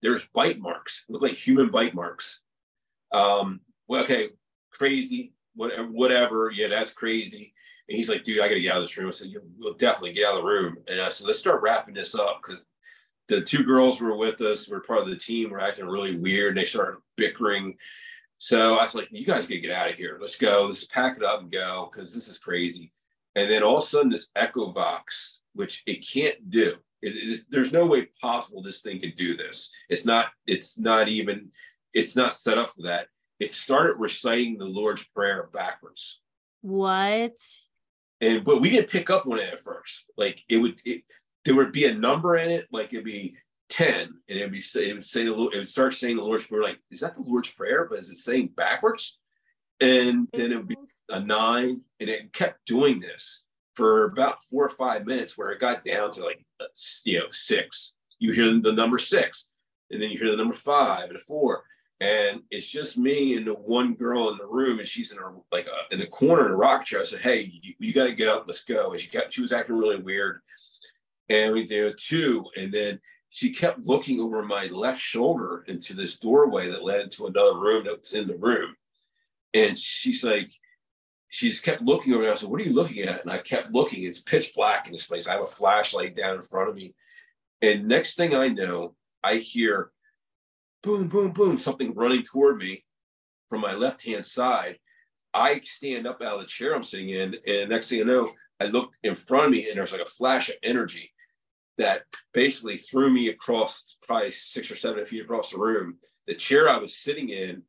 there's 0.02 0.28
bite 0.34 0.60
marks. 0.60 1.04
Look 1.10 1.22
like 1.22 1.34
human 1.34 1.70
bite 1.70 1.94
marks. 1.94 2.42
Um, 3.12 3.62
well, 3.88 4.04
okay, 4.04 4.30
crazy, 4.72 5.34
whatever, 5.56 5.88
whatever. 5.88 6.52
Yeah, 6.52 6.68
that's 6.68 6.94
crazy. 6.94 7.54
And 7.90 7.98
he's 7.98 8.10
like, 8.10 8.24
dude, 8.24 8.40
I 8.40 8.48
gotta 8.48 8.62
get 8.62 8.72
out 8.72 8.78
of 8.78 8.84
this 8.84 8.98
room. 8.98 9.10
I 9.10 9.12
said, 9.12 9.34
we'll 9.60 9.74
definitely 9.74 10.14
get 10.14 10.26
out 10.26 10.36
of 10.36 10.44
the 10.44 10.48
room. 10.48 10.78
And 10.88 11.02
I 11.02 11.10
said, 11.10 11.28
let's 11.28 11.40
start 11.40 11.62
wrapping 11.62 11.94
this 11.94 12.16
up 12.16 12.42
because 12.42 12.66
the 13.28 13.42
two 13.42 13.64
girls 13.64 14.00
were 14.00 14.16
with 14.16 14.40
us, 14.42 14.70
were 14.70 14.80
part 14.80 15.02
of 15.02 15.08
the 15.08 15.16
team, 15.16 15.50
were 15.50 15.60
acting 15.60 15.86
really 15.86 16.16
weird. 16.16 16.50
And 16.50 16.58
they 16.58 16.66
started 16.66 17.00
bickering. 17.18 17.76
So 18.44 18.76
I 18.76 18.82
was 18.82 18.96
like, 18.96 19.08
you 19.12 19.24
guys 19.24 19.46
gotta 19.46 19.62
get 19.62 19.70
out 19.70 19.92
of 19.92 19.96
here. 19.96 20.18
Let's 20.20 20.36
go. 20.36 20.66
Let's 20.66 20.86
pack 20.86 21.16
it 21.16 21.24
up 21.24 21.42
and 21.42 21.52
go 21.52 21.92
because 21.94 22.12
this 22.12 22.28
is 22.28 22.40
crazy. 22.40 22.92
And 23.36 23.52
then 23.52 23.62
all 23.62 23.78
of 23.78 23.84
a 23.84 23.86
sudden, 23.86 24.10
this 24.10 24.30
EchoVox, 24.36 25.42
which 25.54 25.84
it 25.86 26.04
can't 26.12 26.50
do. 26.50 26.74
It, 27.04 27.16
it 27.16 27.30
is, 27.30 27.46
there's 27.50 27.72
no 27.72 27.86
way 27.86 28.08
possible 28.20 28.64
this 28.64 28.82
thing 28.82 29.00
could 29.00 29.14
do 29.14 29.38
this. 29.38 29.72
It's 29.90 30.08
not. 30.08 30.30
It's 30.48 30.80
not 30.80 31.08
even. 31.08 31.52
It's 31.94 32.16
not 32.16 32.34
set 32.34 32.58
up 32.58 32.72
for 32.72 32.82
that. 32.82 33.10
It 33.40 33.54
started 33.54 33.98
reciting 34.00 34.58
the 34.58 34.66
Lord's 34.66 35.04
Prayer 35.04 35.48
backwards. 35.54 36.20
What? 36.62 37.38
And 38.22 38.44
but 38.44 38.60
we 38.60 38.72
didn't 38.72 38.90
pick 38.90 39.12
up 39.12 39.28
on 39.28 39.38
it 39.38 39.54
at 39.54 39.60
first. 39.60 40.12
Like 40.18 40.44
it 40.50 40.58
would. 40.58 40.82
It, 40.84 41.04
there 41.46 41.56
would 41.56 41.72
be 41.72 41.86
a 41.86 41.94
number 41.94 42.38
in 42.38 42.50
it. 42.50 42.66
Like 42.72 42.92
it'd 42.92 43.06
be 43.06 43.36
10 43.72 44.02
and 44.02 44.14
it 44.28 44.42
would 44.44 44.52
be 44.52 44.64
it 44.76 44.94
would 44.94 45.04
say 45.04 45.26
the 45.26 45.34
it 45.34 45.58
would 45.58 45.68
start 45.68 45.94
saying 45.94 46.18
the 46.18 46.24
Lord's 46.24 46.46
Prayer, 46.46 46.62
like, 46.62 46.80
is 46.92 47.00
that 47.00 47.16
the 47.16 47.24
Lord's 47.24 47.50
Prayer? 47.50 47.88
But 47.90 48.00
is 48.00 48.10
it 48.10 48.18
saying 48.18 48.52
backwards? 48.56 49.18
And 49.80 50.28
then 50.34 50.52
it 50.52 50.58
would 50.58 50.68
be 50.68 50.76
a 51.10 51.20
nine, 51.20 51.82
and 52.00 52.10
it 52.10 52.34
kept 52.34 52.66
doing 52.66 53.00
this 53.00 53.44
for 53.74 54.06
about 54.06 54.44
four 54.44 54.66
or 54.66 54.70
five 54.70 55.06
minutes 55.06 55.38
where 55.38 55.52
it 55.52 55.60
got 55.60 55.84
down 55.84 56.12
to 56.12 56.24
like 56.24 56.46
uh, 56.60 56.66
you 57.06 57.20
know 57.20 57.26
six. 57.32 57.96
You 58.20 58.34
hear 58.34 58.60
the 58.60 58.74
number 58.74 59.00
six, 59.00 59.50
and 59.90 60.02
then 60.02 60.12
you 60.12 60.20
hear 60.20 60.30
the 60.32 60.38
number 60.38 60.54
five 60.54 61.10
and 61.10 61.18
a 61.18 61.20
four. 61.20 61.64
And 62.00 62.42
it's 62.50 62.68
just 62.68 62.98
me 62.98 63.38
and 63.38 63.46
the 63.46 63.54
one 63.54 63.94
girl 63.94 64.30
in 64.30 64.38
the 64.38 64.48
room, 64.48 64.80
and 64.80 64.88
she's 64.88 65.12
in 65.12 65.20
her 65.20 65.34
like 65.52 65.68
a, 65.68 65.72
uh, 65.72 65.84
in 65.92 66.00
the 66.00 66.08
corner 66.08 66.48
in 66.48 66.52
a 66.52 66.56
rock 66.56 66.84
chair. 66.84 67.00
I 67.00 67.04
said, 67.04 67.22
"Hey, 67.22 67.52
you, 67.62 67.74
you 67.80 67.94
got 67.94 68.06
to 68.06 68.14
get 68.14 68.28
up. 68.28 68.46
Let's 68.48 68.64
go." 68.64 68.92
And 68.92 69.00
she 69.00 69.08
kept 69.08 69.34
she 69.34 69.42
was 69.42 69.52
acting 69.54 69.78
really 69.78 70.02
weird, 70.02 70.42
and 71.30 71.54
we 71.54 71.64
did 71.64 71.98
two, 71.98 72.46
and 72.58 72.74
then 72.74 73.00
she 73.34 73.50
kept 73.50 73.88
looking 73.88 74.20
over 74.20 74.44
my 74.44 74.66
left 74.66 75.00
shoulder 75.00 75.64
into 75.68 75.94
this 75.94 76.20
doorway 76.20 76.70
that 76.70 76.84
led 76.84 77.00
into 77.00 77.28
another 77.28 77.58
room 77.58 77.86
that 77.86 77.98
was 77.98 78.12
in 78.12 78.28
the 78.28 78.36
room. 78.36 78.76
And 79.54 79.78
she's 79.78 80.22
like, 80.22 80.52
she 81.30 81.50
just 81.50 81.64
kept 81.64 81.82
looking 81.82 82.14
over 82.14 82.24
there. 82.24 82.34
I 82.34 82.36
said, 82.36 82.50
What 82.50 82.60
are 82.60 82.66
you 82.66 82.74
looking 82.74 83.04
at? 83.04 83.22
And 83.22 83.32
I 83.32 83.38
kept 83.38 83.72
looking. 83.72 84.04
It's 84.04 84.20
pitch 84.20 84.52
black 84.54 84.86
in 84.86 84.92
this 84.92 85.08
place. 85.08 85.28
I 85.28 85.32
have 85.32 85.44
a 85.44 85.48
flashlight 85.48 86.18
down 86.18 86.36
in 86.36 86.44
front 86.44 86.70
of 86.70 86.76
me. 86.76 86.94
And 87.62 87.88
next 87.88 88.18
thing 88.18 88.36
I 88.36 88.50
know, 88.50 88.96
I 89.24 89.36
hear 89.36 89.92
boom, 90.84 91.08
boom, 91.08 91.32
boom, 91.32 91.58
something 91.58 91.94
running 91.94 92.24
toward 92.24 92.58
me 92.58 92.84
from 93.50 93.62
my 93.62 93.74
left 93.74 94.06
hand 94.06 94.26
side. 94.26 94.78
I 95.34 95.62
stand 95.64 96.06
up 96.06 96.22
out 96.22 96.34
of 96.34 96.42
the 96.42 96.48
chair 96.48 96.76
I'm 96.76 96.84
sitting 96.84 97.12
in. 97.12 97.38
And 97.48 97.70
next 97.70 97.88
thing 97.88 98.02
I 98.02 98.04
know, 98.04 98.34
I 98.60 98.66
looked 98.66 98.98
in 99.04 99.16
front 99.16 99.46
of 99.46 99.52
me 99.52 99.70
and 99.70 99.78
there's 99.78 99.94
like 99.94 100.02
a 100.02 100.06
flash 100.06 100.50
of 100.50 100.56
energy 100.64 101.11
that 101.82 102.04
basically 102.34 102.78
threw 102.78 103.10
me 103.10 103.30
across 103.30 103.98
probably 104.06 104.32
six 104.32 104.70
or 104.70 104.76
seven 104.76 105.04
feet 105.04 105.24
across 105.24 105.52
the 105.52 105.60
room. 105.60 105.98
The 106.28 106.36
chair 106.36 106.70
I 106.70 106.78
was 106.78 106.96
sitting 106.96 107.30
in 107.30 107.64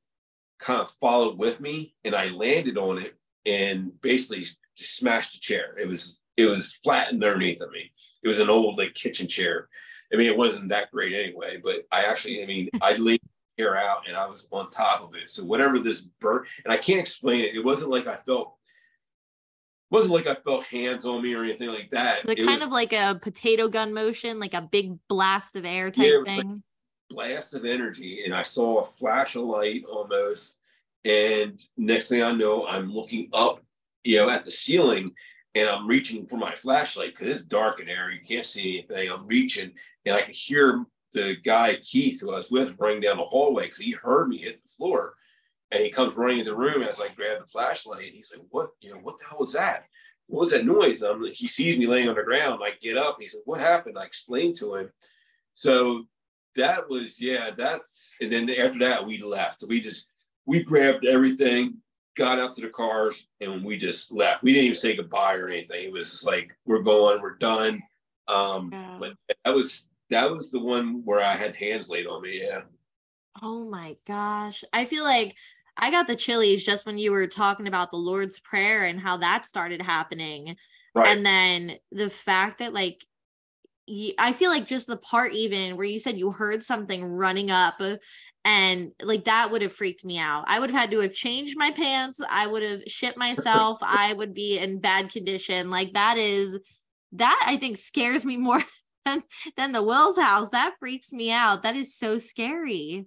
kind 0.59 0.81
of 0.81 0.91
followed 1.01 1.39
with 1.39 1.61
me 1.61 1.95
and 2.05 2.15
I 2.15 2.27
landed 2.27 2.79
on 2.79 2.99
it 2.99 3.15
and 3.47 3.91
basically 4.03 4.45
smashed 4.77 5.33
the 5.33 5.39
chair. 5.41 5.75
It 5.81 5.89
was 5.89 6.21
it 6.37 6.47
was 6.47 6.79
flattened 6.85 7.25
underneath 7.25 7.61
of 7.61 7.71
me. 7.71 7.91
It 8.23 8.29
was 8.29 8.39
an 8.39 8.51
old 8.51 8.79
like 8.79 8.95
kitchen 8.95 9.29
chair. 9.29 9.69
I 10.13 10.17
mean, 10.17 10.27
it 10.27 10.37
wasn't 10.37 10.69
that 10.69 10.91
great 10.91 11.15
anyway, 11.15 11.61
but 11.63 11.87
I 11.91 12.05
actually, 12.05 12.43
I 12.43 12.47
mean, 12.47 12.69
I 12.83 12.95
laid 12.95 13.21
the 13.23 13.63
chair 13.63 13.79
out 13.79 14.07
and 14.07 14.17
I 14.17 14.27
was 14.27 14.47
on 14.51 14.71
top 14.71 15.03
of 15.03 15.15
it. 15.15 15.31
So 15.31 15.43
whatever 15.45 15.79
this 15.79 16.03
burnt, 16.03 16.47
and 16.65 16.73
I 16.73 16.77
can't 16.77 17.01
explain 17.01 17.41
it. 17.41 17.55
It 17.55 17.65
wasn't 17.65 17.91
like 17.91 18.07
I 18.07 18.17
felt 18.27 18.55
wasn't 19.93 20.14
like 20.14 20.26
I 20.26 20.34
felt 20.34 20.64
hands 20.64 21.05
on 21.05 21.22
me 21.22 21.34
or 21.34 21.45
anything 21.45 21.68
like 21.68 21.90
that. 21.90 22.26
Like 22.26 22.38
it 22.38 22.45
kind 22.47 22.59
was 22.61 22.66
of 22.66 22.72
like 22.72 22.93
a 22.93 23.18
potato 23.20 23.68
gun 23.68 23.93
motion, 23.93 24.40
like 24.40 24.55
a 24.55 24.62
big 24.62 24.97
blast 25.09 25.55
of 25.55 25.64
air 25.64 25.90
type 25.90 26.07
Yeah, 26.07 26.16
was 26.18 26.26
like- 26.26 26.36
thing. 26.38 26.62
blast 27.11 27.55
of 27.55 27.64
energy, 27.66 28.24
and 28.24 28.34
I 28.34 28.43
saw 28.43 28.78
a 28.80 28.84
flash 28.84 29.36
of 29.36 29.43
light 29.45 29.84
almost. 29.84 30.57
And 31.05 31.61
next 31.76 32.09
thing 32.09 32.22
I 32.22 32.32
know, 32.32 32.66
I'm 32.66 32.93
looking 32.93 33.28
up, 33.32 33.62
you 34.05 34.16
know, 34.16 34.30
at 34.30 34.45
the 34.45 34.51
ceiling, 34.51 35.12
and 35.55 35.68
I'm 35.68 35.86
reaching 35.86 36.26
for 36.26 36.36
my 36.38 36.55
flashlight 36.55 37.11
because 37.11 37.28
it's 37.28 37.45
dark 37.45 37.80
in 37.80 37.86
there. 37.86 38.11
You 38.11 38.20
can't 38.26 38.47
see 38.47 38.78
anything. 38.78 39.11
I'm 39.11 39.26
reaching, 39.26 39.72
and 40.07 40.14
I 40.16 40.22
can 40.22 40.32
hear 40.32 40.86
the 41.12 41.36
guy 41.45 41.76
Keith, 41.82 42.20
who 42.20 42.30
I 42.32 42.36
was 42.36 42.51
with, 42.51 42.76
running 42.78 43.01
down 43.03 43.18
the 43.18 43.24
hallway 43.24 43.64
because 43.64 43.78
he 43.78 43.90
heard 43.90 44.28
me 44.28 44.38
hit 44.38 44.62
the 44.62 44.68
floor. 44.70 45.14
And 45.73 45.83
he 45.83 45.91
comes 45.91 46.14
running 46.16 46.39
in 46.41 46.45
the 46.45 46.55
room 46.55 46.83
as 46.83 47.01
I 47.01 47.09
grab 47.16 47.41
the 47.41 47.47
flashlight. 47.47 48.05
And 48.05 48.14
he's 48.14 48.33
like, 48.37 48.47
"What? 48.51 48.70
You 48.81 48.93
know, 48.93 48.99
what 48.99 49.18
the 49.18 49.25
hell 49.25 49.39
was 49.41 49.55
that? 49.55 49.85
What 50.27 50.41
was 50.41 50.51
that 50.51 50.66
noise?" 50.66 51.01
And 51.03 51.11
I'm 51.12 51.23
like, 51.23 51.33
he 51.33 51.47
sees 51.49 51.79
me 51.79 51.87
laying 51.87 52.09
on 52.09 52.14
the 52.14 52.23
ground. 52.23 52.61
I 52.62 52.73
get 52.81 52.97
up. 52.99 53.16
He 53.18 53.27
said, 53.27 53.41
"What 53.47 53.61
happened?" 53.61 53.99
I 53.99 54.05
explained 54.05 54.55
to 54.57 54.75
him. 54.75 54.91
So 55.55 56.05
that 56.57 56.89
was 56.89 57.20
yeah. 57.20 57.51
That's 57.57 58.14
and 58.20 58.31
then 58.31 58.51
after 58.51 58.79
that 58.81 59.07
we 59.07 59.18
left. 59.18 59.64
We 59.66 59.81
just 59.81 60.07
we 60.45 60.62
grabbed 60.62 61.07
everything, 61.07 61.79
got 62.16 62.39
out 62.39 62.53
to 62.55 62.61
the 62.61 62.68
cars, 62.68 63.27
and 63.41 63.64
we 63.64 63.79
just 63.79 64.12
left. 64.12 64.43
We 64.43 64.53
didn't 64.53 64.66
even 64.66 64.79
say 64.79 64.95
goodbye 64.97 65.37
or 65.37 65.49
anything. 65.49 65.85
It 65.85 65.93
was 65.93 66.11
just 66.11 66.27
like 66.27 66.55
we're 66.66 66.83
going, 66.83 67.23
we're 67.23 67.37
done. 67.37 67.83
Um, 68.29 68.70
Yeah. 68.73 68.97
but 69.01 69.14
that 69.45 69.55
was 69.55 69.89
that 70.11 70.31
was 70.31 70.51
the 70.51 70.61
one 70.61 71.03
where 71.05 71.23
I 71.23 71.35
had 71.35 71.57
hands 71.57 71.89
laid 71.89 72.07
on 72.07 72.20
me. 72.20 72.43
Yeah. 72.43 72.62
Oh 73.41 73.64
my 73.64 73.97
gosh. 74.07 74.62
I 74.75 74.85
feel 74.85 75.05
like 75.05 75.35
I 75.77 75.91
got 75.91 76.07
the 76.07 76.16
chilies 76.16 76.64
just 76.64 76.87
when 76.87 76.99
you 76.99 77.12
were 77.12 77.27
talking 77.27 77.66
about 77.66 77.91
the 77.91 77.97
Lord's 77.97 78.41
Prayer 78.41 78.85
and 78.85 79.01
how 79.01 79.16
that 79.18 79.47
started 79.47 79.81
happening. 79.81 80.57
Right. 80.95 81.09
And 81.09 81.25
then 81.25 81.77
the 81.91 82.11
fact 82.11 82.59
that, 82.59 82.75
like, 82.75 83.05
you, 83.87 84.12
I 84.18 84.33
feel 84.33 84.51
like 84.51 84.66
just 84.66 84.87
the 84.87 84.97
part 84.97 85.33
even 85.33 85.77
where 85.77 85.87
you 85.87 85.99
said 85.99 86.18
you 86.18 86.31
heard 86.31 86.62
something 86.62 87.05
running 87.05 87.51
up 87.51 87.81
and 88.45 88.93
like 89.03 89.25
that 89.25 89.51
would 89.51 89.62
have 89.62 89.73
freaked 89.73 90.05
me 90.05 90.18
out. 90.18 90.45
I 90.47 90.59
would 90.59 90.70
have 90.70 90.81
had 90.81 90.91
to 90.93 91.01
have 91.01 91.12
changed 91.12 91.57
my 91.57 91.70
pants. 91.70 92.20
I 92.29 92.47
would 92.47 92.62
have 92.62 92.83
shit 92.87 93.16
myself. 93.16 93.79
I 93.83 94.12
would 94.12 94.35
be 94.35 94.59
in 94.59 94.81
bad 94.81 95.12
condition. 95.12 95.70
Like 95.70 95.95
that 95.95 96.18
is 96.18 96.59
that 97.12 97.45
I 97.47 97.57
think 97.57 97.77
scares 97.77 98.25
me 98.25 98.37
more 98.37 98.62
than 99.05 99.23
than 99.57 99.73
the 99.73 99.83
Wills 99.83 100.18
house. 100.18 100.51
That 100.51 100.75
freaks 100.81 101.12
me 101.12 101.31
out. 101.31 101.62
That 101.62 101.77
is 101.77 101.95
so 101.95 102.18
scary. 102.18 103.07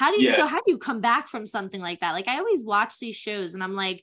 How 0.00 0.10
do 0.10 0.16
you 0.22 0.30
Yeah. 0.30 0.36
so 0.36 0.46
how 0.46 0.62
do 0.62 0.70
you 0.70 0.78
come 0.78 1.02
back 1.02 1.28
from 1.28 1.46
something 1.46 1.82
like 1.82 2.00
that? 2.00 2.12
Like 2.12 2.26
I 2.26 2.38
always 2.38 2.64
watch 2.64 2.98
these 2.98 3.16
shows 3.16 3.52
and 3.52 3.62
I'm 3.62 3.74
like, 3.74 4.02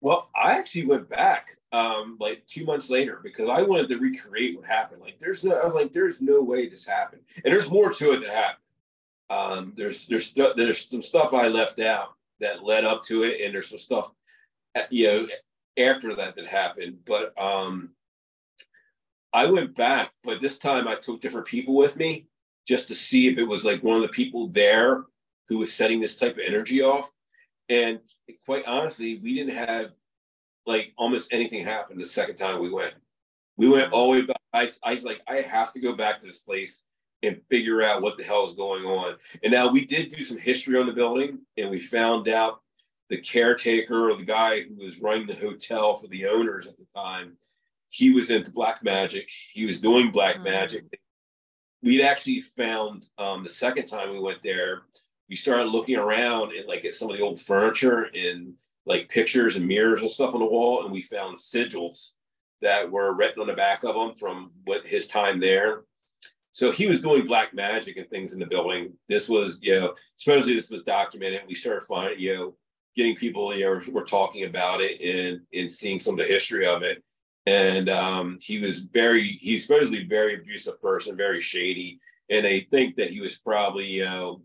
Well, 0.00 0.28
I 0.34 0.58
actually 0.58 0.86
went 0.86 1.08
back 1.08 1.56
um 1.70 2.16
like 2.18 2.44
two 2.46 2.64
months 2.64 2.90
later 2.90 3.20
because 3.22 3.48
I 3.48 3.62
wanted 3.62 3.88
to 3.90 3.98
recreate 3.98 4.56
what 4.56 4.66
happened. 4.66 5.02
Like 5.02 5.20
there's 5.20 5.44
no 5.44 5.52
I 5.54 5.64
was 5.64 5.74
like, 5.74 5.92
there's 5.92 6.20
no 6.20 6.42
way 6.42 6.66
this 6.68 6.84
happened. 6.84 7.22
And 7.44 7.54
there's 7.54 7.70
more 7.70 7.92
to 7.92 8.12
it 8.14 8.20
that 8.22 8.30
happened. 8.30 8.64
Um 9.30 9.72
there's 9.76 10.08
there's 10.08 10.26
stu- 10.26 10.52
there's 10.56 10.84
some 10.84 11.00
stuff 11.00 11.32
I 11.32 11.46
left 11.46 11.78
out 11.78 12.16
that 12.40 12.64
led 12.64 12.84
up 12.84 13.04
to 13.04 13.22
it, 13.22 13.40
and 13.40 13.54
there's 13.54 13.68
some 13.68 13.78
stuff 13.78 14.10
uh, 14.74 14.82
you 14.90 15.06
know 15.06 15.28
after 15.78 16.12
that 16.16 16.34
that 16.34 16.48
happened. 16.48 16.98
But 17.04 17.40
um 17.40 17.90
I 19.32 19.46
went 19.46 19.76
back, 19.76 20.10
but 20.24 20.40
this 20.40 20.58
time 20.58 20.88
I 20.88 20.96
took 20.96 21.20
different 21.20 21.46
people 21.46 21.76
with 21.76 21.94
me 21.94 22.26
just 22.66 22.88
to 22.88 22.96
see 22.96 23.28
if 23.28 23.38
it 23.38 23.46
was 23.46 23.64
like 23.64 23.84
one 23.84 23.94
of 23.94 24.02
the 24.02 24.08
people 24.08 24.48
there 24.48 25.04
who 25.48 25.58
was 25.58 25.72
setting 25.72 26.00
this 26.00 26.18
type 26.18 26.34
of 26.34 26.42
energy 26.44 26.82
off. 26.82 27.10
And 27.68 28.00
quite 28.44 28.66
honestly, 28.66 29.18
we 29.22 29.34
didn't 29.34 29.56
have 29.56 29.90
like 30.66 30.92
almost 30.96 31.32
anything 31.32 31.64
happen 31.64 31.98
the 31.98 32.06
second 32.06 32.36
time 32.36 32.60
we 32.60 32.70
went. 32.70 32.94
We 33.56 33.68
went 33.68 33.92
all 33.92 34.12
the 34.12 34.20
way 34.20 34.26
back. 34.26 34.36
I, 34.52 34.68
I 34.82 34.94
was 34.94 35.04
like, 35.04 35.20
I 35.28 35.36
have 35.36 35.72
to 35.72 35.80
go 35.80 35.92
back 35.94 36.20
to 36.20 36.26
this 36.26 36.40
place 36.40 36.82
and 37.22 37.40
figure 37.50 37.82
out 37.82 38.02
what 38.02 38.18
the 38.18 38.24
hell 38.24 38.44
is 38.44 38.52
going 38.54 38.84
on. 38.84 39.16
And 39.42 39.52
now 39.52 39.68
we 39.68 39.84
did 39.84 40.10
do 40.10 40.22
some 40.22 40.38
history 40.38 40.78
on 40.78 40.86
the 40.86 40.92
building, 40.92 41.38
and 41.56 41.70
we 41.70 41.80
found 41.80 42.28
out 42.28 42.60
the 43.08 43.16
caretaker 43.16 44.10
or 44.10 44.16
the 44.16 44.24
guy 44.24 44.62
who 44.62 44.84
was 44.84 45.00
running 45.00 45.26
the 45.26 45.34
hotel 45.34 45.94
for 45.94 46.08
the 46.08 46.26
owners 46.26 46.66
at 46.66 46.76
the 46.76 46.86
time, 46.94 47.36
he 47.88 48.10
was 48.10 48.30
into 48.30 48.50
black 48.50 48.82
magic. 48.82 49.30
He 49.52 49.64
was 49.64 49.80
doing 49.80 50.10
black 50.10 50.36
Oh. 50.40 50.42
magic. 50.42 50.84
We'd 51.82 52.02
actually 52.02 52.40
found 52.42 53.06
um, 53.16 53.44
the 53.44 53.48
second 53.50 53.86
time 53.86 54.10
we 54.10 54.18
went 54.18 54.42
there, 54.42 54.82
we 55.28 55.36
started 55.36 55.70
looking 55.70 55.96
around 55.96 56.52
and 56.52 56.66
like 56.66 56.84
at 56.84 56.94
some 56.94 57.10
of 57.10 57.16
the 57.16 57.22
old 57.22 57.40
furniture 57.40 58.08
and 58.14 58.54
like 58.84 59.08
pictures 59.08 59.56
and 59.56 59.66
mirrors 59.66 60.00
and 60.00 60.10
stuff 60.10 60.34
on 60.34 60.40
the 60.40 60.46
wall, 60.46 60.84
and 60.84 60.92
we 60.92 61.02
found 61.02 61.36
sigils 61.36 62.12
that 62.62 62.90
were 62.90 63.14
written 63.14 63.40
on 63.40 63.48
the 63.48 63.52
back 63.52 63.84
of 63.84 63.94
them 63.94 64.14
from 64.14 64.52
what 64.64 64.86
his 64.86 65.06
time 65.06 65.40
there. 65.40 65.82
So 66.52 66.70
he 66.70 66.86
was 66.86 67.02
doing 67.02 67.26
black 67.26 67.52
magic 67.52 67.98
and 67.98 68.08
things 68.08 68.32
in 68.32 68.38
the 68.38 68.46
building. 68.46 68.94
This 69.08 69.28
was, 69.28 69.58
you 69.62 69.78
know, 69.78 69.94
supposedly 70.16 70.54
this 70.54 70.70
was 70.70 70.84
documented. 70.84 71.42
We 71.46 71.54
started 71.54 71.86
finding, 71.86 72.18
you 72.18 72.34
know, 72.34 72.56
getting 72.94 73.14
people, 73.14 73.54
you 73.54 73.66
know, 73.66 73.92
were 73.92 74.04
talking 74.04 74.44
about 74.44 74.80
it 74.80 75.00
and 75.02 75.40
and 75.52 75.70
seeing 75.70 76.00
some 76.00 76.14
of 76.14 76.18
the 76.18 76.32
history 76.32 76.66
of 76.66 76.82
it. 76.82 77.02
And 77.44 77.88
um, 77.90 78.38
he 78.40 78.58
was 78.58 78.80
very, 78.80 79.38
he's 79.40 79.66
supposedly 79.66 80.04
very 80.04 80.34
abusive 80.34 80.80
person, 80.80 81.16
very 81.16 81.40
shady. 81.40 82.00
And 82.30 82.44
they 82.44 82.60
think 82.60 82.96
that 82.96 83.10
he 83.10 83.20
was 83.20 83.38
probably, 83.38 83.86
you 83.86 84.04
know, 84.04 84.42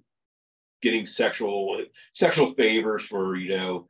getting 0.81 1.05
sexual 1.05 1.83
sexual 2.13 2.47
favors 2.47 3.03
for, 3.03 3.35
you 3.35 3.51
know, 3.51 3.87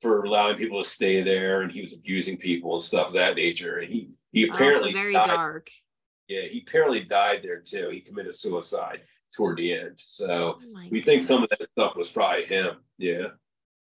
for 0.00 0.22
allowing 0.24 0.56
people 0.56 0.82
to 0.82 0.88
stay 0.88 1.22
there, 1.22 1.62
and 1.62 1.70
he 1.70 1.80
was 1.80 1.94
abusing 1.94 2.36
people 2.36 2.74
and 2.74 2.82
stuff 2.82 3.08
of 3.08 3.14
that 3.14 3.36
nature. 3.36 3.78
And 3.78 3.92
he 3.92 4.10
he 4.32 4.48
also 4.48 4.54
apparently 4.54 4.92
very 4.92 5.12
died 5.14 5.28
dark. 5.28 5.70
yeah, 6.28 6.42
he 6.42 6.64
apparently 6.66 7.04
died 7.04 7.40
there 7.42 7.60
too. 7.60 7.88
He 7.90 8.00
committed 8.00 8.34
suicide 8.34 9.02
toward 9.36 9.58
the 9.58 9.72
end. 9.72 10.00
So 10.06 10.58
Oh 10.60 10.80
we 10.90 11.00
think 11.00 11.22
some 11.22 11.42
of 11.42 11.48
that 11.50 11.68
stuff 11.70 11.96
was 11.96 12.10
probably 12.10 12.44
him. 12.44 12.76
Yeah. 12.98 13.28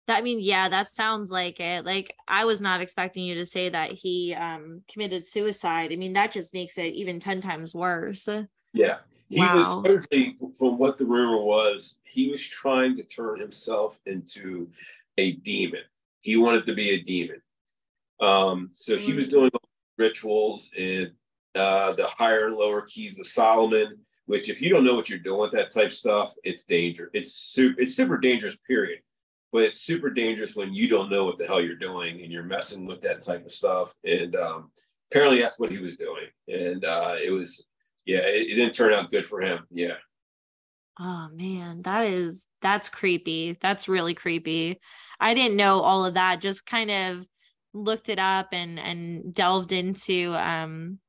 That- 0.08 0.18
I 0.18 0.22
mean, 0.22 0.40
yeah, 0.42 0.68
that 0.68 0.90
sounds 0.90 1.32
like 1.32 1.60
it. 1.60 1.86
Like 1.86 2.14
I 2.28 2.44
was 2.46 2.60
not 2.60 2.82
expecting 2.82 3.24
you 3.24 3.36
to 3.36 3.46
say 3.46 3.70
that 3.70 3.92
he 3.92 4.34
um 4.34 4.84
committed 4.92 5.26
suicide. 5.26 5.94
I 5.94 5.96
mean, 5.96 6.14
that 6.14 6.32
just 6.34 6.54
makes 6.54 6.78
it 6.78 6.94
even 6.94 7.20
10 7.20 7.40
times 7.42 7.74
worse. 7.74 8.28
Yeah. 8.74 8.98
He 9.32 9.40
Wow. 9.40 9.58
was 9.58 9.68
supposedly, 9.76 10.38
from 10.60 10.78
what 10.78 10.98
the 10.98 11.06
rumor 11.06 11.42
was, 11.42 11.96
he 12.04 12.30
was 12.30 12.44
trying 12.46 12.98
to 12.98 13.04
turn 13.04 13.40
himself 13.40 13.98
into 14.06 14.70
a 15.18 15.32
demon. 15.32 15.84
He 16.20 16.36
wanted 16.36 16.66
to 16.66 16.74
be 16.76 16.90
a 16.92 17.02
demon. 17.02 17.42
Um, 18.20 18.70
so 18.74 18.98
he 18.98 19.14
was 19.14 19.28
Mm. 19.28 19.32
doing 19.32 19.52
rituals 19.98 20.70
and 20.78 21.12
uh, 21.56 21.94
the 21.94 22.08
higher 22.08 22.48
and 22.48 22.56
lower 22.56 22.82
keys 22.82 23.18
of 23.20 23.26
Solomon, 23.26 24.00
which 24.26 24.50
if 24.50 24.62
you 24.62 24.70
don't 24.70 24.84
know 24.84 24.96
what 24.96 25.10
you're 25.10 25.18
doing 25.20 25.40
with 25.40 25.52
that 25.54 25.72
type 25.72 25.88
of 25.88 25.94
stuff, 25.94 26.34
it's 26.44 26.66
danger. 26.66 27.10
It's 27.14 27.34
super, 27.34 27.80
it's 27.82 27.96
super 27.96 28.18
dangerous, 28.18 28.58
period. 28.68 29.00
But 29.54 29.64
it's 29.64 29.78
super 29.82 30.10
dangerous 30.10 30.56
when 30.56 30.74
you 30.74 30.88
don't 30.90 31.10
know 31.10 31.26
what 31.26 31.38
the 31.38 31.48
hell 31.48 31.62
you're 31.62 31.76
doing 31.76 32.22
and 32.22 32.32
you're 32.32 32.44
messing 32.44 32.86
with 32.86 33.02
that 33.02 33.22
type 33.22 33.46
of 33.46 33.52
stuff. 33.52 33.94
And 34.04 34.36
um, 34.36 34.72
apparently 35.10 35.42
that's 35.42 35.60
what 35.60 35.72
he 35.72 35.80
was 35.80 35.96
doing. 35.98 36.28
And 36.48 36.84
uh, 36.86 37.16
it 37.22 37.32
was, 37.32 37.66
yeah, 38.06 38.20
it, 38.20 38.48
it 38.50 38.56
didn't 38.56 38.74
turn 38.74 38.94
out 38.94 39.12
good 39.12 39.26
for 39.26 39.42
him. 39.42 39.66
Yeah. 39.72 39.96
Oh 41.00 41.30
man, 41.34 41.82
that 41.84 42.06
is 42.06 42.48
that's 42.62 42.90
creepy. 42.90 43.58
That's 43.62 43.88
really 43.88 44.14
creepy. 44.14 44.80
I 45.20 45.34
didn't 45.34 45.58
know 45.58 45.80
all 45.80 46.06
of 46.06 46.16
that. 46.16 46.42
Just 46.42 46.66
kind 46.66 46.92
of 46.92 47.28
looked 47.74 48.10
it 48.10 48.20
up 48.20 48.50
and 48.52 48.80
and 48.80 49.34
delved 49.34 49.72
into 49.72 50.34
um 50.36 51.00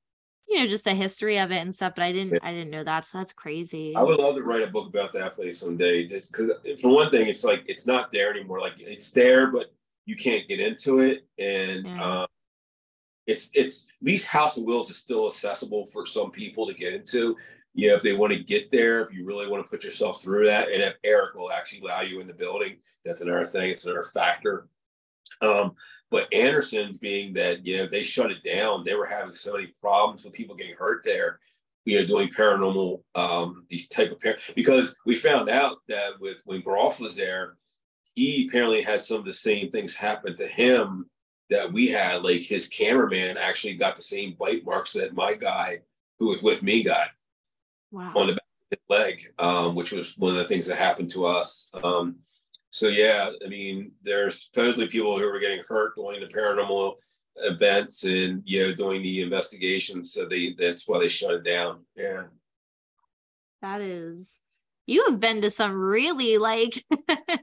you 0.48 0.58
know 0.58 0.66
just 0.66 0.84
the 0.84 0.94
history 0.94 1.38
of 1.38 1.50
it 1.50 1.56
and 1.56 1.74
stuff, 1.74 1.94
but 1.96 2.04
I 2.04 2.12
didn't 2.12 2.38
I 2.42 2.52
didn't 2.52 2.70
know 2.70 2.84
that. 2.84 3.06
So 3.06 3.18
that's 3.18 3.32
crazy. 3.32 3.94
I 3.96 4.02
would 4.02 4.18
love 4.18 4.36
to 4.36 4.42
write 4.42 4.62
a 4.62 4.70
book 4.70 4.88
about 4.88 5.12
that 5.14 5.34
place 5.34 5.60
someday. 5.60 6.06
Because 6.06 6.52
for 6.80 6.94
one 6.94 7.10
thing, 7.10 7.26
it's 7.26 7.44
like 7.44 7.64
it's 7.66 7.86
not 7.86 8.12
there 8.12 8.30
anymore. 8.30 8.60
Like 8.60 8.74
it's 8.78 9.10
there, 9.10 9.48
but 9.50 9.72
you 10.04 10.16
can't 10.16 10.48
get 10.48 10.60
into 10.60 11.00
it, 11.00 11.26
and 11.38 11.84
Yeah. 11.84 12.22
um, 12.22 12.26
it's 13.26 13.50
it's 13.54 13.86
at 14.00 14.06
least 14.06 14.26
House 14.26 14.56
of 14.56 14.64
Wills 14.64 14.90
is 14.90 14.96
still 14.96 15.26
accessible 15.26 15.86
for 15.86 16.06
some 16.06 16.30
people 16.30 16.66
to 16.66 16.74
get 16.74 16.92
into. 16.92 17.36
You 17.74 17.88
know, 17.88 17.94
if 17.94 18.02
they 18.02 18.12
want 18.12 18.32
to 18.32 18.42
get 18.42 18.70
there, 18.70 19.00
if 19.02 19.12
you 19.12 19.24
really 19.24 19.48
want 19.48 19.64
to 19.64 19.68
put 19.68 19.84
yourself 19.84 20.22
through 20.22 20.46
that, 20.46 20.70
and 20.70 20.82
if 20.82 20.94
Eric 21.04 21.34
will 21.34 21.50
actually 21.50 21.80
allow 21.80 22.02
you 22.02 22.20
in 22.20 22.26
the 22.26 22.34
building, 22.34 22.76
that's 23.04 23.20
another 23.20 23.44
thing. 23.44 23.70
It's 23.70 23.86
another 23.86 24.04
factor. 24.04 24.68
Um, 25.40 25.72
but 26.10 26.32
Anderson, 26.32 26.92
being 27.00 27.32
that 27.34 27.64
you 27.64 27.78
know 27.78 27.86
they 27.86 28.02
shut 28.02 28.30
it 28.30 28.44
down, 28.44 28.84
they 28.84 28.94
were 28.94 29.06
having 29.06 29.34
so 29.34 29.52
many 29.52 29.68
problems 29.80 30.24
with 30.24 30.34
people 30.34 30.56
getting 30.56 30.76
hurt 30.76 31.02
there. 31.04 31.38
You 31.84 32.00
know, 32.00 32.06
doing 32.06 32.28
paranormal 32.28 33.02
um, 33.14 33.64
these 33.68 33.88
type 33.88 34.12
of 34.12 34.20
par- 34.20 34.36
because 34.54 34.94
we 35.06 35.16
found 35.16 35.48
out 35.48 35.78
that 35.88 36.12
with 36.20 36.42
when 36.44 36.60
Groff 36.60 37.00
was 37.00 37.16
there, 37.16 37.56
he 38.14 38.46
apparently 38.46 38.82
had 38.82 39.02
some 39.02 39.18
of 39.18 39.24
the 39.24 39.32
same 39.32 39.70
things 39.70 39.94
happen 39.94 40.36
to 40.36 40.46
him 40.46 41.06
that 41.52 41.72
we 41.72 41.88
had. 41.88 42.24
Like 42.24 42.40
his 42.40 42.66
cameraman 42.66 43.36
actually 43.36 43.74
got 43.74 43.96
the 43.96 44.02
same 44.02 44.36
bite 44.38 44.64
marks 44.64 44.92
that 44.92 45.14
my 45.14 45.34
guy 45.34 45.80
who 46.18 46.26
was 46.26 46.42
with 46.42 46.62
me 46.62 46.82
got 46.82 47.08
Wow. 47.90 48.12
on 48.16 48.26
the 48.26 48.32
back 48.32 48.44
of 48.70 48.78
his 48.78 48.84
leg, 48.88 49.22
um, 49.38 49.74
which 49.74 49.92
was 49.92 50.16
one 50.16 50.32
of 50.32 50.38
the 50.38 50.44
things 50.44 50.66
that 50.66 50.78
happened 50.78 51.10
to 51.10 51.26
us. 51.26 51.68
Um, 51.74 52.16
so 52.70 52.88
yeah, 52.88 53.30
I 53.44 53.48
mean, 53.48 53.92
there's 54.02 54.44
supposedly 54.44 54.86
people 54.86 55.18
who 55.18 55.26
were 55.26 55.38
getting 55.38 55.62
hurt 55.68 55.94
doing 55.94 56.20
the 56.20 56.26
paranormal 56.26 56.94
events 57.36 58.04
and 58.04 58.42
you 58.46 58.62
know 58.62 58.74
doing 58.74 59.02
the 59.02 59.20
investigations. 59.20 60.12
So 60.12 60.26
they 60.26 60.54
that's 60.58 60.88
why 60.88 60.98
they 60.98 61.08
shut 61.08 61.34
it 61.34 61.44
down. 61.44 61.80
Yeah. 61.94 62.24
That 63.60 63.80
is, 63.82 64.40
you 64.86 65.04
have 65.08 65.20
been 65.20 65.42
to 65.42 65.50
some 65.50 65.72
really 65.72 66.38
like, 66.38 66.82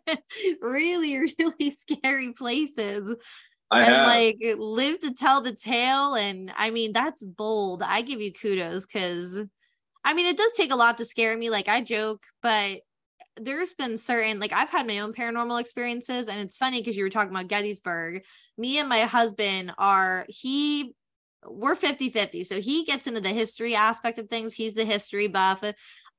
really, 0.62 1.34
really 1.40 1.72
scary 1.72 2.34
places 2.34 3.16
I 3.72 3.84
and 3.84 3.94
have. 3.94 4.08
like 4.08 4.38
live 4.58 5.00
to 5.00 5.14
tell 5.14 5.42
the 5.42 5.54
tale. 5.54 6.16
And 6.16 6.52
I 6.56 6.72
mean, 6.72 6.94
that's 6.94 7.24
bold. 7.24 7.84
I 7.84 8.02
give 8.02 8.22
you 8.22 8.34
kudos 8.34 8.86
because 8.86 9.40
I 10.04 10.14
mean, 10.14 10.28
it 10.28 10.38
does 10.38 10.54
take 10.54 10.72
a 10.72 10.76
lot 10.78 10.98
to 10.98 11.06
scare 11.06 11.38
me. 11.38 11.50
Like 11.50 11.68
I 11.68 11.82
joke, 11.82 12.24
but 12.42 12.80
there's 13.38 13.74
been 13.74 13.98
certain, 13.98 14.40
like 14.40 14.54
I've 14.54 14.70
had 14.70 14.88
my 14.88 15.00
own 15.00 15.14
paranormal 15.14 15.60
experiences. 15.60 16.28
And 16.28 16.40
it's 16.40 16.58
funny 16.58 16.82
because 16.82 16.98
you 16.98 17.04
were 17.04 17.10
talking 17.10 17.32
about 17.32 17.48
Gettysburg. 17.48 18.24
Me 18.58 18.80
and 18.80 18.90
my 18.90 19.02
husband 19.02 19.74
are, 19.78 20.26
he, 20.30 20.96
we're 21.46 21.76
50 21.76 22.10
50. 22.10 22.44
So 22.44 22.60
he 22.60 22.84
gets 22.84 23.08
into 23.08 23.22
the 23.22 23.30
history 23.30 23.76
aspect 23.76 24.20
of 24.20 24.30
things. 24.30 24.54
He's 24.54 24.74
the 24.74 24.86
history 24.86 25.28
buff. 25.28 25.64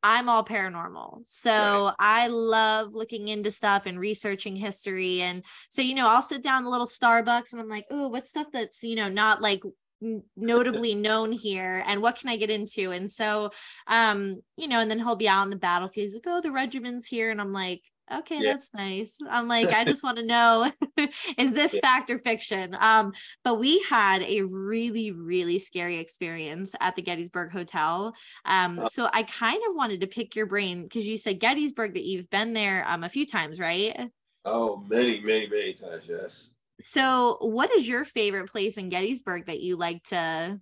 I'm 0.02 0.28
all 0.28 0.44
paranormal. 0.44 1.20
So 1.24 1.50
Right. 1.50 1.94
I 1.98 2.26
love 2.28 2.94
looking 2.94 3.28
into 3.28 3.50
stuff 3.50 3.86
and 3.86 3.98
researching 3.98 4.56
history. 4.56 5.20
And 5.22 5.42
so, 5.68 5.82
you 5.82 5.94
know, 5.94 6.08
I'll 6.08 6.22
sit 6.22 6.42
down 6.42 6.64
a 6.64 6.70
little 6.70 6.86
Starbucks 6.86 7.52
and 7.52 7.60
I'm 7.60 7.68
like, 7.68 7.86
oh, 7.90 8.08
what's 8.08 8.30
stuff 8.30 8.46
that's, 8.52 8.82
you 8.82 8.96
know, 8.96 9.08
not 9.08 9.42
like 9.42 9.62
notably 10.36 10.94
known 10.94 11.32
here 11.32 11.84
and 11.86 12.00
what 12.00 12.16
can 12.16 12.30
I 12.30 12.36
get 12.36 12.50
into? 12.50 12.90
And 12.92 13.10
so, 13.10 13.50
um, 13.86 14.40
you 14.56 14.68
know, 14.68 14.80
and 14.80 14.90
then 14.90 14.98
he'll 14.98 15.16
be 15.16 15.28
out 15.28 15.42
on 15.42 15.50
the 15.50 15.56
battlefield. 15.56 16.04
He's 16.04 16.14
like, 16.14 16.24
oh, 16.26 16.40
the 16.40 16.52
regiment's 16.52 17.06
here. 17.06 17.30
And 17.30 17.40
I'm 17.40 17.52
like, 17.52 17.82
okay, 18.18 18.42
Yeah. 18.42 18.52
that's 18.52 18.72
nice. 18.74 19.18
I'm 19.28 19.48
like, 19.48 19.72
I 19.72 19.84
just 19.84 20.02
want 20.02 20.18
to 20.18 20.24
know, 20.24 20.70
is 21.38 21.52
this 21.52 21.74
Yeah. 21.74 21.80
fact 21.80 22.10
or 22.10 22.18
fiction? 22.18 22.76
Um, 22.78 23.12
but 23.44 23.58
we 23.58 23.84
had 23.88 24.22
a 24.22 24.42
really, 24.42 25.12
really 25.12 25.58
scary 25.58 25.98
experience 25.98 26.74
at 26.80 26.96
the 26.96 27.02
Gettysburg 27.02 27.52
Hotel. 27.52 28.12
Um, 28.44 28.78
Uh. 28.78 28.84
so 28.86 29.08
I 29.12 29.22
kind 29.22 29.60
of 29.68 29.76
wanted 29.76 30.00
to 30.00 30.06
pick 30.06 30.36
your 30.36 30.46
brain 30.46 30.82
because 30.82 31.06
you 31.06 31.16
said 31.18 31.40
Gettysburg 31.40 31.94
that 31.94 32.04
you've 32.04 32.30
been 32.30 32.52
there 32.52 32.84
um 32.86 33.04
a 33.04 33.08
few 33.08 33.26
times, 33.26 33.60
right? 33.60 34.10
Oh, 34.44 34.84
many, 34.88 35.20
many, 35.20 35.48
many 35.48 35.72
times. 35.74 36.06
Yes. 36.08 36.52
So 36.82 37.36
what 37.40 37.70
is 37.76 37.86
your 37.86 38.04
favorite 38.04 38.50
place 38.50 38.78
in 38.78 38.88
Gettysburg 38.88 39.46
that 39.46 39.60
you 39.60 39.76
like 39.76 40.02
to 40.04 40.58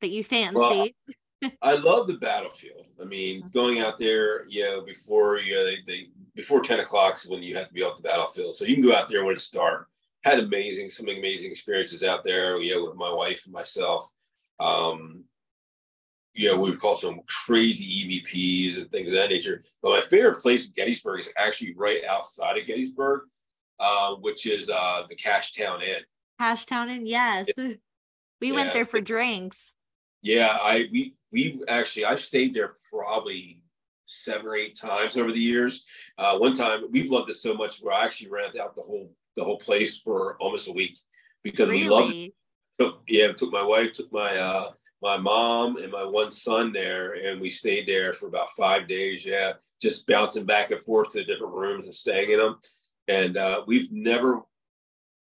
that 0.00 0.10
you 0.10 0.24
fancy? 0.24 0.94
I 1.62 1.74
love 1.74 2.08
the 2.08 2.14
battlefield. 2.14 2.86
I 3.00 3.04
mean, 3.04 3.48
going 3.54 3.78
out 3.80 3.98
there, 3.98 4.46
you 4.48 4.64
know, 4.64 4.82
before 4.82 5.38
you 5.38 5.54
know, 5.54 5.64
they, 5.64 5.76
they 5.86 6.06
before 6.34 6.60
10 6.60 6.80
o'clock 6.80 7.16
is 7.16 7.28
when 7.28 7.42
you 7.42 7.54
have 7.56 7.68
to 7.68 7.74
be 7.74 7.82
off 7.82 7.96
the 7.96 8.02
battlefield. 8.02 8.56
So 8.56 8.64
you 8.64 8.74
can 8.74 8.84
go 8.84 8.94
out 8.94 9.08
there 9.08 9.24
when 9.24 9.34
it's 9.34 9.50
dark. 9.50 9.88
Had 10.24 10.38
amazing, 10.38 10.88
some 10.88 11.08
amazing 11.08 11.50
experiences 11.50 12.02
out 12.02 12.24
there, 12.24 12.58
you 12.58 12.74
know, 12.74 12.84
with 12.84 12.96
my 12.96 13.12
wife 13.12 13.44
and 13.44 13.52
myself. 13.52 14.08
Um, 14.60 15.24
you 16.34 16.48
know, 16.48 16.58
we 16.58 16.70
would 16.70 16.80
call 16.80 16.94
some 16.94 17.20
crazy 17.26 18.24
EVPs 18.24 18.78
and 18.78 18.90
things 18.90 19.08
of 19.08 19.14
that 19.14 19.30
nature. 19.30 19.62
But 19.82 19.90
my 19.90 20.00
favorite 20.00 20.40
place 20.40 20.66
in 20.66 20.72
Gettysburg 20.74 21.20
is 21.20 21.28
actually 21.36 21.74
right 21.74 22.02
outside 22.08 22.56
of 22.56 22.66
Gettysburg, 22.66 23.22
uh, 23.80 24.14
which 24.14 24.46
is 24.46 24.70
uh, 24.70 25.02
the 25.08 25.16
Cashtown 25.16 25.82
Inn. 25.82 26.02
Cashtown 26.40 26.90
Inn 26.90 27.06
yes. 27.06 27.48
We 28.40 28.50
went 28.50 28.72
there 28.72 28.86
for 28.86 29.00
drinks. 29.00 29.72
Yeah, 30.20 30.58
I 30.60 30.88
we 30.90 31.14
we 31.30 31.62
actually 31.68 32.06
I've 32.06 32.20
stayed 32.20 32.54
there 32.54 32.74
probably 32.90 33.61
seven 34.12 34.46
or 34.46 34.56
eight 34.56 34.76
times 34.76 35.16
over 35.16 35.32
the 35.32 35.40
years. 35.40 35.84
Uh, 36.18 36.38
one 36.38 36.54
time 36.54 36.82
we've 36.90 37.10
loved 37.10 37.30
it 37.30 37.34
so 37.34 37.54
much 37.54 37.78
where 37.78 37.94
I 37.94 38.04
actually 38.04 38.30
rented 38.30 38.60
out 38.60 38.76
the 38.76 38.82
whole 38.82 39.10
the 39.36 39.44
whole 39.44 39.58
place 39.58 39.98
for 39.98 40.36
almost 40.40 40.68
a 40.68 40.72
week 40.72 40.98
because 41.42 41.70
we 41.70 41.88
loved 41.88 42.14
it. 42.14 42.34
Took, 42.78 43.02
yeah, 43.06 43.32
took 43.32 43.52
my 43.52 43.62
wife, 43.62 43.92
took 43.92 44.12
my 44.12 44.36
uh 44.36 44.70
my 45.02 45.16
mom 45.16 45.76
and 45.78 45.90
my 45.90 46.04
one 46.04 46.30
son 46.30 46.72
there, 46.72 47.14
and 47.14 47.40
we 47.40 47.50
stayed 47.50 47.86
there 47.86 48.12
for 48.12 48.28
about 48.28 48.50
five 48.50 48.86
days. 48.86 49.26
Yeah, 49.26 49.54
just 49.80 50.06
bouncing 50.06 50.46
back 50.46 50.70
and 50.70 50.82
forth 50.84 51.10
to 51.10 51.24
different 51.24 51.54
rooms 51.54 51.84
and 51.84 51.94
staying 51.94 52.30
in 52.30 52.38
them. 52.38 52.58
And 53.08 53.36
uh, 53.36 53.64
we've 53.66 53.90
never 53.90 54.42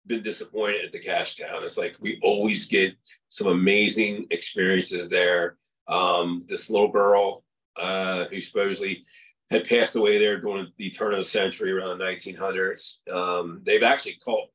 been 0.05 0.21
disappointed 0.21 0.85
at 0.85 0.91
the 0.91 0.99
Cashtown. 0.99 1.63
It's 1.63 1.77
like 1.77 1.95
we 1.99 2.19
always 2.21 2.67
get 2.67 2.93
some 3.29 3.47
amazing 3.47 4.27
experiences 4.29 5.09
there. 5.09 5.57
Um, 5.87 6.45
this 6.47 6.69
little 6.69 6.91
girl 6.91 7.43
uh, 7.77 8.25
who 8.25 8.39
supposedly 8.41 9.03
had 9.49 9.67
passed 9.67 9.95
away 9.95 10.17
there 10.17 10.39
during 10.39 10.67
the 10.77 10.89
turn 10.89 11.13
of 11.13 11.19
the 11.19 11.23
century 11.23 11.71
around 11.71 11.97
the 11.97 12.05
1900s. 12.05 13.07
Um, 13.11 13.61
they've 13.63 13.83
actually 13.83 14.15
called, 14.23 14.49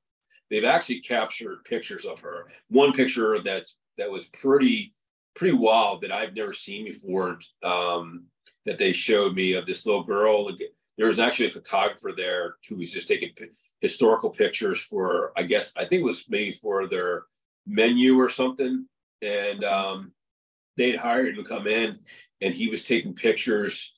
they've 0.50 0.64
actually 0.64 1.00
captured 1.00 1.64
pictures 1.64 2.04
of 2.04 2.18
her. 2.20 2.48
One 2.68 2.92
picture 2.92 3.38
that's 3.40 3.78
that 3.96 4.10
was 4.10 4.28
pretty 4.28 4.94
pretty 5.34 5.56
wild 5.56 6.00
that 6.02 6.12
I've 6.12 6.34
never 6.34 6.52
seen 6.52 6.84
before. 6.84 7.38
Um, 7.64 8.26
that 8.66 8.78
they 8.78 8.92
showed 8.92 9.34
me 9.34 9.54
of 9.54 9.66
this 9.66 9.86
little 9.86 10.04
girl. 10.04 10.50
There 10.96 11.06
was 11.06 11.18
actually 11.18 11.48
a 11.48 11.52
photographer 11.52 12.12
there 12.16 12.56
who 12.68 12.76
was 12.76 12.92
just 12.92 13.08
taking 13.08 13.30
pi- 13.38 13.46
historical 13.80 14.30
pictures 14.30 14.80
for, 14.80 15.32
I 15.36 15.44
guess, 15.44 15.72
I 15.76 15.80
think 15.80 16.00
it 16.00 16.04
was 16.04 16.26
maybe 16.28 16.52
for 16.52 16.86
their 16.86 17.24
menu 17.66 18.18
or 18.18 18.28
something. 18.28 18.86
And 19.22 19.64
um, 19.64 20.12
they'd 20.79 20.97
hired 20.97 21.29
him 21.29 21.45
to 21.45 21.49
come 21.49 21.66
in 21.66 21.99
and 22.41 22.55
he 22.55 22.68
was 22.68 22.85
taking 22.85 23.14
pictures. 23.14 23.93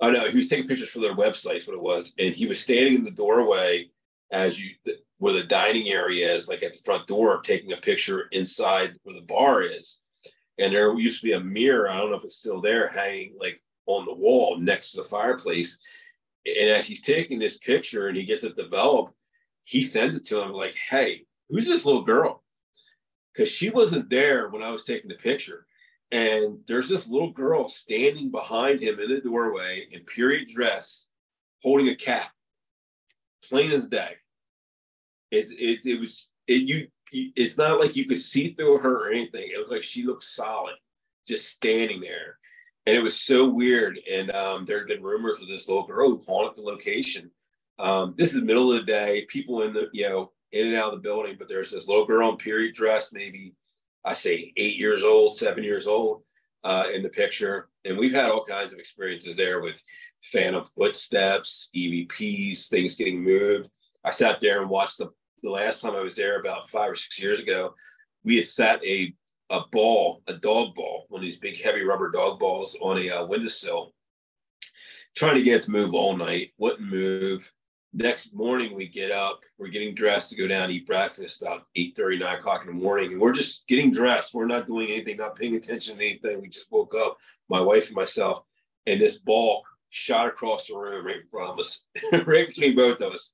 Oh 0.00 0.10
no, 0.10 0.28
he 0.28 0.36
was 0.36 0.48
taking 0.48 0.66
pictures 0.66 0.88
for 0.88 1.00
their 1.00 1.14
websites, 1.14 1.66
what 1.66 1.76
it 1.76 1.82
was. 1.82 2.12
And 2.18 2.34
he 2.34 2.46
was 2.46 2.60
standing 2.60 2.94
in 2.94 3.04
the 3.04 3.10
doorway 3.10 3.90
as 4.32 4.60
you, 4.60 4.70
where 5.18 5.32
the 5.32 5.44
dining 5.44 5.88
area 5.88 6.34
is, 6.34 6.48
like 6.48 6.62
at 6.62 6.72
the 6.72 6.78
front 6.84 7.06
door, 7.06 7.40
taking 7.42 7.72
a 7.72 7.76
picture 7.76 8.26
inside 8.32 8.96
where 9.04 9.14
the 9.14 9.22
bar 9.22 9.62
is. 9.62 10.00
And 10.58 10.74
there 10.74 10.98
used 10.98 11.20
to 11.20 11.26
be 11.26 11.34
a 11.34 11.40
mirror, 11.40 11.90
I 11.90 11.98
don't 11.98 12.10
know 12.10 12.16
if 12.16 12.24
it's 12.24 12.38
still 12.38 12.60
there, 12.60 12.88
hanging 12.88 13.36
like 13.38 13.62
on 13.86 14.04
the 14.04 14.14
wall 14.14 14.58
next 14.58 14.92
to 14.92 15.02
the 15.02 15.08
fireplace. 15.08 15.78
And 16.46 16.70
as 16.70 16.86
he's 16.86 17.02
taking 17.02 17.38
this 17.38 17.58
picture 17.58 18.08
and 18.08 18.16
he 18.16 18.24
gets 18.24 18.44
it 18.44 18.56
developed, 18.56 19.14
he 19.64 19.82
sends 19.82 20.16
it 20.16 20.24
to 20.26 20.40
him 20.40 20.52
like, 20.52 20.76
hey, 20.76 21.24
who's 21.48 21.66
this 21.66 21.84
little 21.84 22.04
girl? 22.04 22.42
Because 23.32 23.50
she 23.50 23.68
wasn't 23.68 24.08
there 24.08 24.48
when 24.48 24.62
I 24.62 24.70
was 24.70 24.84
taking 24.84 25.08
the 25.08 25.16
picture. 25.16 25.66
And 26.12 26.58
there's 26.66 26.88
this 26.88 27.08
little 27.08 27.32
girl 27.32 27.68
standing 27.68 28.30
behind 28.30 28.80
him 28.80 29.00
in 29.00 29.10
the 29.10 29.20
doorway 29.20 29.88
in 29.90 30.04
period 30.04 30.48
dress, 30.48 31.06
holding 31.62 31.88
a 31.88 31.96
cat, 31.96 32.28
plain 33.44 33.72
as 33.72 33.88
day. 33.88 34.16
It's 35.30 35.50
it, 35.50 35.80
it 35.84 36.00
was 36.00 36.28
it 36.46 36.68
you 36.68 36.88
it's 37.12 37.58
not 37.58 37.78
like 37.78 37.96
you 37.96 38.04
could 38.04 38.20
see 38.20 38.54
through 38.54 38.78
her 38.78 39.06
or 39.06 39.10
anything. 39.10 39.48
It 39.48 39.58
looked 39.58 39.72
like 39.72 39.82
she 39.82 40.04
looked 40.04 40.24
solid, 40.24 40.74
just 41.26 41.48
standing 41.48 42.00
there. 42.00 42.38
And 42.86 42.96
it 42.96 43.02
was 43.02 43.20
so 43.20 43.48
weird. 43.48 43.98
And 44.10 44.30
um, 44.32 44.64
there 44.64 44.78
had 44.78 44.88
been 44.88 45.02
rumors 45.02 45.40
of 45.40 45.48
this 45.48 45.68
little 45.68 45.86
girl 45.86 46.08
who 46.08 46.22
haunted 46.26 46.56
the 46.56 46.68
location. 46.68 47.30
Um, 47.78 48.14
this 48.16 48.30
is 48.30 48.40
the 48.40 48.46
middle 48.46 48.72
of 48.72 48.78
the 48.78 48.84
day, 48.84 49.26
people 49.28 49.62
in 49.62 49.72
the, 49.72 49.88
you 49.92 50.08
know, 50.08 50.32
in 50.52 50.68
and 50.68 50.76
out 50.76 50.92
of 50.92 51.02
the 51.02 51.08
building, 51.08 51.36
but 51.38 51.48
there's 51.48 51.70
this 51.70 51.88
little 51.88 52.06
girl 52.06 52.30
in 52.30 52.36
period 52.36 52.74
dress, 52.74 53.12
maybe 53.12 53.54
I 54.06 54.14
say 54.14 54.52
eight 54.56 54.76
years 54.76 55.02
old, 55.02 55.36
seven 55.36 55.64
years 55.64 55.86
old, 55.86 56.22
uh, 56.64 56.84
in 56.94 57.02
the 57.02 57.08
picture. 57.08 57.68
And 57.84 57.98
we've 57.98 58.14
had 58.14 58.30
all 58.30 58.44
kinds 58.44 58.72
of 58.72 58.78
experiences 58.78 59.36
there 59.36 59.60
with 59.60 59.82
phantom 60.32 60.64
footsteps, 60.64 61.70
EVPs, 61.76 62.68
things 62.68 62.96
getting 62.96 63.22
moved. 63.22 63.68
I 64.04 64.10
sat 64.12 64.40
there 64.40 64.62
and 64.62 64.70
watched 64.70 64.98
the 64.98 65.10
the 65.42 65.50
last 65.50 65.80
time 65.80 65.94
I 65.94 66.00
was 66.00 66.16
there 66.16 66.40
about 66.40 66.70
five 66.70 66.90
or 66.90 66.96
six 66.96 67.20
years 67.20 67.40
ago, 67.40 67.74
we 68.24 68.36
had 68.36 68.46
sat 68.46 68.84
a 68.84 69.14
a 69.50 69.60
ball, 69.70 70.22
a 70.26 70.34
dog 70.34 70.74
ball, 70.74 71.06
one 71.08 71.20
of 71.20 71.24
these 71.24 71.38
big 71.38 71.60
heavy 71.62 71.84
rubber 71.84 72.10
dog 72.10 72.40
balls 72.40 72.76
on 72.82 72.98
a 72.98 73.10
uh, 73.10 73.24
windowsill, 73.26 73.94
trying 75.14 75.36
to 75.36 75.42
get 75.42 75.56
it 75.56 75.62
to 75.64 75.70
move 75.70 75.94
all 75.94 76.16
night. 76.16 76.50
Wouldn't 76.58 76.80
move. 76.80 77.52
Next 77.96 78.34
morning 78.34 78.74
we 78.74 78.86
get 78.86 79.10
up, 79.10 79.42
we're 79.58 79.68
getting 79.68 79.94
dressed 79.94 80.30
to 80.30 80.36
go 80.36 80.46
down 80.46 80.70
eat 80.70 80.86
breakfast 80.86 81.40
about 81.40 81.66
8 81.74 81.96
30, 81.96 82.18
9 82.18 82.36
o'clock 82.36 82.60
in 82.60 82.66
the 82.68 82.72
morning. 82.72 83.12
And 83.12 83.20
we're 83.20 83.32
just 83.32 83.66
getting 83.66 83.90
dressed. 83.90 84.34
We're 84.34 84.46
not 84.46 84.66
doing 84.66 84.90
anything, 84.90 85.16
not 85.16 85.36
paying 85.36 85.56
attention 85.56 85.96
to 85.96 86.04
anything. 86.04 86.40
We 86.40 86.48
just 86.48 86.70
woke 86.70 86.94
up, 86.94 87.16
my 87.48 87.60
wife 87.60 87.86
and 87.86 87.96
myself, 87.96 88.42
and 88.86 89.00
this 89.00 89.18
ball 89.18 89.64
shot 89.88 90.28
across 90.28 90.66
the 90.66 90.76
room 90.76 91.06
right 91.06 91.16
in 91.16 91.28
front 91.30 91.50
of 91.50 91.58
us, 91.58 91.84
right 92.26 92.48
between 92.48 92.76
both 92.76 93.00
of 93.00 93.14
us. 93.14 93.32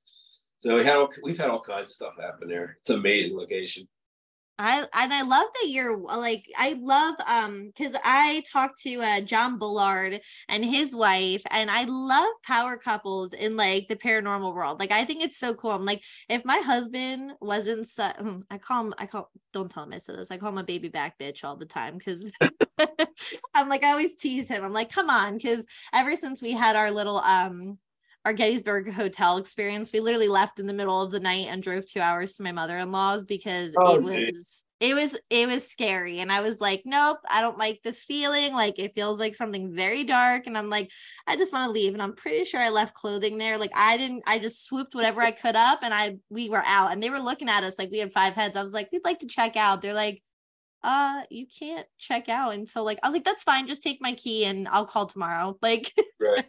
So 0.57 0.77
we 0.77 0.85
had 0.85 0.95
all, 0.95 1.09
we've 1.21 1.37
had 1.37 1.49
all 1.49 1.59
kinds 1.59 1.89
of 1.89 1.95
stuff 1.95 2.13
happen 2.19 2.47
there. 2.47 2.77
It's 2.81 2.89
an 2.89 2.99
amazing 2.99 3.35
location. 3.35 3.87
I 4.59 4.85
and 4.93 5.11
I 5.11 5.23
love 5.23 5.47
that 5.61 5.69
you're 5.69 5.97
like 5.97 6.45
I 6.55 6.73
love 6.79 7.15
um 7.27 7.67
because 7.75 7.95
I 8.03 8.43
talked 8.51 8.79
to 8.81 9.01
uh 9.01 9.21
John 9.21 9.57
Bullard 9.57 10.21
and 10.47 10.63
his 10.63 10.95
wife 10.95 11.41
and 11.49 11.71
I 11.71 11.85
love 11.85 12.31
power 12.45 12.77
couples 12.77 13.33
in 13.33 13.57
like 13.57 13.87
the 13.87 13.95
paranormal 13.95 14.53
world. 14.53 14.79
Like 14.79 14.91
I 14.91 15.05
think 15.05 15.23
it's 15.23 15.37
so 15.39 15.55
cool. 15.55 15.71
I'm 15.71 15.85
like 15.85 16.03
if 16.29 16.45
my 16.45 16.59
husband 16.59 17.31
wasn't 17.41 17.87
su- 17.87 18.03
hmm, 18.19 18.37
I 18.51 18.59
call 18.59 18.85
him 18.85 18.93
I 18.99 19.07
call 19.07 19.31
don't 19.53 19.71
tell 19.71 19.83
him 19.83 19.93
I 19.93 19.97
said 19.97 20.17
this. 20.17 20.29
I 20.29 20.37
call 20.37 20.49
him 20.49 20.59
a 20.59 20.63
baby 20.63 20.89
back 20.89 21.17
bitch 21.17 21.43
all 21.43 21.55
the 21.57 21.65
time 21.65 21.97
because 21.97 22.31
I'm 23.55 23.69
like 23.69 23.83
I 23.83 23.91
always 23.91 24.15
tease 24.15 24.49
him. 24.49 24.63
I'm 24.63 24.73
like 24.73 24.91
come 24.91 25.09
on 25.09 25.37
because 25.37 25.65
ever 25.93 26.15
since 26.15 26.41
we 26.43 26.51
had 26.51 26.75
our 26.75 26.91
little 26.91 27.17
um 27.17 27.79
our 28.25 28.33
Gettysburg 28.33 28.91
hotel 28.91 29.37
experience. 29.37 29.91
We 29.91 29.99
literally 29.99 30.27
left 30.27 30.59
in 30.59 30.67
the 30.67 30.73
middle 30.73 31.01
of 31.01 31.11
the 31.11 31.19
night 31.19 31.47
and 31.49 31.61
drove 31.61 31.85
two 31.85 31.99
hours 31.99 32.33
to 32.33 32.43
my 32.43 32.51
mother-in-law's 32.51 33.25
because 33.25 33.73
oh, 33.77 33.95
it 33.95 34.03
was 34.03 34.63
it 34.79 34.95
was 34.95 35.17
it 35.29 35.47
was 35.47 35.65
scary. 35.67 36.19
And 36.19 36.31
I 36.31 36.41
was 36.41 36.59
like, 36.59 36.83
nope, 36.85 37.19
I 37.29 37.41
don't 37.41 37.57
like 37.57 37.79
this 37.83 38.03
feeling. 38.03 38.53
Like 38.53 38.79
it 38.79 38.95
feels 38.95 39.19
like 39.19 39.33
something 39.33 39.73
very 39.73 40.03
dark. 40.03 40.45
And 40.45 40.57
I'm 40.57 40.69
like, 40.69 40.89
I 41.25 41.37
just 41.37 41.53
want 41.53 41.67
to 41.67 41.71
leave. 41.71 41.93
And 41.93 42.01
I'm 42.01 42.15
pretty 42.15 42.43
sure 42.43 42.59
I 42.59 42.69
left 42.69 42.93
clothing 42.93 43.37
there. 43.37 43.57
Like 43.57 43.71
I 43.73 43.97
didn't, 43.97 44.23
I 44.27 44.39
just 44.39 44.65
swooped 44.65 44.93
whatever 44.93 45.21
I 45.21 45.31
could 45.31 45.55
up 45.55 45.79
and 45.83 45.93
I 45.93 46.17
we 46.29 46.49
were 46.49 46.63
out 46.65 46.91
and 46.91 47.01
they 47.01 47.09
were 47.09 47.19
looking 47.19 47.47
at 47.47 47.63
us 47.63 47.79
like 47.79 47.91
we 47.91 47.99
had 47.99 48.11
five 48.11 48.33
heads. 48.33 48.57
I 48.57 48.63
was 48.63 48.73
like, 48.73 48.89
we'd 48.91 49.05
like 49.05 49.19
to 49.19 49.27
check 49.27 49.55
out. 49.55 49.81
They're 49.81 49.93
like, 49.93 50.21
uh 50.83 51.21
you 51.29 51.45
can't 51.47 51.87
check 51.97 52.27
out 52.27 52.53
until 52.53 52.83
like 52.83 52.99
i 53.01 53.07
was 53.07 53.13
like 53.13 53.23
that's 53.23 53.43
fine 53.43 53.67
just 53.67 53.81
take 53.81 54.01
my 54.01 54.11
key 54.13 54.43
and 54.43 54.67
i'll 54.67 54.85
call 54.85 55.05
tomorrow 55.05 55.57
like 55.61 55.93
right. 56.19 56.45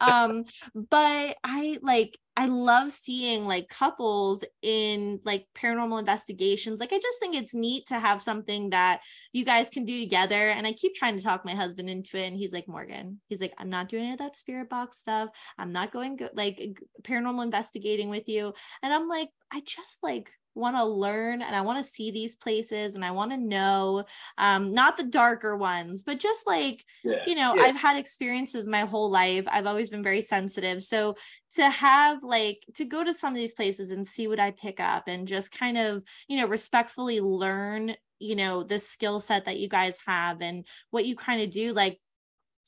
Um 0.00 0.44
but 0.74 1.36
i 1.44 1.78
like 1.82 2.18
i 2.38 2.46
love 2.46 2.92
seeing 2.92 3.48
like 3.48 3.68
couples 3.68 4.44
in 4.62 5.18
like 5.24 5.44
paranormal 5.56 5.98
investigations 5.98 6.78
like 6.78 6.92
i 6.92 6.98
just 6.98 7.18
think 7.18 7.34
it's 7.34 7.52
neat 7.52 7.84
to 7.84 7.98
have 7.98 8.22
something 8.22 8.70
that 8.70 9.00
you 9.32 9.44
guys 9.44 9.68
can 9.68 9.84
do 9.84 9.98
together 9.98 10.48
and 10.48 10.64
i 10.64 10.72
keep 10.72 10.94
trying 10.94 11.16
to 11.16 11.22
talk 11.22 11.44
my 11.44 11.54
husband 11.54 11.90
into 11.90 12.16
it 12.16 12.28
and 12.28 12.36
he's 12.36 12.52
like 12.52 12.68
morgan 12.68 13.20
he's 13.28 13.40
like 13.40 13.52
i'm 13.58 13.68
not 13.68 13.88
doing 13.88 14.04
any 14.04 14.12
of 14.12 14.18
that 14.18 14.36
spirit 14.36 14.70
box 14.70 14.98
stuff 14.98 15.28
i'm 15.58 15.72
not 15.72 15.92
going 15.92 16.14
go- 16.14 16.30
like 16.34 16.80
paranormal 17.02 17.42
investigating 17.42 18.08
with 18.08 18.28
you 18.28 18.54
and 18.84 18.94
i'm 18.94 19.08
like 19.08 19.30
i 19.52 19.60
just 19.60 19.98
like 20.04 20.30
want 20.58 20.76
to 20.76 20.84
learn 20.84 21.40
and 21.40 21.54
I 21.54 21.60
want 21.60 21.78
to 21.78 21.90
see 21.90 22.10
these 22.10 22.34
places 22.36 22.94
and 22.94 23.04
I 23.04 23.12
want 23.12 23.30
to 23.30 23.36
know 23.36 24.04
um 24.36 24.74
not 24.74 24.96
the 24.96 25.04
darker 25.04 25.56
ones 25.56 26.02
but 26.02 26.18
just 26.18 26.46
like 26.46 26.84
yeah. 27.04 27.22
you 27.26 27.34
know 27.34 27.54
yeah. 27.54 27.62
I've 27.62 27.76
had 27.76 27.96
experiences 27.96 28.68
my 28.68 28.80
whole 28.80 29.10
life 29.10 29.44
I've 29.48 29.66
always 29.66 29.88
been 29.88 30.02
very 30.02 30.20
sensitive 30.20 30.82
so 30.82 31.14
to 31.54 31.70
have 31.70 32.22
like 32.28 32.64
to 32.74 32.84
go 32.84 33.02
to 33.02 33.14
some 33.14 33.32
of 33.32 33.38
these 33.38 33.54
places 33.54 33.90
and 33.90 34.06
see 34.06 34.28
what 34.28 34.40
I 34.40 34.50
pick 34.50 34.80
up 34.80 35.08
and 35.08 35.26
just 35.26 35.50
kind 35.50 35.78
of 35.78 36.02
you 36.28 36.38
know 36.38 36.46
respectfully 36.46 37.20
learn 37.20 37.94
you 38.18 38.36
know 38.36 38.62
the 38.62 38.80
skill 38.80 39.20
set 39.20 39.44
that 39.44 39.58
you 39.58 39.68
guys 39.68 39.98
have 40.06 40.40
and 40.40 40.64
what 40.90 41.06
you 41.06 41.16
kind 41.16 41.42
of 41.42 41.50
do 41.50 41.72
like 41.72 42.00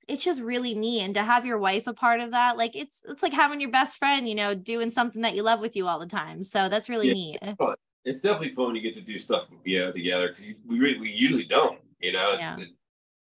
it's 0.09 0.25
just 0.25 0.41
really 0.41 0.75
neat 0.75 1.03
and 1.03 1.15
to 1.15 1.23
have 1.23 1.47
your 1.47 1.59
wife 1.59 1.87
a 1.87 1.95
part 1.95 2.21
of 2.21 2.33
that 2.33 2.57
like 2.57 2.75
it's 2.75 3.03
it's 3.09 3.23
like 3.23 3.33
having 3.33 3.61
your 3.61 3.71
best 3.71 3.99
friend 3.99 4.29
you 4.29 4.35
know 4.35 4.55
doing 4.55 4.91
something 4.91 5.23
that 5.23 5.35
you 5.35 5.43
love 5.43 5.61
with 5.61 5.77
you 5.77 5.87
all 5.87 5.99
the 5.99 6.07
time 6.07 6.43
so 6.43 6.69
that's 6.69 6.89
really 6.89 7.09
yeah, 7.09 7.15
neat 7.15 7.39
it's 8.05 8.21
definitely 8.21 8.51
fun 8.51 8.75
to 8.75 8.81
get 8.81 8.95
to 8.95 9.01
do 9.01 9.19
stuff 9.19 9.47
yeah 9.65 9.91
together 9.91 10.29
because 10.29 10.55
we 10.67 10.79
really, 10.79 10.99
we 10.99 11.11
usually 11.11 11.45
don't 11.45 11.79
you 12.01 12.13
know 12.13 12.33
it's 12.33 12.59
yeah. 12.59 12.65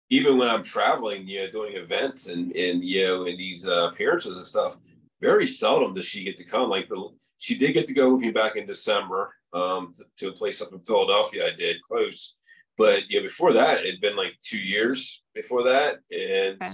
even 0.10 0.38
when 0.38 0.48
i'm 0.48 0.64
traveling 0.64 1.28
you 1.28 1.40
know 1.40 1.52
doing 1.52 1.76
events 1.76 2.28
and 2.28 2.56
and 2.56 2.84
you 2.84 3.06
know 3.06 3.26
and 3.26 3.40
these 3.40 3.68
uh, 3.68 3.90
appearances 3.92 4.38
and 4.38 4.46
stuff 4.46 4.78
very 5.26 5.48
seldom 5.48 5.94
does 5.94 6.06
she 6.06 6.24
get 6.24 6.38
to 6.38 6.44
come 6.44 6.70
like 6.70 6.88
the 6.90 7.10
she 7.38 7.58
did 7.58 7.74
get 7.74 7.88
to 7.88 7.94
go 7.94 8.12
with 8.12 8.22
me 8.22 8.32
back 8.32 8.56
in 8.56 8.66
december 8.66 9.34
um 9.54 9.92
to 10.18 10.30
a 10.30 10.32
place 10.32 10.62
up 10.62 10.74
in 10.74 10.80
philadelphia 10.80 11.48
i 11.48 11.52
did 11.56 11.82
close 11.82 12.36
but 12.78 13.04
yeah, 13.10 13.22
before 13.22 13.54
that, 13.54 13.86
it'd 13.86 14.02
been 14.02 14.16
like 14.16 14.34
two 14.42 14.60
years 14.60 15.24
before 15.34 15.64
that, 15.64 16.00
and 16.12 16.62
okay. 16.62 16.74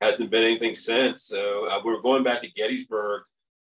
hasn't 0.00 0.30
been 0.30 0.44
anything 0.44 0.74
since. 0.74 1.24
So 1.24 1.68
uh, 1.68 1.80
we're 1.84 2.00
going 2.00 2.22
back 2.22 2.42
to 2.42 2.52
Gettysburg, 2.52 3.22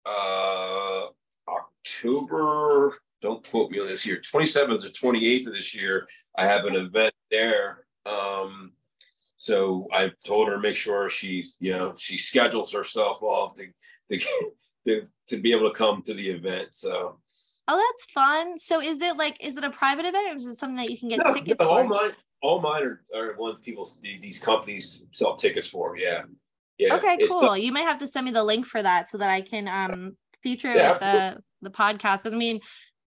uh, 0.05 1.07
October. 1.49 2.97
Don't 3.23 3.49
quote 3.49 3.71
me 3.71 3.81
on 3.81 3.87
this 3.87 4.05
year. 4.05 4.21
27th 4.21 4.85
or 4.85 4.89
28th 4.89 5.47
of 5.47 5.55
this 5.55 5.75
year, 5.75 6.07
I 6.37 6.47
have 6.47 6.65
an 6.65 6.75
event 6.75 7.15
there. 7.31 7.87
Um, 8.05 8.73
so 9.37 9.87
I 9.93 10.11
told 10.27 10.49
her 10.49 10.59
make 10.59 10.77
sure 10.77 11.09
she's, 11.09 11.57
you 11.61 11.73
know, 11.73 11.95
she 11.97 12.19
schedules 12.19 12.73
herself 12.73 13.23
off 13.23 13.55
to, 13.55 13.67
to, 14.13 14.19
to, 14.87 15.07
to 15.29 15.37
be 15.39 15.53
able 15.53 15.71
to 15.71 15.77
come 15.77 16.03
to 16.03 16.15
the 16.15 16.29
event. 16.31 16.75
So 16.75 17.19
Oh, 17.67 17.93
that's 17.93 18.11
fun. 18.13 18.59
So 18.59 18.81
is 18.81 19.01
it 19.01 19.17
like 19.17 19.43
is 19.43 19.57
it 19.57 19.65
a 19.65 19.71
private 19.71 20.05
event 20.05 20.33
or 20.33 20.37
is 20.37 20.47
it 20.47 20.57
something 20.57 20.77
that 20.77 20.91
you 20.91 20.99
can 20.99 21.09
get 21.09 21.21
no, 21.25 21.33
tickets 21.33 21.61
no, 21.61 21.67
for? 21.67 21.79
All 21.79 21.85
mine, 21.85 22.13
all 22.43 22.61
mine 22.61 22.83
are, 22.83 23.01
are 23.17 23.37
ones 23.37 23.59
people 23.63 23.89
these 24.03 24.39
companies 24.39 25.05
sell 25.13 25.37
tickets 25.37 25.69
for. 25.69 25.97
Yeah. 25.97 26.23
Yeah. 26.77 26.97
Okay, 26.97 27.17
cool. 27.31 27.53
The, 27.53 27.61
you 27.61 27.73
might 27.73 27.83
have 27.83 27.99
to 27.99 28.09
send 28.09 28.27
me 28.27 28.33
the 28.33 28.45
link 28.45 28.67
for 28.67 28.83
that 28.83 29.09
so 29.09 29.19
that 29.19 29.31
I 29.31 29.41
can 29.41 29.69
um 29.69 30.17
feature 30.43 30.71
it 30.71 30.77
yeah, 30.77 30.91
with 30.91 31.01
the 31.01 31.43
the 31.63 31.71
podcast. 31.71 32.19
Because 32.19 32.35
I 32.35 32.37
mean, 32.37 32.61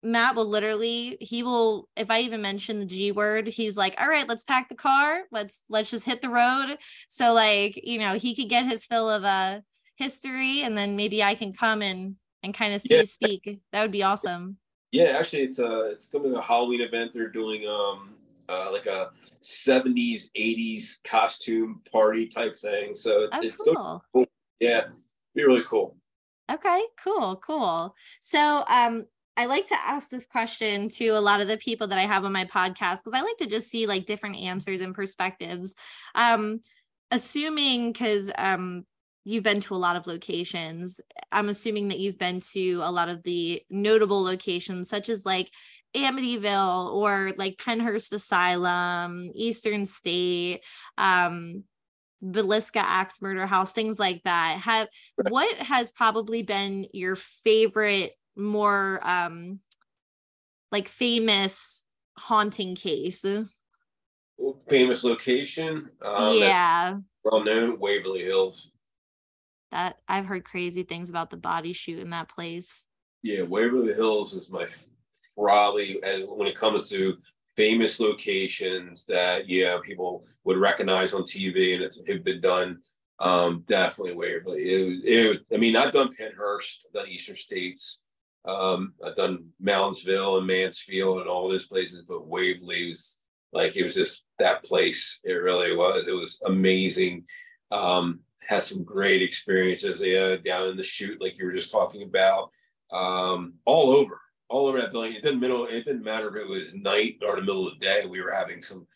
Matt 0.02 0.34
will 0.34 0.48
literally 0.48 1.16
he 1.20 1.44
will 1.44 1.88
if 1.94 2.10
I 2.10 2.20
even 2.22 2.42
mention 2.42 2.80
the 2.80 2.86
G 2.86 3.12
word, 3.12 3.46
he's 3.46 3.76
like, 3.76 3.94
all 4.00 4.08
right, 4.08 4.28
let's 4.28 4.42
pack 4.42 4.68
the 4.68 4.74
car. 4.74 5.22
Let's 5.30 5.62
let's 5.68 5.90
just 5.90 6.04
hit 6.04 6.22
the 6.22 6.30
road. 6.30 6.76
So 7.08 7.34
like, 7.34 7.80
you 7.84 8.00
know, 8.00 8.14
he 8.14 8.34
could 8.34 8.48
get 8.48 8.66
his 8.66 8.84
fill 8.84 9.08
of 9.08 9.24
uh 9.24 9.60
history 10.00 10.62
and 10.62 10.76
then 10.76 10.96
maybe 10.96 11.22
I 11.22 11.34
can 11.34 11.52
come 11.52 11.82
and 11.82 12.16
and 12.42 12.54
kind 12.54 12.74
of 12.74 12.80
see 12.80 12.94
yeah. 12.94 13.00
you 13.00 13.06
speak. 13.06 13.60
That 13.72 13.82
would 13.82 13.92
be 13.92 14.02
awesome. 14.02 14.56
Yeah, 14.92 15.16
actually, 15.18 15.42
it's 15.42 15.58
a 15.58 15.90
it's 15.90 16.06
coming 16.06 16.34
a 16.34 16.42
Halloween 16.42 16.80
event. 16.80 17.12
They're 17.12 17.28
doing 17.28 17.68
um 17.68 18.14
uh, 18.48 18.68
like 18.72 18.86
a 18.86 19.10
70s 19.44 20.24
80s 20.36 20.96
costume 21.04 21.80
party 21.92 22.26
type 22.26 22.58
thing. 22.58 22.96
So 22.96 23.28
oh, 23.30 23.40
it's 23.40 23.62
cool. 23.62 24.02
cool. 24.12 24.26
Yeah, 24.58 24.86
be 25.36 25.44
really 25.44 25.62
cool. 25.68 25.96
Okay, 26.50 26.82
cool, 27.04 27.36
cool. 27.36 27.94
So 28.20 28.64
um 28.68 29.04
I 29.36 29.46
like 29.46 29.68
to 29.68 29.76
ask 29.80 30.10
this 30.10 30.26
question 30.26 30.88
to 30.90 31.10
a 31.10 31.20
lot 31.20 31.40
of 31.40 31.46
the 31.46 31.56
people 31.56 31.86
that 31.86 31.98
I 31.98 32.02
have 32.02 32.24
on 32.24 32.32
my 32.32 32.44
podcast 32.44 33.04
because 33.04 33.14
I 33.14 33.22
like 33.22 33.36
to 33.38 33.46
just 33.46 33.70
see 33.70 33.86
like 33.86 34.06
different 34.06 34.36
answers 34.36 34.80
and 34.80 34.94
perspectives. 34.94 35.76
Um 36.16 36.60
assuming 37.12 37.92
because 37.92 38.32
um 38.36 38.84
you've 39.24 39.42
been 39.42 39.60
to 39.60 39.74
a 39.74 39.76
lot 39.76 39.96
of 39.96 40.06
locations. 40.06 41.00
I'm 41.30 41.48
assuming 41.48 41.88
that 41.88 41.98
you've 41.98 42.18
been 42.18 42.40
to 42.52 42.80
a 42.82 42.90
lot 42.90 43.08
of 43.08 43.22
the 43.22 43.62
notable 43.70 44.22
locations, 44.22 44.88
such 44.88 45.08
as 45.08 45.26
like 45.26 45.50
Amityville 45.94 46.92
or 46.92 47.32
like 47.36 47.56
Pennhurst 47.58 48.12
Asylum, 48.12 49.30
Eastern 49.34 49.84
State, 49.84 50.62
um, 50.96 51.64
Villisca 52.24 52.80
Axe 52.82 53.20
Murder 53.20 53.46
House, 53.46 53.72
things 53.72 53.98
like 53.98 54.22
that. 54.24 54.58
Have 54.58 54.88
what 55.28 55.54
has 55.58 55.90
probably 55.90 56.42
been 56.42 56.86
your 56.92 57.16
favorite, 57.16 58.12
more 58.36 59.00
um, 59.02 59.60
like 60.72 60.88
famous 60.88 61.84
haunting 62.16 62.74
case? 62.74 63.24
Famous 64.68 65.04
location. 65.04 65.90
Um, 66.00 66.38
yeah. 66.38 66.96
Well 67.24 67.44
known, 67.44 67.78
Waverly 67.78 68.22
Hills 68.22 68.70
that 69.70 69.98
I've 70.08 70.26
heard 70.26 70.44
crazy 70.44 70.82
things 70.82 71.10
about 71.10 71.30
the 71.30 71.36
body 71.36 71.72
chute 71.72 72.00
in 72.00 72.10
that 72.10 72.28
place. 72.28 72.86
Yeah, 73.22 73.42
Waverly 73.42 73.92
Hills 73.94 74.34
is 74.34 74.50
my 74.50 74.66
probably 75.36 76.02
as 76.02 76.22
when 76.26 76.48
it 76.48 76.56
comes 76.56 76.88
to 76.88 77.16
famous 77.56 78.00
locations 78.00 79.04
that 79.06 79.48
yeah 79.48 79.78
people 79.84 80.24
would 80.44 80.56
recognize 80.56 81.12
on 81.12 81.22
TV 81.22 81.74
and 81.74 81.82
it 81.82 81.96
have 82.08 82.24
been 82.24 82.40
done. 82.40 82.78
Um, 83.18 83.64
definitely 83.66 84.14
Waverly. 84.14 84.62
It, 84.62 85.04
it, 85.04 85.48
I 85.52 85.58
mean, 85.58 85.76
I've 85.76 85.92
done 85.92 86.08
Pennhurst, 86.08 86.78
I've 86.86 86.94
done 86.94 87.08
Eastern 87.08 87.36
States, 87.36 88.00
um, 88.46 88.94
I've 89.04 89.14
done 89.14 89.48
Moundsville 89.62 90.38
and 90.38 90.46
Mansfield 90.46 91.20
and 91.20 91.28
all 91.28 91.48
those 91.48 91.66
places, 91.66 92.02
but 92.08 92.26
Waverly 92.26 92.88
was 92.88 93.18
like 93.52 93.76
it 93.76 93.82
was 93.82 93.94
just 93.94 94.24
that 94.38 94.64
place. 94.64 95.20
It 95.24 95.32
really 95.32 95.76
was. 95.76 96.08
It 96.08 96.14
was 96.14 96.40
amazing. 96.46 97.24
Um, 97.70 98.20
has 98.50 98.66
some 98.66 98.82
great 98.82 99.22
experiences 99.22 100.02
uh, 100.02 100.36
down 100.44 100.68
in 100.68 100.76
the 100.76 100.82
chute, 100.82 101.20
like 101.20 101.38
you 101.38 101.44
were 101.44 101.52
just 101.52 101.70
talking 101.70 102.02
about, 102.02 102.50
um, 102.90 103.54
all 103.64 103.90
over, 103.90 104.20
all 104.48 104.66
over 104.66 104.80
that 104.80 104.90
building. 104.90 105.12
It 105.12 105.22
didn't 105.22 105.38
middle, 105.38 105.66
it 105.66 105.84
didn't 105.84 106.02
matter 106.02 106.28
if 106.28 106.34
it 106.34 106.48
was 106.48 106.74
night 106.74 107.22
or 107.24 107.36
the 107.36 107.42
middle 107.42 107.68
of 107.68 107.78
the 107.78 107.86
day. 107.86 108.06
We 108.06 108.20
were 108.20 108.32
having 108.32 108.60
some 108.60 108.88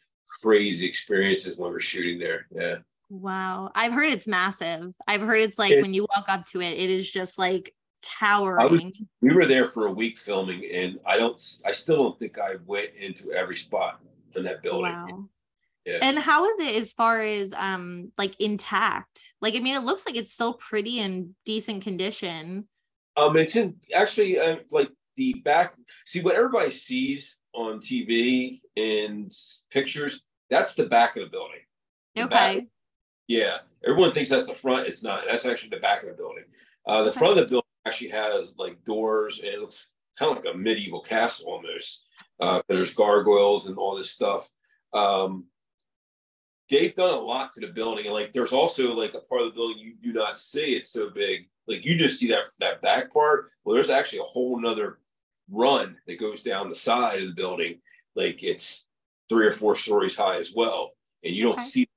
crazy 0.42 0.84
experiences 0.84 1.56
when 1.56 1.68
we 1.68 1.74
were 1.74 1.80
shooting 1.80 2.18
there. 2.18 2.48
Yeah. 2.50 2.78
Wow. 3.08 3.70
I've 3.76 3.92
heard 3.92 4.10
it's 4.10 4.26
massive. 4.26 4.92
I've 5.06 5.20
heard 5.20 5.40
it's 5.40 5.58
like 5.58 5.70
it, 5.70 5.82
when 5.82 5.94
you 5.94 6.08
walk 6.16 6.24
up 6.28 6.44
to 6.48 6.60
it, 6.60 6.76
it 6.76 6.90
is 6.90 7.08
just 7.08 7.38
like 7.38 7.72
towering. 8.02 8.92
we 9.20 9.34
were 9.34 9.46
there 9.46 9.66
for 9.66 9.86
a 9.86 9.92
week 9.92 10.18
filming, 10.18 10.64
and 10.72 10.98
I 11.06 11.16
don't, 11.16 11.40
I 11.64 11.70
still 11.70 11.96
don't 11.96 12.18
think 12.18 12.40
I 12.40 12.56
went 12.66 12.90
into 12.98 13.30
every 13.30 13.56
spot 13.56 14.00
in 14.34 14.42
that 14.42 14.64
building. 14.64 14.90
Wow. 14.90 15.28
Yeah. 15.86 15.98
And 16.00 16.18
how 16.18 16.46
is 16.46 16.58
it 16.66 16.76
as 16.76 16.92
far 16.92 17.20
as 17.20 17.52
um 17.52 18.10
like 18.16 18.38
intact? 18.40 19.34
Like 19.40 19.54
I 19.54 19.60
mean, 19.60 19.76
it 19.76 19.84
looks 19.84 20.06
like 20.06 20.16
it's 20.16 20.32
still 20.32 20.54
pretty 20.54 20.98
in 20.98 21.34
decent 21.44 21.82
condition. 21.82 22.68
Um, 23.16 23.36
it's 23.36 23.54
in 23.54 23.76
actually 23.94 24.38
uh, 24.38 24.56
like 24.70 24.90
the 25.16 25.34
back. 25.44 25.74
See 26.06 26.22
what 26.22 26.34
everybody 26.34 26.70
sees 26.70 27.36
on 27.52 27.78
TV 27.80 28.60
and 28.76 29.30
pictures. 29.70 30.22
That's 30.50 30.74
the 30.74 30.86
back 30.86 31.16
of 31.16 31.24
the 31.24 31.30
building. 31.30 31.60
The 32.16 32.26
back- 32.26 32.56
Okay. 32.56 32.66
Yeah, 33.28 33.58
everyone 33.86 34.12
thinks 34.12 34.28
that's 34.30 34.46
the 34.46 34.54
front. 34.54 34.86
It's 34.88 35.02
not. 35.02 35.24
That's 35.26 35.46
actually 35.46 35.70
the 35.70 35.78
back 35.80 36.02
of 36.02 36.08
the 36.10 36.14
building. 36.14 36.44
Uh, 36.86 37.02
the 37.04 37.10
Okay. 37.10 37.18
front 37.18 37.38
of 37.38 37.44
the 37.44 37.50
building 37.50 37.68
actually 37.86 38.10
has 38.10 38.54
like 38.58 38.82
doors, 38.84 39.38
and 39.40 39.48
it 39.48 39.60
looks 39.60 39.88
kind 40.18 40.36
of 40.36 40.44
like 40.44 40.54
a 40.54 40.58
medieval 40.58 41.00
castle 41.00 41.46
almost. 41.50 42.04
Uh, 42.40 42.60
there's 42.68 42.92
gargoyles 42.94 43.66
and 43.68 43.78
all 43.78 43.94
this 43.96 44.10
stuff. 44.10 44.50
Um, 44.92 45.46
they've 46.70 46.94
done 46.94 47.14
a 47.14 47.18
lot 47.18 47.52
to 47.54 47.60
the 47.60 47.72
building, 47.72 48.06
and 48.06 48.14
like 48.14 48.32
there's 48.32 48.52
also 48.52 48.94
like 48.94 49.14
a 49.14 49.20
part 49.20 49.42
of 49.42 49.48
the 49.48 49.54
building 49.54 49.78
you 49.78 49.94
do 50.02 50.12
not 50.12 50.38
see. 50.38 50.74
It's 50.76 50.90
so 50.90 51.10
big. 51.10 51.48
Like 51.66 51.84
you 51.84 51.96
just 51.96 52.18
see 52.18 52.28
that 52.28 52.44
that 52.60 52.82
back 52.82 53.12
part. 53.12 53.50
Well, 53.64 53.74
there's 53.74 53.90
actually 53.90 54.20
a 54.20 54.24
whole 54.24 54.60
nother 54.60 54.98
run 55.50 55.96
that 56.06 56.20
goes 56.20 56.42
down 56.42 56.68
the 56.68 56.74
side 56.74 57.22
of 57.22 57.28
the 57.28 57.34
building. 57.34 57.80
Like 58.16 58.42
it's 58.42 58.88
three 59.28 59.46
or 59.46 59.52
four 59.52 59.76
stories 59.76 60.16
high 60.16 60.36
as 60.36 60.52
well, 60.54 60.92
and 61.22 61.34
you 61.34 61.44
don't 61.44 61.54
Okay. 61.54 61.64
see 61.64 61.88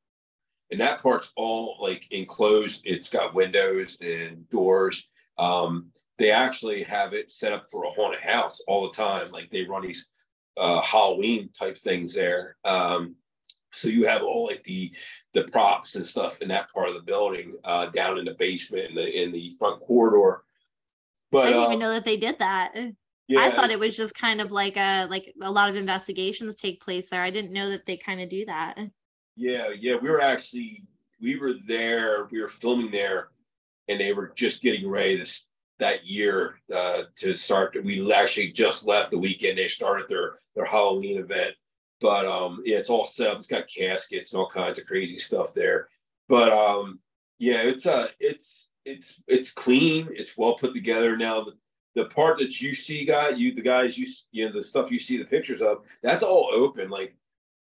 and 0.72 0.82
that 0.82 1.02
part's 1.02 1.32
all 1.36 1.78
like 1.80 2.06
enclosed. 2.12 2.82
It's 2.86 3.10
got 3.10 3.34
windows 3.34 3.98
and 4.02 4.50
doors. 4.50 5.10
Um, 5.38 5.92
they 6.18 6.32
actually 6.32 6.84
have 6.84 7.14
it 7.14 7.32
set 7.32 7.54
up 7.54 7.68
for 7.72 7.86
a 7.86 7.92
haunted 7.92 8.20
house 8.20 8.62
all 8.68 8.84
the 8.88 8.96
time. 8.96 9.32
Like 9.32 9.50
they 9.50 9.64
run 9.64 9.84
these 9.84 10.10
uh, 10.58 10.82
Halloween 10.82 11.50
type 11.58 11.78
things 11.78 12.14
there. 12.14 12.58
Um, 12.66 13.16
so 13.74 13.88
you 13.88 14.08
have 14.08 14.24
all 14.24 14.46
like 14.46 14.64
the 14.64 14.92
the 15.34 15.44
props 15.46 15.96
and 15.96 16.06
stuff 16.06 16.42
in 16.42 16.48
that 16.50 16.72
part 16.72 16.88
of 16.88 16.96
the 16.96 17.02
building 17.02 17.56
uh, 17.64 17.88
down 17.88 18.18
in 18.18 18.26
the 18.26 18.36
basement 18.36 18.90
in 18.90 18.96
the 18.96 19.24
in 19.24 19.32
the 19.32 19.56
front 19.60 19.82
corridor. 19.82 20.44
But 21.32 21.48
I 21.48 21.48
didn't 21.48 21.64
uh, 21.64 21.68
even 21.68 21.80
know 21.80 21.92
that 21.92 22.06
they 22.06 22.18
did 22.18 22.40
that. 22.40 22.76
yeah, 23.28 23.40
I 23.40 23.52
thought 23.52 23.72
it 23.72 23.80
was 23.80 23.98
just 23.98 24.16
kind 24.16 24.42
of 24.42 24.52
like 24.52 24.78
a 24.78 25.06
like 25.08 25.34
a 25.42 25.52
lot 25.52 25.70
of 25.70 25.76
investigations 25.76 26.56
take 26.56 26.82
place 26.82 27.10
there. 27.10 27.22
I 27.22 27.30
didn't 27.30 27.54
know 27.54 27.70
that 27.70 27.86
they 27.86 27.98
kind 27.98 28.22
of 28.22 28.30
do 28.30 28.46
that. 28.46 28.78
Yeah, 29.36 29.70
yeah, 29.78 29.96
we 29.96 30.10
were 30.10 30.22
actually 30.22 30.84
we 31.22 31.38
were 31.38 31.54
there. 31.66 32.28
We 32.32 32.42
were 32.42 32.48
filming 32.48 32.92
there, 32.92 33.30
and 33.88 34.00
they 34.00 34.14
were 34.14 34.32
just 34.36 34.62
getting 34.62 34.90
ready 34.90 35.18
this 35.18 35.46
that 35.80 36.06
year 36.06 36.60
uh, 36.74 37.04
to 37.18 37.36
start. 37.36 37.78
We 37.84 38.12
actually 38.12 38.52
just 38.52 38.88
left 38.88 39.12
the 39.12 39.18
weekend. 39.18 39.58
They 39.58 39.68
started 39.68 40.08
their 40.10 40.40
their 40.56 40.66
Halloween 40.66 41.20
event, 41.20 41.54
but 42.00 42.26
um, 42.26 42.62
yeah, 42.66 42.78
it's 42.78 42.90
all 42.90 43.06
set 43.06 43.30
up. 43.30 43.38
It's 43.38 43.48
got 43.48 43.68
caskets 43.68 44.34
and 44.34 44.40
all 44.40 44.50
kinds 44.50 44.80
of 44.80 44.86
crazy 44.86 45.18
stuff 45.18 45.54
there. 45.54 45.90
But 46.28 46.52
um, 46.52 47.00
yeah, 47.40 47.62
it's 47.62 47.86
uh, 47.86 48.10
it's 48.20 48.72
it's 48.86 49.22
it's 49.28 49.52
clean. 49.52 50.10
It's 50.12 50.38
well 50.38 50.56
put 50.56 50.74
together. 50.74 51.18
Now 51.18 51.44
the 51.44 51.54
the 51.96 52.06
part 52.06 52.38
that 52.38 52.62
you 52.62 52.76
see, 52.76 53.06
guy, 53.06 53.30
you 53.30 53.54
the 53.54 53.62
guys 53.62 53.98
you 53.98 54.06
you 54.32 54.46
know 54.46 54.52
the 54.52 54.64
stuff 54.64 54.92
you 54.92 55.00
see 55.00 55.18
the 55.18 55.26
pictures 55.26 55.62
of, 55.62 55.80
that's 56.04 56.24
all 56.24 56.50
open. 56.54 56.90
Like 56.90 57.16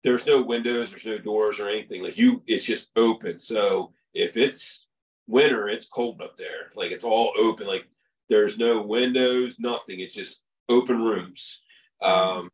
there's 0.03 0.26
no 0.26 0.41
windows, 0.41 0.89
there's 0.89 1.05
no 1.05 1.18
doors 1.18 1.60
or 1.60 1.69
anything. 1.69 2.03
Like 2.03 2.18
you, 2.18 2.41
it's 2.47 2.65
just 2.65 2.91
open. 2.95 3.39
So 3.39 3.93
if 4.14 4.35
it's 4.35 4.88
winter, 5.27 5.69
it's 5.69 5.88
cold 5.88 6.22
up 6.22 6.35
there. 6.38 6.72
Like 6.76 6.91
it's 6.91 7.03
all 7.03 7.31
open. 7.38 7.68
Like 7.68 7.85
there's 8.30 8.57
no 8.57 8.81
windows, 8.81 9.60
nothing. 9.60 9.99
It's 9.99 10.15
just 10.15 10.43
open 10.68 11.01
rooms. 11.01 11.61
Um, 12.01 12.49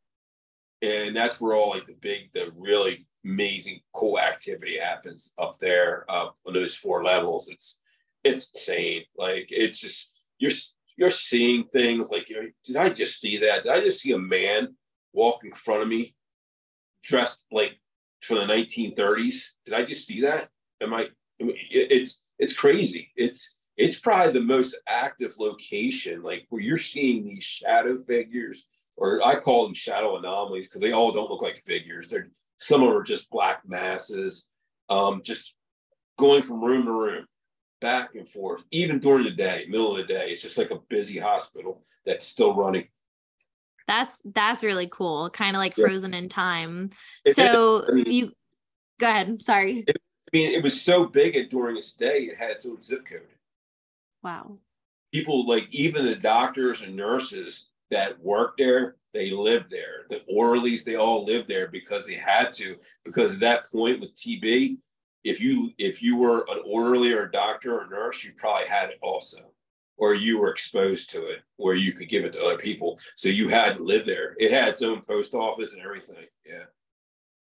and 0.81 1.15
that's 1.15 1.39
where 1.39 1.55
all 1.55 1.71
like 1.71 1.87
the 1.87 1.93
big, 1.93 2.31
the 2.33 2.51
really 2.55 3.07
amazing, 3.25 3.79
cool 3.93 4.19
activity 4.19 4.77
happens 4.77 5.33
up 5.39 5.59
there, 5.59 6.05
up 6.09 6.37
on 6.45 6.53
those 6.53 6.75
four 6.75 7.03
levels. 7.03 7.49
It's 7.49 7.79
it's 8.23 8.51
insane. 8.51 9.03
Like 9.17 9.47
it's 9.49 9.79
just 9.79 10.13
you're 10.37 10.51
you're 10.97 11.09
seeing 11.09 11.65
things 11.65 12.09
like 12.09 12.31
did 12.63 12.77
I 12.77 12.89
just 12.89 13.19
see 13.19 13.37
that? 13.37 13.63
Did 13.63 13.71
I 13.71 13.81
just 13.81 14.01
see 14.01 14.11
a 14.11 14.17
man 14.17 14.75
walk 15.13 15.43
in 15.43 15.53
front 15.53 15.81
of 15.81 15.87
me 15.87 16.15
dressed 17.03 17.45
like 17.51 17.79
from 18.21 18.37
the 18.37 18.53
1930s. 18.53 19.51
Did 19.65 19.73
I 19.73 19.83
just 19.83 20.05
see 20.05 20.21
that? 20.21 20.49
Am 20.81 20.93
I? 20.93 21.09
It's 21.39 22.21
it's 22.37 22.53
crazy. 22.53 23.11
It's 23.15 23.55
it's 23.77 23.99
probably 23.99 24.33
the 24.33 24.41
most 24.41 24.77
active 24.87 25.35
location, 25.39 26.21
like 26.21 26.45
where 26.49 26.61
you're 26.61 26.77
seeing 26.77 27.25
these 27.25 27.43
shadow 27.43 28.01
figures, 28.03 28.67
or 28.99 29.25
I 29.25 29.35
call 29.39 29.63
them 29.65 29.73
shadow 29.73 30.17
anomalies 30.17 30.67
because 30.67 30.81
they 30.81 30.91
all 30.91 31.11
don't 31.11 31.29
look 31.29 31.41
like 31.41 31.63
figures. 31.65 32.09
They're 32.09 32.29
some 32.59 32.83
of 32.83 32.89
them 32.89 32.97
are 32.97 33.03
just 33.03 33.29
black 33.29 33.61
masses, 33.65 34.45
um, 34.89 35.21
just 35.23 35.55
going 36.17 36.41
from 36.43 36.61
room 36.61 36.83
to 36.85 36.91
room, 36.91 37.25
back 37.79 38.15
and 38.15 38.27
forth, 38.27 38.63
even 38.71 38.99
during 38.99 39.23
the 39.23 39.31
day, 39.31 39.65
middle 39.69 39.91
of 39.91 39.97
the 40.05 40.13
day. 40.13 40.29
It's 40.29 40.41
just 40.41 40.57
like 40.57 40.71
a 40.71 40.79
busy 40.89 41.17
hospital 41.17 41.85
that's 42.05 42.25
still 42.25 42.53
running. 42.53 42.89
That's 43.87 44.21
that's 44.33 44.63
really 44.63 44.87
cool. 44.91 45.29
Kind 45.29 45.55
of 45.55 45.59
like 45.61 45.77
Yeah. 45.77 45.85
frozen 45.85 46.13
in 46.13 46.27
time. 46.27 46.89
It- 47.23 47.35
so 47.37 47.85
I 47.87 47.91
mean- 47.93 48.11
you 48.11 48.33
go 48.99 49.07
ahead. 49.07 49.41
Sorry. 49.41 49.85
I 49.87 49.93
mean, 50.33 50.51
it 50.51 50.61
was 50.61 50.79
so 50.79 51.05
big 51.07 51.35
it 51.37 51.49
during 51.49 51.77
its 51.77 51.93
day, 51.95 52.23
it 52.25 52.37
had 52.37 52.51
its 52.51 52.65
own 52.65 52.83
zip 52.83 53.05
code. 53.05 53.21
Wow. 54.21 54.59
people 55.11 55.47
like 55.47 55.73
even 55.73 56.05
the 56.05 56.13
doctors 56.15 56.81
and 56.81 56.95
nurses 56.95 57.69
that 57.91 58.19
worked 58.19 58.57
there 58.57 58.95
they 59.13 59.31
lived 59.31 59.71
there. 59.71 60.05
The 60.09 60.21
orderlies 60.27 60.83
they 60.83 60.95
all 60.95 61.25
lived 61.25 61.47
there 61.47 61.67
because 61.67 62.05
they 62.05 62.13
had 62.13 62.53
to 62.53 62.77
because 63.03 63.33
at 63.33 63.39
that 63.39 63.71
point 63.71 63.99
with 63.99 64.15
tb 64.15 64.77
if 65.23 65.41
you 65.41 65.71
if 65.77 66.01
you 66.01 66.15
were 66.15 66.45
an 66.49 66.61
orderly 66.65 67.11
or 67.11 67.23
a 67.23 67.31
doctor 67.31 67.79
or 67.79 67.89
nurse 67.89 68.23
you 68.23 68.31
probably 68.37 68.67
had 68.67 68.89
it 68.89 68.99
also 69.01 69.39
or 69.97 70.13
you 70.13 70.39
were 70.39 70.51
exposed 70.51 71.09
to 71.09 71.25
it 71.25 71.41
where 71.57 71.75
you 71.75 71.91
could 71.91 72.07
give 72.07 72.23
it 72.23 72.31
to 72.31 72.41
other 72.41 72.57
people. 72.57 72.97
So 73.17 73.27
you 73.27 73.49
had 73.49 73.77
to 73.77 73.83
live 73.83 74.05
there. 74.05 74.33
It 74.39 74.49
had 74.49 74.69
its 74.69 74.81
own 74.81 75.01
post 75.01 75.33
office 75.33 75.73
and 75.73 75.81
everything. 75.81 76.25
Yeah 76.45 76.65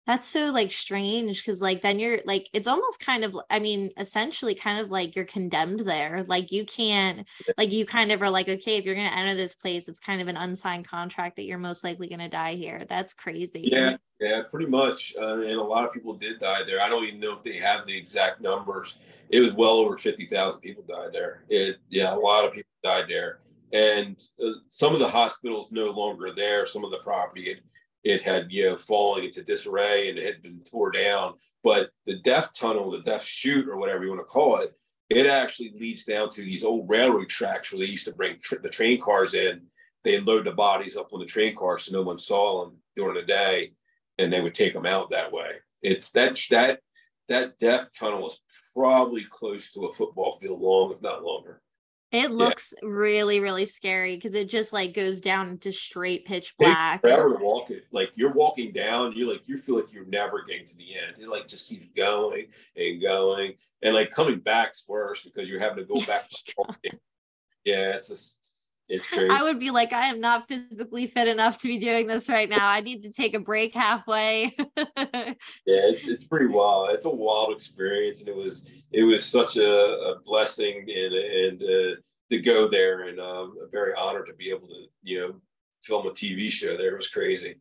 That's 0.07 0.27
so 0.27 0.51
like 0.53 0.71
strange 0.71 1.45
because 1.45 1.63
like 1.63 1.81
then 1.81 1.99
you're 1.99 2.19
like 2.25 2.49
it's 2.53 2.69
almost 2.69 3.01
kind 3.01 3.25
of 3.25 3.39
I 3.51 3.59
mean 3.59 3.91
essentially 3.97 4.55
kind 4.55 4.79
of 4.79 4.91
like 4.91 5.17
you're 5.17 5.25
condemned 5.25 5.81
there 5.81 6.25
like 6.29 6.53
you 6.53 6.65
can't 6.65 7.27
like 7.57 7.73
you 7.73 7.87
kind 7.87 8.13
of 8.13 8.21
are 8.21 8.31
like 8.31 8.49
okay 8.49 8.77
if 8.77 8.85
you're 8.85 8.95
gonna 8.95 9.09
enter 9.09 9.35
this 9.35 9.55
place 9.55 9.89
it's 9.89 10.01
kind 10.01 10.21
of 10.21 10.29
an 10.29 10.37
unsigned 10.37 10.87
contract 10.87 11.37
that 11.37 11.45
you're 11.45 11.59
most 11.59 11.85
likely 11.85 12.07
gonna 12.09 12.29
die 12.29 12.55
here 12.55 12.85
that's 12.89 13.15
crazy 13.15 13.61
Yeah, 13.63 13.97
yeah, 14.21 14.43
pretty 14.49 14.67
much. 14.67 15.15
Uh, 15.21 15.41
and 15.41 15.53
a 15.53 15.63
lot 15.63 15.85
of 15.85 15.93
people 15.93 16.15
did 16.15 16.41
die 16.41 16.63
there. 16.65 16.81
I 16.81 16.89
don't 16.89 17.05
even 17.05 17.21
know 17.21 17.37
if 17.37 17.43
they 17.43 17.59
have 17.59 17.87
the 17.87 17.97
exact 17.97 18.41
numbers. 18.41 18.99
It 19.31 19.41
was 19.41 19.55
well 19.55 19.75
over 19.75 19.97
50,000 19.97 20.61
people 20.61 20.85
died 20.89 21.11
there. 21.13 21.43
It, 21.49 21.79
yeah, 21.89 22.15
a 22.15 22.17
lot 22.17 22.45
of 22.45 22.53
people 22.53 22.71
died 22.83 23.07
there. 23.09 23.41
And 23.73 24.17
uh, 24.43 24.51
some 24.69 24.93
of 24.93 25.01
the 25.01 25.09
hospitals 25.09 25.73
no 25.73 25.91
longer 25.91 26.31
there. 26.31 26.67
Some 26.67 26.85
of 26.85 26.91
the 26.91 26.99
property, 26.99 27.45
it, 27.45 27.61
it 28.05 28.23
had, 28.23 28.47
you 28.51 28.69
know, 28.69 28.77
falling 28.77 29.25
into 29.25 29.43
disarray 29.43 30.09
and 30.09 30.19
it 30.19 30.25
had 30.25 30.43
been 30.43 30.61
tore 30.71 30.91
down. 30.91 31.35
But 31.63 31.91
the 32.07 32.17
death 32.17 32.51
tunnel, 32.57 32.91
the 32.91 33.01
death 33.01 33.25
chute, 33.25 33.69
or 33.69 33.79
whatever 33.79 34.05
you 34.05 34.11
want 34.11 34.21
to 34.21 34.25
call 34.25 34.59
it, 34.59 34.73
it 35.11 35.27
actually 35.27 35.75
leads 35.79 36.05
down 36.05 36.29
to 36.31 36.43
these 36.43 36.65
old 36.65 36.89
railroad 36.89 37.29
tracks 37.29 37.73
where 37.73 37.81
they 37.81 37.91
used 37.91 38.05
to 38.05 38.13
bring 38.13 38.39
tr- 38.43 38.57
the 38.63 38.69
train 38.69 39.01
cars 39.01 39.35
in. 39.35 39.63
They 40.05 40.21
load 40.21 40.45
the 40.45 40.53
bodies 40.53 40.97
up 40.97 41.13
on 41.13 41.21
the 41.21 41.27
train 41.27 41.57
car 41.57 41.79
so 41.79 41.93
no 41.93 42.03
one 42.03 42.19
saw 42.19 42.65
them 42.65 42.77
during 42.95 43.15
the 43.15 43.23
day 43.23 43.73
and 44.19 44.33
they 44.33 44.41
would 44.43 44.55
take 44.55 44.75
them 44.75 44.87
out 44.87 45.11
that 45.11 45.33
way. 45.33 45.53
It's 45.83 46.11
that 46.13 46.39
that 46.51 46.81
that 47.29 47.59
death 47.59 47.89
tunnel 47.99 48.29
is 48.29 48.41
probably 48.75 49.25
close 49.31 49.71
to 49.73 49.87
a 49.87 49.93
football 49.93 50.33
field 50.41 50.61
long, 50.61 50.93
if 50.93 51.01
not 51.01 51.25
longer. 51.25 51.63
it 52.13 52.31
looks 52.31 52.75
really 52.83 53.41
really 53.41 53.67
scary 53.67 54.15
because 54.15 54.35
it 54.35 54.49
just 54.49 54.73
like 54.73 54.95
goes 54.95 55.21
down 55.21 55.49
into 55.49 55.73
straight 55.73 56.27
pitch 56.27 56.55
black 56.59 57.01
forever 57.01 57.37
to 57.37 57.43
walk 57.45 57.71
it. 57.71 57.84
Like 57.95 58.11
you're 58.17 58.33
walking 58.33 58.73
down, 58.73 59.13
you 59.13 59.31
like 59.31 59.43
you 59.47 59.57
feel 59.57 59.77
like 59.77 59.93
you're 59.93 60.05
never 60.07 60.43
getting 60.45 60.67
to 60.67 60.77
the 60.77 60.97
end. 60.97 61.23
It 61.23 61.29
like 61.29 61.47
just 61.47 61.69
keeps 61.69 61.87
going 61.97 62.47
and 62.77 63.01
going, 63.01 63.55
and 63.83 63.95
like 63.95 64.11
coming 64.11 64.41
back's 64.41 64.85
worse 64.89 65.23
because 65.23 65.49
you're 65.49 65.61
having 65.61 65.79
to 65.79 65.85
go 65.85 66.05
back. 66.05 66.29
yeah, 67.65 67.93
it's 67.93 68.09
just 68.09 68.55
it's 68.89 69.07
crazy. 69.09 69.31
I 69.31 69.43
would 69.43 69.59
be 69.59 69.71
like, 69.71 69.93
I 69.93 70.07
am 70.07 70.21
not 70.21 70.47
physically 70.47 71.07
fit 71.07 71.29
enough 71.29 71.59
to 71.59 71.69
be 71.69 71.79
doing 71.79 72.07
this 72.07 72.29
right 72.29 72.49
now. 72.49 72.67
I 72.67 72.81
need 72.81 73.05
to 73.05 73.13
take 73.13 73.35
a 73.35 73.41
break 73.41 73.75
halfway. 73.75 74.55
Yeah, 75.67 75.89
it's, 75.89 76.07
it's 76.07 76.25
pretty 76.25 76.47
wild. 76.47 76.91
It's 76.91 77.07
a 77.07 77.11
wild 77.11 77.53
experience, 77.53 78.21
and 78.21 78.29
it 78.29 78.37
was 78.37 78.69
it 78.93 79.03
was 79.03 79.25
such 79.25 79.57
a, 79.57 79.67
a 79.67 80.21
blessing 80.25 80.87
and 80.89 81.15
and 81.15 81.63
uh, 81.63 81.97
to 82.31 82.41
go 82.41 82.69
there, 82.69 83.09
and 83.09 83.19
um, 83.19 83.57
very 83.73 83.95
honored 83.95 84.27
to 84.27 84.35
be 84.35 84.51
able 84.51 84.69
to 84.69 84.85
you 85.03 85.21
know 85.21 85.35
film 85.83 86.07
a 86.07 86.11
TV 86.11 86.51
show 86.51 86.77
there. 86.77 86.93
It 86.93 86.97
was 86.97 87.09
crazy. 87.09 87.57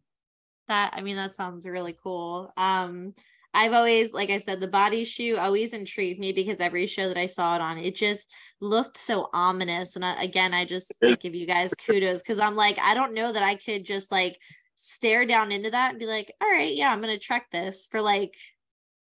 That 0.74 0.92
I 0.94 1.02
mean, 1.02 1.18
that 1.18 1.36
sounds 1.36 1.68
really 1.68 1.96
cool. 2.04 2.52
Um, 2.58 3.14
I've 3.54 3.74
always, 3.74 4.12
like 4.12 4.32
I 4.32 4.40
said, 4.40 4.60
the 4.60 4.68
body 4.68 5.06
chute 5.06 5.38
always 5.38 5.74
intrigued 5.74 6.20
me 6.20 6.32
because 6.32 6.60
every 6.60 6.88
show 6.88 7.08
that 7.08 7.18
I 7.18 7.28
saw 7.28 7.54
it 7.54 7.62
on, 7.62 7.78
it 7.78 7.96
just 7.96 8.28
looked 8.60 8.98
so 8.98 9.30
ominous. 9.34 9.96
And 9.96 10.04
I, 10.04 10.24
again, 10.24 10.52
I 10.56 10.66
just 10.66 10.92
like, 11.00 11.20
give 11.20 11.36
you 11.36 11.46
guys 11.46 11.76
kudos 11.76 12.24
because 12.24 12.40
I'm 12.40 12.56
like, 12.56 12.80
I 12.82 12.96
don't 12.96 13.14
know 13.14 13.32
that 13.32 13.44
I 13.44 13.54
could 13.54 13.86
just 13.86 14.12
like 14.12 14.40
stare 14.76 15.28
down 15.28 15.52
into 15.52 15.70
that 15.70 15.92
and 15.92 16.00
be 16.00 16.08
like, 16.08 16.34
all 16.42 16.50
right, 16.50 16.74
yeah, 16.74 16.92
I'm 16.92 17.02
gonna 17.02 17.20
trek 17.20 17.46
this 17.52 17.86
for 17.86 18.02
like 18.02 18.34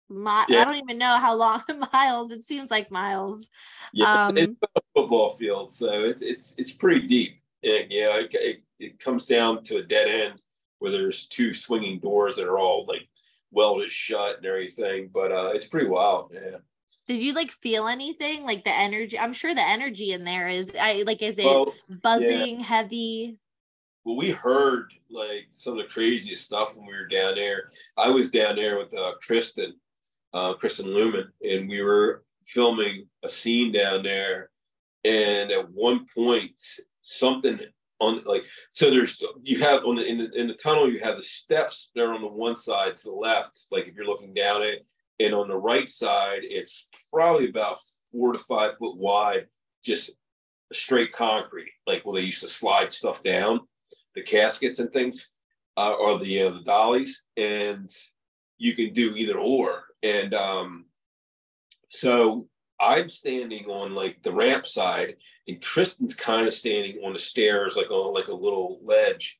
my 0.07 0.45
Yeah. 0.47 0.61
I 0.61 0.63
don't 0.63 0.77
even 0.77 0.97
know 0.97 1.17
how 1.17 1.35
long 1.35 1.63
miles. 1.93 2.31
It 2.31 2.43
seems 2.43 2.71
like 2.71 2.89
miles. 2.89 3.49
Yeah, 3.91 4.27
Um, 4.27 4.37
it's 4.37 4.53
a 4.63 4.81
football 4.95 5.31
field, 5.31 5.73
so 5.73 6.05
it's 6.05 6.21
it's 6.21 6.55
it's 6.57 6.71
pretty 6.71 7.05
deep. 7.07 7.41
And 7.63 7.91
yeah, 7.91 8.15
it, 8.19 8.29
it, 8.31 8.63
it 8.79 8.99
comes 8.99 9.25
down 9.25 9.63
to 9.63 9.77
a 9.77 9.83
dead 9.83 10.07
end 10.07 10.41
where 10.79 10.91
there's 10.91 11.25
two 11.27 11.53
swinging 11.53 11.99
doors 11.99 12.35
that 12.37 12.47
are 12.47 12.59
all 12.59 12.85
like 12.87 13.07
welded 13.51 13.91
shut 13.91 14.37
and 14.37 14.45
everything. 14.45 15.09
But 15.13 15.31
uh, 15.31 15.51
it's 15.53 15.65
pretty 15.65 15.87
wild. 15.87 16.31
Yeah. 16.33 16.57
Did 17.07 17.21
you 17.21 17.33
like 17.33 17.51
feel 17.51 17.87
anything 17.87 18.43
like 18.43 18.65
the 18.65 18.73
energy? 18.73 19.17
I'm 19.17 19.33
sure 19.33 19.55
the 19.55 19.65
energy 19.67 20.11
in 20.11 20.23
there 20.25 20.47
is 20.47 20.71
I 20.79 21.03
like 21.05 21.21
is 21.21 21.37
it 21.37 21.45
Well, 21.45 21.73
buzzing 22.01 22.59
heavy? 22.59 23.37
well, 24.03 24.17
we 24.17 24.31
heard 24.31 24.91
like 25.09 25.47
some 25.51 25.73
of 25.73 25.79
the 25.79 25.91
craziest 25.91 26.43
stuff 26.45 26.75
when 26.75 26.85
we 26.85 26.93
were 26.93 27.07
down 27.07 27.35
there. 27.35 27.71
I 27.95 28.09
was 28.09 28.29
down 28.31 28.55
there 28.57 28.77
with 28.77 28.93
uh, 28.93 29.13
Kristen, 29.21 29.75
uh, 30.33 30.53
Kristen 30.53 30.87
Luman, 30.87 31.27
and 31.41 31.69
we 31.69 31.81
were 31.81 32.23
filming 32.45 33.07
a 33.23 33.29
scene 33.29 33.71
down 33.71 34.03
there. 34.03 34.49
And 35.05 35.51
at 35.51 35.69
one 35.71 36.05
point, 36.13 36.61
something 37.01 37.59
on 37.99 38.21
like 38.25 38.45
so 38.71 38.89
there's 38.89 39.21
you 39.41 39.59
have 39.59 39.83
on 39.85 39.95
the 39.95 40.05
in 40.05 40.17
the 40.17 40.31
in 40.39 40.47
the 40.47 40.53
tunnel 40.53 40.91
you 40.91 40.99
have 40.99 41.17
the 41.17 41.23
steps 41.23 41.89
there 41.95 42.13
on 42.13 42.21
the 42.21 42.27
one 42.27 42.55
side 42.55 42.95
to 42.97 43.03
the 43.05 43.11
left, 43.11 43.65
like 43.71 43.87
if 43.87 43.95
you're 43.95 44.05
looking 44.05 44.33
down 44.33 44.61
it, 44.61 44.85
and 45.19 45.33
on 45.33 45.47
the 45.47 45.57
right 45.57 45.89
side 45.89 46.41
it's 46.43 46.87
probably 47.11 47.49
about 47.49 47.79
four 48.11 48.33
to 48.33 48.39
five 48.39 48.77
foot 48.77 48.97
wide, 48.97 49.47
just 49.83 50.11
straight 50.71 51.11
concrete, 51.11 51.71
like 51.85 52.05
where 52.05 52.15
they 52.15 52.25
used 52.25 52.41
to 52.41 52.49
slide 52.49 52.91
stuff 52.91 53.23
down 53.23 53.61
the 54.15 54.23
caskets 54.23 54.79
and 54.79 54.91
things, 54.91 55.29
uh, 55.77 55.93
or 55.93 56.17
the 56.19 56.41
uh, 56.41 56.51
the 56.51 56.63
dollies, 56.63 57.23
and 57.37 57.89
you 58.57 58.75
can 58.75 58.91
do 58.93 59.13
either 59.15 59.37
or. 59.37 59.83
And 60.03 60.33
um, 60.33 60.85
so 61.89 62.47
I'm 62.79 63.09
standing 63.09 63.65
on 63.65 63.95
like 63.95 64.21
the 64.23 64.33
ramp 64.33 64.67
side, 64.67 65.15
and 65.47 65.61
Kristen's 65.61 66.15
kind 66.15 66.47
of 66.47 66.53
standing 66.53 66.99
on 67.03 67.13
the 67.13 67.19
stairs, 67.19 67.75
like 67.75 67.89
on 67.89 68.13
like 68.13 68.27
a 68.27 68.33
little 68.33 68.79
ledge. 68.83 69.39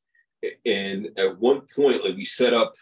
And 0.65 1.09
at 1.17 1.39
one 1.39 1.61
point, 1.75 2.03
like 2.03 2.15
we 2.15 2.25
set 2.25 2.53
up 2.53 2.73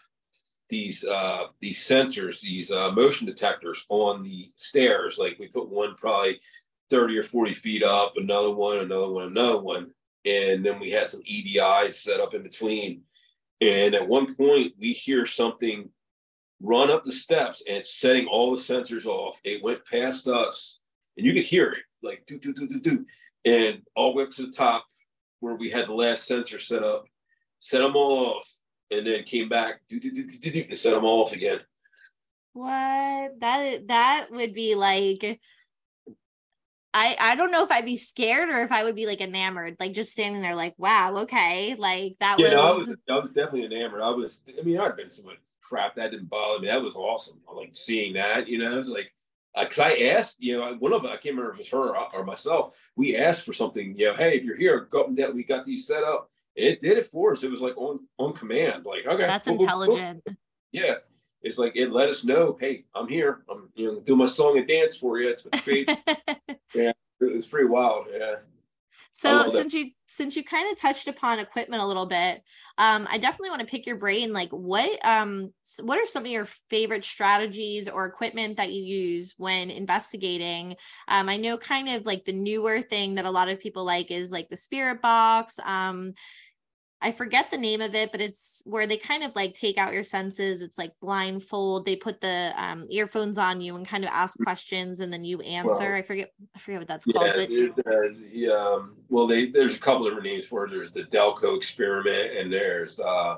these 0.68 1.04
uh 1.04 1.46
these 1.60 1.78
sensors, 1.78 2.40
these 2.40 2.70
uh, 2.70 2.90
motion 2.92 3.26
detectors 3.26 3.86
on 3.88 4.22
the 4.22 4.50
stairs. 4.56 5.18
Like 5.18 5.38
we 5.38 5.48
put 5.48 5.68
one 5.68 5.94
probably 5.96 6.40
30 6.90 7.18
or 7.18 7.22
40 7.22 7.54
feet 7.54 7.82
up, 7.82 8.14
another 8.16 8.52
one, 8.52 8.78
another 8.78 9.10
one, 9.10 9.26
another 9.26 9.58
one. 9.58 9.90
And 10.24 10.64
then 10.64 10.80
we 10.80 10.90
had 10.90 11.06
some 11.06 11.22
EDIs 11.22 11.92
set 11.94 12.20
up 12.20 12.34
in 12.34 12.42
between. 12.42 13.02
And 13.60 13.94
at 13.94 14.06
one 14.06 14.34
point, 14.34 14.74
we 14.78 14.92
hear 14.92 15.24
something 15.24 15.88
run 16.60 16.90
up 16.90 17.04
the 17.04 17.12
steps 17.12 17.62
and 17.68 17.84
setting 17.84 18.26
all 18.26 18.50
the 18.50 18.60
sensors 18.60 19.06
off. 19.06 19.40
It 19.44 19.62
went 19.62 19.84
past 19.86 20.26
us, 20.26 20.80
and 21.16 21.26
you 21.26 21.32
could 21.32 21.44
hear 21.44 21.72
it 21.72 21.84
like 22.02 22.24
do, 22.26 22.38
do, 22.38 22.52
do, 22.52 22.66
do, 22.66 22.80
do. 22.80 23.06
And 23.44 23.82
all 23.94 24.10
the 24.10 24.16
way 24.16 24.24
up 24.24 24.30
to 24.30 24.46
the 24.46 24.52
top 24.52 24.86
where 25.40 25.54
we 25.54 25.70
had 25.70 25.86
the 25.86 25.94
last 25.94 26.26
sensor 26.26 26.58
set 26.58 26.82
up, 26.82 27.04
set 27.60 27.80
them 27.80 27.96
all 27.96 28.36
off, 28.36 28.50
and 28.90 29.06
then 29.06 29.24
came 29.24 29.48
back, 29.48 29.80
do, 29.88 30.00
do, 30.00 30.10
do, 30.10 30.24
do, 30.24 30.50
do, 30.50 30.64
and 30.68 30.78
set 30.78 30.92
them 30.92 31.04
all 31.04 31.22
off 31.22 31.32
again. 31.32 31.60
What 32.52 33.38
that 33.40 33.88
that 33.88 34.28
would 34.30 34.54
be 34.54 34.74
like 34.74 35.38
I 36.94 37.14
I 37.20 37.34
don't 37.36 37.50
know 37.50 37.62
if 37.62 37.70
I'd 37.70 37.84
be 37.84 37.98
scared 37.98 38.48
or 38.48 38.62
if 38.62 38.72
I 38.72 38.82
would 38.82 38.94
be 38.96 39.04
like 39.04 39.20
enamored, 39.20 39.76
like 39.78 39.92
just 39.92 40.12
standing 40.12 40.40
there 40.40 40.54
like, 40.54 40.74
wow, 40.78 41.14
okay. 41.18 41.74
Like 41.74 42.16
that 42.20 42.38
Yeah, 42.38 42.52
no, 42.52 42.62
I 42.62 42.72
was, 42.72 42.88
was 42.88 42.96
I 43.10 43.18
was 43.18 43.30
definitely 43.34 43.66
enamored. 43.66 44.00
I 44.00 44.08
was 44.08 44.42
I 44.58 44.62
mean, 44.62 44.78
I've 44.78 44.96
been 44.96 45.10
some 45.10 45.26
crap 45.66 45.96
that 45.96 46.10
didn't 46.10 46.30
bother 46.30 46.60
me. 46.60 46.68
That 46.68 46.82
was 46.82 46.96
awesome. 46.96 47.40
I 47.48 47.54
like 47.54 47.70
seeing 47.74 48.14
that, 48.14 48.48
you 48.48 48.58
know, 48.58 48.80
like 48.80 49.12
uh, 49.54 49.64
because 49.64 49.78
I 49.78 49.92
asked, 50.08 50.36
you 50.38 50.56
know, 50.56 50.74
one 50.74 50.92
of 50.92 51.02
them, 51.02 51.10
I 51.10 51.16
can't 51.16 51.36
remember 51.36 51.50
if 51.52 51.56
it 51.56 51.58
was 51.60 51.68
her 51.70 51.96
or, 52.14 52.24
myself. 52.24 52.76
We 52.94 53.16
asked 53.16 53.46
for 53.46 53.52
something, 53.52 53.96
you 53.96 54.06
know, 54.06 54.14
hey, 54.14 54.36
if 54.36 54.44
you're 54.44 54.56
here, 54.56 54.80
go 54.90 55.02
up 55.02 55.08
and. 55.08 55.34
We 55.34 55.44
got 55.44 55.64
these 55.64 55.86
set 55.86 56.04
up. 56.04 56.30
It 56.54 56.80
did 56.80 56.98
it 56.98 57.06
for 57.06 57.32
us. 57.32 57.42
It 57.42 57.50
was 57.50 57.60
like 57.60 57.76
on 57.76 58.00
on 58.18 58.32
command. 58.32 58.84
Like, 58.84 59.06
okay, 59.06 59.26
that's 59.26 59.46
boom, 59.46 59.58
boom, 59.58 59.66
boom. 59.66 59.76
intelligent. 59.86 60.24
Yeah, 60.72 60.94
it's 61.42 61.58
like 61.58 61.72
it 61.74 61.90
let 61.90 62.08
us 62.08 62.24
know, 62.24 62.56
hey, 62.60 62.84
I'm 62.94 63.08
here. 63.08 63.44
I'm 63.50 63.68
you 63.74 63.92
know 63.92 64.00
do 64.00 64.16
my 64.16 64.26
song 64.26 64.58
and 64.58 64.68
dance 64.68 64.96
for 64.96 65.18
you. 65.18 65.28
It's 65.28 65.46
great. 65.64 65.90
Yeah, 66.74 66.92
it 67.20 67.34
was 67.34 67.46
pretty 67.46 67.68
wild. 67.68 68.08
Yeah. 68.12 68.36
So 69.18 69.48
since 69.48 69.72
you 69.72 69.92
since 70.04 70.36
you 70.36 70.44
kind 70.44 70.70
of 70.70 70.78
touched 70.78 71.08
upon 71.08 71.38
equipment 71.38 71.82
a 71.82 71.86
little 71.86 72.04
bit, 72.04 72.42
um, 72.76 73.08
I 73.10 73.16
definitely 73.16 73.48
want 73.48 73.60
to 73.60 73.66
pick 73.66 73.86
your 73.86 73.96
brain. 73.96 74.34
Like, 74.34 74.50
what 74.50 74.90
um, 75.06 75.54
what 75.80 75.98
are 75.98 76.04
some 76.04 76.24
of 76.24 76.30
your 76.30 76.44
favorite 76.68 77.02
strategies 77.02 77.88
or 77.88 78.04
equipment 78.04 78.58
that 78.58 78.74
you 78.74 78.82
use 78.82 79.34
when 79.38 79.70
investigating? 79.70 80.76
Um, 81.08 81.30
I 81.30 81.38
know 81.38 81.56
kind 81.56 81.88
of 81.88 82.04
like 82.04 82.26
the 82.26 82.34
newer 82.34 82.82
thing 82.82 83.14
that 83.14 83.24
a 83.24 83.30
lot 83.30 83.48
of 83.48 83.58
people 83.58 83.84
like 83.84 84.10
is 84.10 84.30
like 84.30 84.50
the 84.50 84.56
spirit 84.58 85.00
box. 85.00 85.58
I 87.02 87.12
forget 87.12 87.50
the 87.50 87.58
name 87.58 87.82
of 87.82 87.94
it, 87.94 88.10
but 88.10 88.22
it's 88.22 88.62
where 88.64 88.86
they 88.86 88.96
kind 88.96 89.22
of 89.22 89.36
like 89.36 89.52
take 89.52 89.76
out 89.76 89.92
your 89.92 90.02
senses. 90.02 90.62
It's 90.62 90.78
like 90.78 90.92
blindfold. 91.00 91.84
They 91.84 91.94
put 91.94 92.22
the 92.22 92.52
um, 92.56 92.86
earphones 92.90 93.36
on 93.36 93.60
you 93.60 93.76
and 93.76 93.86
kind 93.86 94.02
of 94.02 94.10
ask 94.12 94.38
questions, 94.38 95.00
and 95.00 95.12
then 95.12 95.22
you 95.22 95.40
answer. 95.42 95.68
Well, 95.68 95.92
I 95.92 96.02
forget. 96.02 96.32
I 96.54 96.58
forget 96.58 96.80
what 96.80 96.88
that's 96.88 97.04
called. 97.06 97.26
Yeah, 97.26 97.32
But 97.36 97.50
it- 97.50 97.72
uh, 97.78 98.18
the, 98.32 98.48
um, 98.50 98.96
well, 99.10 99.26
they 99.26 99.46
there's 99.50 99.76
a 99.76 99.78
couple 99.78 100.04
different 100.04 100.24
names 100.24 100.46
for 100.46 100.64
it. 100.64 100.70
There's 100.70 100.90
the 100.90 101.04
Delco 101.04 101.56
experiment, 101.56 102.38
and 102.38 102.50
there's 102.50 102.98
uh, 102.98 103.36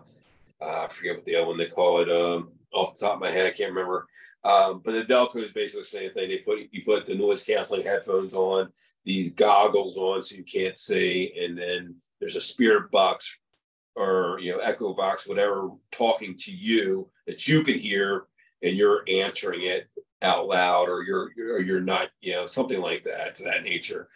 uh, 0.60 0.86
I 0.88 0.88
forget 0.92 1.16
what 1.16 1.24
the 1.24 1.36
other 1.36 1.48
one 1.48 1.58
they 1.58 1.66
call 1.66 2.00
it. 2.00 2.10
Um, 2.10 2.50
off 2.72 2.96
the 2.98 3.06
top 3.06 3.14
of 3.14 3.20
my 3.20 3.30
head, 3.30 3.46
I 3.46 3.50
can't 3.50 3.72
remember. 3.72 4.06
Um, 4.44 4.82
but 4.84 4.92
the 4.92 5.04
Delco 5.04 5.36
is 5.36 5.50
basically 5.50 5.82
the 5.82 5.86
same 5.88 6.12
thing. 6.12 6.28
They 6.28 6.38
put 6.38 6.60
you 6.70 6.84
put 6.84 7.06
the 7.06 7.16
noise 7.16 7.42
canceling 7.42 7.82
headphones 7.82 8.34
on, 8.34 8.72
these 9.04 9.34
goggles 9.34 9.96
on 9.96 10.22
so 10.22 10.36
you 10.36 10.44
can't 10.44 10.78
see, 10.78 11.34
and 11.40 11.58
then 11.58 11.96
there's 12.20 12.36
a 12.36 12.40
spirit 12.40 12.90
box 12.92 13.36
or 13.98 14.38
you 14.40 14.52
know 14.52 14.58
echo 14.58 14.94
box, 14.94 15.26
whatever, 15.28 15.70
talking 15.90 16.36
to 16.38 16.52
you 16.52 17.10
that 17.26 17.48
you 17.48 17.62
can 17.64 17.78
hear, 17.78 18.26
and 18.62 18.76
you're 18.76 19.02
answering 19.08 19.62
it 19.62 19.88
out 20.22 20.46
loud, 20.46 20.88
or 20.88 21.02
you're 21.02 21.30
or 21.36 21.60
you're 21.60 21.80
not, 21.80 22.08
you 22.20 22.32
know, 22.32 22.46
something 22.46 22.80
like 22.80 23.04
that 23.04 23.34
to 23.36 23.42
that 23.42 23.64
nature. 23.64 24.08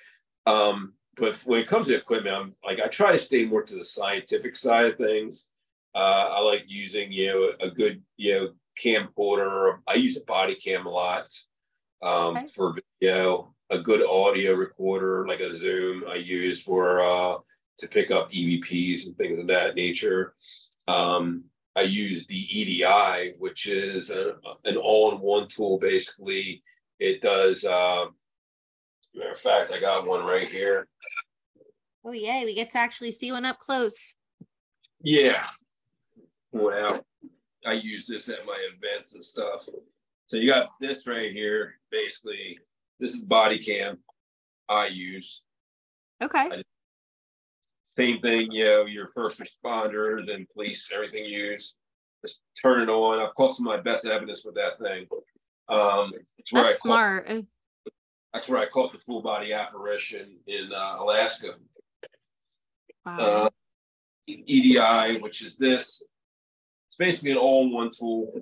Um, 0.46 0.94
but 1.16 1.36
when 1.44 1.60
it 1.60 1.68
comes 1.68 1.88
to 1.88 1.96
equipment, 1.96 2.34
I'm 2.36 2.54
like 2.64 2.80
I 2.80 2.86
try 2.86 3.12
to 3.12 3.18
stay 3.18 3.44
more 3.44 3.62
to 3.62 3.74
the 3.74 3.84
scientific 3.84 4.56
side 4.56 4.86
of 4.86 4.96
things. 4.96 5.46
Uh, 5.94 6.28
I 6.30 6.40
like 6.40 6.64
using 6.68 7.12
you 7.12 7.26
know 7.28 7.52
a 7.60 7.70
good 7.70 8.02
you 8.16 8.34
know 8.34 8.52
camcorder. 8.82 9.78
I 9.88 9.94
use 9.94 10.16
a 10.16 10.24
body 10.24 10.54
cam 10.54 10.86
a 10.86 10.90
lot 10.90 11.26
um, 12.02 12.36
Okay. 12.36 12.46
for 12.46 12.74
video. 13.00 13.48
A 13.70 13.78
good 13.78 14.06
audio 14.06 14.52
recorder 14.54 15.26
like 15.26 15.40
a 15.40 15.54
Zoom 15.54 16.04
I 16.06 16.16
use 16.16 16.62
for 16.62 17.00
uh, 17.00 17.38
to 17.82 17.88
pick 17.88 18.10
up 18.10 18.30
EVPs 18.32 19.06
and 19.06 19.16
things 19.16 19.38
of 19.38 19.48
that 19.48 19.74
nature. 19.74 20.34
Um, 20.88 21.44
I 21.74 21.82
use 21.82 22.26
the 22.26 22.36
EDI, 22.36 23.34
which 23.38 23.66
is 23.66 24.10
a, 24.10 24.36
an 24.64 24.76
all-in-one 24.76 25.48
tool. 25.48 25.78
Basically, 25.78 26.62
it 26.98 27.20
does. 27.20 27.64
Uh, 27.64 28.06
matter 29.14 29.32
of 29.32 29.38
fact, 29.38 29.72
I 29.72 29.80
got 29.80 30.06
one 30.06 30.24
right 30.24 30.50
here. 30.50 30.86
Oh 32.04 32.12
yay, 32.12 32.44
we 32.44 32.54
get 32.54 32.70
to 32.72 32.78
actually 32.78 33.12
see 33.12 33.32
one 33.32 33.44
up 33.44 33.58
close. 33.58 34.14
Yeah. 35.02 35.44
Well, 36.52 37.04
I 37.66 37.72
use 37.74 38.06
this 38.06 38.28
at 38.28 38.46
my 38.46 38.58
events 38.74 39.14
and 39.14 39.24
stuff. 39.24 39.68
So 40.26 40.36
you 40.36 40.48
got 40.48 40.70
this 40.80 41.06
right 41.06 41.32
here. 41.32 41.74
Basically, 41.90 42.58
this 43.00 43.14
is 43.14 43.22
body 43.22 43.58
cam 43.58 43.98
I 44.68 44.86
use. 44.86 45.42
Okay. 46.22 46.62
Same 47.98 48.20
thing, 48.20 48.50
you 48.50 48.64
know, 48.64 48.86
your 48.86 49.08
first 49.14 49.40
responders 49.40 50.32
and 50.32 50.48
police, 50.54 50.90
everything 50.94 51.26
use. 51.26 51.74
Just 52.24 52.42
turn 52.60 52.80
it 52.82 52.88
on. 52.88 53.20
I've 53.20 53.34
caught 53.34 53.54
some 53.54 53.66
of 53.66 53.76
my 53.76 53.82
best 53.82 54.06
evidence 54.06 54.44
with 54.44 54.54
that 54.54 54.78
thing. 54.78 55.06
Um, 55.68 56.12
it's 56.38 56.52
where 56.52 56.62
That's 56.62 56.74
I 56.74 56.78
smart. 56.78 57.28
Uh, 57.28 57.42
that's 58.32 58.48
where 58.48 58.60
I 58.60 58.66
caught 58.66 58.92
the 58.92 58.98
full 58.98 59.20
body 59.20 59.52
apparition 59.52 60.38
in 60.46 60.70
uh, 60.74 60.96
Alaska. 61.00 61.48
Wow. 63.04 63.18
uh, 63.18 63.50
EDI, 64.26 65.18
which 65.20 65.44
is 65.44 65.58
this. 65.58 66.02
It's 66.88 66.96
basically 66.96 67.32
an 67.32 67.38
all-in-one 67.38 67.90
tool. 67.98 68.32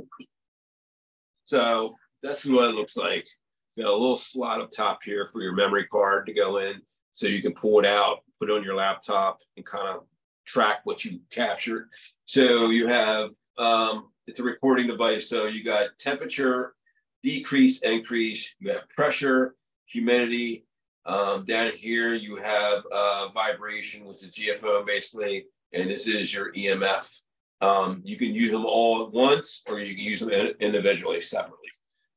So 1.44 1.96
that's 2.22 2.44
what 2.46 2.70
it 2.70 2.74
looks 2.74 2.96
like. 2.96 3.22
It's 3.22 3.76
got 3.76 3.86
a 3.86 3.92
little 3.92 4.16
slot 4.16 4.60
up 4.60 4.70
top 4.70 5.00
here 5.04 5.26
for 5.26 5.42
your 5.42 5.54
memory 5.54 5.86
card 5.86 6.26
to 6.26 6.34
go 6.34 6.58
in, 6.58 6.80
so 7.12 7.26
you 7.26 7.42
can 7.42 7.54
pull 7.54 7.80
it 7.80 7.86
out, 7.86 8.20
put 8.40 8.50
on 8.50 8.64
your 8.64 8.74
laptop, 8.74 9.40
and 9.56 9.66
kind 9.66 9.88
of 9.88 10.04
track 10.46 10.80
what 10.84 11.04
you 11.04 11.20
captured. 11.30 11.88
So 12.24 12.70
you 12.70 12.86
have 12.86 13.30
um, 13.58 14.08
it's 14.26 14.40
a 14.40 14.44
recording 14.44 14.86
device. 14.86 15.28
So 15.28 15.46
you 15.46 15.62
got 15.62 15.90
temperature, 15.98 16.74
decrease, 17.22 17.80
increase. 17.80 18.54
You 18.58 18.70
have 18.72 18.88
pressure, 18.90 19.54
humidity. 19.86 20.64
Um, 21.06 21.44
down 21.44 21.72
here 21.72 22.14
you 22.14 22.36
have 22.36 22.82
uh, 22.92 23.28
vibration, 23.34 24.04
which 24.04 24.22
is 24.22 24.30
GFO 24.30 24.86
basically, 24.86 25.46
and 25.72 25.90
this 25.90 26.06
is 26.06 26.32
your 26.32 26.52
EMF. 26.52 27.20
Um, 27.60 28.02
you 28.04 28.16
can 28.16 28.32
use 28.32 28.52
them 28.52 28.64
all 28.64 29.04
at 29.04 29.12
once, 29.12 29.62
or 29.66 29.80
you 29.80 29.94
can 29.94 30.04
use 30.04 30.20
them 30.20 30.30
individually, 30.60 31.20
separately. 31.20 31.68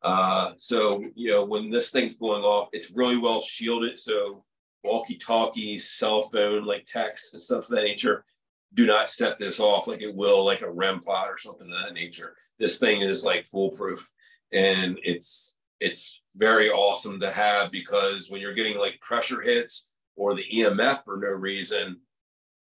Uh, 0.02 0.52
so 0.58 1.04
you 1.16 1.30
know 1.30 1.46
when 1.46 1.70
this 1.70 1.90
thing's 1.90 2.18
going 2.18 2.44
off, 2.44 2.70
it's 2.74 2.92
really 2.92 3.18
well 3.18 3.42
shielded. 3.42 3.98
So 3.98 4.44
walkie-talkies, 4.84 5.90
cell 5.90 6.22
phone, 6.24 6.66
like 6.66 6.86
text 6.86 7.34
and 7.34 7.42
stuff 7.42 7.66
of 7.66 7.70
that 7.70 7.84
nature, 7.84 8.26
do 8.74 8.86
not 8.86 9.10
set 9.10 9.40
this 9.40 9.60
off 9.60 9.88
like 9.88 10.02
it 10.02 10.16
will 10.16 10.44
like 10.44 10.62
a 10.62 10.72
REM 10.72 11.00
pod 11.00 11.30
or 11.30 11.38
something 11.38 11.72
of 11.72 11.84
that 11.84 11.94
nature. 11.94 12.36
This 12.60 12.80
thing 12.80 13.02
is 13.02 13.24
like 13.24 13.48
foolproof, 13.48 14.12
and 14.52 15.00
it's 15.04 15.58
it's 15.80 16.22
very 16.36 16.70
awesome 16.70 17.20
to 17.20 17.30
have 17.32 17.72
because 17.72 18.30
when 18.30 18.42
you're 18.42 18.54
getting 18.54 18.78
like 18.78 19.00
pressure 19.02 19.42
hits 19.42 19.90
or 20.16 20.34
the 20.36 20.46
EMF 20.52 21.04
for 21.04 21.18
no 21.18 21.30
reason, 21.30 22.00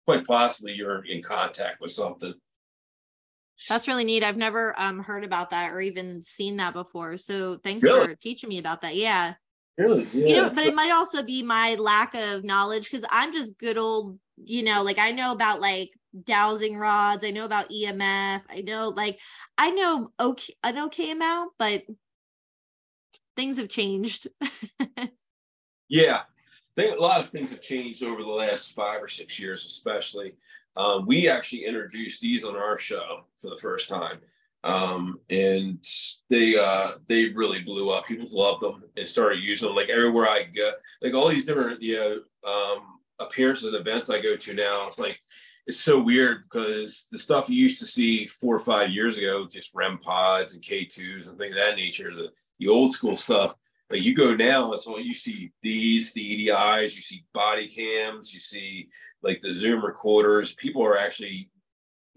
quite 0.07 0.27
possibly 0.27 0.73
you're 0.75 1.05
in 1.05 1.23
contact 1.23 1.81
with 1.81 1.91
something. 1.91 2.35
That's 3.69 3.89
really 3.89 4.05
neat. 4.05 4.23
I've 4.23 4.37
never 4.37 4.75
um 4.79 5.01
heard 5.01 5.25
about 5.25 5.51
that 5.51 5.71
or 5.73 5.81
even 5.81 6.23
seen 6.23 6.59
that 6.59 6.75
before. 6.75 7.17
So 7.17 7.59
thanks 7.59 7.83
Really? 7.85 8.07
for 8.07 8.15
teaching 8.15 8.49
me 8.49 8.59
about 8.59 8.83
that. 8.83 8.95
Yeah. 8.95 9.35
Really? 9.79 10.07
Yeah. 10.13 10.27
you 10.27 10.37
know, 10.37 10.51
but 10.51 10.67
it 10.67 10.75
might 10.75 10.91
also 10.91 11.23
be 11.23 11.43
my 11.43 11.77
lack 11.77 12.15
of 12.15 12.45
knowledge 12.45 12.91
because 12.91 13.07
I'm 13.11 13.33
just 13.33 13.59
good 13.59 13.79
old, 13.79 14.19
you 14.37 14.63
know, 14.63 14.83
like 14.83 14.99
I 14.99 15.13
know 15.13 15.33
about 15.33 15.61
like 15.61 15.91
dowsing 16.25 16.77
rods, 16.77 17.25
I 17.25 17.31
know 17.31 17.45
about 17.45 17.71
EMF, 17.71 18.43
I 18.51 18.61
know 18.61 18.89
like 18.89 19.19
I 19.57 19.71
know 19.71 20.09
okay 20.19 20.55
an 20.65 20.79
okay 20.87 21.13
amount, 21.13 21.53
but 21.59 21.85
things 23.37 23.59
have 23.59 23.69
changed. 23.69 24.29
Yeah, 25.91 26.21
think 26.79 26.97
a 26.97 27.03
lot 27.03 27.21
of 27.21 27.29
things 27.29 27.51
have 27.51 27.61
changed 27.61 28.05
over 28.05 28.23
the 28.23 28.29
last 28.29 28.73
five 28.73 29.03
or 29.03 29.09
six 29.09 29.39
years, 29.41 29.67
especially. 29.67 30.35
Um, 30.77 31.07
we 31.07 31.29
actually 31.29 31.65
introduced 31.65 32.21
these 32.21 32.45
on 32.45 32.55
our 32.55 32.79
show 32.79 33.25
for 33.41 33.51
the 33.51 33.59
first 33.59 33.89
time, 33.89 34.19
um, 34.65 35.21
and 35.31 35.85
they 36.29 36.57
uh, 36.59 36.93
they 37.07 37.31
really 37.31 37.61
blew 37.61 37.91
up. 37.91 38.07
People 38.07 38.29
loved 38.31 38.63
them 38.63 38.83
and 38.97 39.09
started 39.09 39.43
using 39.43 39.69
them. 39.69 39.77
Like 39.77 39.89
everywhere 39.89 40.29
I 40.29 40.45
go, 40.45 40.73
like 41.03 41.15
all 41.15 41.29
these 41.29 41.47
different 41.47 41.81
you 41.83 41.97
know 41.97 42.21
um, 42.51 42.99
appearances 43.19 43.67
and 43.67 43.77
events 43.77 44.11
I 44.11 44.21
go 44.21 44.37
to 44.37 44.55
now, 44.55 44.87
it's 44.87 44.99
like 44.99 45.21
it's 45.69 45.79
so 45.81 46.01
weird 46.01 46.45
because 46.45 47.07
the 47.13 47.19
stuff 47.19 47.51
you 47.51 47.57
used 47.57 47.79
to 47.81 47.87
see 47.87 48.27
four 48.27 48.57
or 48.57 48.61
five 48.61 48.91
years 48.91 49.19
ago, 49.19 49.47
just 49.47 49.75
REM 49.75 49.99
pods 49.99 50.55
and 50.55 50.63
K2s 50.63 51.29
and 51.29 51.37
things 51.39 51.55
of 51.55 51.63
that 51.63 51.77
nature, 51.77 52.15
the, 52.15 52.29
the 52.59 52.69
old 52.69 52.91
school 52.91 53.17
stuff. 53.17 53.55
But 53.91 54.01
you 54.01 54.15
go 54.15 54.35
now, 54.35 54.73
it's 54.73 54.87
all 54.87 54.99
you 54.99 55.13
see 55.13 55.53
these, 55.63 56.15
the 56.15 56.49
EDIs, 56.49 56.97
you 56.97 57.03
see 57.03 57.25
body 57.35 57.67
cams, 57.67 58.33
you 58.33 58.41
see 58.41 58.89
like 59.23 59.43
the 59.43 59.53
Zoom 59.53 59.85
recorders. 59.85 60.55
People 60.55 60.83
are 60.85 60.99
actually 60.99 61.51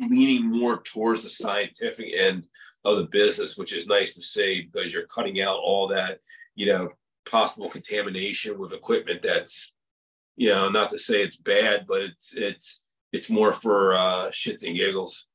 leaning 0.09 0.49
more 0.49 0.81
towards 0.81 1.23
the 1.23 1.29
scientific 1.29 2.13
end 2.17 2.47
of 2.83 2.97
the 2.97 3.05
business, 3.05 3.57
which 3.57 3.73
is 3.73 3.87
nice 3.87 4.15
to 4.15 4.21
see 4.21 4.69
because 4.71 4.93
you're 4.93 5.07
cutting 5.07 5.41
out 5.41 5.57
all 5.57 5.87
that, 5.87 6.19
you 6.55 6.65
know, 6.65 6.89
possible 7.29 7.69
contamination 7.69 8.57
with 8.57 8.73
equipment 8.73 9.21
that's, 9.21 9.73
you 10.35 10.49
know, 10.49 10.69
not 10.69 10.89
to 10.89 10.97
say 10.97 11.21
it's 11.21 11.37
bad, 11.37 11.85
but 11.87 12.01
it's 12.01 12.33
it's 12.35 12.81
it's 13.11 13.29
more 13.29 13.53
for 13.53 13.93
uh 13.93 14.29
shits 14.31 14.65
and 14.65 14.75
giggles. 14.77 15.27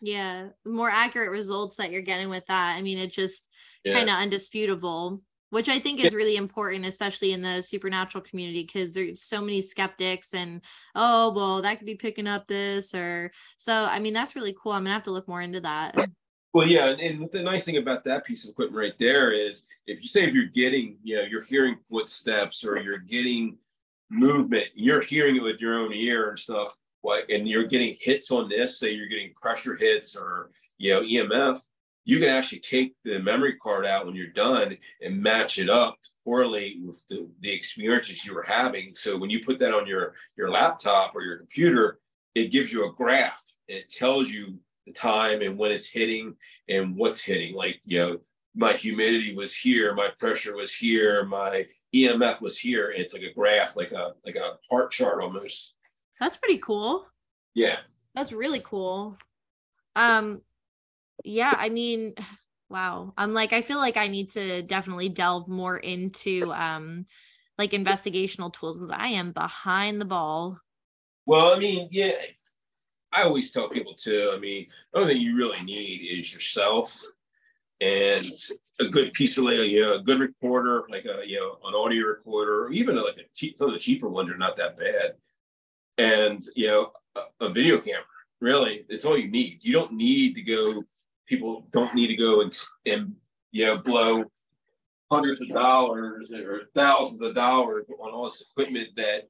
yeah, 0.00 0.48
more 0.64 0.90
accurate 0.90 1.30
results 1.30 1.76
that 1.76 1.90
you're 1.90 2.02
getting 2.02 2.28
with 2.28 2.46
that. 2.46 2.76
I 2.76 2.82
mean, 2.82 2.98
it 2.98 3.12
just 3.12 3.48
Yeah. 3.84 3.92
kind 3.94 4.08
of 4.08 4.16
undisputable, 4.16 5.20
which 5.54 5.68
I 5.68 5.78
think 5.78 6.04
is 6.04 6.12
really 6.12 6.36
important, 6.36 6.84
especially 6.84 7.32
in 7.32 7.40
the 7.40 7.62
supernatural 7.62 8.24
community, 8.24 8.64
because 8.64 8.92
there's 8.92 9.22
so 9.22 9.40
many 9.40 9.62
skeptics 9.62 10.34
and 10.34 10.60
oh, 10.96 11.30
well, 11.30 11.62
that 11.62 11.78
could 11.78 11.86
be 11.86 11.94
picking 11.94 12.26
up 12.26 12.48
this 12.48 12.92
or 12.92 13.30
so. 13.56 13.86
I 13.88 14.00
mean, 14.00 14.12
that's 14.14 14.34
really 14.34 14.56
cool. 14.60 14.72
I'm 14.72 14.82
gonna 14.82 14.94
have 14.94 15.04
to 15.04 15.12
look 15.12 15.28
more 15.28 15.42
into 15.42 15.60
that. 15.60 16.08
Well, 16.52 16.68
yeah, 16.68 16.86
and, 16.86 17.00
and 17.00 17.28
the 17.32 17.42
nice 17.42 17.64
thing 17.64 17.78
about 17.78 18.04
that 18.04 18.24
piece 18.24 18.44
of 18.44 18.50
equipment 18.50 18.80
right 18.80 18.98
there 19.00 19.32
is 19.32 19.64
if 19.88 20.00
you 20.02 20.06
say 20.06 20.22
if 20.22 20.34
you're 20.34 20.44
getting, 20.46 20.98
you 21.02 21.16
know, 21.16 21.22
you're 21.22 21.42
hearing 21.42 21.76
footsteps 21.90 22.64
or 22.64 22.76
you're 22.78 22.98
getting 22.98 23.56
movement, 24.08 24.66
you're 24.74 25.00
hearing 25.00 25.34
it 25.34 25.42
with 25.42 25.60
your 25.60 25.78
own 25.80 25.92
ear 25.92 26.30
and 26.30 26.38
stuff, 26.38 26.74
like, 27.02 27.28
and 27.28 27.48
you're 27.48 27.66
getting 27.66 27.96
hits 28.00 28.30
on 28.30 28.48
this, 28.48 28.78
say 28.78 28.90
you're 28.90 29.08
getting 29.08 29.34
pressure 29.34 29.74
hits 29.74 30.16
or 30.16 30.50
you 30.78 30.90
know 30.92 31.02
EMF, 31.02 31.60
you 32.04 32.18
can 32.18 32.28
actually 32.28 32.60
take 32.60 32.94
the 33.04 33.18
memory 33.18 33.56
card 33.56 33.86
out 33.86 34.06
when 34.06 34.14
you're 34.14 34.26
done 34.28 34.76
and 35.02 35.22
match 35.22 35.58
it 35.58 35.70
up 35.70 35.96
to 36.02 36.10
correlate 36.22 36.78
with 36.82 37.02
the, 37.08 37.28
the 37.40 37.50
experiences 37.50 38.24
you 38.24 38.34
were 38.34 38.42
having. 38.42 38.94
So 38.94 39.16
when 39.16 39.30
you 39.30 39.42
put 39.42 39.58
that 39.60 39.74
on 39.74 39.86
your 39.86 40.14
your 40.36 40.50
laptop 40.50 41.14
or 41.14 41.22
your 41.22 41.38
computer, 41.38 41.98
it 42.34 42.52
gives 42.52 42.72
you 42.72 42.86
a 42.86 42.92
graph. 42.92 43.42
It 43.68 43.88
tells 43.88 44.28
you 44.28 44.58
the 44.86 44.92
time 44.92 45.40
and 45.40 45.56
when 45.56 45.70
it's 45.70 45.88
hitting 45.88 46.36
and 46.68 46.94
what's 46.96 47.20
hitting. 47.20 47.54
Like, 47.54 47.80
you 47.86 47.98
know, 47.98 48.18
my 48.54 48.74
humidity 48.74 49.34
was 49.34 49.56
here, 49.56 49.94
my 49.94 50.08
pressure 50.18 50.54
was 50.56 50.74
here, 50.74 51.24
my 51.24 51.66
EMF 51.94 52.40
was 52.42 52.58
here. 52.58 52.90
And 52.90 53.00
it's 53.00 53.14
like 53.14 53.22
a 53.22 53.32
graph, 53.32 53.76
like 53.76 53.92
a 53.92 54.12
like 54.26 54.36
a 54.36 54.58
heart 54.70 54.90
chart 54.90 55.22
almost. 55.22 55.74
That's 56.20 56.36
pretty 56.36 56.58
cool. 56.58 57.06
Yeah. 57.54 57.78
That's 58.14 58.32
really 58.32 58.60
cool. 58.60 59.16
Um 59.96 60.42
yeah, 61.24 61.54
I 61.56 61.68
mean, 61.68 62.14
wow. 62.70 63.12
I'm 63.16 63.34
like 63.34 63.52
I 63.52 63.62
feel 63.62 63.78
like 63.78 63.96
I 63.96 64.08
need 64.08 64.30
to 64.30 64.62
definitely 64.62 65.08
delve 65.08 65.48
more 65.48 65.76
into 65.76 66.52
um 66.52 67.06
like 67.58 67.70
investigational 67.70 68.52
tools 68.52 68.80
because 68.80 68.94
I 68.96 69.08
am 69.08 69.32
behind 69.32 70.00
the 70.00 70.06
ball. 70.06 70.58
Well, 71.26 71.54
I 71.54 71.58
mean, 71.58 71.88
yeah. 71.90 72.12
I 73.12 73.22
always 73.22 73.52
tell 73.52 73.68
people 73.68 73.94
too. 73.94 74.32
I 74.34 74.38
mean, 74.38 74.66
the 74.92 75.00
only 75.00 75.14
thing 75.14 75.22
you 75.22 75.36
really 75.36 75.62
need 75.62 76.18
is 76.18 76.34
yourself 76.34 77.00
and 77.80 78.32
a 78.80 78.86
good 78.86 79.12
piece 79.12 79.36
of 79.38 79.44
you 79.44 79.80
know, 79.82 79.94
a 79.94 80.02
good 80.02 80.20
recorder, 80.20 80.84
like 80.88 81.04
a 81.04 81.26
you 81.26 81.38
know 81.38 81.58
an 81.64 81.74
audio 81.74 82.06
recorder, 82.06 82.64
or 82.64 82.72
even 82.72 82.96
like 82.96 83.16
a 83.16 83.24
cheap, 83.34 83.56
some 83.58 83.68
of 83.68 83.74
the 83.74 83.78
cheaper 83.78 84.08
ones 84.08 84.30
are 84.30 84.36
not 84.36 84.56
that 84.56 84.76
bad, 84.76 85.14
and 85.98 86.44
you 86.54 86.66
know 86.66 86.92
a, 87.16 87.46
a 87.46 87.48
video 87.50 87.78
camera. 87.78 88.04
Really, 88.40 88.84
it's 88.88 89.04
all 89.04 89.18
you 89.18 89.30
need. 89.30 89.58
You 89.62 89.72
don't 89.72 89.92
need 89.92 90.34
to 90.36 90.42
go. 90.42 90.82
People 91.26 91.66
don't 91.72 91.94
need 91.94 92.08
to 92.08 92.16
go 92.16 92.42
and 92.42 92.56
and 92.86 93.14
you 93.52 93.66
know 93.66 93.78
blow 93.78 94.24
hundreds 95.10 95.40
of 95.40 95.48
dollars 95.48 96.32
or 96.32 96.62
thousands 96.74 97.20
of 97.20 97.34
dollars 97.34 97.84
on 98.00 98.10
all 98.10 98.24
this 98.24 98.42
equipment 98.42 98.88
that 98.96 99.28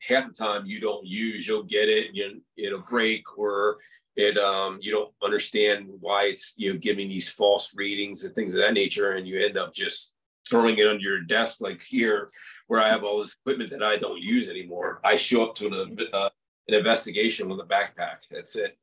half 0.00 0.26
the 0.26 0.32
time 0.32 0.66
you 0.66 0.80
don't 0.80 1.06
use. 1.06 1.46
You'll 1.46 1.62
get 1.62 1.88
it, 1.88 2.08
and 2.08 2.16
you, 2.16 2.40
it'll 2.56 2.80
break, 2.80 3.38
or 3.38 3.78
it 4.16 4.38
um 4.38 4.78
you 4.80 4.92
don't 4.92 5.12
understand 5.22 5.88
why 6.00 6.24
it's 6.24 6.54
you 6.56 6.72
know 6.72 6.78
giving 6.78 7.08
these 7.08 7.28
false 7.28 7.74
readings 7.74 8.24
and 8.24 8.34
things 8.34 8.54
of 8.54 8.60
that 8.60 8.74
nature, 8.74 9.12
and 9.12 9.26
you 9.26 9.38
end 9.40 9.56
up 9.56 9.72
just 9.72 10.14
throwing 10.48 10.78
it 10.78 10.86
under 10.86 11.02
your 11.02 11.20
desk 11.22 11.60
like 11.60 11.82
here 11.82 12.30
where 12.68 12.80
I 12.80 12.88
have 12.88 13.04
all 13.04 13.20
this 13.20 13.36
equipment 13.40 13.70
that 13.70 13.82
I 13.82 13.96
don't 13.96 14.20
use 14.20 14.48
anymore. 14.48 15.00
I 15.04 15.16
show 15.16 15.44
up 15.44 15.54
to 15.56 15.68
the 15.68 16.08
uh, 16.12 16.30
an 16.68 16.74
investigation 16.74 17.48
with 17.48 17.60
a 17.60 17.64
backpack. 17.64 18.18
That's 18.30 18.56
it. 18.56 18.76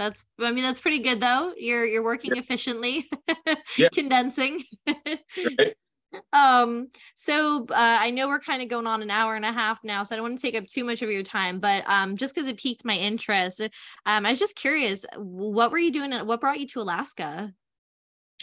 That's 0.00 0.24
I 0.40 0.50
mean 0.50 0.64
that's 0.64 0.80
pretty 0.80 1.00
good 1.00 1.20
though. 1.20 1.52
You're 1.58 1.84
you're 1.84 2.02
working 2.02 2.36
efficiently, 2.36 3.06
Yeah. 3.78 3.90
condensing. 3.92 4.62
Right? 4.88 5.76
um 6.32 6.88
so 7.14 7.64
uh, 7.70 7.98
i 8.00 8.10
know 8.10 8.26
we're 8.26 8.40
kind 8.40 8.62
of 8.62 8.68
going 8.68 8.84
on 8.88 9.00
an 9.00 9.12
hour 9.12 9.36
and 9.36 9.44
a 9.44 9.52
half 9.52 9.78
now 9.84 10.02
so 10.02 10.12
i 10.12 10.16
don't 10.16 10.28
want 10.28 10.36
to 10.36 10.42
take 10.42 10.60
up 10.60 10.66
too 10.66 10.82
much 10.82 11.02
of 11.02 11.10
your 11.12 11.22
time 11.22 11.60
but 11.60 11.88
um 11.88 12.16
just 12.16 12.34
because 12.34 12.50
it 12.50 12.56
piqued 12.56 12.84
my 12.84 12.96
interest 12.96 13.60
um 14.06 14.26
i 14.26 14.30
was 14.32 14.40
just 14.40 14.56
curious 14.56 15.06
what 15.16 15.70
were 15.70 15.78
you 15.78 15.92
doing 15.92 16.10
what 16.26 16.40
brought 16.40 16.58
you 16.58 16.66
to 16.66 16.80
alaska 16.80 17.52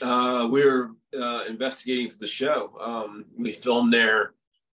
Uh, 0.01 0.47
we 0.49 0.63
were 0.63 0.91
uh, 1.19 1.43
investigating 1.49 2.09
for 2.09 2.19
the 2.19 2.27
show. 2.27 2.71
Um, 2.79 3.25
we 3.35 3.51
filmed 3.51 3.91
there. 3.91 4.34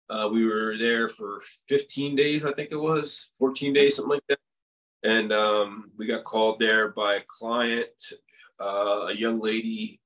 Uh, 0.09 0.28
we 0.32 0.44
were 0.44 0.77
there 0.77 1.09
for 1.11 1.43
15 1.69 2.16
days, 2.16 2.44
I 2.44 2.52
think 2.52 2.70
it 2.73 2.77
was 2.77 3.31
14 3.39 3.73
days, 3.73 3.94
something 3.97 4.11
like 4.11 4.27
that. 4.28 4.39
And 5.02 5.32
um, 5.32 5.90
we 5.97 6.06
got 6.06 6.24
called 6.24 6.60
there 6.60 6.89
by 6.89 7.14
a 7.16 7.22
client, 7.27 7.89
uh, 8.59 9.06
a 9.09 9.14
young 9.14 9.40
lady 9.40 10.01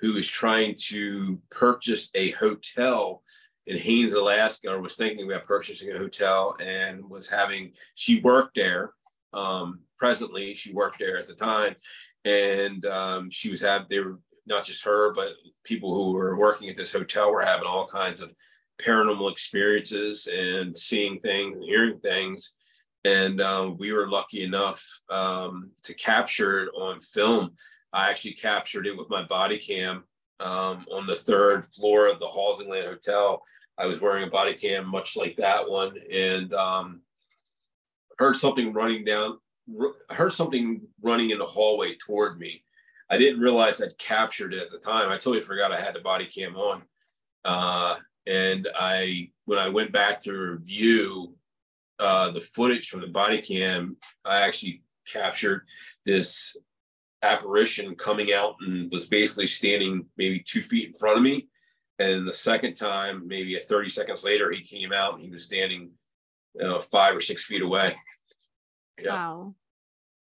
who 0.00 0.12
was 0.12 0.26
trying 0.26 0.74
to 0.88 1.40
purchase 1.50 2.10
a 2.14 2.30
hotel 2.32 3.22
in 3.66 3.78
Haines, 3.78 4.12
Alaska, 4.12 4.68
or 4.68 4.80
was 4.80 4.96
thinking 4.96 5.26
about 5.26 5.46
purchasing 5.46 5.90
a 5.90 5.98
hotel 5.98 6.56
and 6.60 7.08
was 7.08 7.28
having, 7.28 7.72
she 7.94 8.20
worked 8.20 8.56
there. 8.56 8.92
Um, 9.32 9.80
presently, 9.98 10.54
she 10.54 10.72
worked 10.72 10.98
there 10.98 11.18
at 11.18 11.26
the 11.26 11.34
time. 11.34 11.74
And 12.26 12.84
um, 12.86 13.30
she 13.30 13.50
was 13.50 13.62
having, 13.62 13.86
they 13.88 14.00
were 14.00 14.18
not 14.46 14.64
just 14.64 14.84
her, 14.84 15.14
but 15.14 15.32
people 15.64 15.94
who 15.94 16.12
were 16.12 16.36
working 16.36 16.68
at 16.68 16.76
this 16.76 16.92
hotel 16.92 17.32
were 17.32 17.44
having 17.44 17.66
all 17.66 17.86
kinds 17.86 18.20
of 18.20 18.34
paranormal 18.78 19.30
experiences 19.30 20.26
and 20.26 20.76
seeing 20.76 21.20
things 21.20 21.56
and 21.56 21.64
hearing 21.64 21.98
things. 22.00 22.52
And 23.04 23.40
um, 23.40 23.76
we 23.78 23.92
were 23.92 24.08
lucky 24.08 24.44
enough 24.44 24.82
um, 25.10 25.70
to 25.82 25.94
capture 25.94 26.60
it 26.60 26.70
on 26.74 27.00
film. 27.00 27.52
I 27.92 28.10
actually 28.10 28.32
captured 28.32 28.86
it 28.86 28.96
with 28.96 29.10
my 29.10 29.22
body 29.22 29.58
cam 29.58 30.04
um, 30.40 30.86
on 30.90 31.06
the 31.06 31.14
third 31.14 31.66
floor 31.74 32.08
of 32.08 32.18
the 32.18 32.26
Halsingland 32.26 32.86
Hotel. 32.86 33.42
I 33.76 33.86
was 33.86 34.00
wearing 34.00 34.24
a 34.24 34.30
body 34.30 34.54
cam, 34.54 34.88
much 34.88 35.16
like 35.16 35.36
that 35.36 35.68
one, 35.68 35.96
and 36.10 36.52
um, 36.54 37.02
heard 38.18 38.36
something 38.36 38.72
running 38.72 39.04
down. 39.04 39.38
Heard 40.10 40.32
something 40.32 40.82
running 41.02 41.30
in 41.30 41.38
the 41.38 41.46
hallway 41.46 41.96
toward 41.96 42.38
me. 42.38 42.62
I 43.10 43.18
didn't 43.18 43.40
realize 43.40 43.80
I'd 43.80 43.96
captured 43.98 44.54
it 44.54 44.62
at 44.62 44.70
the 44.70 44.78
time. 44.78 45.08
I 45.08 45.16
totally 45.16 45.42
forgot 45.42 45.72
I 45.72 45.80
had 45.80 45.94
the 45.94 46.00
body 46.00 46.26
cam 46.26 46.56
on. 46.56 46.82
Uh, 47.44 47.96
and 48.26 48.68
I, 48.74 49.30
when 49.44 49.58
I 49.58 49.68
went 49.68 49.92
back 49.92 50.22
to 50.24 50.32
review 50.32 51.34
uh, 51.98 52.30
the 52.30 52.40
footage 52.40 52.88
from 52.88 53.00
the 53.00 53.06
body 53.06 53.40
cam, 53.40 53.96
I 54.24 54.40
actually 54.40 54.82
captured 55.06 55.66
this 56.04 56.56
apparition 57.22 57.94
coming 57.94 58.32
out 58.32 58.56
and 58.60 58.90
was 58.92 59.06
basically 59.06 59.46
standing 59.46 60.06
maybe 60.16 60.40
two 60.40 60.62
feet 60.62 60.88
in 60.88 60.94
front 60.94 61.16
of 61.16 61.22
me. 61.22 61.48
And 61.98 62.26
the 62.26 62.32
second 62.32 62.74
time, 62.74 63.26
maybe 63.26 63.56
a 63.56 63.60
30 63.60 63.88
seconds 63.88 64.24
later, 64.24 64.50
he 64.50 64.62
came 64.62 64.92
out 64.92 65.14
and 65.14 65.22
he 65.22 65.30
was 65.30 65.44
standing 65.44 65.92
you 66.54 66.62
know, 66.62 66.80
five 66.80 67.16
or 67.16 67.20
six 67.20 67.44
feet 67.44 67.62
away. 67.62 67.94
Yeah. 68.96 69.12
Wow. 69.12 69.54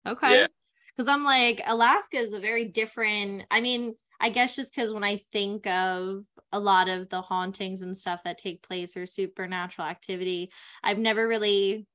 Okay. 0.05 0.45
Because 0.91 1.07
I'm 1.07 1.23
like, 1.23 1.61
Alaska 1.65 2.17
is 2.17 2.33
a 2.33 2.41
very 2.41 2.65
different, 2.65 3.45
I 3.49 3.61
mean, 3.61 3.95
I 4.19 4.27
guess 4.27 4.53
just 4.53 4.75
because 4.75 4.93
when 4.93 5.05
I 5.05 5.15
think 5.31 5.65
of 5.65 6.25
a 6.51 6.59
lot 6.59 6.89
of 6.89 7.09
the 7.09 7.21
hauntings 7.21 7.81
and 7.81 7.95
stuff 7.95 8.23
that 8.23 8.37
take 8.37 8.63
place 8.63 8.97
or 8.97 9.05
supernatural 9.05 9.87
activity, 9.87 10.51
I've 10.83 10.99
never 10.99 11.27
really 11.27 11.87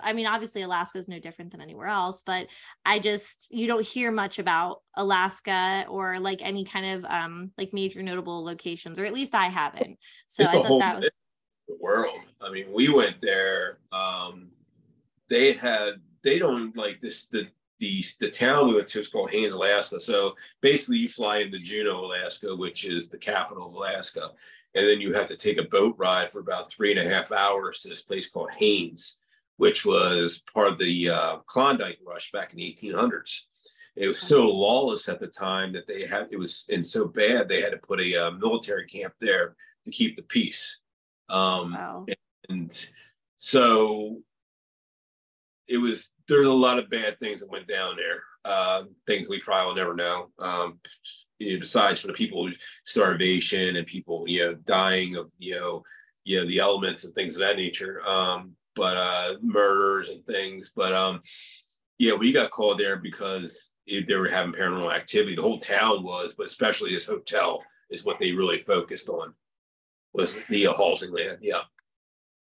I 0.00 0.12
mean, 0.12 0.26
obviously 0.26 0.62
Alaska 0.62 0.98
is 0.98 1.08
no 1.08 1.18
different 1.18 1.50
than 1.50 1.60
anywhere 1.60 1.88
else, 1.88 2.22
but 2.24 2.46
I 2.84 2.98
just 2.98 3.48
you 3.50 3.66
don't 3.66 3.84
hear 3.84 4.12
much 4.12 4.38
about 4.38 4.82
Alaska 4.96 5.84
or 5.88 6.20
like 6.20 6.42
any 6.42 6.64
kind 6.64 6.86
of 6.86 7.04
um 7.10 7.50
like 7.58 7.72
major 7.72 8.02
notable 8.02 8.44
locations, 8.44 8.98
or 8.98 9.04
at 9.04 9.12
least 9.12 9.34
I 9.34 9.46
haven't. 9.46 9.98
So 10.28 10.44
it's 10.44 10.54
I 10.54 10.62
thought 10.62 10.80
that 10.80 11.00
was 11.00 11.16
the 11.66 11.76
world. 11.80 12.18
I 12.40 12.50
mean, 12.50 12.66
we 12.72 12.92
went 12.92 13.16
there. 13.20 13.78
Um 13.90 14.50
they 15.28 15.52
had 15.54 15.94
they 16.22 16.38
don't 16.38 16.76
like 16.76 17.00
this 17.00 17.26
the 17.26 17.48
the 17.80 18.04
the 18.20 18.30
town 18.30 18.68
we 18.68 18.74
went 18.74 18.86
to 18.88 19.00
is 19.00 19.08
called 19.08 19.30
Haines, 19.30 19.54
Alaska. 19.54 19.98
So 19.98 20.36
basically, 20.60 20.98
you 20.98 21.08
fly 21.08 21.38
into 21.38 21.58
Juneau, 21.58 22.04
Alaska, 22.04 22.54
which 22.54 22.84
is 22.84 23.08
the 23.08 23.18
capital 23.18 23.68
of 23.68 23.74
Alaska, 23.74 24.30
and 24.74 24.86
then 24.86 25.00
you 25.00 25.12
have 25.14 25.26
to 25.28 25.36
take 25.36 25.58
a 25.58 25.64
boat 25.64 25.96
ride 25.98 26.30
for 26.30 26.40
about 26.40 26.70
three 26.70 26.96
and 26.96 27.00
a 27.00 27.12
half 27.12 27.32
hours 27.32 27.80
to 27.80 27.88
this 27.88 28.02
place 28.02 28.30
called 28.30 28.50
Haines, 28.52 29.16
which 29.56 29.84
was 29.84 30.44
part 30.52 30.68
of 30.68 30.78
the 30.78 31.10
uh, 31.10 31.36
Klondike 31.46 31.98
Rush 32.06 32.30
back 32.30 32.52
in 32.52 32.58
the 32.58 32.76
1800s. 32.78 33.46
It 33.96 34.06
was 34.06 34.20
so 34.20 34.46
lawless 34.46 35.08
at 35.08 35.18
the 35.18 35.26
time 35.26 35.72
that 35.72 35.86
they 35.86 36.06
had 36.06 36.28
it 36.30 36.38
was 36.38 36.66
and 36.70 36.86
so 36.86 37.06
bad 37.06 37.48
they 37.48 37.60
had 37.60 37.72
to 37.72 37.78
put 37.78 38.00
a 38.00 38.26
uh, 38.26 38.30
military 38.30 38.86
camp 38.86 39.14
there 39.20 39.56
to 39.84 39.90
keep 39.90 40.16
the 40.16 40.22
peace. 40.22 40.78
Um, 41.28 41.72
wow. 41.72 42.06
And 42.48 42.88
so 43.38 44.20
it 45.66 45.78
was 45.78 46.12
there's 46.34 46.48
a 46.48 46.52
lot 46.52 46.78
of 46.78 46.90
bad 46.90 47.18
things 47.18 47.40
that 47.40 47.50
went 47.50 47.66
down 47.66 47.96
there. 47.96 48.22
Uh, 48.44 48.84
things 49.06 49.28
we 49.28 49.40
probably 49.40 49.66
will 49.66 49.76
never 49.76 49.94
know. 49.94 50.28
Um, 50.38 50.78
you 51.38 51.54
know, 51.54 51.60
besides 51.60 52.00
for 52.00 52.06
the 52.06 52.12
people 52.12 52.50
starvation 52.84 53.76
and 53.76 53.86
people 53.86 54.24
you 54.26 54.40
know 54.40 54.54
dying 54.54 55.16
of 55.16 55.30
you 55.38 55.54
know 55.54 55.82
you 56.24 56.38
know 56.38 56.46
the 56.46 56.58
elements 56.58 57.04
and 57.04 57.14
things 57.14 57.34
of 57.34 57.40
that 57.40 57.56
nature. 57.56 58.02
Um, 58.06 58.54
but 58.76 58.96
uh, 58.96 59.34
murders 59.42 60.08
and 60.08 60.24
things. 60.24 60.72
But 60.74 60.92
um, 60.92 61.20
yeah, 61.98 62.14
we 62.14 62.32
got 62.32 62.50
called 62.50 62.78
there 62.78 62.96
because 62.96 63.74
it, 63.86 64.06
they 64.06 64.14
were 64.14 64.28
having 64.28 64.52
paranormal 64.52 64.94
activity. 64.94 65.36
The 65.36 65.42
whole 65.42 65.58
town 65.58 66.02
was, 66.02 66.34
but 66.36 66.46
especially 66.46 66.92
this 66.92 67.06
hotel 67.06 67.62
is 67.90 68.04
what 68.04 68.18
they 68.18 68.32
really 68.32 68.58
focused 68.58 69.08
on 69.08 69.34
was 70.12 70.34
the 70.48 70.68
uh, 70.68 70.74
Halsingland. 70.74 71.38
Yeah. 71.40 71.60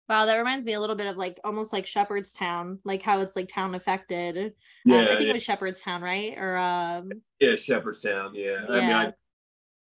Wow, 0.10 0.26
that 0.26 0.38
reminds 0.38 0.66
me 0.66 0.74
a 0.74 0.80
little 0.80 0.96
bit 0.96 1.06
of 1.06 1.18
like 1.18 1.40
almost 1.44 1.72
like 1.72 1.86
Shepherdstown, 1.86 2.80
like 2.84 3.04
how 3.04 3.20
it's 3.20 3.36
like 3.36 3.48
town 3.48 3.76
affected. 3.76 4.54
Yeah, 4.84 4.98
um, 4.98 5.04
I 5.04 5.08
think 5.10 5.22
yeah. 5.22 5.30
it 5.30 5.34
was 5.34 5.44
Shepherdstown, 5.44 6.02
right? 6.02 6.36
Or 6.36 6.58
um 6.58 7.12
yeah, 7.40 7.56
Shepherdstown. 7.56 8.34
Yeah, 8.34 8.66
yeah. 8.68 8.76
I 8.76 8.82
mean, 8.82 8.92
I 8.92 9.14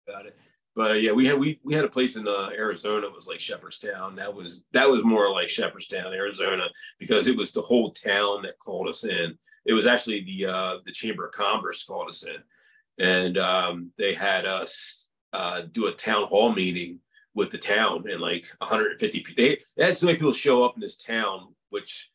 got 0.07 0.27
it, 0.27 0.37
but 0.77 1.03
yeah, 1.03 1.11
we 1.11 1.27
had 1.27 1.39
we 1.39 1.59
we 1.65 1.75
had 1.75 1.85
a 1.85 1.89
place 1.89 2.15
in 2.15 2.29
uh, 2.29 2.51
Arizona 2.57 3.09
was 3.09 3.27
like 3.27 3.41
Shepherdstown. 3.41 4.15
That 4.15 4.33
was 4.33 4.65
that 4.73 4.89
was 4.89 5.03
more 5.03 5.33
like 5.33 5.49
Shepherdstown, 5.49 6.13
Arizona, 6.13 6.69
because 7.01 7.27
it 7.27 7.37
was 7.37 7.51
the 7.51 7.63
whole 7.63 7.91
town 7.91 8.43
that 8.43 8.59
called 8.61 8.89
us 8.89 9.03
in. 9.03 9.37
It 9.67 9.75
was 9.75 9.87
actually 9.87 10.21
the 10.21 10.47
uh, 10.47 10.77
the 10.87 10.93
Chamber 10.93 11.27
of 11.27 11.33
Commerce 11.33 11.83
called 11.83 12.09
us 12.09 12.25
in, 12.25 13.05
and 13.05 13.37
um, 13.37 13.91
they 13.99 14.15
had 14.15 14.47
us 14.47 15.09
uh, 15.33 15.63
do 15.73 15.89
a 15.89 15.93
town 15.93 16.29
hall 16.29 16.53
meeting 16.53 17.01
with 17.35 17.51
the 17.51 17.59
town 17.59 18.05
and 18.09 18.21
like 18.21 18.47
150 18.59 19.21
people. 19.21 19.35
They, 19.77 19.85
had 19.85 19.97
so 19.97 20.07
many 20.07 20.19
people 20.19 20.33
show 20.33 20.63
up 20.63 20.75
in 20.77 20.81
this 20.81 20.97
town, 20.97 21.55
which 21.71 22.11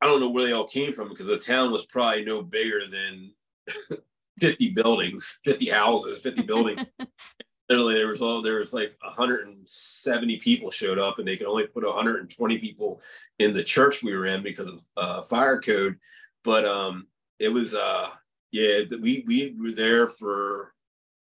I 0.00 0.06
don't 0.06 0.20
know 0.20 0.30
where 0.30 0.46
they 0.46 0.52
all 0.52 0.66
came 0.66 0.92
from 0.92 1.08
because 1.08 1.26
the 1.26 1.38
town 1.38 1.72
was 1.72 1.86
probably 1.86 2.24
no 2.24 2.42
bigger 2.42 2.82
than 2.90 3.32
50 4.40 4.70
buildings, 4.70 5.38
50 5.44 5.68
houses, 5.68 6.18
50 6.18 6.42
buildings. 6.42 6.84
Literally, 7.68 7.94
there 7.94 8.08
was 8.08 8.22
all 8.22 8.40
there 8.40 8.60
was 8.60 8.72
like 8.72 8.96
170 9.02 10.36
people 10.38 10.70
showed 10.70 10.98
up, 10.98 11.18
and 11.18 11.28
they 11.28 11.36
could 11.36 11.46
only 11.46 11.66
put 11.66 11.84
120 11.84 12.58
people 12.58 13.02
in 13.40 13.52
the 13.52 13.62
church 13.62 14.02
we 14.02 14.16
were 14.16 14.24
in 14.24 14.42
because 14.42 14.68
of 14.68 14.80
uh, 14.96 15.22
fire 15.22 15.60
code. 15.60 15.98
But 16.44 16.64
um, 16.64 17.08
it 17.38 17.50
was 17.50 17.74
uh, 17.74 18.08
yeah, 18.52 18.84
we 19.02 19.22
we 19.26 19.54
were 19.60 19.72
there 19.72 20.08
for 20.08 20.72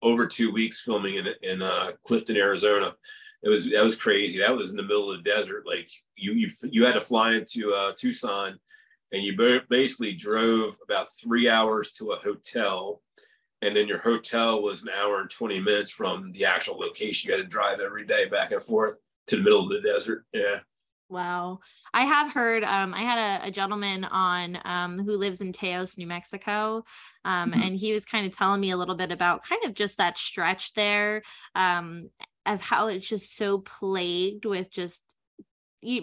over 0.06 0.28
two 0.28 0.52
weeks 0.52 0.82
filming 0.82 1.16
in 1.16 1.28
in 1.42 1.62
uh, 1.62 1.92
Clifton, 2.06 2.38
Arizona. 2.38 2.96
It 3.44 3.50
was 3.50 3.66
that 3.70 3.84
was 3.84 4.00
crazy. 4.00 4.38
That 4.38 4.56
was 4.56 4.70
in 4.70 4.78
the 4.78 4.84
middle 4.84 5.12
of 5.12 5.18
the 5.18 5.30
desert. 5.30 5.66
Like 5.66 5.90
you 6.16 6.34
you 6.34 6.50
you 6.64 6.86
had 6.86 6.94
to 6.94 7.02
fly 7.02 7.34
into 7.34 7.74
uh, 7.74 7.92
Tucson, 7.98 8.58
and 9.12 9.24
you 9.24 9.36
basically 9.70 10.14
drove 10.14 10.78
about 10.84 11.08
three 11.22 11.50
hours 11.50 11.92
to 11.94 12.12
a 12.12 12.20
hotel, 12.20 13.02
and 13.62 13.76
then 13.76 13.88
your 13.88 13.98
hotel 13.98 14.62
was 14.62 14.84
an 14.84 14.90
hour 14.90 15.20
and 15.20 15.30
twenty 15.30 15.60
minutes 15.60 15.92
from 15.92 16.32
the 16.32 16.46
actual 16.46 16.78
location. 16.78 17.30
You 17.30 17.38
had 17.38 17.44
to 17.44 17.50
drive 17.50 17.80
every 17.80 18.06
day 18.06 18.26
back 18.26 18.52
and 18.52 18.64
forth 18.64 18.98
to 19.28 19.36
the 19.36 19.44
middle 19.44 19.64
of 19.64 19.70
the 19.70 19.82
desert. 19.82 20.24
Yeah. 20.32 20.60
Wow. 21.16 21.60
I 21.94 22.04
have 22.04 22.34
heard, 22.34 22.66
um, 22.66 22.94
I 22.94 23.00
had 23.00 23.42
a, 23.42 23.48
a 23.48 23.52
gentleman 23.52 24.04
on 24.04 24.60
um, 24.66 25.00
who 25.00 25.16
lives 25.18 25.40
in 25.40 25.54
Taos, 25.54 25.98
New 25.98 26.08
Mexico. 26.08 26.84
Um, 27.24 27.52
mm-hmm. 27.52 27.62
And 27.62 27.76
he 27.78 27.94
was 27.94 28.04
kind 28.04 28.26
of 28.26 28.36
telling 28.36 28.60
me 28.60 28.72
a 28.72 28.78
little 28.78 28.96
bit 28.96 29.14
about 29.14 29.44
kind 29.44 29.64
of 29.64 29.74
just 29.74 29.98
that 29.98 30.18
stretch 30.18 30.74
there 30.74 31.24
um, 31.56 32.10
of 32.46 32.60
how 32.60 32.88
it's 32.90 33.08
just 33.08 33.38
so 33.38 33.60
plagued 33.60 34.44
with 34.44 34.70
just 34.70 35.04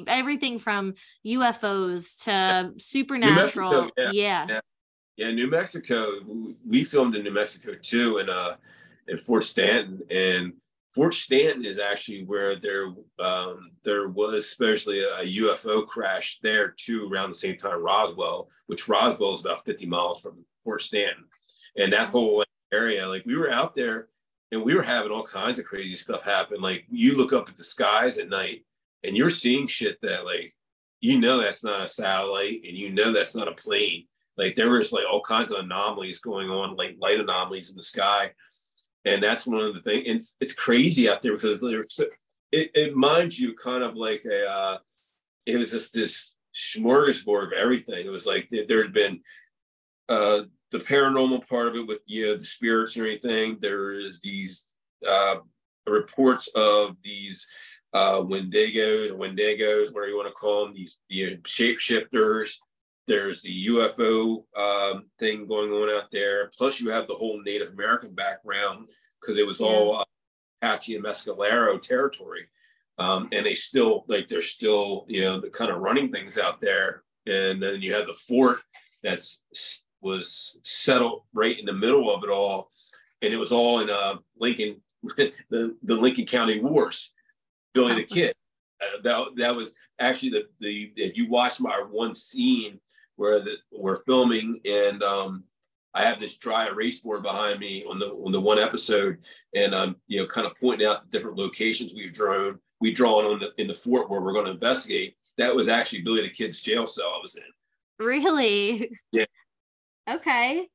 everything 0.07 0.59
from 0.59 0.95
UFOs 1.27 2.25
to 2.25 2.73
supernatural. 2.83 3.71
Mexico, 3.73 3.91
yeah. 3.99 4.11
Yeah. 4.13 4.47
yeah. 4.49 4.61
yeah. 5.19 5.31
New 5.31 5.51
Mexico. 5.51 6.09
We 6.67 6.85
filmed 6.85 7.17
in 7.17 7.25
New 7.25 7.35
Mexico 7.35 7.75
too, 7.75 8.17
and 8.17 8.31
uh, 8.31 8.57
in 9.09 9.19
Fort 9.19 9.45
Stanton, 9.45 10.01
and 10.11 10.55
Fort 10.95 11.15
Stanton 11.15 11.65
is 11.65 11.79
actually 11.79 12.25
where 12.25 12.55
there 12.55 12.89
um, 13.19 13.71
there 13.83 14.09
was 14.09 14.35
especially 14.35 15.01
a 15.01 15.41
UFO 15.41 15.87
crash 15.87 16.39
there 16.43 16.69
too 16.69 17.11
around 17.11 17.31
the 17.31 17.35
same 17.35 17.57
time 17.57 17.83
Roswell, 17.83 18.49
which 18.67 18.89
Roswell 18.89 19.33
is 19.33 19.41
about 19.41 19.65
50 19.65 19.87
miles 19.87 20.21
from 20.21 20.45
Fort 20.63 20.83
Stanton, 20.83 21.25
and 21.79 21.93
that 21.93 22.09
whole 22.09 22.45
area. 22.73 23.09
Like 23.09 23.25
we 23.25 23.37
were 23.39 23.51
out 23.51 23.75
there, 23.75 24.09
and 24.51 24.63
we 24.63 24.75
were 24.75 24.83
having 24.83 25.13
all 25.13 25.25
kinds 25.25 25.59
of 25.59 25.65
crazy 25.65 25.97
stuff 25.97 26.25
happen. 26.25 26.61
Like 26.61 26.85
you 26.91 27.17
look 27.17 27.33
up 27.33 27.49
at 27.49 27.57
the 27.57 27.65
skies 27.65 28.19
at 28.19 28.29
night, 28.29 28.67
and 29.03 29.17
you're 29.17 29.31
seeing 29.31 29.67
shit 29.67 29.99
that 30.03 30.27
like 30.27 30.55
you 31.01 31.19
know 31.19 31.39
that's 31.41 31.65
not 31.65 31.87
a 31.87 31.89
satellite, 31.89 32.65
and 32.69 32.77
you 32.77 32.91
know 32.91 33.13
that's 33.13 33.35
not 33.35 33.49
a 33.49 33.53
plane. 33.53 34.05
Like 34.37 34.57
there 34.57 34.71
was 34.71 34.93
like 34.93 35.05
all 35.11 35.23
kinds 35.23 35.53
of 35.53 35.59
anomalies 35.59 36.19
going 36.19 36.51
on, 36.51 36.77
like 36.77 36.97
light 37.01 37.19
anomalies 37.21 37.71
in 37.71 37.77
the 37.77 37.83
sky 37.83 38.33
and 39.05 39.23
that's 39.23 39.47
one 39.47 39.61
of 39.61 39.75
the 39.75 39.81
things. 39.81 40.05
It's 40.07 40.37
it's 40.41 40.55
crazy 40.55 41.09
out 41.09 41.23
there 41.23 41.35
because 41.35 41.61
there's 41.61 42.01
it, 42.53 42.71
it 42.75 42.97
minds 42.97 43.39
you 43.39 43.55
kind 43.55 43.83
of 43.83 43.97
like 43.97 44.25
a 44.25 44.47
uh, 44.47 44.79
it 45.47 45.59
was 45.59 45.71
just 45.71 45.95
this 45.95 46.35
smorgasbord 46.55 47.47
of 47.47 47.53
everything. 47.53 48.07
It 48.07 48.11
was 48.11 48.27
like 48.27 48.49
there 48.51 48.83
had 48.83 48.93
been 48.93 49.21
uh, 50.09 50.43
the 50.71 50.79
paranormal 50.79 51.49
part 51.49 51.69
of 51.69 51.77
it 51.77 51.87
with 51.87 52.01
you 52.07 52.27
know 52.27 52.37
the 52.37 52.45
spirits 52.45 52.97
and 52.97 53.05
everything. 53.05 53.59
There 53.61 53.93
is 53.93 54.21
these 54.21 54.73
uh, 55.09 55.37
reports 55.87 56.49
of 56.55 56.97
these 57.03 57.47
uh, 57.93 58.21
Wendigos, 58.21 59.11
Wendigos, 59.13 59.93
whatever 59.93 60.09
you 60.09 60.17
want 60.17 60.29
to 60.29 60.35
call 60.35 60.65
them, 60.65 60.75
these 60.75 60.99
you 61.09 61.31
know, 61.31 61.37
shapeshifters. 61.39 62.55
There's 63.07 63.43
the 63.43 63.67
UFO 63.67 64.45
um, 64.57 65.07
thing 65.19 65.47
going 65.47 65.73
on 65.73 65.91
out 65.91 66.11
there. 66.13 66.51
Plus, 66.57 66.81
you 66.81 66.91
have 66.91 67.09
the 67.09 67.15
whole 67.15 67.43
Native 67.43 67.73
American 67.73 68.15
background 68.15 68.89
because 69.21 69.39
it 69.39 69.47
was 69.47 69.61
yeah. 69.61 69.67
all 69.67 69.97
uh, 69.99 70.05
Apache 70.63 70.97
and 70.97 71.05
Mescalero 71.05 71.81
territory. 71.81 72.47
um, 72.99 73.29
and 73.33 73.45
they 73.45 73.55
still 73.55 74.05
like 74.07 74.29
they're 74.29 74.43
still 74.43 75.05
you 75.09 75.23
know 75.23 75.41
the 75.41 75.51
kind 75.51 75.71
of 75.71 75.81
running 75.81 76.13
things 76.13 76.39
out 76.39 76.61
there. 76.61 77.03
And 77.27 77.63
then 77.63 77.83
you 77.83 77.95
have 77.95 78.07
the 78.07 78.15
fort 78.15 78.59
that's 79.03 79.43
was 80.01 80.59
settled 80.65 81.23
right 81.33 81.59
in 81.59 81.65
the 81.65 81.73
middle 81.73 82.13
of 82.13 82.25
it 82.25 82.31
all, 82.31 82.71
and 83.23 83.33
it 83.33 83.37
was 83.37 83.53
all 83.53 83.81
in 83.81 83.91
uh, 83.91 84.17
Lincoln, 84.39 84.81
the 85.17 85.77
the 85.83 85.95
Lincoln 85.95 86.27
County 86.27 86.61
Wars. 86.61 87.13
Billy 87.75 87.95
the 87.95 88.05
Kid. 88.05 88.35
Uh, 88.81 89.01
that 89.03 89.27
that 89.37 89.57
was 89.57 89.75
actually 89.99 90.31
the 90.31 90.47
the 90.61 90.93
if 90.97 91.17
you 91.17 91.29
watch 91.29 91.61
my 91.61 91.83
one 91.91 92.15
scene 92.15 92.81
where 93.17 93.41
the, 93.41 93.57
we're 93.73 94.03
filming 94.05 94.61
and 94.65 95.03
um, 95.03 95.45
I 95.95 96.03
have 96.05 96.19
this 96.19 96.37
dry 96.37 96.69
erase 96.69 97.01
board 97.01 97.23
behind 97.23 97.61
me 97.61 97.85
on 97.89 97.99
the 97.99 98.07
on 98.07 98.33
the 98.33 98.41
one 98.41 98.59
episode, 98.59 99.19
and 99.55 99.75
I'm 99.75 99.91
um, 99.91 99.97
you 100.07 100.21
know 100.21 100.27
kind 100.27 100.47
of 100.47 100.57
pointing 100.59 100.87
out 100.87 101.05
the 101.05 101.11
different 101.17 101.37
locations 101.37 101.93
we've 101.95 102.13
drawn 102.13 102.59
we 102.81 102.93
drawn 102.93 103.25
on 103.25 103.41
the 103.41 103.53
in 103.59 103.69
the 103.69 103.75
fort 103.75 104.09
where 104.09 104.21
we're 104.21 104.33
going 104.33 104.47
to 104.47 104.53
investigate. 104.53 105.17
That 105.39 105.55
was 105.55 105.69
actually 105.69 106.03
Billy 106.03 106.23
the 106.23 106.31
Kid's 106.31 106.61
jail 106.61 106.87
cell 106.87 107.15
I 107.17 107.21
was 107.21 107.37
in. 107.37 107.43
Really? 108.05 108.91
Yeah. 109.13 109.25
Okay, 110.09 110.69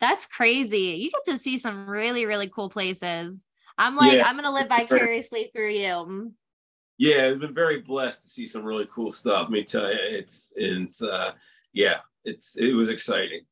that's 0.00 0.26
crazy. 0.26 0.78
You 0.78 1.10
get 1.10 1.32
to 1.32 1.38
see 1.38 1.58
some 1.58 1.88
really 1.88 2.24
really 2.26 2.48
cool 2.48 2.70
places. 2.70 3.44
I'm 3.76 3.96
like 3.96 4.18
yeah. 4.18 4.26
I'm 4.26 4.36
gonna 4.36 4.52
live 4.52 4.68
vicariously 4.68 5.50
through 5.52 5.70
you. 5.70 6.32
Yeah, 6.98 7.26
I've 7.26 7.40
been 7.40 7.54
very 7.54 7.80
blessed 7.80 8.22
to 8.22 8.28
see 8.28 8.46
some 8.46 8.64
really 8.64 8.86
cool 8.92 9.10
stuff. 9.10 9.42
Let 9.42 9.50
me 9.50 9.64
tell 9.64 9.90
you, 9.90 9.98
it's 10.00 10.52
it's 10.56 11.02
uh 11.02 11.32
yeah, 11.72 11.98
it's 12.24 12.56
it 12.56 12.74
was 12.74 12.88
exciting. 12.88 13.42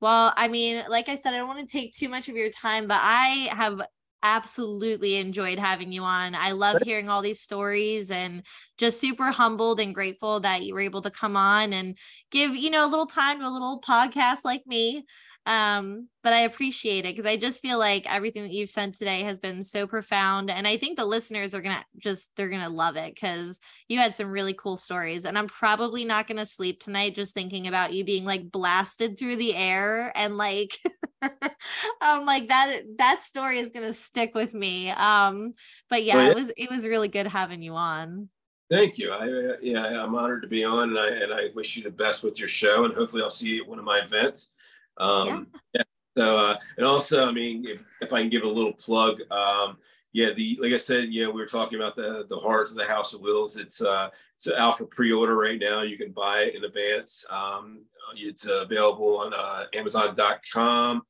Well, 0.00 0.32
I 0.36 0.48
mean, 0.48 0.84
like 0.88 1.08
I 1.08 1.16
said, 1.16 1.34
I 1.34 1.36
don't 1.36 1.48
want 1.48 1.66
to 1.66 1.70
take 1.70 1.92
too 1.92 2.08
much 2.08 2.28
of 2.28 2.36
your 2.36 2.48
time, 2.48 2.86
but 2.86 3.00
I 3.02 3.48
have 3.52 3.82
absolutely 4.22 5.16
enjoyed 5.16 5.58
having 5.58 5.92
you 5.92 6.02
on. 6.02 6.34
I 6.34 6.52
love 6.52 6.82
hearing 6.82 7.08
all 7.08 7.22
these 7.22 7.40
stories 7.40 8.10
and 8.10 8.42
just 8.78 9.00
super 9.00 9.30
humbled 9.30 9.80
and 9.80 9.94
grateful 9.94 10.40
that 10.40 10.62
you 10.62 10.74
were 10.74 10.80
able 10.80 11.02
to 11.02 11.10
come 11.10 11.36
on 11.36 11.72
and 11.72 11.96
give, 12.30 12.54
you 12.54 12.70
know, 12.70 12.86
a 12.86 12.90
little 12.90 13.06
time 13.06 13.40
to 13.40 13.46
a 13.46 13.48
little 13.48 13.80
podcast 13.80 14.44
like 14.44 14.66
me 14.66 15.04
um 15.46 16.06
but 16.22 16.34
i 16.34 16.40
appreciate 16.40 17.06
it 17.06 17.16
because 17.16 17.24
i 17.24 17.34
just 17.34 17.62
feel 17.62 17.78
like 17.78 18.12
everything 18.12 18.42
that 18.42 18.52
you've 18.52 18.68
said 18.68 18.92
today 18.92 19.22
has 19.22 19.38
been 19.38 19.62
so 19.62 19.86
profound 19.86 20.50
and 20.50 20.68
i 20.68 20.76
think 20.76 20.98
the 20.98 21.04
listeners 21.04 21.54
are 21.54 21.62
gonna 21.62 21.84
just 21.96 22.30
they're 22.36 22.50
gonna 22.50 22.68
love 22.68 22.96
it 22.96 23.14
because 23.14 23.58
you 23.88 23.96
had 23.96 24.14
some 24.14 24.30
really 24.30 24.52
cool 24.52 24.76
stories 24.76 25.24
and 25.24 25.38
i'm 25.38 25.46
probably 25.46 26.04
not 26.04 26.28
gonna 26.28 26.44
sleep 26.44 26.80
tonight 26.80 27.14
just 27.14 27.32
thinking 27.32 27.66
about 27.66 27.94
you 27.94 28.04
being 28.04 28.26
like 28.26 28.50
blasted 28.50 29.18
through 29.18 29.36
the 29.36 29.54
air 29.56 30.12
and 30.14 30.36
like 30.36 30.76
um 31.22 32.26
like 32.26 32.48
that 32.48 32.82
that 32.98 33.22
story 33.22 33.58
is 33.58 33.70
gonna 33.70 33.94
stick 33.94 34.34
with 34.34 34.52
me 34.52 34.90
um 34.90 35.52
but 35.88 36.04
yeah, 36.04 36.16
well, 36.16 36.24
yeah. 36.24 36.30
it 36.30 36.36
was 36.36 36.52
it 36.56 36.70
was 36.70 36.86
really 36.86 37.08
good 37.08 37.26
having 37.26 37.62
you 37.62 37.74
on 37.74 38.28
Thank 38.70 38.98
you. 38.98 39.10
I 39.10 39.24
uh, 39.26 39.56
yeah, 39.60 39.84
I'm 39.84 40.14
honored 40.14 40.42
to 40.42 40.48
be 40.48 40.62
on, 40.62 40.90
and 40.90 40.98
I 40.98 41.08
and 41.08 41.34
I 41.34 41.48
wish 41.56 41.76
you 41.76 41.82
the 41.82 41.90
best 41.90 42.22
with 42.22 42.38
your 42.38 42.46
show. 42.46 42.84
And 42.84 42.94
hopefully, 42.94 43.20
I'll 43.20 43.28
see 43.28 43.48
you 43.48 43.62
at 43.62 43.68
one 43.68 43.80
of 43.80 43.84
my 43.84 43.98
events. 43.98 44.52
Um, 44.98 45.46
yeah. 45.74 45.80
yeah. 45.80 45.82
So, 46.16 46.36
uh, 46.36 46.56
and 46.76 46.86
also, 46.86 47.28
I 47.28 47.32
mean, 47.32 47.66
if, 47.66 47.82
if 48.00 48.12
I 48.12 48.20
can 48.20 48.30
give 48.30 48.42
a 48.42 48.48
little 48.48 48.72
plug, 48.72 49.20
um, 49.30 49.78
yeah, 50.12 50.32
the 50.32 50.58
like 50.60 50.72
I 50.72 50.76
said, 50.76 51.12
yeah, 51.12 51.26
we 51.26 51.40
were 51.40 51.46
talking 51.46 51.78
about 51.78 51.94
the 51.94 52.26
the 52.28 52.36
Horrors 52.36 52.72
of 52.72 52.76
the 52.76 52.84
House 52.84 53.14
of 53.14 53.20
Wills. 53.20 53.56
It's 53.56 53.80
uh, 53.80 54.10
it's 54.36 54.50
out 54.50 54.76
for 54.76 54.86
pre-order 54.86 55.36
right 55.36 55.58
now. 55.60 55.82
You 55.82 55.96
can 55.96 56.10
buy 56.10 56.40
it 56.40 56.56
in 56.56 56.64
advance. 56.64 57.24
Um, 57.30 57.82
it's 58.16 58.46
uh, 58.46 58.62
available 58.62 59.18
on 59.18 59.32
uh, 59.32 59.66
Amazon.com, 59.72 61.02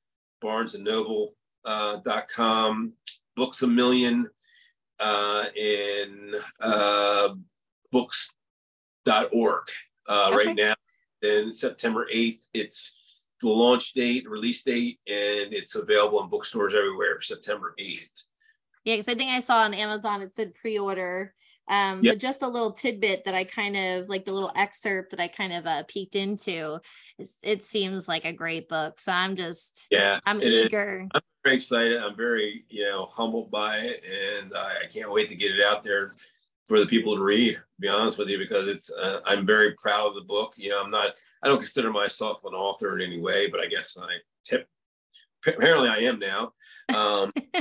Barnes 0.42 0.74
and 0.74 0.84
Noble 0.84 1.34
uh, 1.64 1.98
.com, 2.34 2.92
Books 3.36 3.62
a 3.62 3.66
Million, 3.66 4.28
uh, 4.98 5.46
in 5.56 6.34
uh, 6.60 7.30
books.org 7.90 9.62
uh, 10.08 10.28
okay. 10.28 10.36
right 10.36 10.56
now. 10.56 10.74
Then 11.22 11.52
September 11.52 12.06
8th, 12.12 12.48
it's 12.54 12.92
the 13.40 13.48
launch 13.48 13.92
date, 13.92 14.28
release 14.28 14.62
date, 14.62 14.98
and 15.06 15.52
it's 15.52 15.74
available 15.74 16.22
in 16.22 16.28
bookstores 16.28 16.74
everywhere 16.74 17.20
September 17.20 17.74
8th. 17.78 18.24
Yeah, 18.84 18.94
because 18.94 19.08
I 19.08 19.14
think 19.14 19.30
I 19.30 19.40
saw 19.40 19.62
on 19.62 19.74
Amazon 19.74 20.22
it 20.22 20.34
said 20.34 20.54
pre-order. 20.54 21.34
Um, 21.68 22.02
yep. 22.02 22.14
but 22.14 22.20
just 22.20 22.42
a 22.42 22.48
little 22.48 22.72
tidbit 22.72 23.24
that 23.24 23.34
I 23.34 23.44
kind 23.44 23.76
of 23.76 24.08
like 24.08 24.24
the 24.24 24.32
little 24.32 24.50
excerpt 24.56 25.10
that 25.10 25.20
I 25.20 25.28
kind 25.28 25.52
of 25.52 25.66
uh, 25.66 25.84
peeked 25.86 26.16
into. 26.16 26.80
it 27.44 27.62
seems 27.62 28.08
like 28.08 28.24
a 28.24 28.32
great 28.32 28.68
book, 28.68 28.98
so 28.98 29.12
I'm 29.12 29.36
just 29.36 29.86
yeah, 29.88 30.18
I'm 30.26 30.42
eager. 30.42 31.02
Is. 31.02 31.10
I'm 31.14 31.20
very 31.44 31.56
excited. 31.56 32.02
I'm 32.02 32.16
very 32.16 32.64
you 32.68 32.84
know 32.84 33.06
humbled 33.06 33.52
by 33.52 33.78
it, 33.78 34.02
and 34.04 34.52
uh, 34.52 34.70
I 34.82 34.86
can't 34.86 35.12
wait 35.12 35.28
to 35.28 35.36
get 35.36 35.52
it 35.52 35.64
out 35.64 35.84
there 35.84 36.14
for 36.66 36.80
the 36.80 36.86
people 36.86 37.14
to 37.14 37.22
read. 37.22 37.54
To 37.54 37.60
be 37.78 37.88
honest 37.88 38.18
with 38.18 38.28
you, 38.28 38.38
because 38.38 38.66
it's 38.66 38.92
uh, 38.92 39.20
I'm 39.24 39.46
very 39.46 39.74
proud 39.74 40.08
of 40.08 40.14
the 40.16 40.22
book. 40.22 40.54
You 40.56 40.70
know, 40.70 40.82
I'm 40.82 40.90
not 40.90 41.14
I 41.42 41.48
don't 41.48 41.58
consider 41.58 41.90
myself 41.90 42.44
an 42.44 42.54
author 42.54 42.98
in 42.98 43.06
any 43.06 43.20
way, 43.20 43.46
but 43.48 43.60
I 43.60 43.66
guess 43.66 43.96
I 44.00 44.18
tip. 44.44 44.68
Apparently, 45.46 45.88
I 45.88 45.98
am 45.98 46.18
now. 46.18 46.52
Um, 46.94 47.32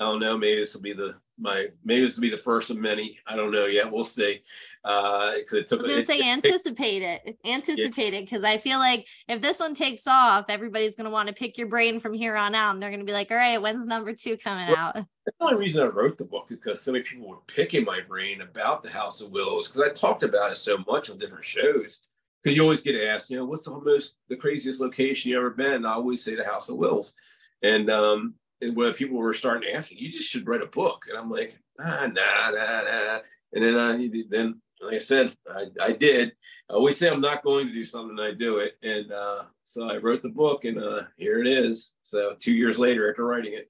I 0.00 0.04
don't 0.04 0.20
know. 0.20 0.38
Maybe 0.38 0.60
this 0.60 0.74
will 0.74 0.82
be 0.82 0.92
the 0.92 1.16
my 1.40 1.66
maybe 1.84 2.04
this 2.04 2.16
will 2.16 2.22
be 2.22 2.30
the 2.30 2.38
first 2.38 2.70
of 2.70 2.76
many. 2.76 3.18
I 3.26 3.34
don't 3.34 3.50
know 3.50 3.66
yet. 3.66 3.90
We'll 3.90 4.04
see. 4.04 4.42
Uh, 4.84 5.34
because 5.36 5.58
it 5.58 5.66
took. 5.66 5.80
I 5.80 5.82
was 5.82 5.90
gonna 5.90 6.00
it, 6.00 6.06
say 6.06 6.18
it, 6.18 6.26
anticipate 6.26 7.02
it, 7.02 7.36
anticipate 7.44 8.12
yeah. 8.12 8.20
it, 8.20 8.24
because 8.24 8.44
I 8.44 8.58
feel 8.58 8.78
like 8.78 9.06
if 9.26 9.42
this 9.42 9.58
one 9.58 9.74
takes 9.74 10.06
off, 10.06 10.46
everybody's 10.48 10.94
gonna 10.94 11.10
want 11.10 11.28
to 11.28 11.34
pick 11.34 11.58
your 11.58 11.66
brain 11.66 11.98
from 11.98 12.12
here 12.12 12.36
on 12.36 12.54
out, 12.54 12.74
and 12.74 12.82
they're 12.82 12.92
gonna 12.92 13.04
be 13.04 13.12
like, 13.12 13.30
"All 13.32 13.36
right, 13.36 13.60
when's 13.60 13.86
number 13.86 14.14
two 14.14 14.36
coming 14.36 14.68
well, 14.68 14.92
out?" 14.94 15.04
The 15.26 15.32
only 15.44 15.56
reason 15.56 15.82
I 15.82 15.86
wrote 15.86 16.16
the 16.16 16.24
book 16.24 16.46
is 16.48 16.56
because 16.56 16.80
so 16.80 16.90
many 16.90 17.04
people 17.04 17.28
were 17.28 17.36
picking 17.46 17.84
my 17.84 18.00
brain 18.00 18.40
about 18.40 18.82
the 18.82 18.88
House 18.88 19.20
of 19.20 19.30
Wills 19.30 19.68
because 19.68 19.82
I 19.82 19.92
talked 19.92 20.22
about 20.22 20.52
it 20.52 20.56
so 20.56 20.78
much 20.86 21.10
on 21.10 21.18
different 21.18 21.44
shows 21.44 22.06
because 22.42 22.56
you 22.56 22.62
always 22.62 22.82
get 22.82 23.00
asked, 23.02 23.30
you 23.30 23.36
know, 23.36 23.44
what's 23.44 23.64
the 23.64 23.78
most 23.78 24.14
the 24.28 24.36
craziest 24.36 24.80
location 24.80 25.30
you 25.30 25.38
ever 25.38 25.50
been? 25.50 25.72
And 25.72 25.86
I 25.86 25.92
always 25.92 26.24
say 26.24 26.34
the 26.34 26.44
House 26.44 26.68
of 26.68 26.76
Wills, 26.76 27.14
and 27.62 27.90
um, 27.90 28.34
and 28.60 28.76
where 28.76 28.92
people 28.92 29.16
were 29.16 29.34
starting 29.34 29.68
to 29.68 29.74
ask 29.74 29.90
me, 29.90 29.98
you 29.98 30.10
just 30.10 30.28
should 30.28 30.46
write 30.46 30.62
a 30.62 30.66
book, 30.66 31.04
and 31.08 31.18
I'm 31.18 31.30
like, 31.30 31.58
ah, 31.80 32.06
nah, 32.06 32.50
nah, 32.50 32.82
nah. 32.82 33.18
And 33.52 33.64
then 33.64 33.78
I 33.78 34.10
then 34.28 34.60
like 34.80 34.94
I 34.94 34.98
said, 34.98 35.34
I, 35.50 35.66
I 35.80 35.92
did. 35.92 36.32
I 36.70 36.74
always 36.74 36.96
say 36.96 37.08
I'm 37.08 37.20
not 37.20 37.42
going 37.42 37.66
to 37.66 37.72
do 37.72 37.84
something, 37.84 38.18
I 38.18 38.32
do 38.32 38.58
it, 38.58 38.74
and 38.82 39.10
uh, 39.12 39.44
so 39.64 39.90
I 39.90 39.96
wrote 39.96 40.22
the 40.22 40.28
book, 40.28 40.64
and 40.64 40.78
uh, 40.78 41.02
here 41.16 41.40
it 41.40 41.48
is. 41.48 41.94
So 42.02 42.34
two 42.38 42.52
years 42.52 42.78
later, 42.78 43.10
after 43.10 43.24
writing 43.24 43.54
it. 43.54 43.68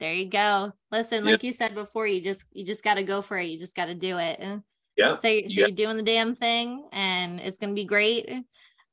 There 0.00 0.12
you 0.12 0.28
go. 0.28 0.72
Listen, 0.90 1.24
like 1.24 1.42
yeah. 1.42 1.48
you 1.48 1.52
said 1.52 1.74
before, 1.74 2.06
you 2.06 2.20
just 2.20 2.44
you 2.52 2.64
just 2.64 2.82
got 2.82 2.94
to 2.94 3.04
go 3.04 3.22
for 3.22 3.38
it. 3.38 3.44
You 3.44 3.58
just 3.58 3.76
got 3.76 3.86
to 3.86 3.94
do 3.94 4.18
it 4.18 4.40
yeah 4.96 5.14
so, 5.14 5.22
so 5.22 5.28
yeah. 5.28 5.44
you're 5.66 5.70
doing 5.70 5.96
the 5.96 6.02
damn 6.02 6.34
thing 6.34 6.86
and 6.92 7.40
it's 7.40 7.58
going 7.58 7.70
to 7.70 7.74
be 7.74 7.84
great 7.86 8.30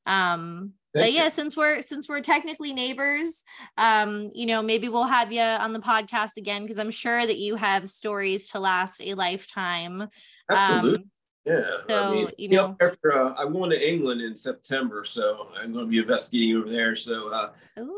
um 0.06 0.72
Thank 0.94 1.06
but 1.06 1.12
yeah, 1.14 1.24
you. 1.24 1.30
since 1.30 1.56
we're 1.56 1.80
since 1.80 2.06
we're 2.06 2.20
technically 2.20 2.74
neighbors, 2.74 3.44
um, 3.78 4.30
you 4.34 4.44
know, 4.44 4.60
maybe 4.60 4.90
we'll 4.90 5.04
have 5.04 5.32
you 5.32 5.40
on 5.40 5.72
the 5.72 5.78
podcast 5.78 6.36
again 6.36 6.62
because 6.62 6.78
I'm 6.78 6.90
sure 6.90 7.26
that 7.26 7.38
you 7.38 7.56
have 7.56 7.88
stories 7.88 8.50
to 8.50 8.60
last 8.60 9.00
a 9.00 9.14
lifetime. 9.14 10.06
Absolutely. 10.50 10.98
Um, 10.98 11.10
yeah. 11.46 11.74
So 11.88 12.10
I 12.10 12.14
mean, 12.14 12.28
you 12.36 12.48
know, 12.50 12.76
after, 12.80 13.12
uh, 13.12 13.34
I'm 13.38 13.52
going 13.52 13.70
to 13.70 13.90
England 13.90 14.20
in 14.20 14.36
September, 14.36 15.02
so 15.02 15.48
I'm 15.56 15.72
going 15.72 15.86
to 15.86 15.90
be 15.90 15.98
investigating 15.98 16.56
over 16.56 16.68
there. 16.68 16.94
So 16.94 17.28
uh, 17.28 17.50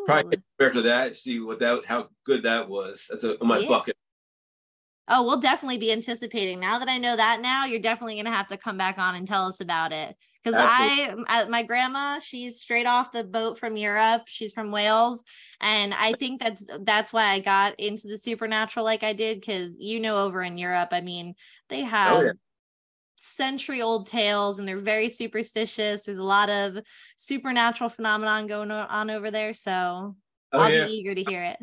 probably 0.06 0.38
after 0.60 0.82
that, 0.82 1.16
see 1.16 1.40
what 1.40 1.58
that 1.58 1.84
how 1.84 2.08
good 2.24 2.44
that 2.44 2.68
was. 2.68 3.06
That's 3.10 3.24
a, 3.24 3.38
on 3.40 3.48
my 3.48 3.58
yeah. 3.58 3.68
bucket 3.68 3.96
Oh, 5.06 5.22
we'll 5.22 5.40
definitely 5.40 5.76
be 5.76 5.92
anticipating. 5.92 6.60
Now 6.60 6.78
that 6.78 6.88
I 6.88 6.96
know 6.96 7.14
that 7.14 7.42
now, 7.42 7.66
you're 7.66 7.80
definitely 7.80 8.14
going 8.14 8.24
to 8.24 8.30
have 8.30 8.48
to 8.48 8.56
come 8.56 8.78
back 8.78 8.98
on 8.98 9.14
and 9.14 9.26
tell 9.26 9.46
us 9.46 9.60
about 9.60 9.92
it. 9.92 10.16
Because 10.42 10.60
I, 10.62 11.14
uh, 11.28 11.46
my 11.48 11.62
grandma, 11.62 12.18
she's 12.18 12.60
straight 12.60 12.86
off 12.86 13.12
the 13.12 13.24
boat 13.24 13.58
from 13.58 13.76
Europe. 13.76 14.22
She's 14.26 14.52
from 14.52 14.70
Wales, 14.70 15.24
and 15.60 15.94
I 15.94 16.12
think 16.12 16.40
that's 16.40 16.66
that's 16.82 17.14
why 17.14 17.28
I 17.28 17.38
got 17.38 17.80
into 17.80 18.08
the 18.08 18.18
supernatural 18.18 18.84
like 18.84 19.02
I 19.02 19.14
did. 19.14 19.40
Because 19.40 19.76
you 19.78 20.00
know, 20.00 20.22
over 20.22 20.42
in 20.42 20.58
Europe, 20.58 20.90
I 20.92 21.00
mean, 21.00 21.34
they 21.70 21.82
oh, 21.82 21.86
have 21.86 22.16
oh, 22.18 22.22
yeah. 22.24 22.32
century 23.16 23.80
old 23.80 24.06
tales, 24.06 24.58
and 24.58 24.68
they're 24.68 24.76
very 24.76 25.08
superstitious. 25.08 26.04
There's 26.04 26.18
a 26.18 26.22
lot 26.22 26.50
of 26.50 26.78
supernatural 27.16 27.88
phenomenon 27.88 28.46
going 28.46 28.70
on 28.70 29.08
over 29.08 29.30
there, 29.30 29.54
so 29.54 30.14
oh, 30.52 30.58
I'll 30.58 30.70
yeah. 30.70 30.86
be 30.86 30.92
eager 30.92 31.14
to 31.14 31.24
hear 31.24 31.42
it. 31.42 31.58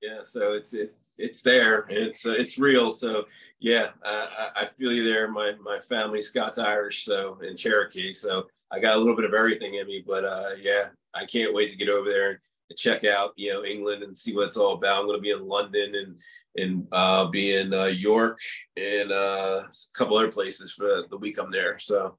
Yeah, 0.00 0.20
so 0.24 0.54
it's 0.54 0.72
it 0.72 0.94
it's 1.18 1.42
there. 1.42 1.86
It's 1.88 2.26
uh, 2.26 2.32
it's 2.32 2.58
real. 2.58 2.92
So 2.92 3.24
yeah, 3.60 3.90
I, 4.04 4.50
I 4.56 4.64
feel 4.64 4.92
you 4.92 5.04
there. 5.04 5.30
My 5.30 5.52
my 5.62 5.78
family 5.80 6.20
Scots 6.20 6.58
Irish, 6.58 7.04
so 7.04 7.38
in 7.42 7.56
Cherokee. 7.56 8.12
So 8.12 8.46
I 8.70 8.80
got 8.80 8.96
a 8.96 8.98
little 8.98 9.16
bit 9.16 9.24
of 9.24 9.34
everything 9.34 9.74
in 9.74 9.86
me. 9.86 10.04
But 10.06 10.24
uh, 10.24 10.50
yeah, 10.60 10.88
I 11.14 11.24
can't 11.24 11.54
wait 11.54 11.72
to 11.72 11.78
get 11.78 11.88
over 11.88 12.10
there 12.10 12.40
and 12.68 12.78
check 12.78 13.04
out 13.04 13.32
you 13.36 13.52
know 13.52 13.64
England 13.64 14.02
and 14.02 14.16
see 14.16 14.34
what 14.34 14.46
it's 14.46 14.56
all 14.56 14.74
about. 14.74 15.00
I'm 15.00 15.06
going 15.06 15.18
to 15.18 15.22
be 15.22 15.30
in 15.30 15.46
London 15.46 15.94
and 15.94 16.20
and 16.56 16.86
uh, 16.92 17.26
be 17.26 17.56
in 17.56 17.72
uh, 17.72 17.84
York 17.84 18.38
and 18.76 19.12
uh, 19.12 19.62
a 19.64 19.98
couple 19.98 20.16
other 20.16 20.32
places 20.32 20.72
for 20.72 21.04
the 21.08 21.18
week 21.18 21.38
I'm 21.38 21.50
there. 21.50 21.78
So 21.78 22.18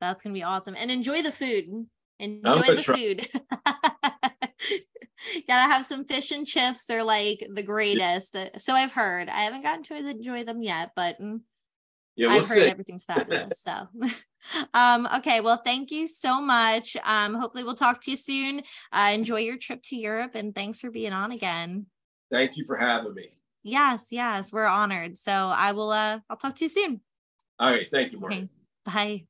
that's 0.00 0.22
going 0.22 0.34
to 0.34 0.38
be 0.38 0.44
awesome. 0.44 0.76
And 0.78 0.90
enjoy 0.90 1.22
the 1.22 1.32
food. 1.32 1.86
Enjoy 2.20 2.62
the 2.62 2.76
try. 2.76 2.96
food. 2.96 3.28
Gotta 5.48 5.72
have 5.72 5.84
some 5.84 6.04
fish 6.04 6.30
and 6.30 6.46
chips. 6.46 6.84
They're 6.84 7.04
like 7.04 7.46
the 7.52 7.62
greatest. 7.62 8.36
Uh, 8.36 8.50
So 8.58 8.74
I've 8.74 8.92
heard. 8.92 9.28
I 9.28 9.40
haven't 9.42 9.62
gotten 9.62 9.82
to 9.84 9.96
enjoy 9.96 10.44
them 10.44 10.62
yet, 10.62 10.90
but 10.96 11.20
mm, 11.20 11.40
Yeah, 12.16 12.28
we'll 12.28 12.42
I've 12.42 12.48
heard 12.48 12.58
everything's 12.68 13.04
fabulous. 13.12 13.60
So 13.60 13.88
um 14.74 15.08
okay, 15.16 15.40
well 15.40 15.60
thank 15.64 15.90
you 15.90 16.06
so 16.06 16.40
much. 16.40 16.96
Um 17.04 17.34
hopefully 17.34 17.64
we'll 17.64 17.74
talk 17.74 18.00
to 18.02 18.10
you 18.10 18.16
soon. 18.16 18.62
Uh 18.92 19.10
enjoy 19.12 19.40
your 19.40 19.58
trip 19.58 19.82
to 19.84 19.96
Europe 19.96 20.32
and 20.34 20.54
thanks 20.54 20.80
for 20.80 20.90
being 20.90 21.12
on 21.12 21.32
again. 21.32 21.86
Thank 22.30 22.56
you 22.56 22.64
for 22.66 22.76
having 22.76 23.14
me. 23.14 23.30
Yes, 23.62 24.08
yes, 24.10 24.52
we're 24.52 24.66
honored. 24.66 25.18
So 25.18 25.32
I 25.32 25.72
will 25.72 25.90
uh 25.90 26.20
I'll 26.30 26.36
talk 26.36 26.54
to 26.56 26.64
you 26.64 26.68
soon. 26.68 27.00
All 27.58 27.70
right, 27.72 27.88
thank 27.92 28.12
you, 28.12 28.20
Mark. 28.20 28.32
Okay. 28.32 28.48
Bye. 28.84 29.26